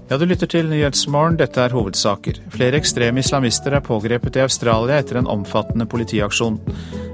Ja, 0.07 0.17
du 0.17 0.23
lytter 0.29 0.47
til 0.47 0.71
Nyhetsmorgen. 0.71 1.35
Dette 1.41 1.65
er 1.65 1.75
hovedsaker. 1.75 2.39
Flere 2.53 2.79
ekstreme 2.79 3.19
islamister 3.19 3.75
er 3.75 3.83
pågrepet 3.83 4.39
i 4.39 4.45
Australia 4.45 5.01
etter 5.01 5.19
en 5.19 5.27
omfattende 5.27 5.87
politiaksjon. 5.89 6.61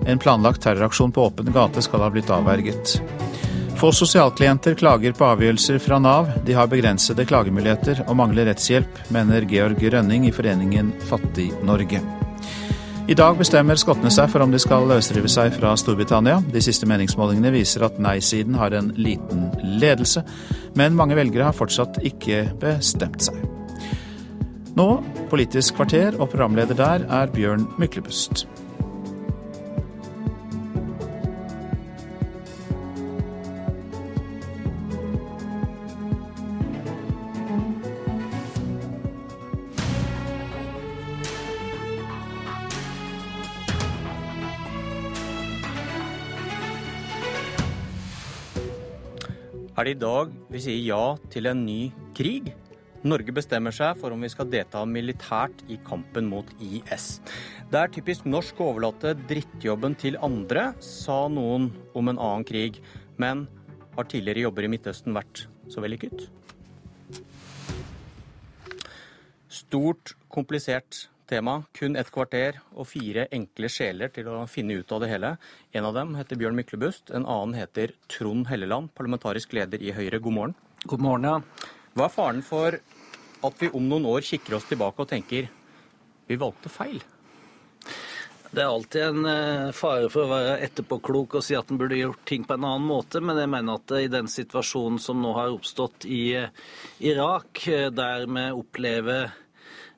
En 0.06 0.22
planlagt 0.22 0.61
terroraksjon 0.65 1.14
på 1.15 1.26
åpen 1.26 1.49
gate 1.56 1.81
skal 1.85 2.06
ha 2.06 2.14
blitt 2.14 2.30
avverget. 2.34 2.99
Få 3.80 3.91
sosialklienter 3.95 4.73
klager 4.76 5.14
på 5.15 5.23
avgjørelser 5.23 5.77
fra 5.80 6.01
Nav. 6.03 6.26
De 6.43 6.51
har 6.51 6.68
begrensede 6.68 7.23
klagemuligheter 7.23 8.01
og 8.10 8.18
mangler 8.19 8.49
rettshjelp, 8.49 8.97
mener 9.15 9.47
Georg 9.47 9.80
Rønning 9.93 10.26
i 10.27 10.34
foreningen 10.35 10.89
Fattig-Norge. 11.07 12.01
I 13.07 13.15
dag 13.15 13.39
bestemmer 13.39 13.80
skottene 13.80 14.11
seg 14.11 14.27
for 14.34 14.43
om 14.43 14.51
de 14.51 14.60
skal 14.60 14.84
løsrive 14.91 15.31
seg 15.31 15.56
fra 15.56 15.72
Storbritannia. 15.80 16.41
De 16.51 16.60
siste 16.60 16.91
meningsmålingene 16.91 17.56
viser 17.56 17.88
at 17.88 18.03
nei-siden 18.03 18.60
har 18.60 18.76
en 18.76 18.91
liten 18.99 19.47
ledelse, 19.80 20.27
men 20.76 20.99
mange 20.99 21.15
velgere 21.15 21.47
har 21.47 21.56
fortsatt 21.56 22.01
ikke 22.03 22.49
bestemt 22.60 23.31
seg. 23.31 23.39
Nå 24.76 24.91
Politisk 25.31 25.80
kvarter, 25.80 26.19
og 26.19 26.34
programleder 26.34 26.76
der 26.76 27.07
er 27.07 27.31
Bjørn 27.31 27.69
Myklebust. 27.80 28.43
Er 49.80 49.88
det 49.88 49.95
i 49.95 49.99
dag 50.01 50.31
vi 50.51 50.60
sier 50.60 50.81
ja 50.84 51.03
til 51.31 51.47
en 51.47 51.61
ny 51.64 51.91
krig. 52.18 52.49
Norge 53.07 53.31
bestemmer 53.31 53.72
seg 53.72 53.95
for 54.01 54.11
om 54.11 54.26
vi 54.26 54.30
skal 54.31 54.49
delta 54.51 54.81
militært 54.84 55.61
i 55.72 55.77
kampen 55.88 56.27
mot 56.27 56.49
IS. 56.60 57.22
Det 57.72 57.80
er 57.80 57.93
typisk 57.95 58.27
norsk 58.27 58.60
å 58.60 58.73
overlate 58.73 59.14
drittjobben 59.30 59.95
til 60.01 60.19
andre, 60.26 60.73
sa 60.84 61.30
noen 61.31 61.69
om 61.95 62.11
en 62.11 62.19
annen 62.19 62.43
krig. 62.49 62.81
Men 63.15 63.45
har 63.95 64.10
tidligere 64.11 64.49
jobber 64.49 64.68
i 64.68 64.72
Midtøsten 64.73 65.15
vært 65.15 65.45
så 65.72 65.80
vellykket? 65.85 66.27
Stort, 69.47 70.18
komplisert 70.27 71.06
tema. 71.30 71.60
Kun 71.77 71.97
et 71.99 72.10
kvarter 72.14 72.57
og 72.73 72.88
fire 72.89 73.27
enkle 73.35 73.69
sjeler 73.72 74.11
til 74.14 74.30
å 74.31 74.47
finne 74.49 74.80
ut 74.80 74.95
av 74.95 75.03
det 75.03 75.11
hele. 75.11 75.35
En 75.76 75.88
av 75.89 75.95
dem 75.97 76.15
heter 76.18 76.39
Bjørn 76.39 76.57
Myklebust, 76.57 77.14
en 77.14 77.27
annen 77.30 77.57
heter 77.60 77.93
Trond 78.11 78.49
Helleland, 78.49 78.91
parlamentarisk 78.97 79.53
leder 79.57 79.84
i 79.84 79.93
Høyre. 79.95 80.22
God 80.23 80.38
morgen. 80.39 80.57
God 80.85 81.06
morgen, 81.06 81.30
ja. 81.30 81.69
Hva 81.93 82.07
er 82.07 82.15
faren 82.15 82.43
for 82.45 82.80
at 83.45 83.61
vi 83.61 83.72
om 83.76 83.88
noen 83.88 84.07
år 84.10 84.26
kikker 84.26 84.57
oss 84.57 84.68
tilbake 84.69 85.06
og 85.06 85.10
tenker 85.11 85.49
vi 86.30 86.38
valgte 86.39 86.72
feil? 86.72 87.01
Det 88.49 88.64
er 88.64 88.72
alltid 88.72 89.03
en 89.03 89.26
eh, 89.30 89.72
fare 89.77 90.07
for 90.10 90.26
å 90.26 90.31
være 90.31 90.56
etterpåklok 90.65 91.35
og 91.38 91.43
si 91.45 91.53
at 91.57 91.69
en 91.69 91.77
burde 91.77 91.99
gjort 91.99 92.23
ting 92.26 92.47
på 92.47 92.56
en 92.57 92.65
annen 92.65 92.88
måte, 92.89 93.22
men 93.22 93.38
jeg 93.38 93.51
mener 93.51 93.77
at 93.77 93.93
i 93.99 94.10
den 94.10 94.30
situasjonen 94.31 94.97
som 95.03 95.22
nå 95.22 95.35
har 95.38 95.53
oppstått 95.53 96.07
i 96.10 96.23
eh, 96.39 96.49
Irak, 97.06 97.61
eh, 97.69 97.91
der 97.93 98.26
vi 98.26 98.47
opplever 98.57 99.30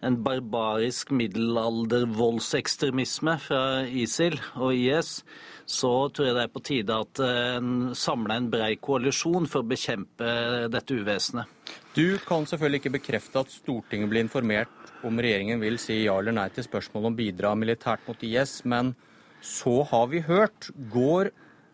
en 0.02 0.16
barbarisk 0.26 1.12
middelaldervoldsekstremisme 1.14 3.36
fra 3.44 3.86
ISIL 3.86 4.40
og 4.58 4.74
IS, 4.74 5.22
så 5.70 6.10
tror 6.10 6.28
jeg 6.28 6.36
det 6.36 6.44
er 6.44 6.56
på 6.56 6.66
tide 6.66 6.94
at 7.06 7.20
en 7.24 7.96
samler 7.96 8.36
en 8.42 8.50
brei 8.52 8.76
koalisjon 8.82 9.48
for 9.50 9.60
å 9.62 9.70
bekjempe 9.70 10.26
dette 10.74 10.94
uvesenet. 10.98 11.46
Du 11.94 12.18
kan 12.26 12.46
selvfølgelig 12.50 12.80
ikke 12.82 12.98
bekrefte 12.98 13.40
at 13.44 13.54
Stortinget 13.54 14.10
blir 14.12 14.22
informert 14.26 14.70
om 15.06 15.22
regjeringen 15.22 15.62
vil 15.62 15.78
si 15.82 16.04
ja 16.04 16.20
eller 16.20 16.34
nei 16.36 16.50
til 16.54 16.64
spørsmålet 16.66 17.08
om 17.12 17.18
bidra 17.18 17.56
militært 17.58 18.08
mot 18.10 18.24
IS, 18.26 18.66
men 18.66 18.94
så 19.42 19.82
har 19.90 20.08
vi 20.12 20.20
hørt. 20.26 20.70
Går 20.94 21.32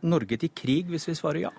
Norge 0.07 0.37
til 0.39 0.51
krig 0.55 0.85
hvis 0.91 1.07
vi 1.09 1.15
svarer 1.17 1.41
ja? 1.47 1.51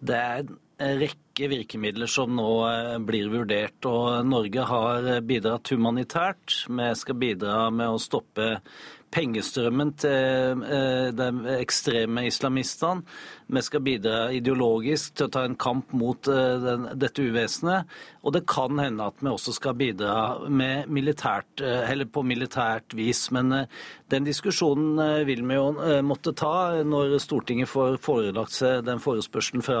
Det 0.00 0.16
er 0.16 0.44
rekke 0.80 1.48
virkemidler 1.50 2.10
som 2.10 2.32
nå 2.36 2.52
eh, 2.68 2.94
blir 3.04 3.28
vurdert. 3.32 3.84
og 3.86 4.26
Norge 4.26 4.64
har 4.70 5.10
bidratt 5.26 5.72
humanitært. 5.74 6.62
Vi 6.68 6.88
skal 6.96 7.20
bidra 7.20 7.68
med 7.70 7.92
å 7.92 8.00
stoppe 8.00 8.56
pengestrømmen 9.14 9.92
til 10.00 10.64
eh, 10.64 11.08
de 11.16 11.56
ekstreme 11.58 12.26
islamistene. 12.28 13.04
Vi 13.50 13.62
skal 13.66 13.82
bidra 13.82 14.18
ideologisk 14.34 15.16
til 15.18 15.26
å 15.26 15.32
ta 15.34 15.44
en 15.46 15.56
kamp 15.60 15.90
mot 15.96 16.28
eh, 16.30 16.56
den, 16.62 16.86
dette 17.00 17.24
uvesenet. 17.24 17.90
Og 18.20 18.34
det 18.36 18.44
kan 18.50 18.78
hende 18.78 19.08
at 19.10 19.22
vi 19.22 19.30
også 19.30 19.54
skal 19.56 19.76
bidra 19.78 20.12
militært, 20.50 21.62
eller 21.64 22.04
på 22.04 22.20
militært 22.26 22.92
vis. 22.92 23.22
Men 23.32 23.64
den 24.12 24.26
diskusjonen 24.26 25.24
vil 25.24 25.40
vi 25.48 25.56
jo 25.56 25.70
måtte 26.04 26.34
ta 26.36 26.82
når 26.84 27.14
Stortinget 27.24 27.70
får 27.70 27.96
forelagt 28.04 28.52
seg 28.52 28.84
den 28.84 29.00
forespørselen 29.00 29.64
fra, 29.64 29.78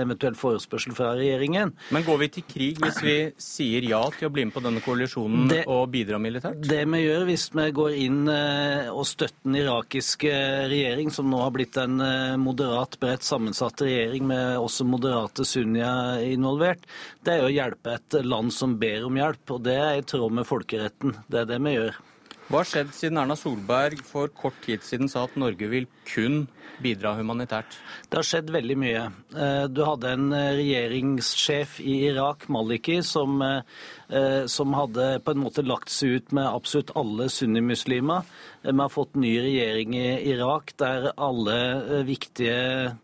eventuell 0.00 0.34
forespørsel 0.34 0.96
fra 0.98 1.12
regjeringen. 1.14 1.76
Men 1.94 2.06
går 2.08 2.18
vi 2.24 2.30
til 2.34 2.46
krig 2.50 2.82
hvis 2.82 2.98
vi 3.06 3.16
sier 3.38 3.86
ja 3.86 4.02
til 4.16 4.26
å 4.26 4.34
bli 4.34 4.48
med 4.48 4.56
på 4.56 4.64
denne 4.66 4.82
koalisjonen 4.82 5.46
det, 5.52 5.62
og 5.70 5.86
bidra 5.94 6.18
militært? 6.18 6.66
Det 6.66 6.82
vi 6.90 7.04
gjør 7.04 7.28
hvis 7.30 7.46
vi 7.54 7.68
går 7.78 7.96
inn 8.02 8.20
og 8.26 9.06
støtter 9.06 9.46
den 9.46 9.60
irakiske 9.62 10.34
regjering, 10.74 11.14
som 11.14 11.30
nå 11.30 11.44
har 11.44 11.54
blitt 11.54 11.78
en 11.78 12.02
moderat, 12.42 12.98
bredt 13.06 13.22
sammensatt 13.22 13.82
regjering 13.82 14.26
med 14.26 14.58
også 14.58 14.84
moderate 14.88 15.46
sunnia 15.46 16.18
involvert, 16.26 16.82
det 17.22 17.36
er 17.36 17.46
å 17.46 17.52
hjelpe 17.52 17.94
et 17.94 18.18
land 18.26 18.50
som 18.54 18.74
ber 18.80 19.06
om 19.06 19.16
hjelp. 19.20 19.54
Og 19.54 19.62
det 19.68 19.78
er 19.78 20.00
i 20.00 20.04
tråd 20.06 20.34
med 20.34 20.48
folkeretten. 20.48 21.14
Det 21.30 21.44
er 21.44 21.50
det 21.52 21.62
vi 21.62 21.76
gjør. 21.76 22.00
Hva 22.46 22.60
har 22.60 22.68
skjedd 22.70 22.92
siden 22.94 23.18
Erna 23.18 23.34
Solberg 23.34 24.04
for 24.06 24.30
kort 24.30 24.58
tid 24.62 24.84
siden 24.86 25.08
sa 25.10 25.24
at 25.26 25.32
Norge 25.34 25.66
vil 25.66 25.88
kun 26.06 26.44
bidra 26.78 27.16
humanitært? 27.18 27.74
Det 28.06 28.20
har 28.20 28.28
skjedd 28.28 28.52
veldig 28.54 28.76
mye. 28.78 29.00
Eh, 29.34 29.64
du 29.66 29.80
hadde 29.82 30.12
en 30.14 30.28
eh, 30.30 30.52
regjeringssjef 30.60 31.80
i 31.82 31.96
Irak, 32.12 32.46
Maliki, 32.54 33.00
som, 33.02 33.42
eh, 33.42 34.46
som 34.46 34.78
hadde 34.78 35.08
på 35.26 35.34
en 35.34 35.42
måte 35.42 35.66
lagt 35.66 35.90
seg 35.90 36.20
ut 36.20 36.36
med 36.38 36.46
absolutt 36.46 36.94
alle 36.94 37.26
sunnimuslimer. 37.34 38.30
Vi 38.62 38.78
har 38.78 38.94
fått 38.94 39.18
ny 39.18 39.34
regjering 39.42 39.98
i 39.98 40.06
Irak 40.30 40.76
der 40.78 41.10
alle 41.18 41.58
viktige 42.06 42.94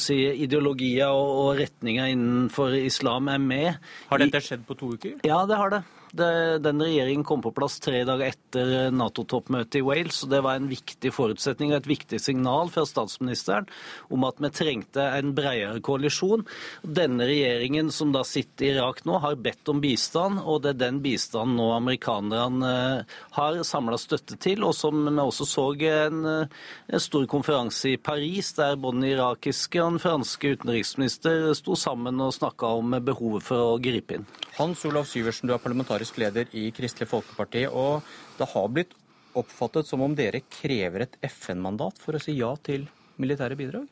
si, 0.00 0.22
ideologier 0.40 1.12
og 1.12 1.60
retninger 1.60 2.14
innenfor 2.16 2.80
islam 2.80 3.28
er 3.28 3.44
med. 3.44 3.88
Har 4.08 4.24
dette 4.24 4.40
skjedd 4.40 4.64
på 4.64 4.80
to 4.80 4.94
uker? 4.96 5.18
Ja, 5.20 5.44
det 5.44 5.60
har 5.60 5.76
det. 5.76 5.84
Den 6.12 6.82
regjeringen 6.82 7.24
kom 7.24 7.42
på 7.42 7.52
plass 7.54 7.78
tre 7.82 8.00
dager 8.06 8.32
etter 8.32 8.90
Nato-toppmøtet 8.90 9.78
i 9.78 9.84
Wales. 9.86 10.24
og 10.24 10.32
Det 10.32 10.40
var 10.42 10.58
en 10.58 10.70
viktig 10.70 11.12
forutsetning 11.14 11.70
og 11.70 11.80
et 11.80 11.90
viktig 11.90 12.18
signal 12.22 12.70
fra 12.74 12.82
statsministeren 12.88 13.68
om 14.10 14.26
at 14.26 14.40
vi 14.42 14.50
trengte 14.50 15.04
en 15.18 15.34
bredere 15.36 15.78
koalisjon. 15.84 16.42
Denne 16.82 17.28
regjeringen 17.30 17.92
som 17.94 18.10
da 18.14 18.24
sitter 18.26 18.66
i 18.66 18.72
Irak 18.74 19.04
nå, 19.06 19.20
har 19.22 19.38
bedt 19.38 19.70
om 19.70 19.80
bistand, 19.82 20.40
og 20.42 20.64
det 20.64 20.74
er 20.74 20.80
den 20.86 21.00
bistanden 21.04 21.58
nå 21.60 21.70
amerikanerne 21.76 22.70
eh, 22.70 23.16
har 23.36 23.60
samla 23.66 23.98
støtte 24.00 24.38
til. 24.42 24.64
Og 24.66 24.74
som 24.74 25.04
vi 25.06 25.14
også 25.22 25.46
så 25.46 25.68
en, 25.86 26.24
eh, 26.26 26.58
en 26.90 27.02
stor 27.02 27.26
konferanse 27.30 27.94
i 27.94 28.00
Paris, 28.00 28.52
der 28.58 28.78
både 28.80 28.98
den 29.00 29.10
irakiske 29.12 29.82
og 29.82 29.94
den 29.94 30.02
franske 30.02 30.54
utenriksminister 30.56 31.52
sto 31.54 31.78
sammen 31.78 32.20
og 32.20 32.34
snakka 32.34 32.74
om 32.80 32.98
behovet 33.04 33.46
for 33.46 33.76
å 33.76 33.80
gripe 33.82 34.18
inn. 34.18 34.28
Hans 34.58 34.82
Olav 34.84 35.06
Syversen, 35.08 35.48
du 35.48 35.54
er 35.54 35.62
parlamentarisk 36.00 36.18
leder 36.18 36.46
i 36.52 36.70
Kristelig 36.72 37.08
Folkeparti. 37.08 37.66
og 37.66 38.02
Det 38.38 38.48
har 38.48 38.68
blitt 38.68 38.94
oppfattet 39.34 39.86
som 39.86 40.00
om 40.00 40.14
dere 40.14 40.40
krever 40.48 41.02
et 41.02 41.16
FN-mandat 41.22 41.98
for 41.98 42.14
å 42.14 42.20
si 42.20 42.38
ja 42.38 42.56
til 42.56 42.88
militære 43.18 43.56
bidrag? 43.56 43.86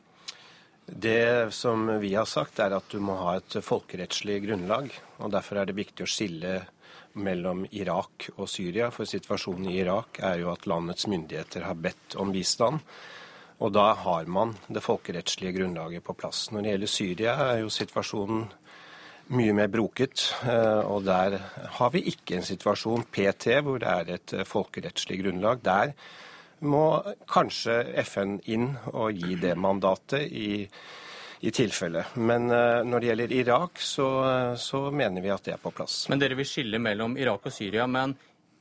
Det 0.87 1.53
som 1.53 1.87
vi 2.01 2.15
har 2.15 2.25
sagt, 2.25 2.59
er 2.61 2.73
at 2.73 2.89
du 2.89 2.99
må 2.99 3.15
ha 3.15 3.37
et 3.37 3.59
folkerettslig 3.63 4.47
grunnlag. 4.47 4.91
og 5.19 5.31
Derfor 5.31 5.59
er 5.59 5.67
det 5.67 5.77
viktig 5.77 6.05
å 6.05 6.09
skille 6.09 6.67
mellom 7.13 7.67
Irak 7.73 8.31
og 8.39 8.49
Syria. 8.49 8.91
For 8.91 9.05
situasjonen 9.05 9.69
i 9.69 9.81
Irak 9.83 10.19
er 10.21 10.41
jo 10.41 10.53
at 10.53 10.67
landets 10.67 11.07
myndigheter 11.07 11.67
har 11.67 11.75
bedt 11.75 12.17
om 12.17 12.33
bistand. 12.33 12.81
Og 13.61 13.73
da 13.73 13.93
har 13.93 14.25
man 14.25 14.57
det 14.69 14.81
folkerettslige 14.81 15.59
grunnlaget 15.59 16.05
på 16.05 16.15
plass. 16.15 16.51
Når 16.51 16.63
det 16.63 16.71
gjelder 16.71 16.89
Syria, 16.95 17.37
er 17.53 17.61
jo 17.61 17.69
situasjonen 17.69 18.49
mye 19.35 19.55
mer 19.57 19.69
broket. 19.73 20.23
Eh, 20.47 20.81
og 20.89 21.05
der 21.09 21.39
har 21.79 21.93
vi 21.95 22.05
ikke 22.13 22.39
en 22.39 22.47
situasjon 22.47 23.09
PT 23.13 23.59
hvor 23.65 23.81
det 23.83 23.91
er 23.91 24.15
et 24.17 24.35
eh, 24.37 24.47
folkerettslig 24.49 25.21
grunnlag. 25.23 25.61
Der 25.65 25.93
må 26.69 26.85
kanskje 27.31 27.83
FN 28.07 28.39
inn 28.51 28.73
og 28.93 29.19
gi 29.19 29.37
det 29.39 29.55
mandatet 29.61 30.33
i, 30.33 30.65
i 31.45 31.53
tilfelle. 31.55 32.07
Men 32.17 32.49
eh, 32.55 32.81
når 32.87 33.01
det 33.01 33.11
gjelder 33.11 33.37
Irak, 33.41 33.83
så, 33.83 34.09
så, 34.59 34.89
mener 34.91 35.25
vi 35.25 35.35
at 35.35 35.45
det 35.45 35.57
er 35.59 35.63
på 35.63 35.75
plass. 35.75 36.07
Men 36.13 36.23
dere 36.23 36.39
vil 36.39 36.49
skille 36.49 36.81
mellom 36.83 37.19
Irak 37.21 37.51
og 37.51 37.55
Syria. 37.55 37.87
Men 37.91 38.17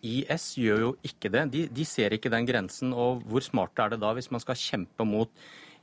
IS 0.06 0.52
gjør 0.60 0.84
jo 0.84 0.92
ikke 1.08 1.32
det. 1.34 1.48
De, 1.54 1.64
de 1.74 1.88
ser 1.88 2.14
ikke 2.16 2.34
den 2.34 2.46
grensen. 2.50 2.92
Og 2.94 3.24
hvor 3.30 3.46
smart 3.46 3.80
er 3.82 3.96
det 3.96 4.04
da 4.04 4.14
hvis 4.18 4.30
man 4.34 4.44
skal 4.44 4.60
kjempe 4.60 5.08
mot 5.08 5.32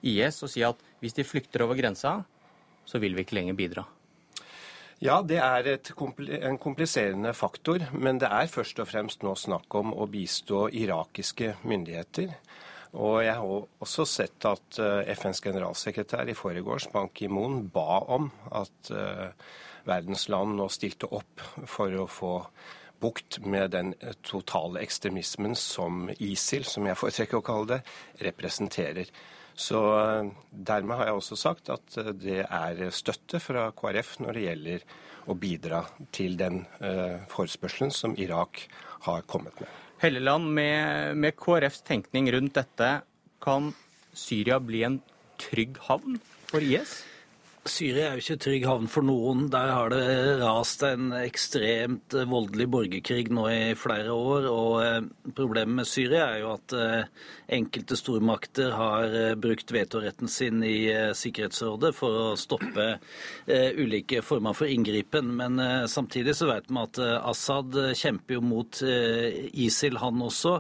IS 0.04 0.42
og 0.44 0.52
si 0.52 0.62
at 0.66 0.80
hvis 1.00 1.16
de 1.16 1.24
flykter 1.24 1.64
over 1.64 1.78
grensa, 1.78 2.18
så 2.84 3.00
vil 3.00 3.16
vi 3.16 3.24
ikke 3.24 3.40
lenger 3.40 3.56
bidra? 3.56 3.84
Ja, 5.02 5.22
det 5.26 5.40
er 5.42 5.66
en 6.46 6.58
kompliserende 6.58 7.32
faktor, 7.34 7.82
men 7.92 8.20
det 8.22 8.30
er 8.30 8.50
først 8.50 8.78
og 8.78 8.88
fremst 8.88 9.24
nå 9.26 9.34
snakk 9.34 9.74
om 9.74 9.90
å 9.94 10.06
bistå 10.10 10.68
irakiske 10.70 11.56
myndigheter. 11.66 12.36
Og 12.94 13.24
jeg 13.24 13.34
har 13.34 13.66
også 13.82 14.06
sett 14.06 14.46
at 14.46 14.78
eh, 14.78 15.10
FNs 15.18 15.42
generalsekretær 15.42 16.30
i 16.30 16.36
forgårs, 16.38 16.86
Ban 16.92 17.10
Ki-moon, 17.10 17.64
ba 17.74 17.98
om 18.14 18.28
at 18.54 18.90
uh, 18.94 19.34
verdens 19.88 20.28
land 20.30 20.54
nå 20.54 20.68
stilte 20.70 21.10
opp 21.10 21.42
for 21.66 21.90
å 21.98 22.06
få 22.06 22.34
bukt 23.02 23.40
med 23.42 23.74
den 23.74 23.92
totale 24.22 24.84
ekstremismen 24.84 25.56
som 25.58 26.06
ISIL, 26.14 26.64
som 26.64 26.86
jeg 26.86 27.00
foretrekker 27.00 27.40
å 27.40 27.44
kalle 27.44 27.72
det, 27.74 27.80
representerer. 28.30 29.10
Så 29.54 29.80
uh, 29.80 30.30
dermed 30.50 30.98
har 30.98 31.10
jeg 31.10 31.20
også 31.20 31.38
sagt 31.38 31.70
at 31.72 31.98
uh, 32.00 32.10
det 32.16 32.42
er 32.44 32.84
støtte 32.94 33.40
fra 33.42 33.68
KrF 33.76 34.18
når 34.24 34.38
det 34.38 34.46
gjelder 34.48 34.86
å 35.24 35.36
bidra 35.40 35.78
til 36.12 36.34
den 36.36 36.58
forespørselen 37.32 37.88
som 37.96 38.12
Irak 38.20 38.58
har 39.06 39.22
kommet 39.24 39.56
med. 39.56 39.70
Helleland, 40.02 40.50
med, 40.52 41.16
med 41.16 41.32
KrFs 41.40 41.80
tenkning 41.88 42.28
rundt 42.34 42.58
dette, 42.58 42.90
kan 43.40 43.70
Syria 44.12 44.58
bli 44.60 44.82
en 44.84 44.98
trygg 45.40 45.80
havn 45.86 46.18
for 46.50 46.60
IS? 46.60 46.98
Syria 47.64 48.10
er 48.10 48.18
jo 48.18 48.22
ikke 48.22 48.42
trygg 48.44 48.64
havn 48.68 48.88
for 48.92 49.06
noen. 49.06 49.46
Der 49.52 49.70
har 49.72 49.92
det 49.92 50.04
rast 50.42 50.82
en 50.84 51.14
ekstremt 51.16 52.12
voldelig 52.28 52.66
borgerkrig 52.68 53.30
nå 53.32 53.46
i 53.48 53.76
flere 53.78 54.12
år. 54.12 54.48
Og 54.52 54.74
eh, 54.84 54.98
problemet 55.32 55.80
med 55.80 55.88
Syria 55.88 56.26
er 56.34 56.42
jo 56.42 56.50
at 56.52 56.74
eh, 56.76 57.06
enkelte 57.56 57.96
stormakter 57.96 58.74
har 58.76 59.16
eh, 59.16 59.36
brukt 59.40 59.72
vetoretten 59.72 60.28
sin 60.28 60.60
i 60.64 60.76
Sikkerhetsrådet 61.16 61.94
for 61.96 62.18
å 62.20 62.26
stoppe 62.38 62.98
ulike 63.48 64.20
former 64.24 64.56
for 64.56 64.68
inngripen. 64.68 65.32
Men 65.38 65.60
samtidig 65.90 66.34
så 66.36 66.48
vet 66.50 66.68
vi 66.68 66.80
at 66.80 67.00
Assad 67.00 67.76
kjemper 67.96 68.38
jo 68.38 68.42
mot 68.44 68.80
ISIL, 68.84 69.98
han 70.00 70.22
også. 70.24 70.54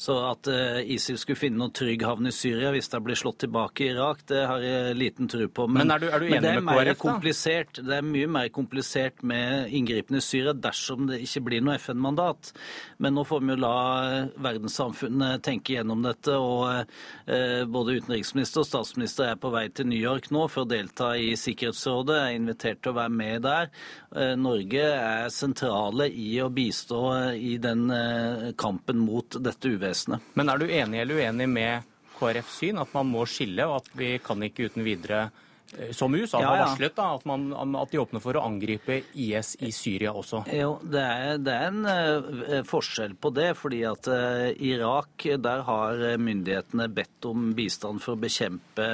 Så 0.00 0.16
at 0.28 0.48
ISIL 0.84 1.18
skulle 1.20 1.40
finne 1.40 1.60
noen 1.62 1.74
trygg 1.76 2.04
havn 2.06 2.28
i 2.28 2.34
Syria 2.34 2.72
hvis 2.74 2.90
de 2.92 3.02
blir 3.04 3.18
slått 3.18 3.42
tilbake 3.44 3.86
i 3.86 3.92
Irak, 3.94 4.24
det 4.30 4.44
har 4.48 4.64
jeg 4.64 4.98
liten 4.98 5.30
tro 5.30 5.48
på. 5.48 5.68
Men, 5.68 5.84
Men 5.84 5.96
er, 5.96 6.04
du, 6.04 6.08
er 6.10 6.22
du 6.22 6.28
enig 6.30 6.49
det 6.50 6.60
er 6.60 6.66
mer 6.66 6.90
komplisert. 6.98 7.80
Det 7.86 7.96
er 7.96 8.06
mye 8.06 8.28
mer 8.30 8.48
komplisert 8.54 9.22
med 9.26 9.72
inngripen 9.76 10.18
i 10.18 10.22
Syria 10.24 10.54
dersom 10.56 11.06
det 11.08 11.20
ikke 11.24 11.42
blir 11.48 11.64
noe 11.64 11.78
FN-mandat. 11.80 12.52
Men 13.02 13.16
nå 13.16 13.24
får 13.28 13.42
vi 13.44 13.54
jo 13.54 13.58
la 13.62 13.74
verdenssamfunnet 14.42 15.44
tenke 15.46 15.76
gjennom 15.76 16.04
dette. 16.04 16.36
og 16.36 16.86
eh, 17.30 17.62
Både 17.70 17.98
utenriksminister 18.00 18.64
og 18.64 18.68
statsminister 18.68 19.30
er 19.30 19.40
på 19.40 19.52
vei 19.54 19.66
til 19.74 19.90
New 19.90 20.00
York 20.00 20.30
nå 20.34 20.46
for 20.52 20.64
å 20.64 20.70
delta 20.70 21.12
i 21.18 21.32
Sikkerhetsrådet. 21.38 22.18
Jeg 22.20 22.34
er 22.34 22.40
invitert 22.40 22.82
til 22.82 22.94
å 22.94 22.98
være 23.00 23.16
med 23.20 23.44
der. 23.46 23.70
Eh, 24.14 24.34
Norge 24.40 24.86
er 24.94 25.34
sentrale 25.34 26.10
i 26.10 26.32
å 26.42 26.50
bistå 26.54 27.04
i 27.36 27.56
den 27.62 27.86
eh, 27.94 28.50
kampen 28.60 29.02
mot 29.04 29.38
dette 29.40 29.76
uvesenet. 29.76 30.32
Men 30.38 30.52
er 30.52 30.60
du 30.60 30.68
enig 30.70 31.04
eller 31.04 31.22
uenig 31.24 31.48
med 31.50 31.88
KrFs 32.20 32.58
syn, 32.60 32.80
at 32.82 32.90
man 32.92 33.08
må 33.08 33.24
skille, 33.28 33.64
og 33.68 33.80
at 33.80 33.94
vi 33.96 34.16
kan 34.22 34.42
ikke 34.44 34.68
uten 34.68 34.84
videre 34.84 35.28
Eh, 35.30 35.49
som 35.90 36.14
USA 36.14 36.40
ja, 36.42 36.48
har 36.48 36.58
varslet, 36.58 36.96
da, 36.96 37.14
at, 37.14 37.24
man, 37.24 37.76
at, 37.76 37.90
de 37.90 37.98
åpner 38.02 38.22
for 38.22 38.34
å 38.34 38.42
angripe 38.42 39.00
IS 39.14 39.54
i 39.62 39.70
Syria 39.74 40.10
også? 40.18 40.42
Jo, 40.50 40.72
det 40.82 41.02
er, 41.02 41.36
det 41.38 41.54
er 41.54 41.68
en 41.68 41.84
uh, 41.86 42.62
forskjell 42.66 43.14
på 43.14 43.30
det. 43.36 43.52
fordi 43.58 43.84
at 43.86 44.08
uh, 44.10 44.50
Irak, 44.50 45.28
der 45.38 45.62
har 45.68 46.02
myndighetene 46.18 46.88
bedt 46.90 47.28
om 47.30 47.52
bistand 47.54 48.02
for 48.02 48.16
å 48.16 48.20
bekjempe 48.20 48.88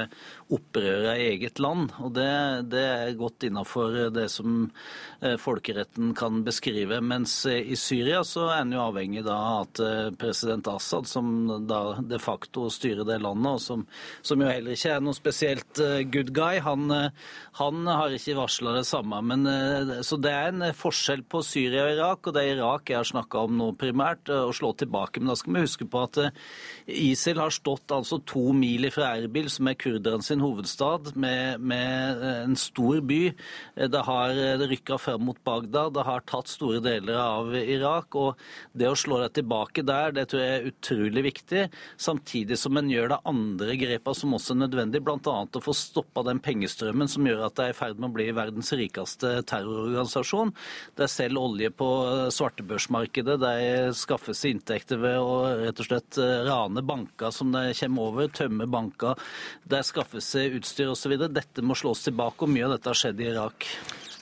opprøret 0.53 1.17
i 1.17 1.25
eget 1.31 1.61
land. 1.63 1.95
og 1.97 2.13
Det, 2.13 2.29
det 2.69 2.83
er 2.85 3.17
godt 3.17 3.47
innafor 3.49 3.97
det 4.13 4.27
som 4.31 4.69
uh, 4.69 5.35
folkeretten 5.41 6.13
kan 6.17 6.43
beskrive. 6.45 7.01
Mens 7.01 7.39
i 7.49 7.75
Syria 7.79 8.21
så 8.21 8.51
er 8.51 8.61
en 8.61 8.77
jo 8.77 8.85
avhengig 8.85 9.25
da 9.25 9.39
av 9.47 9.65
at 9.65 9.83
president 10.21 10.69
Assad, 10.69 11.09
som 11.09 11.65
da 11.65 11.97
de 12.05 12.21
facto 12.21 12.67
styrer 12.73 13.07
det 13.07 13.17
landet, 13.23 13.57
og 13.57 13.61
som, 13.63 13.83
som 14.21 14.41
jo 14.41 14.49
heller 14.49 14.77
ikke 14.77 14.93
er 14.93 15.03
noe 15.03 15.17
spesielt 15.17 15.81
good 16.13 16.33
guy, 16.37 16.61
han, 16.67 16.91
eh, 16.91 17.09
han 17.59 17.87
har 17.87 18.13
ikke 18.13 18.37
varsla 18.37 18.75
det 18.77 18.85
samme. 18.87 19.21
Men, 19.25 19.45
eh, 19.47 20.01
så 20.05 20.19
det 20.21 20.33
er 20.33 20.51
en 20.51 20.65
forskjell 20.75 21.23
på 21.29 21.43
Syria 21.45 21.85
og 21.87 21.95
Irak, 21.95 22.27
og 22.27 22.35
det 22.35 22.43
er 22.43 22.57
Irak 22.57 22.91
jeg 22.91 22.99
har 22.99 23.09
snakka 23.09 23.45
om 23.47 23.57
nå 23.57 23.71
primært, 23.79 24.29
eh, 24.29 24.45
å 24.47 24.55
slå 24.55 24.73
tilbake. 24.77 25.19
Men 25.21 25.31
da 25.31 25.35
skal 25.39 25.53
vi 25.53 25.65
huske 25.65 25.87
på 25.89 26.03
at 26.03 26.33
ISIL 26.87 27.39
har 27.39 27.53
stått 27.53 27.87
altså 27.95 28.19
to 28.25 28.51
mil 28.53 28.89
fra 28.91 29.15
Erbil, 29.17 29.49
som 29.49 29.67
er 29.67 29.79
kurderen 29.79 30.23
sin 30.23 30.43
hovedstad, 30.43 31.15
med, 31.15 31.61
med 31.61 32.23
en 32.47 32.55
stor 32.55 33.01
by. 33.01 33.33
Det 33.75 34.03
har 34.05 34.33
rykka 34.67 34.99
frem 34.99 35.23
mot 35.27 35.37
Bagdad, 35.43 35.93
det 35.93 36.05
har 36.05 36.21
tatt 36.27 36.47
store 36.47 36.81
deler 36.83 37.17
av 37.17 37.55
Irak. 37.55 38.15
og 38.15 38.37
Det 38.73 38.87
å 38.87 38.97
slå 38.97 39.21
deg 39.23 39.33
tilbake 39.41 39.85
der, 39.85 40.11
det 40.11 40.27
tror 40.29 40.41
jeg 40.41 40.57
er 40.57 40.71
utrolig 40.71 41.23
viktig. 41.23 41.63
Samtidig 41.97 42.57
som 42.57 42.77
en 42.77 42.89
gjør 42.89 43.09
det 43.13 43.21
andre 43.25 43.77
grepene 43.79 44.15
som 44.15 44.33
også 44.33 44.55
er 44.55 44.61
nødvendig, 44.65 45.03
bl.a. 45.03 45.37
å 45.47 45.63
få 45.63 45.73
stoppa 45.73 46.23
den 46.27 46.39
pengestrømmen 46.43 46.56
pengestrømmen 46.57 47.09
som 47.09 47.27
gjør 47.27 47.45
at 47.47 47.57
det 47.57 47.65
er 47.67 47.73
i 47.73 47.77
ferd 47.77 47.99
med 47.99 48.09
å 48.09 48.15
bli 48.15 48.25
verdens 48.35 48.71
rikeste 48.73 49.43
terrororganisasjon. 49.47 50.53
Det 50.97 51.05
er 51.05 51.11
selv 51.11 51.41
olje 51.41 51.69
på 51.69 51.89
svartebørsmarkedet. 52.33 53.37
De 53.41 53.93
skaffer 53.97 54.37
seg 54.37 54.55
inntekter 54.57 55.01
ved 55.01 55.19
å 55.21 55.35
rett 55.61 55.81
og 55.83 55.89
slett 55.89 56.17
eh, 56.21 56.41
rane 56.47 56.81
banker 56.81 57.33
som 57.35 57.53
de 57.53 57.75
kommer 57.77 58.09
over, 58.09 58.31
tømme 58.33 58.67
banker. 58.69 59.21
De 59.69 59.83
skaffer 59.85 60.23
seg 60.23 60.57
utstyr 60.57 60.89
osv. 60.93 61.17
Dette 61.27 61.65
må 61.65 61.77
slås 61.77 62.07
tilbake, 62.07 62.45
og 62.45 62.53
mye 62.53 62.65
av 62.67 62.77
dette 62.77 62.91
har 62.91 63.01
skjedd 63.03 63.21
i 63.21 63.29
Irak. 63.33 63.69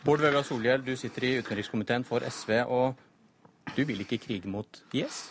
Bård 0.06 0.22
Vegar 0.22 0.46
Solhjell, 0.46 0.84
du 0.86 0.94
sitter 1.00 1.26
i 1.26 1.38
utenrikskomiteen 1.40 2.06
for 2.06 2.26
SV, 2.26 2.60
og 2.68 3.72
du 3.78 3.82
vil 3.88 4.04
ikke 4.04 4.22
krige 4.22 4.52
mot 4.52 4.84
IS? 4.94 5.24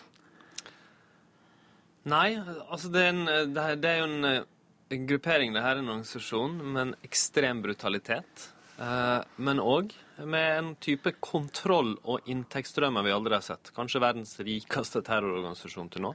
Nei, 2.11 2.35
altså 2.69 2.91
det 2.93 3.05
er, 3.07 3.15
en, 3.15 3.55
det 3.55 3.89
er 3.89 4.03
jo 4.03 4.09
en 4.11 4.51
en 4.93 5.07
gruppering 5.07 5.55
det 5.55 5.63
her 5.65 5.77
er 5.77 5.83
en 5.83 5.93
organisasjon 5.95 6.59
med 6.73 6.81
en 6.83 6.95
ekstrem 7.07 7.63
brutalitet. 7.65 8.49
Eh, 8.79 9.21
men 9.37 9.63
òg 9.63 9.95
med 10.27 10.59
en 10.59 10.71
type 10.83 11.15
kontroll 11.25 11.95
og 12.03 12.27
inntektsstrømmer 12.31 13.07
vi 13.07 13.15
aldri 13.15 13.37
har 13.39 13.47
sett. 13.47 13.73
Kanskje 13.77 14.03
verdens 14.03 14.37
rikeste 14.43 15.03
terrororganisasjon 15.07 15.91
til 15.95 16.09
nå. 16.09 16.15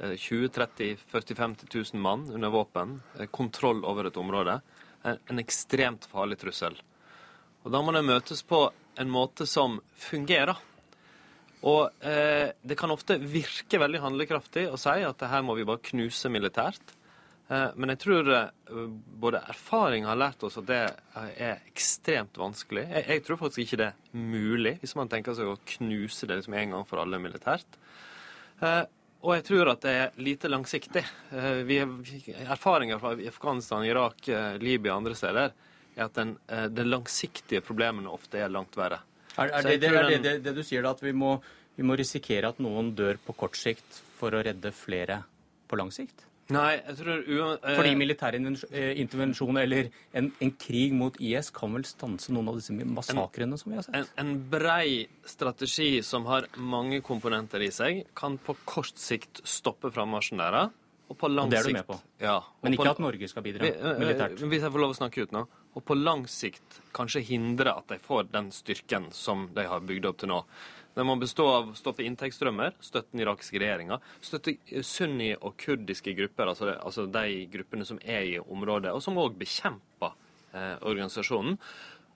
20 0.00 0.48
30 0.56 1.02
40 1.10 1.36
50 1.36 1.74
000 1.92 2.00
mann 2.00 2.24
under 2.32 2.52
våpen. 2.52 3.00
Eh, 3.18 3.26
kontroll 3.26 3.84
over 3.84 4.10
et 4.10 4.20
område. 4.20 4.60
En 5.04 5.40
ekstremt 5.40 6.04
farlig 6.10 6.38
trussel. 6.40 6.76
Og 7.64 7.72
Da 7.72 7.80
må 7.82 7.92
det 7.92 8.04
møtes 8.04 8.42
på 8.42 8.66
en 9.00 9.10
måte 9.12 9.46
som 9.48 9.80
fungerer. 9.96 10.56
Og 11.62 11.90
eh, 12.04 12.52
Det 12.62 12.76
kan 12.76 12.90
ofte 12.90 13.18
virke 13.20 13.80
veldig 13.80 14.00
handlekraftig 14.00 14.68
å 14.68 14.80
si 14.80 15.00
at 15.04 15.18
det 15.20 15.28
her 15.28 15.44
må 15.44 15.56
vi 15.56 15.68
bare 15.68 15.84
knuse 15.90 16.28
militært. 16.32 16.96
Eh, 17.50 17.70
men 17.74 17.90
jeg 17.90 17.98
tror 18.04 18.28
eh, 18.30 18.50
både 19.22 19.42
erfaring 19.50 20.06
har 20.06 20.18
lært 20.18 20.42
oss 20.46 20.58
at 20.60 20.68
det 20.68 20.80
eh, 20.86 21.30
er 21.48 21.64
ekstremt 21.66 22.38
vanskelig. 22.38 22.84
Jeg, 22.94 23.24
tror 23.26 23.40
faktisk 23.40 23.64
ikke 23.64 23.80
det 23.80 23.88
er 23.90 24.22
mulig, 24.22 24.76
hvis 24.82 24.94
man 24.98 25.10
tenker 25.10 25.34
seg 25.34 25.50
å 25.50 25.58
knuse 25.74 26.28
det 26.30 26.38
liksom 26.38 26.54
en 26.60 26.76
gang 26.76 26.86
for 26.86 27.02
alle 27.02 27.18
militært. 27.22 27.78
Og 28.60 29.30
jeg 29.32 29.44
tror 29.48 29.70
at 29.72 29.82
det 29.84 29.92
er 29.96 30.18
lite 30.20 30.48
langsiktig. 30.50 31.02
Vi, 31.64 31.78
erfaringer 32.44 33.00
fra 33.00 33.14
Afghanistan, 33.16 33.84
Irak, 33.88 34.28
Libya 34.60 34.92
og 34.92 35.00
andre 35.00 35.16
steder 35.16 35.54
er 35.96 36.02
at 36.04 36.18
den, 36.18 36.34
de 36.68 36.84
langsiktige 36.84 37.64
problemene 37.64 38.12
ofte 38.12 38.40
er 38.40 38.52
langt 38.52 38.76
verre. 38.76 39.00
Er, 39.38 39.48
er, 39.48 39.64
det, 39.64 39.78
det, 39.80 39.92
er 39.96 40.10
det, 40.12 40.34
det, 40.44 40.54
du 40.56 40.60
sier, 40.60 40.84
da, 40.84 40.92
at 40.92 41.00
vi 41.00 41.14
må, 41.16 41.38
vi 41.76 41.88
må 41.88 41.96
risikere 41.96 42.52
at 42.52 42.60
noen 42.60 42.92
dør 42.96 43.20
på 43.24 43.36
kort 43.40 43.56
sikt 43.56 44.02
for 44.20 44.36
å 44.36 44.44
redde 44.44 44.76
flere 44.76 45.22
på 45.72 45.80
lang 45.80 45.92
sikt? 45.96 46.28
Nei, 46.54 46.70
jeg 46.78 46.96
tror 46.98 47.22
uh, 47.26 47.68
Fordi 47.78 47.92
militær 47.98 48.36
eh, 48.36 48.92
intervensjon 49.02 49.60
eller 49.62 49.90
en, 50.16 50.30
en, 50.42 50.52
krig 50.60 50.94
mot 50.96 51.16
IS 51.22 51.52
kan 51.54 51.76
vel 51.76 51.86
stanse 51.88 52.34
noen 52.34 52.50
av 52.52 52.58
disse 52.58 52.74
massakrene 52.74 53.58
som 53.60 53.72
vi 53.72 53.78
har 53.78 53.86
sett? 53.86 53.96
En, 54.00 54.10
en 54.22 54.34
brei 54.52 55.06
strategi 55.28 56.02
som 56.06 56.26
har 56.30 56.48
mange 56.58 57.00
komponenter 57.06 57.62
i 57.66 57.70
seg, 57.74 58.04
kan 58.18 58.38
på 58.42 58.56
kort 58.68 58.98
sikt 58.98 59.42
stoppe 59.46 59.92
frammarsjen 59.94 60.42
deres. 60.42 60.76
Og 61.10 61.18
på 61.18 61.26
lang 61.26 61.48
og 61.48 61.50
det 61.50 61.58
er 61.58 61.66
du 61.66 61.74
med 61.74 61.86
på? 61.88 61.96
Ja. 62.22 62.36
Men 62.62 62.76
ikke 62.76 62.92
at 62.92 63.00
Norge 63.02 63.28
skal 63.30 63.42
bidra 63.42 63.64
vi, 63.66 63.72
uh, 63.74 63.96
militært? 63.98 64.36
Hvis 64.38 64.62
jeg 64.62 64.70
får 64.70 64.84
lov 64.84 64.92
å 64.94 64.98
snakke 65.00 65.24
ut 65.26 65.32
nå. 65.34 65.46
Og 65.74 65.84
på 65.86 65.94
lang 65.98 66.22
sikt 66.30 66.80
kanskje 66.94 67.22
hindre 67.26 67.74
at 67.78 67.90
de 67.90 67.98
får 68.02 68.28
den 68.30 68.50
styrken 68.54 69.10
som 69.14 69.48
de 69.54 69.66
har 69.70 69.82
bygd 69.86 70.06
opp 70.10 70.20
til 70.22 70.30
nå. 70.30 70.44
Den 70.96 71.06
må 71.06 71.14
bestå 71.20 71.46
av 71.48 71.70
stoppe 71.78 72.02
inntektsstrømmer, 72.06 72.74
støtte 72.82 73.14
den 73.14 73.22
irakiske 73.22 73.60
regjeringa, 73.62 74.00
støtte 74.24 74.56
sunni- 74.86 75.36
og 75.38 75.54
kurdiske 75.60 76.14
grupper, 76.18 76.50
altså, 76.50 76.72
altså, 76.74 77.06
de 77.06 77.46
gruppene 77.52 77.86
som 77.86 78.00
er 78.02 78.26
i 78.26 78.38
området, 78.40 78.90
og 78.90 79.02
som 79.04 79.18
òg 79.22 79.38
bekjemper 79.38 80.16
eh, 80.52 80.76
organisasjonen. 80.82 81.60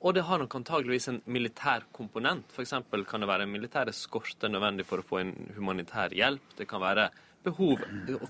Og 0.04 0.12
det 0.12 0.26
har 0.28 0.42
nok 0.42 0.58
antageligvis 0.58 1.06
en 1.08 1.22
militær 1.32 1.86
komponent. 1.94 2.50
F.eks. 2.52 2.74
kan 3.08 3.22
det 3.22 3.30
være 3.30 3.46
militær 3.48 3.88
eskorte 3.88 4.50
nødvendig 4.50 4.84
for 4.84 5.00
å 5.00 5.06
få 5.06 5.22
inn 5.22 5.32
humanitær 5.56 6.12
hjelp. 6.12 6.50
Det 6.58 6.66
kan 6.68 6.82
være 6.82 7.08
behov 7.44 7.82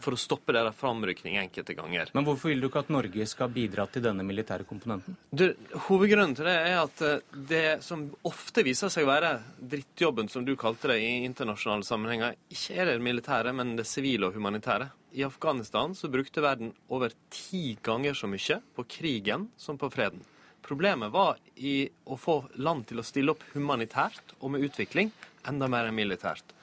for 0.02 0.16
å 0.16 0.18
stoppe 0.20 0.54
deres 0.54 0.76
framrykning 0.78 1.38
enkelte 1.40 1.76
ganger. 1.78 2.10
Men 2.16 2.26
hvorfor 2.26 2.50
vil 2.50 2.62
du 2.62 2.68
ikke 2.68 2.82
at 2.84 2.92
Norge 2.92 3.26
skal 3.30 3.52
bidra 3.54 3.86
til 3.90 4.04
denne 4.04 4.26
militære 4.26 4.66
komponenten? 4.68 5.16
Du, 5.30 5.46
hovedgrunnen 5.86 6.34
til 6.36 6.48
det 6.48 6.56
er 6.58 6.80
at 6.82 7.04
eh, 7.06 7.38
det 7.54 7.64
som 7.86 8.06
ofte 8.26 8.64
viser 8.66 8.92
seg 8.92 9.06
å 9.06 9.12
være 9.12 9.32
drittjobben, 9.74 10.28
som 10.32 10.46
du 10.46 10.54
kalte 10.60 10.92
det 10.92 11.00
i 11.04 11.24
internasjonale 11.28 11.86
sammenhenger, 11.86 12.36
ikke 12.52 12.76
er 12.76 12.92
det 12.92 12.98
militære, 13.04 13.54
men 13.56 13.74
det 13.78 13.88
sivile 13.88 14.28
og 14.28 14.38
humanitære. 14.38 14.90
I 15.14 15.24
Afghanistan 15.26 15.94
så 15.94 16.10
brukte 16.10 16.42
verden 16.42 16.72
over 16.90 17.14
ti 17.30 17.76
ganger 17.82 18.16
så 18.18 18.26
mye 18.30 18.58
på 18.74 18.86
krigen 18.96 19.48
som 19.56 19.78
på 19.78 19.90
freden. 19.94 20.24
Problemet 20.64 21.12
var 21.12 21.36
i 21.60 21.84
å 22.08 22.16
få 22.16 22.38
land 22.56 22.86
til 22.88 22.98
å 22.98 23.04
stille 23.04 23.34
opp 23.34 23.42
humanitært 23.52 24.34
og 24.40 24.54
med 24.54 24.64
utvikling, 24.64 25.12
enda 25.46 25.68
mer 25.68 25.90
enn 25.90 25.98
militært. 25.98 26.54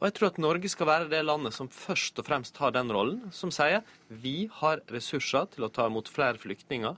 Og 0.00 0.08
jeg 0.08 0.14
tror 0.16 0.30
at 0.30 0.38
Norge 0.40 0.68
skal 0.72 0.88
være 0.88 1.08
det 1.12 1.20
landet 1.28 1.52
som 1.52 1.68
først 1.68 2.16
og 2.22 2.24
fremst 2.24 2.56
har 2.56 2.72
den 2.72 2.88
rollen, 2.88 3.26
som 3.36 3.52
sier 3.52 3.82
vi 4.08 4.48
har 4.62 4.80
ressurser 4.88 5.50
til 5.52 5.66
å 5.66 5.68
ta 5.68 5.84
imot 5.90 6.08
flere 6.08 6.40
flyktninger, 6.40 6.96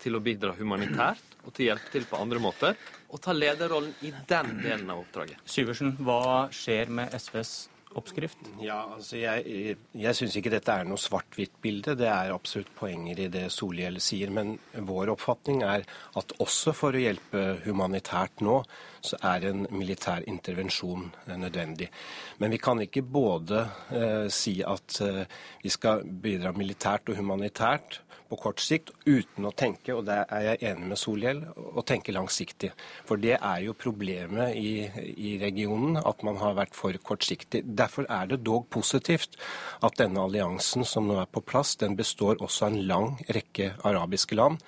til 0.00 0.16
å 0.16 0.22
bidra 0.24 0.56
humanitært 0.58 1.36
og 1.44 1.52
til 1.54 1.66
å 1.66 1.68
hjelpe 1.68 1.92
til 1.92 2.06
på 2.10 2.18
andre 2.18 2.40
måter, 2.42 2.78
og 3.12 3.22
ta 3.22 3.34
lederrollen 3.36 3.92
i 4.02 4.10
den 4.10 4.56
delen 4.64 4.90
av 4.90 5.04
oppdraget. 5.04 5.38
Syversen, 5.46 5.94
hva 6.02 6.48
skjer 6.54 6.90
med 6.90 7.14
SVs 7.14 7.52
oppskrift? 7.98 8.38
Ja, 8.62 8.78
altså 8.94 9.18
Jeg, 9.18 9.76
jeg 9.96 10.16
syns 10.16 10.36
ikke 10.38 10.52
dette 10.52 10.74
er 10.74 10.88
noe 10.88 11.00
svart-hvitt-bilde. 11.00 11.96
Det 11.98 12.08
er 12.10 12.34
absolutt 12.34 12.70
poenger 12.78 13.24
i 13.24 13.28
det 13.32 13.46
Solhjell 13.54 14.00
sier. 14.02 14.32
Men 14.34 14.56
vår 14.74 15.12
oppfatning 15.14 15.64
er 15.66 15.86
at 16.18 16.34
også 16.42 16.74
for 16.76 16.96
å 16.96 17.02
hjelpe 17.02 17.44
humanitært 17.64 18.44
nå, 18.46 18.60
så 19.00 19.18
er 19.32 19.48
en 19.50 19.64
militær 19.72 20.26
intervensjon 20.28 21.08
eh, 21.26 21.36
nødvendig. 21.40 21.90
Men 22.38 22.54
vi 22.54 22.60
kan 22.62 22.82
ikke 22.84 23.02
både 23.02 23.64
eh, 23.96 24.28
si 24.32 24.58
at 24.66 25.00
eh, 25.06 25.24
vi 25.64 25.72
skal 25.72 26.04
bidra 26.04 26.52
militært 26.56 27.10
og 27.10 27.20
humanitært 27.20 28.02
på 28.30 28.38
kort 28.38 28.62
sikt 28.62 28.92
uten 29.06 29.46
å 29.48 29.52
tenke, 29.56 29.94
og 29.96 30.04
der 30.08 30.24
er 30.30 30.44
jeg 30.46 30.62
enig 30.70 30.90
med 30.92 31.00
Solhjell, 31.00 31.42
å 31.56 31.84
tenke 31.86 32.14
langsiktig. 32.14 32.70
For 33.08 33.20
det 33.20 33.36
er 33.36 33.64
jo 33.64 33.76
problemet 33.78 34.54
i, 34.58 34.86
i, 35.14 35.34
regionen, 35.42 35.98
at 35.98 36.22
man 36.26 36.38
har 36.42 36.54
vært 36.58 36.78
for 36.78 36.94
kortsiktig. 37.10 37.64
Derfor 37.64 38.06
er 38.08 38.30
det 38.30 38.42
dog 38.46 38.68
positivt 38.70 39.38
at 39.86 39.98
denne 39.98 40.22
alliansen 40.22 40.86
som 40.86 41.08
nå 41.10 41.18
er 41.22 41.30
på 41.30 41.42
plass, 41.42 41.74
den 41.80 41.98
består 41.98 42.38
også 42.38 42.68
av 42.68 42.72
en 42.72 42.86
lang 42.92 43.10
rekke 43.34 43.74
arabiske 43.86 44.38
land. 44.38 44.62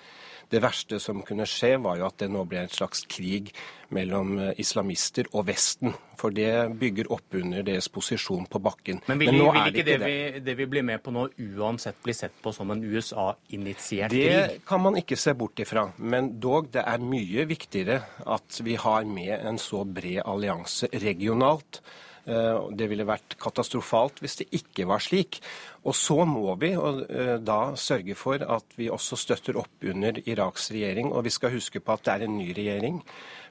Det 0.52 0.60
verste 0.60 0.98
som 1.00 1.22
kunne 1.24 1.46
skje, 1.48 1.78
var 1.80 1.96
jo 1.96 2.08
at 2.10 2.18
det 2.20 2.28
nå 2.32 2.44
ble 2.48 2.60
en 2.66 2.72
slags 2.72 3.06
krig 3.08 3.48
mellom 3.92 4.34
eh, 4.38 4.50
islamister 4.60 5.30
og 5.32 5.46
Vesten. 5.48 5.94
For 6.20 6.34
det 6.34 6.50
bygger 6.78 7.08
opp 7.12 7.34
under 7.38 7.64
deres 7.66 7.88
posisjon 7.92 8.44
på 8.50 8.60
bakken. 8.62 9.00
Men 9.08 9.22
vil, 9.22 9.32
Men 9.32 9.38
vil 9.40 9.48
ikke, 9.48 9.72
ikke 9.72 9.86
det, 9.88 9.96
det. 10.02 10.10
Vi, 10.12 10.44
det, 10.44 10.56
vi, 10.60 10.68
blir 10.74 10.86
med 10.86 11.02
på 11.02 11.14
nå 11.14 11.24
uansett 11.56 11.98
bli 12.04 12.14
sett 12.16 12.36
på 12.44 12.52
som 12.54 12.70
en 12.74 12.84
USA-initiert 12.84 14.12
krig? 14.12 14.28
Det 14.28 14.62
kan 14.68 14.84
man 14.84 15.00
ikke 15.00 15.18
se 15.18 15.34
bort 15.38 15.64
ifra. 15.64 15.88
Men 15.98 16.34
dog, 16.42 16.70
det 16.74 16.84
er 16.84 17.02
mye 17.02 17.48
viktigere 17.48 18.02
at 18.36 18.62
vi 18.64 18.76
har 18.80 19.08
med 19.08 19.34
en 19.40 19.60
så 19.60 19.86
bred 19.88 20.22
allianse 20.28 20.92
regionalt. 20.92 21.82
Eh, 22.22 22.68
det 22.78 22.86
ville 22.86 23.06
vært 23.08 23.34
katastrofalt 23.42 24.20
hvis 24.22 24.38
det 24.42 24.50
ikke 24.54 24.86
var 24.90 25.02
slik. 25.02 25.40
Og 25.82 25.96
så 25.98 26.22
må 26.28 26.54
vi 26.62 26.72
og, 26.78 27.02
da 27.42 27.60
sørge 27.78 28.14
for 28.18 28.42
at 28.42 28.76
vi 28.78 28.86
også 28.92 29.18
støtter 29.18 29.58
opp 29.58 29.82
under 29.90 30.20
Iraks 30.22 30.70
regjering. 30.70 31.10
Og 31.10 31.24
vi 31.26 31.32
skal 31.34 31.54
huske 31.56 31.82
på 31.82 31.96
at 31.96 32.04
det 32.06 32.12
er 32.14 32.26
en 32.28 32.36
ny 32.38 32.52
regjering. 32.54 33.00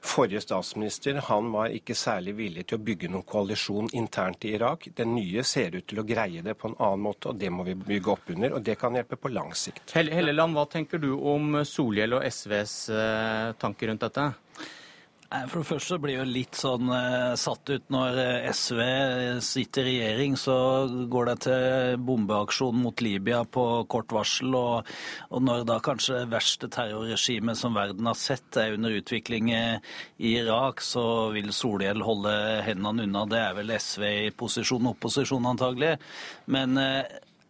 Forrige 0.02 0.40
statsminister 0.42 1.20
han 1.28 1.50
var 1.52 1.74
ikke 1.76 1.94
særlig 1.94 2.34
villig 2.40 2.64
til 2.66 2.80
å 2.80 2.82
bygge 2.82 3.10
noen 3.12 3.26
koalisjon 3.28 3.90
internt 3.94 4.46
i 4.48 4.54
Irak. 4.56 4.88
Den 4.96 5.14
nye 5.14 5.44
ser 5.46 5.76
ut 5.76 5.86
til 5.86 6.00
å 6.02 6.06
greie 6.08 6.42
det 6.42 6.56
på 6.58 6.72
en 6.72 6.78
annen 6.78 7.04
måte, 7.04 7.30
og 7.30 7.38
det 7.38 7.52
må 7.54 7.66
vi 7.68 7.76
bygge 7.78 8.14
opp 8.16 8.32
under. 8.34 8.56
Og 8.56 8.64
det 8.66 8.78
kan 8.80 8.96
hjelpe 8.96 9.20
på 9.20 9.30
lang 9.30 9.52
sikt. 9.54 9.84
Helleland, 9.94 10.56
hva 10.56 10.66
tenker 10.72 11.02
du 11.02 11.12
om 11.14 11.60
Solhjell 11.68 12.16
og 12.18 12.26
SVs 12.26 12.76
eh, 12.96 13.52
tanker 13.60 13.92
rundt 13.92 14.08
dette? 14.08 14.32
For 15.32 15.62
det 15.62 15.68
første 15.68 15.96
blir 16.02 16.18
jeg 16.18 16.28
litt 16.28 16.58
sånn 16.58 16.90
uh, 16.92 17.32
satt 17.40 17.70
ut 17.72 17.86
når 17.92 18.18
eh, 18.20 18.48
SV 18.52 18.80
sitter 19.44 19.88
i 19.88 19.94
regjering. 19.96 20.36
Så 20.36 20.54
går 21.12 21.30
det 21.30 21.36
til 21.46 22.02
bombeaksjon 22.04 22.76
mot 22.82 23.04
Libya 23.04 23.40
på 23.48 23.64
kort 23.92 24.12
varsel. 24.12 24.52
Og, 24.58 24.92
og 25.32 25.44
når 25.46 25.64
da 25.70 25.78
kanskje 25.84 26.20
det 26.20 26.32
verste 26.34 26.68
terrorregimet 26.72 27.56
som 27.58 27.76
verden 27.78 28.10
har 28.10 28.18
sett, 28.20 28.50
er 28.60 28.76
under 28.76 28.98
utvikling 28.98 29.48
i 29.54 29.64
Irak, 30.34 30.84
så 30.84 31.06
vil 31.32 31.48
Solhjell 31.56 32.04
holde 32.04 32.36
hendene 32.68 33.08
unna. 33.08 33.24
Det 33.30 33.40
er 33.40 33.56
vel 33.56 33.72
SV 33.78 34.08
i 34.26 34.32
posisjon 34.36 34.92
opposisjon, 34.92 35.48
antagelig. 35.48 35.94
Men 36.52 36.76
uh, 36.76 37.00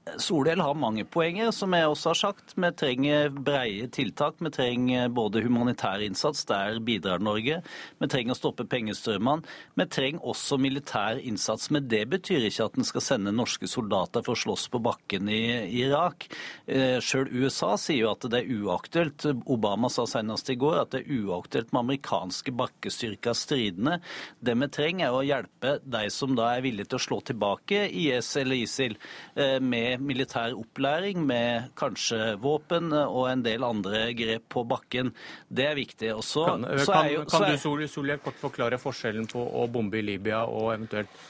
Solhjell 0.02 0.60
har 0.60 0.74
mange 0.74 1.04
poenger, 1.06 1.52
som 1.54 1.74
jeg 1.76 1.86
også 1.86 2.08
har 2.10 2.18
sagt. 2.18 2.54
Vi 2.58 2.68
trenger 2.74 3.28
breie 3.30 3.86
tiltak. 3.86 4.40
Vi 4.42 4.50
trenger 4.50 5.12
både 5.14 5.44
humanitær 5.44 6.02
innsats, 6.02 6.42
der 6.48 6.80
bidrar 6.82 7.22
Norge. 7.22 7.60
Vi 8.02 8.08
trenger 8.10 8.34
å 8.34 8.38
stoppe 8.40 8.66
pengestrømmene. 8.66 9.46
Vi 9.78 9.86
trenger 9.86 10.26
også 10.26 10.58
militær 10.58 11.20
innsats. 11.22 11.70
Men 11.70 11.86
det 11.86 12.02
betyr 12.10 12.48
ikke 12.48 12.66
at 12.66 12.80
en 12.80 12.88
skal 12.88 13.04
sende 13.06 13.34
norske 13.36 13.70
soldater 13.70 14.26
for 14.26 14.34
å 14.34 14.42
slåss 14.42 14.66
på 14.72 14.80
bakken 14.82 15.30
i 15.30 15.42
Irak. 15.84 16.26
Eh, 16.66 16.98
Sjøl 16.98 17.30
USA 17.30 17.76
sier 17.78 18.02
jo 18.02 18.10
at 18.10 18.26
det 18.26 18.42
er 18.42 18.50
uaktuelt. 18.58 19.28
Obama 19.46 19.90
sa 19.92 20.08
senest 20.10 20.50
i 20.50 20.58
går 20.58 20.80
at 20.80 20.96
det 20.96 21.04
er 21.04 21.22
uaktuelt 21.22 21.70
med 21.70 21.84
amerikanske 21.84 22.56
bakkestyrker 22.58 23.38
stridende. 23.38 24.00
Det 24.42 24.58
vi 24.58 24.70
trenger, 24.72 25.06
er 25.06 25.14
å 25.14 25.22
hjelpe 25.26 25.78
de 25.86 26.04
som 26.10 26.34
da 26.34 26.52
er 26.56 26.66
villige 26.66 26.90
til 26.90 26.98
å 26.98 27.06
slå 27.06 27.22
tilbake 27.30 27.86
IS 27.86 28.34
eller 28.42 28.66
ISIL 28.66 28.98
eh, 29.38 29.62
med 30.00 30.08
militær 30.12 30.54
opplæring, 30.56 31.20
med 31.26 31.72
kanskje 31.78 32.36
våpen 32.42 32.92
og 32.92 33.26
en 33.30 33.44
del 33.44 33.66
andre 33.66 34.08
grep 34.16 34.48
på 34.52 34.64
bakken. 34.68 35.12
Det 35.48 35.68
er 35.70 35.78
viktig. 35.78 36.14
Også, 36.14 36.46
kan, 36.48 36.66
kan, 36.86 37.12
jo, 37.12 37.26
kan 37.28 37.46
du 37.50 37.86
Solhjell, 37.88 38.22
kort 38.22 38.40
forklare 38.40 38.80
forskjellen 38.80 39.28
på 39.30 39.42
å 39.42 39.68
bombe 39.72 40.00
i 40.00 40.06
Libya 40.06 40.44
og 40.48 40.72
eventuelt 40.74 41.22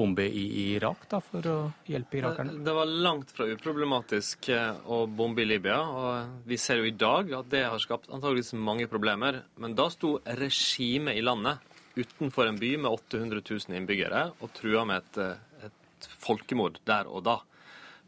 bombe 0.00 0.24
i 0.24 0.44
Irak 0.76 1.04
da, 1.10 1.20
for 1.24 1.46
å 1.50 1.56
hjelpe 1.88 2.20
irakerne? 2.20 2.60
Det 2.64 2.74
var 2.74 2.88
langt 2.88 3.32
fra 3.36 3.46
uproblematisk 3.50 4.48
eh, 4.54 4.78
å 4.88 5.02
bombe 5.06 5.44
i 5.44 5.48
Libya. 5.48 5.80
og 5.80 6.46
Vi 6.48 6.58
ser 6.60 6.80
jo 6.80 6.88
i 6.88 6.94
dag 6.96 7.32
at 7.40 7.50
det 7.52 7.66
har 7.66 7.82
skapt 7.82 8.08
antageligvis 8.08 8.54
mange 8.56 8.88
problemer. 8.90 9.42
Men 9.60 9.76
da 9.78 9.90
sto 9.92 10.16
regimet 10.24 11.18
i 11.20 11.24
landet 11.24 11.60
utenfor 11.98 12.48
en 12.48 12.60
by 12.60 12.74
med 12.78 12.90
800 12.90 13.42
000 13.42 13.76
innbyggere 13.76 14.24
og 14.38 14.52
trua 14.56 14.86
med 14.88 15.02
et, 15.02 15.22
eh, 15.26 15.68
et 15.68 16.10
folkemord 16.24 16.80
der 16.88 17.10
og 17.10 17.26
da. 17.28 17.40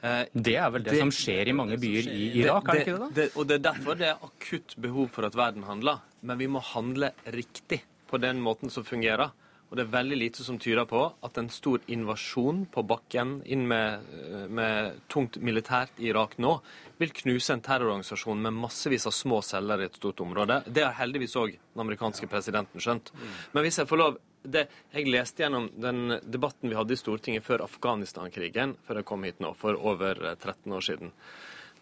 Eh, 0.03 0.24
det 0.35 0.57
er 0.59 0.70
vel 0.74 0.83
det, 0.83 0.97
det, 0.97 1.03
som 1.05 1.12
skjer 1.15 1.53
i 1.53 1.55
mange 1.55 1.79
byer 1.79 2.09
i 2.11 2.24
Irak, 2.41 2.66
er 2.66 2.81
det 2.81 2.83
ikke 2.83 2.97
det? 2.97 3.03
da? 3.05 3.11
Det, 3.20 3.29
og 3.37 3.47
Det 3.47 3.59
er 3.59 3.66
derfor 3.69 4.01
det 4.01 4.09
er 4.11 4.24
akutt 4.27 4.74
behov 4.83 5.12
for 5.15 5.29
at 5.29 5.39
verden 5.39 5.62
handler. 5.69 6.03
Men 6.27 6.41
vi 6.43 6.51
må 6.51 6.62
handle 6.73 7.12
riktig 7.31 7.83
på 8.11 8.19
den 8.23 8.43
måten 8.43 8.70
som 8.70 8.85
fungerer. 8.85 9.31
Og 9.70 9.79
det 9.79 9.87
er 9.87 9.93
veldig 9.95 10.16
lite 10.20 10.45
som 10.45 10.59
tyder 10.61 10.85
på 10.85 11.01
at 11.24 11.39
en 11.41 11.47
stor 11.49 11.81
invasjon 11.89 12.66
på 12.74 12.83
bakken 12.85 13.39
inn 13.49 13.62
med, 13.70 14.03
eh, 14.19 14.49
med 14.51 14.99
tungt 15.09 15.39
militært 15.41 15.95
i 16.03 16.11
Irak 16.11 16.37
nå 16.37 16.59
vil 16.99 17.15
knuse 17.23 17.55
en 17.55 17.62
terrororganisasjon 17.65 18.43
med 18.43 18.59
massevis 18.59 19.07
av 19.09 19.15
små 19.16 19.41
celler 19.43 19.81
i 19.81 19.87
et 19.89 19.97
stort 19.97 20.20
område. 20.20 20.61
Det 20.66 20.85
har 20.85 20.99
heldigvis 20.99 21.39
òg 21.41 21.55
den 21.57 21.87
amerikanske 21.87 22.29
presidenten 22.29 22.83
skjønt. 22.83 23.15
Men 23.55 23.65
hvis 23.65 23.79
jeg 23.81 23.89
får 23.89 24.03
lov 24.03 24.20
det, 24.43 24.66
jeg 24.93 25.10
leste 25.10 25.44
gjennom 25.44 25.70
den 25.81 26.19
debatten 26.23 26.70
vi 26.70 26.77
hadde 26.78 26.94
i 26.94 27.01
Stortinget 27.01 27.47
før 27.47 27.64
Afghanistan-krigen, 27.66 28.77
før 28.86 29.01
jeg 29.01 29.09
kom 29.09 29.27
hit 29.27 29.43
nå, 29.43 29.55
for 29.59 29.78
over 29.78 30.19
13 30.35 30.55
eh, 30.55 30.77
år 30.77 30.86
siden. 30.86 31.12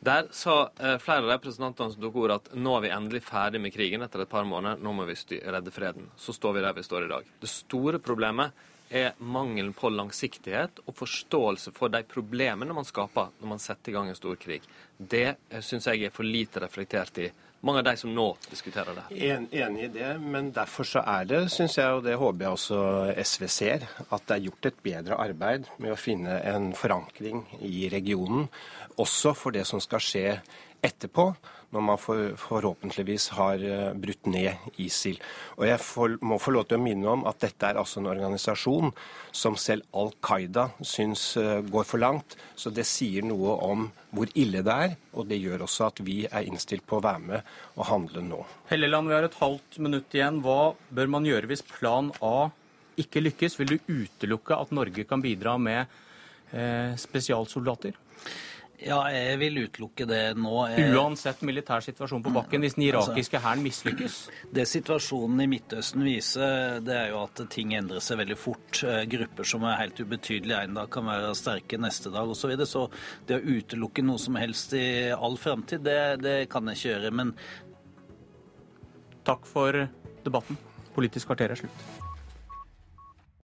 Der 0.00 0.30
sa 0.32 0.70
eh, 0.80 0.96
flere 1.02 1.26
av 1.26 1.34
representantene 1.34 1.92
som 1.92 2.02
tok 2.02 2.18
ordet 2.22 2.38
at 2.40 2.54
nå 2.56 2.76
er 2.76 2.86
vi 2.86 2.92
endelig 2.96 3.22
ferdig 3.26 3.60
med 3.60 3.74
krigen 3.74 4.04
etter 4.04 4.24
et 4.24 4.32
par 4.32 4.46
måneder, 4.48 4.80
nå 4.80 4.94
må 4.96 5.04
vi 5.08 5.16
redde 5.44 5.74
freden. 5.74 6.08
Så 6.16 6.32
står 6.36 6.56
vi 6.56 6.64
der 6.64 6.76
vi 6.76 6.84
står 6.86 7.04
i 7.04 7.10
dag. 7.10 7.32
Det 7.40 7.52
store 7.52 8.00
problemet 8.00 8.66
er 8.90 9.12
mangelen 9.18 9.74
på 9.76 9.90
langsiktighet 9.92 10.80
og 10.86 10.96
forståelse 10.98 11.70
for 11.76 11.92
de 11.92 12.00
problemene 12.08 12.74
man 12.74 12.88
skaper 12.88 13.30
når 13.38 13.52
man 13.52 13.62
setter 13.62 13.92
i 13.92 13.94
gang 13.94 14.08
en 14.10 14.18
stor 14.18 14.40
krig. 14.40 14.64
Det 14.96 15.26
eh, 15.28 15.60
syns 15.60 15.86
jeg 15.90 16.08
er 16.08 16.16
for 16.16 16.26
lite 16.26 16.64
reflektert 16.64 17.20
i 17.20 17.30
mange 17.66 17.82
av 17.82 17.86
de 17.90 17.96
som 18.00 18.12
nå 18.14 18.26
diskuterer 18.48 18.96
det. 18.96 19.04
En, 19.28 19.46
enig 19.52 19.84
i 19.84 19.92
det, 19.98 20.10
men 20.22 20.50
derfor 20.56 20.88
så 20.88 21.02
er 21.04 21.28
det, 21.28 21.42
syns 21.52 21.76
jeg, 21.78 21.98
og 21.98 22.04
det 22.06 22.16
håper 22.20 22.46
jeg 22.46 22.56
også 22.56 22.80
SV 23.20 23.46
ser, 23.52 23.86
at 24.08 24.26
det 24.26 24.36
er 24.36 24.46
gjort 24.48 24.70
et 24.70 24.82
bedre 24.84 25.20
arbeid 25.20 25.68
med 25.78 25.94
å 25.94 26.00
finne 26.00 26.40
en 26.48 26.70
forankring 26.76 27.44
i 27.66 27.88
regionen, 27.92 28.48
også 29.00 29.34
for 29.36 29.56
det 29.56 29.66
som 29.68 29.82
skal 29.82 30.04
skje 30.04 30.26
etterpå 30.84 31.30
når 31.74 31.84
man 31.86 32.00
for, 32.00 32.32
forhåpentligvis 32.40 33.28
har 33.36 33.62
uh, 33.62 33.92
brutt 33.98 34.26
ned 34.30 34.80
ISIL. 34.82 35.20
Og 35.58 35.66
Jeg 35.68 35.80
får, 35.84 36.16
må 36.26 36.38
få 36.42 36.54
lov 36.56 36.68
til 36.68 36.80
å 36.80 36.82
minne 36.82 37.12
om 37.12 37.26
at 37.30 37.40
dette 37.44 37.68
er 37.68 37.80
altså 37.80 38.00
en 38.00 38.10
organisasjon 38.10 38.92
som 39.30 39.58
selv 39.60 39.86
Al 39.96 40.12
Qaida 40.24 40.70
syns 40.82 41.36
uh, 41.38 41.60
går 41.62 41.86
for 41.86 42.02
langt. 42.02 42.36
Så 42.58 42.72
det 42.74 42.88
sier 42.90 43.26
noe 43.26 43.56
om 43.66 43.88
hvor 44.10 44.30
ille 44.34 44.64
det 44.66 44.76
er, 44.86 44.96
og 45.14 45.28
det 45.30 45.38
gjør 45.38 45.66
også 45.66 45.86
at 45.86 46.02
vi 46.02 46.24
er 46.26 46.46
innstilt 46.48 46.86
på 46.88 46.98
å 46.98 47.04
være 47.04 47.22
med 47.22 47.52
og 47.76 47.86
handle 47.90 48.24
nå. 48.26 48.40
Helleland, 48.70 49.10
vi 49.10 49.16
har 49.16 49.26
et 49.26 49.38
halvt 49.38 49.78
minutt 49.82 50.16
igjen. 50.16 50.42
Hva 50.44 50.72
bør 50.90 51.12
man 51.14 51.28
gjøre 51.28 51.50
hvis 51.50 51.62
plan 51.66 52.10
A 52.24 52.50
ikke 53.00 53.22
lykkes? 53.22 53.58
Vil 53.60 53.76
du 53.76 53.92
utelukke 54.02 54.58
at 54.58 54.74
Norge 54.74 55.06
kan 55.08 55.22
bidra 55.22 55.56
med 55.62 55.84
eh, 56.52 56.96
spesialsoldater? 57.00 57.94
Ja, 58.80 58.98
jeg 59.12 59.36
vil 59.42 59.58
utelukke 59.66 60.06
det 60.08 60.20
nå. 60.40 60.52
Jeg... 60.72 60.94
Uansett 60.96 61.42
militær 61.44 61.82
situasjon 61.84 62.22
på 62.24 62.32
bakken, 62.32 62.62
hvis 62.64 62.78
den 62.78 62.86
Altså- 62.88 63.12
irakiske 63.12 63.40
hæren 63.44 63.62
mislykkes? 63.66 64.16
Det 64.56 64.64
situasjonen 64.70 65.42
i 65.44 65.48
Midtøsten 65.52 66.04
viser, 66.06 66.80
det 66.84 66.96
er 66.96 67.10
jo 67.12 67.20
at 67.26 67.42
ting 67.52 67.74
endrer 67.76 68.00
seg 68.00 68.22
veldig 68.22 68.38
fort. 68.40 68.80
Eh, 68.88 69.02
Grupper 69.12 69.44
som 69.52 69.66
er 69.68 69.76
helt 69.82 70.00
ubetydelige 70.00 70.62
en 70.64 70.80
dag, 70.80 70.88
kan 70.90 71.04
være 71.10 71.34
sterke 71.36 71.76
neste 71.80 72.12
dag 72.14 72.24
osv. 72.24 72.40
Så, 72.40 72.52
videre. 72.54 72.66
så 72.70 72.86
det 73.28 73.36
å 73.36 73.44
utelukke 73.58 74.04
noe 74.06 74.18
som 74.22 74.40
helst 74.40 74.72
i 74.78 74.86
all 75.12 75.36
framtid, 75.36 75.84
det, 75.84 76.00
det 76.24 76.36
kan 76.48 76.64
jeg 76.72 76.80
ikke 76.80 76.94
gjøre. 76.94 77.12
Men 77.20 77.34
Takk 79.28 79.44
for 79.46 79.76
debatten. 80.24 80.56
Politisk 80.96 81.28
kvarter 81.28 81.52
er 81.52 81.60
slutt. 81.60 81.99